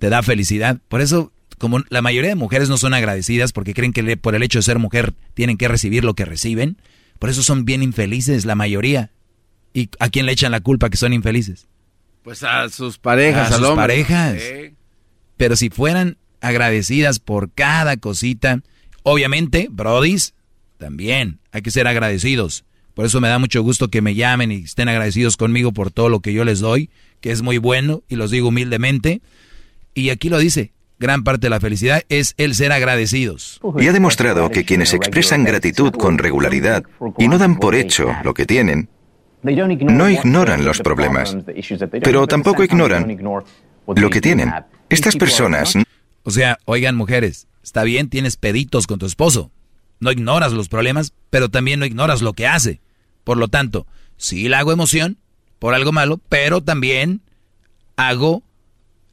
te 0.00 0.10
da 0.10 0.24
felicidad. 0.24 0.78
Por 0.88 1.00
eso 1.00 1.30
como 1.58 1.80
la 1.88 2.02
mayoría 2.02 2.30
de 2.30 2.36
mujeres 2.36 2.68
no 2.68 2.76
son 2.76 2.94
agradecidas 2.94 3.52
porque 3.52 3.74
creen 3.74 3.92
que 3.92 4.16
por 4.16 4.34
el 4.34 4.42
hecho 4.42 4.58
de 4.58 4.64
ser 4.64 4.78
mujer 4.78 5.14
tienen 5.34 5.56
que 5.56 5.68
recibir 5.68 6.04
lo 6.04 6.14
que 6.14 6.24
reciben, 6.24 6.78
por 7.18 7.30
eso 7.30 7.42
son 7.42 7.64
bien 7.64 7.82
infelices 7.82 8.44
la 8.44 8.54
mayoría. 8.54 9.10
¿Y 9.72 9.90
a 9.98 10.08
quién 10.08 10.26
le 10.26 10.32
echan 10.32 10.52
la 10.52 10.60
culpa 10.60 10.90
que 10.90 10.96
son 10.96 11.12
infelices? 11.12 11.66
Pues 12.22 12.42
a 12.42 12.68
sus 12.68 12.98
parejas, 12.98 13.52
a 13.52 13.58
sus 13.58 13.68
parejas. 13.70 14.40
Pero 15.36 15.56
si 15.56 15.70
fueran 15.70 16.18
agradecidas 16.40 17.18
por 17.18 17.52
cada 17.52 17.96
cosita, 17.96 18.62
obviamente, 19.02 19.68
brodis, 19.70 20.34
también 20.78 21.40
hay 21.52 21.62
que 21.62 21.70
ser 21.70 21.86
agradecidos 21.86 22.64
Por 22.94 23.06
eso 23.06 23.20
me 23.20 23.28
da 23.28 23.38
mucho 23.38 23.62
gusto 23.62 23.88
que 23.88 24.02
me 24.02 24.14
llamen 24.14 24.52
y 24.52 24.56
estén 24.56 24.88
agradecidos 24.88 25.36
conmigo 25.36 25.72
por 25.72 25.90
todo 25.90 26.08
lo 26.08 26.20
que 26.20 26.32
yo 26.32 26.44
les 26.44 26.60
doy, 26.60 26.90
que 27.20 27.30
es 27.30 27.42
muy 27.42 27.58
bueno, 27.58 28.02
y 28.08 28.16
los 28.16 28.30
digo 28.30 28.48
humildemente. 28.48 29.22
Y 29.94 30.10
aquí 30.10 30.28
lo 30.28 30.38
dice, 30.38 30.72
gran 30.98 31.24
parte 31.24 31.46
de 31.46 31.50
la 31.50 31.60
felicidad 31.60 32.02
es 32.08 32.34
el 32.36 32.54
ser 32.54 32.72
agradecidos. 32.72 33.60
Y 33.78 33.88
ha 33.88 33.92
demostrado 33.92 34.50
que 34.50 34.64
quienes 34.64 34.94
expresan 34.94 35.44
gratitud 35.44 35.92
con 35.92 36.18
regularidad 36.18 36.84
y 37.18 37.28
no 37.28 37.38
dan 37.38 37.58
por 37.58 37.74
hecho 37.74 38.14
lo 38.24 38.34
que 38.34 38.46
tienen, 38.46 38.88
no 39.42 40.10
ignoran 40.10 40.64
los 40.64 40.80
problemas, 40.80 41.36
pero 42.02 42.26
tampoco 42.26 42.64
ignoran 42.64 43.18
lo 43.86 44.10
que 44.10 44.20
tienen. 44.20 44.52
Estas 44.88 45.16
personas... 45.16 45.74
O 46.24 46.30
sea, 46.30 46.58
oigan 46.64 46.96
mujeres, 46.96 47.46
está 47.62 47.84
bien, 47.84 48.08
tienes 48.08 48.36
peditos 48.36 48.88
con 48.88 48.98
tu 48.98 49.06
esposo. 49.06 49.52
No 50.00 50.10
ignoras 50.10 50.52
los 50.52 50.68
problemas, 50.68 51.12
pero 51.30 51.48
también 51.48 51.78
no 51.78 51.86
ignoras 51.86 52.20
lo 52.20 52.32
que 52.32 52.48
hace. 52.48 52.80
Por 53.22 53.36
lo 53.36 53.48
tanto, 53.48 53.86
sí 54.16 54.48
le 54.48 54.56
hago 54.56 54.72
emoción 54.72 55.18
por 55.58 55.74
algo 55.74 55.92
malo, 55.92 56.20
pero 56.28 56.62
también 56.62 57.22
hago 57.96 58.42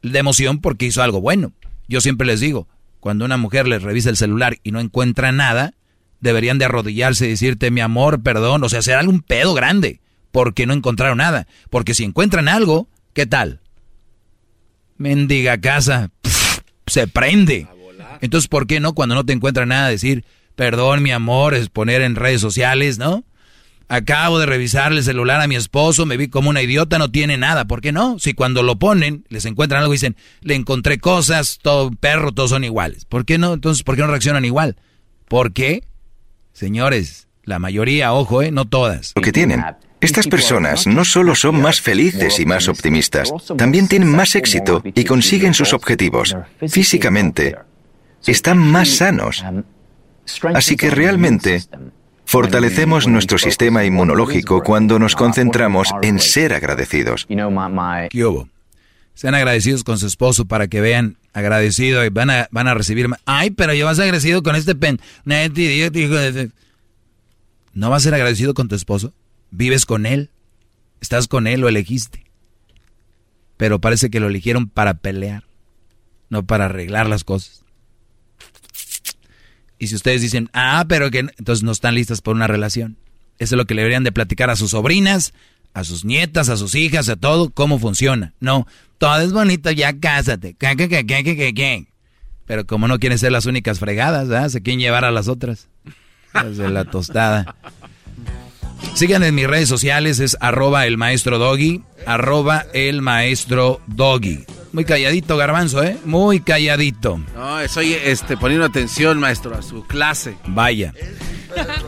de 0.02 0.18
emoción 0.18 0.60
porque 0.60 0.86
hizo 0.86 1.02
algo 1.02 1.20
bueno. 1.20 1.52
Yo 1.88 2.00
siempre 2.00 2.26
les 2.26 2.40
digo, 2.40 2.68
cuando 3.00 3.24
una 3.24 3.36
mujer 3.36 3.68
les 3.68 3.82
revisa 3.82 4.10
el 4.10 4.16
celular 4.16 4.56
y 4.62 4.70
no 4.70 4.80
encuentra 4.80 5.32
nada, 5.32 5.74
deberían 6.20 6.58
de 6.58 6.64
arrodillarse 6.64 7.26
y 7.26 7.30
decirte, 7.30 7.70
mi 7.70 7.80
amor, 7.80 8.22
perdón, 8.22 8.64
o 8.64 8.68
sea, 8.68 8.78
hacer 8.78 8.94
algún 8.94 9.20
pedo 9.20 9.54
grande, 9.54 10.00
porque 10.32 10.66
no 10.66 10.72
encontraron 10.72 11.18
nada. 11.18 11.46
Porque 11.70 11.94
si 11.94 12.04
encuentran 12.04 12.48
algo, 12.48 12.88
¿qué 13.12 13.26
tal? 13.26 13.60
Mendiga 14.96 15.60
casa, 15.60 16.10
se 16.86 17.06
prende. 17.06 17.68
Entonces, 18.20 18.48
¿por 18.48 18.66
qué 18.66 18.80
no 18.80 18.94
cuando 18.94 19.14
no 19.14 19.24
te 19.26 19.32
encuentra 19.32 19.66
nada 19.66 19.88
decir, 19.88 20.24
perdón, 20.56 21.02
mi 21.02 21.10
amor, 21.10 21.54
es 21.54 21.68
poner 21.68 22.00
en 22.00 22.16
redes 22.16 22.40
sociales, 22.40 22.98
¿no? 22.98 23.24
Acabo 23.88 24.38
de 24.38 24.46
revisar 24.46 24.92
el 24.92 25.02
celular 25.02 25.40
a 25.40 25.46
mi 25.46 25.56
esposo, 25.56 26.06
me 26.06 26.16
vi 26.16 26.28
como 26.28 26.50
una 26.50 26.62
idiota, 26.62 26.98
no 26.98 27.10
tiene 27.10 27.36
nada. 27.36 27.66
¿Por 27.66 27.80
qué 27.80 27.92
no? 27.92 28.18
Si 28.18 28.34
cuando 28.34 28.62
lo 28.62 28.76
ponen, 28.76 29.24
les 29.28 29.44
encuentran 29.44 29.82
algo 29.82 29.92
y 29.92 29.96
dicen, 29.96 30.16
le 30.40 30.54
encontré 30.54 30.98
cosas, 30.98 31.58
todo 31.60 31.90
perro, 31.90 32.32
todos 32.32 32.50
son 32.50 32.64
iguales. 32.64 33.04
¿Por 33.04 33.24
qué 33.24 33.38
no? 33.38 33.52
Entonces, 33.52 33.82
¿por 33.82 33.96
qué 33.96 34.02
no 34.02 34.08
reaccionan 34.08 34.44
igual? 34.44 34.76
¿Por 35.28 35.52
qué? 35.52 35.84
Señores, 36.52 37.28
la 37.44 37.58
mayoría, 37.58 38.12
ojo, 38.12 38.42
¿eh? 38.42 38.50
No 38.50 38.64
todas. 38.64 39.12
Lo 39.16 39.22
que 39.22 39.32
tienen. 39.32 39.62
Estas 40.00 40.28
personas 40.28 40.86
no 40.86 41.04
solo 41.04 41.34
son 41.34 41.62
más 41.62 41.80
felices 41.80 42.38
y 42.38 42.44
más 42.44 42.68
optimistas, 42.68 43.32
también 43.56 43.88
tienen 43.88 44.10
más 44.10 44.34
éxito 44.34 44.82
y 44.84 45.04
consiguen 45.04 45.54
sus 45.54 45.72
objetivos. 45.72 46.36
Físicamente, 46.68 47.56
están 48.26 48.58
más 48.58 48.88
sanos. 48.88 49.42
Así 50.54 50.76
que 50.76 50.90
realmente 50.90 51.62
Fortalecemos 52.24 53.06
nuestro 53.06 53.38
sistema 53.38 53.84
inmunológico 53.84 54.62
cuando 54.62 54.98
nos 54.98 55.14
concentramos 55.14 55.88
en 56.02 56.18
ser 56.18 56.52
agradecidos. 56.52 57.26
¿Qué 58.10 58.24
hubo? 58.24 58.48
Sean 59.14 59.34
agradecidos 59.34 59.84
con 59.84 59.98
su 59.98 60.06
esposo 60.06 60.44
para 60.44 60.66
que 60.66 60.80
vean 60.80 61.16
agradecido 61.32 62.04
y 62.04 62.08
van 62.08 62.30
a, 62.30 62.48
van 62.50 62.66
a 62.66 62.74
recibir... 62.74 63.08
Ay, 63.26 63.50
pero 63.50 63.74
yo 63.74 63.86
vas 63.86 63.98
agradecido 63.98 64.42
con 64.42 64.56
este 64.56 64.74
pen... 64.74 65.00
¿No 67.74 67.90
vas 67.90 68.02
a 68.02 68.04
ser 68.04 68.14
agradecido 68.14 68.54
con 68.54 68.68
tu 68.68 68.74
esposo? 68.74 69.12
¿Vives 69.50 69.86
con 69.86 70.06
él? 70.06 70.30
¿Estás 71.00 71.28
con 71.28 71.46
él? 71.46 71.60
¿Lo 71.60 71.68
elegiste? 71.68 72.24
Pero 73.56 73.80
parece 73.80 74.10
que 74.10 74.20
lo 74.20 74.28
eligieron 74.28 74.68
para 74.68 74.94
pelear, 74.94 75.44
no 76.28 76.44
para 76.44 76.64
arreglar 76.66 77.08
las 77.08 77.24
cosas. 77.24 77.63
Y 79.84 79.86
si 79.86 79.96
ustedes 79.96 80.22
dicen, 80.22 80.48
ah, 80.54 80.86
pero 80.88 81.10
que 81.10 81.18
entonces 81.18 81.62
no 81.62 81.70
están 81.70 81.94
listas 81.94 82.22
por 82.22 82.34
una 82.34 82.46
relación. 82.46 82.96
Eso 83.38 83.54
es 83.54 83.58
lo 83.58 83.66
que 83.66 83.74
le 83.74 83.82
deberían 83.82 84.02
de 84.02 84.12
platicar 84.12 84.48
a 84.48 84.56
sus 84.56 84.70
sobrinas, 84.70 85.34
a 85.74 85.84
sus 85.84 86.06
nietas, 86.06 86.48
a 86.48 86.56
sus 86.56 86.74
hijas, 86.74 87.10
a 87.10 87.16
todo, 87.16 87.50
cómo 87.50 87.78
funciona. 87.78 88.32
No, 88.40 88.66
todo 88.96 89.20
es 89.20 89.34
bonito, 89.34 89.70
ya 89.70 89.92
cásate. 90.00 90.56
Pero 92.46 92.66
como 92.66 92.88
no 92.88 92.98
quieren 92.98 93.18
ser 93.18 93.30
las 93.30 93.44
únicas 93.44 93.78
fregadas, 93.78 94.26
¿verdad? 94.28 94.48
Se 94.48 94.62
quieren 94.62 94.80
llevar 94.80 95.04
a 95.04 95.10
las 95.10 95.28
otras. 95.28 95.68
de 96.32 96.70
la 96.70 96.86
tostada. 96.86 97.54
Sigan 98.94 99.22
en 99.22 99.34
mis 99.34 99.46
redes 99.46 99.68
sociales, 99.68 100.18
es 100.18 100.38
arroba 100.40 100.86
el 100.86 100.96
maestro 100.96 101.38
doggy, 101.38 101.82
arroba 102.06 102.64
el 102.72 103.02
maestro 103.02 103.82
doggy. 103.86 104.46
Muy 104.74 104.84
calladito, 104.84 105.36
Garbanzo, 105.36 105.84
¿eh? 105.84 105.96
Muy 106.04 106.40
calladito. 106.40 107.20
No, 107.36 107.60
estoy 107.60 107.92
este, 107.92 108.36
poniendo 108.36 108.66
atención, 108.66 109.20
maestro, 109.20 109.54
a 109.56 109.62
su 109.62 109.86
clase. 109.86 110.36
Vaya. 110.48 110.92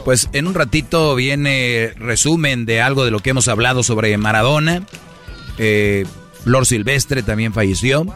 Pues 0.05 0.29
en 0.33 0.47
un 0.47 0.55
ratito 0.55 1.17
viene 1.17 1.93
resumen 1.97 2.65
de 2.65 2.81
algo 2.81 3.05
de 3.05 3.11
lo 3.11 3.19
que 3.19 3.31
hemos 3.31 3.49
hablado 3.49 3.83
sobre 3.83 4.17
Maradona. 4.19 4.85
Eh, 5.59 6.07
Flor 6.45 6.65
Silvestre 6.65 7.25
también 7.25 7.53
falleció. 7.53 8.07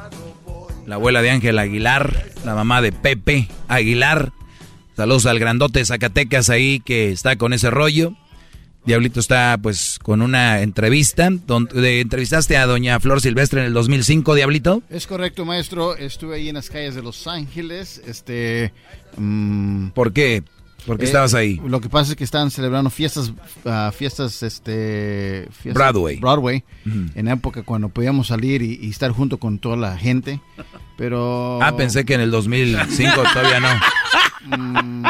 La 0.87 0.95
abuela 0.95 1.21
de 1.21 1.31
Ángel 1.31 1.59
Aguilar, 1.59 2.27
la 2.45 2.55
mamá 2.55 2.81
de 2.81 2.93
Pepe 2.93 3.49
Aguilar. 3.67 4.31
Saludos 4.97 5.27
al 5.27 5.41
grandote 5.41 5.81
de 5.81 5.85
Zacatecas 5.85 6.49
ahí 6.49 6.79
que 6.79 7.11
está 7.11 7.35
con 7.35 7.53
ese 7.53 7.71
rollo. 7.71 8.15
Diablito 8.85 9.21
está 9.21 9.59
pues 9.61 9.99
con 10.03 10.23
una 10.23 10.61
entrevista. 10.63 11.29
Donde 11.47 12.01
entrevistaste 12.01 12.57
a 12.57 12.67
doña 12.67 12.99
Flor 13.01 13.21
Silvestre 13.21 13.61
en 13.61 13.67
el 13.67 13.73
2005, 13.75 14.35
Diablito. 14.35 14.83
Es 14.91 15.07
correcto, 15.07 15.45
maestro. 15.45 15.97
Estuve 15.97 16.37
ahí 16.37 16.49
en 16.49 16.55
las 16.55 16.71
calles 16.71 16.95
de 16.95 17.03
Los 17.03 17.27
Ángeles. 17.27 18.01
Este, 18.07 18.73
mm, 19.17 19.89
¿Por 19.89 20.13
qué? 20.13 20.43
¿Por 20.87 20.99
qué 20.99 21.05
estabas 21.05 21.35
ahí? 21.35 21.61
Lo 21.67 21.81
que 21.81 21.89
pasa 21.89 22.13
es 22.13 22.17
que 22.17 22.25
estaban 22.25 22.51
celebrando 22.51 22.91
fiestas, 22.91 23.33
ah, 23.67 23.93
fiestas, 23.95 24.43
este... 24.43 25.47
Broadway. 25.65 26.17
Broadway. 26.19 26.65
En 27.15 27.29
época 27.29 27.63
cuando 27.63 27.91
podíamos 27.91 28.29
salir 28.29 28.63
y, 28.63 28.89
estar 28.89 29.11
junto 29.13 29.39
con 29.39 29.59
toda 29.59 29.77
la 29.77 29.97
gente. 29.99 30.41
Pero... 30.97 31.63
Ah, 31.63 31.77
pensé 31.77 32.05
que 32.05 32.15
en 32.15 32.23
el 32.23 32.31
2005 32.31 33.23
todavía 33.33 33.61
no. 33.61 33.69
Mm, 34.43 35.05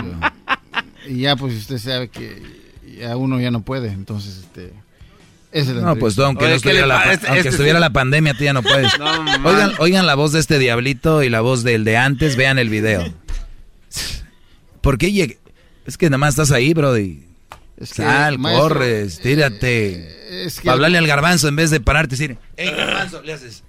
y 1.09 1.21
ya 1.21 1.37
pues 1.37 1.55
usted 1.55 1.79
sabe 1.79 2.09
que 2.09 2.60
a 3.05 3.17
uno 3.17 3.41
ya 3.41 3.51
no 3.51 3.63
puede, 3.63 3.89
entonces 3.89 4.39
este... 4.39 4.73
no, 5.75 5.97
pues 5.97 6.19
aunque, 6.19 6.49
no 6.49 6.55
estuviera, 6.55 6.87
la, 6.87 7.13
este- 7.13 7.27
aunque 7.27 7.41
este 7.41 7.51
estuviera 7.51 7.81
la 7.81 7.91
pandemia, 7.91 8.35
tú 8.35 8.45
ya 8.45 8.53
no 8.53 8.63
puedes. 8.63 8.93
oigan, 9.45 9.73
oigan 9.79 10.07
la 10.07 10.15
voz 10.15 10.33
de 10.33 10.41
este 10.41 10.59
diablito 10.59 11.23
y 11.23 11.29
la 11.29 11.41
voz 11.41 11.63
del 11.63 11.85
de 11.85 11.97
antes, 11.97 12.37
vean 12.37 12.59
el 12.59 12.69
video. 12.69 13.13
¿Por 14.81 14.99
qué 14.99 15.13
llegué? 15.13 15.39
Es 15.87 15.99
que 15.99 16.07
nada 16.07 16.19
más 16.19 16.31
estás 16.31 16.53
ahí, 16.53 16.73
bro. 16.73 16.95
Es 16.97 17.95
que, 17.95 18.03
Sal, 18.03 18.39
corres, 18.39 19.19
eh, 19.19 19.23
tírate. 19.23 20.45
Es 20.45 20.61
que 20.61 20.71
hablarle 20.71 20.99
al 20.99 21.07
garbanzo 21.07 21.49
en 21.49 21.57
vez 21.57 21.71
de 21.71 21.81
pararte 21.81 22.15
y 22.15 22.19
decir, 22.19 22.39
¡Ey, 22.57 22.71
garbanzo! 22.71 23.23
Le 23.23 23.33
haces. 23.33 23.65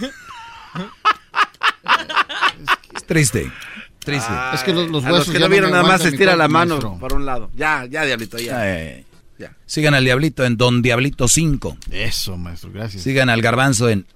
es 2.96 3.04
triste. 3.04 3.52
Triste. 4.00 4.32
es 4.54 4.62
que 4.62 4.72
los, 4.72 5.04
huesos 5.04 5.30
que 5.30 5.38
no 5.38 5.48
vieron 5.48 5.70
nada 5.70 5.82
más 5.82 6.04
estira 6.04 6.34
la 6.36 6.48
mano 6.48 6.98
por 6.98 7.14
un 7.14 7.26
lado. 7.26 7.50
Ya, 7.54 7.86
ya, 7.86 8.04
Diablito, 8.04 8.38
ya. 8.38 9.04
ya. 9.38 9.52
Sigan 9.66 9.94
al 9.94 10.04
Diablito 10.04 10.44
en 10.44 10.56
Don 10.56 10.82
Diablito 10.82 11.28
5. 11.28 11.76
Eso, 11.90 12.36
maestro, 12.36 12.70
gracias. 12.72 13.02
Sigan 13.02 13.28
al 13.30 13.42
Garbanzo 13.42 13.88
en 13.88 14.06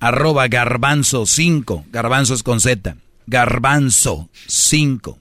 arroba 0.00 0.48
Garbanzo 0.48 1.26
5. 1.26 1.86
Garbanzo 1.90 2.34
es 2.34 2.42
con 2.42 2.60
Z. 2.60 2.96
Garbanzo 3.26 4.28
5. 4.46 5.18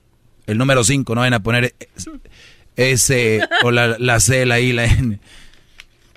El 0.48 0.58
número 0.58 0.84
5, 0.84 1.14
no 1.14 1.22
vayan 1.22 1.34
a 1.34 1.40
poner 1.42 1.76
S 2.78 3.42
o 3.64 3.72
la, 3.72 3.98
la 4.00 4.20
C, 4.20 4.46
la 4.46 4.60
I, 4.60 4.72
la 4.72 4.86
N. 4.86 5.20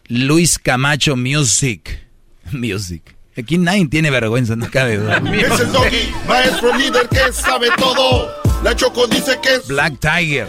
Luis 0.09 0.59
Camacho 0.59 1.17
Music. 1.17 2.07
Music. 2.53 3.17
Aquí 3.37 3.59
nadie 3.59 3.87
tiene 3.87 4.11
vergüenza, 4.11 4.57
no 4.57 4.69
cabe 4.71 4.99
duda. 4.99 5.23
Es 5.33 5.61
el 5.61 5.73
doggy, 5.73 6.13
maestro 6.27 6.77
líder 6.77 7.09
que 7.09 7.33
sabe 7.33 7.69
todo. 7.77 8.29
La 8.63 8.77
Choco 8.77 9.07
dice 9.07 9.39
que 9.41 9.55
es... 9.55 9.69
Black 9.69 9.99
Tiger. 10.01 10.49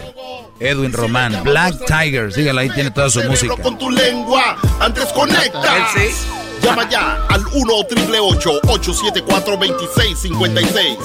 Edwin 0.60 0.92
Román. 0.92 1.42
Black 1.44 1.74
Tiger. 1.86 2.32
Síguelo 2.32 2.60
ahí, 2.60 2.68
tiene 2.70 2.90
toda 2.90 3.08
su 3.08 3.22
música. 3.24 3.56
con 3.56 3.78
tu 3.78 3.90
lengua, 3.90 4.58
antes 4.80 5.06
conecta. 5.06 5.88
Llama 6.62 6.88
ya 6.88 7.26
al 7.28 7.44
1 7.46 7.74
874 7.74 9.56
2656 9.56 10.98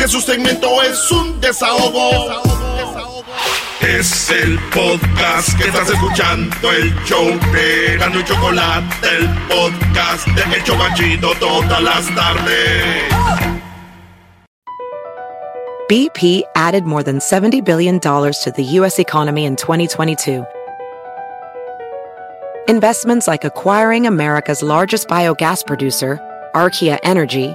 Que 0.00 0.08
su 0.08 0.18
segmento 0.22 0.80
es 0.80 1.10
un 1.10 1.38
desahogo. 1.42 2.40
Es 3.82 4.30
el 4.30 4.58
podcast 4.70 5.54
que 5.58 5.64
estás 5.68 5.90
escuchando, 5.90 6.72
el 6.72 6.90
show 7.04 7.26
de 7.52 7.98
Gano 7.98 8.20
y 8.20 8.24
Chocolate, 8.24 8.86
el 9.18 9.28
podcast 9.46 10.26
de 10.28 10.56
El 10.56 10.64
Chocachito 10.64 11.34
todas 11.38 11.82
las 11.82 12.14
tardes. 12.14 13.12
BP 15.90 16.44
added 16.56 16.84
more 16.84 17.02
than 17.02 17.18
$70 17.18 17.62
billion 17.62 18.00
to 18.00 18.52
the 18.56 18.64
U.S. 18.78 18.98
economy 18.98 19.44
in 19.44 19.54
2022. 19.54 20.42
Investments 22.68 23.28
like 23.28 23.44
acquiring 23.44 24.06
America's 24.06 24.62
largest 24.62 25.08
biogas 25.08 25.62
producer, 25.66 26.18
Archaea 26.54 26.98
Energy, 27.02 27.54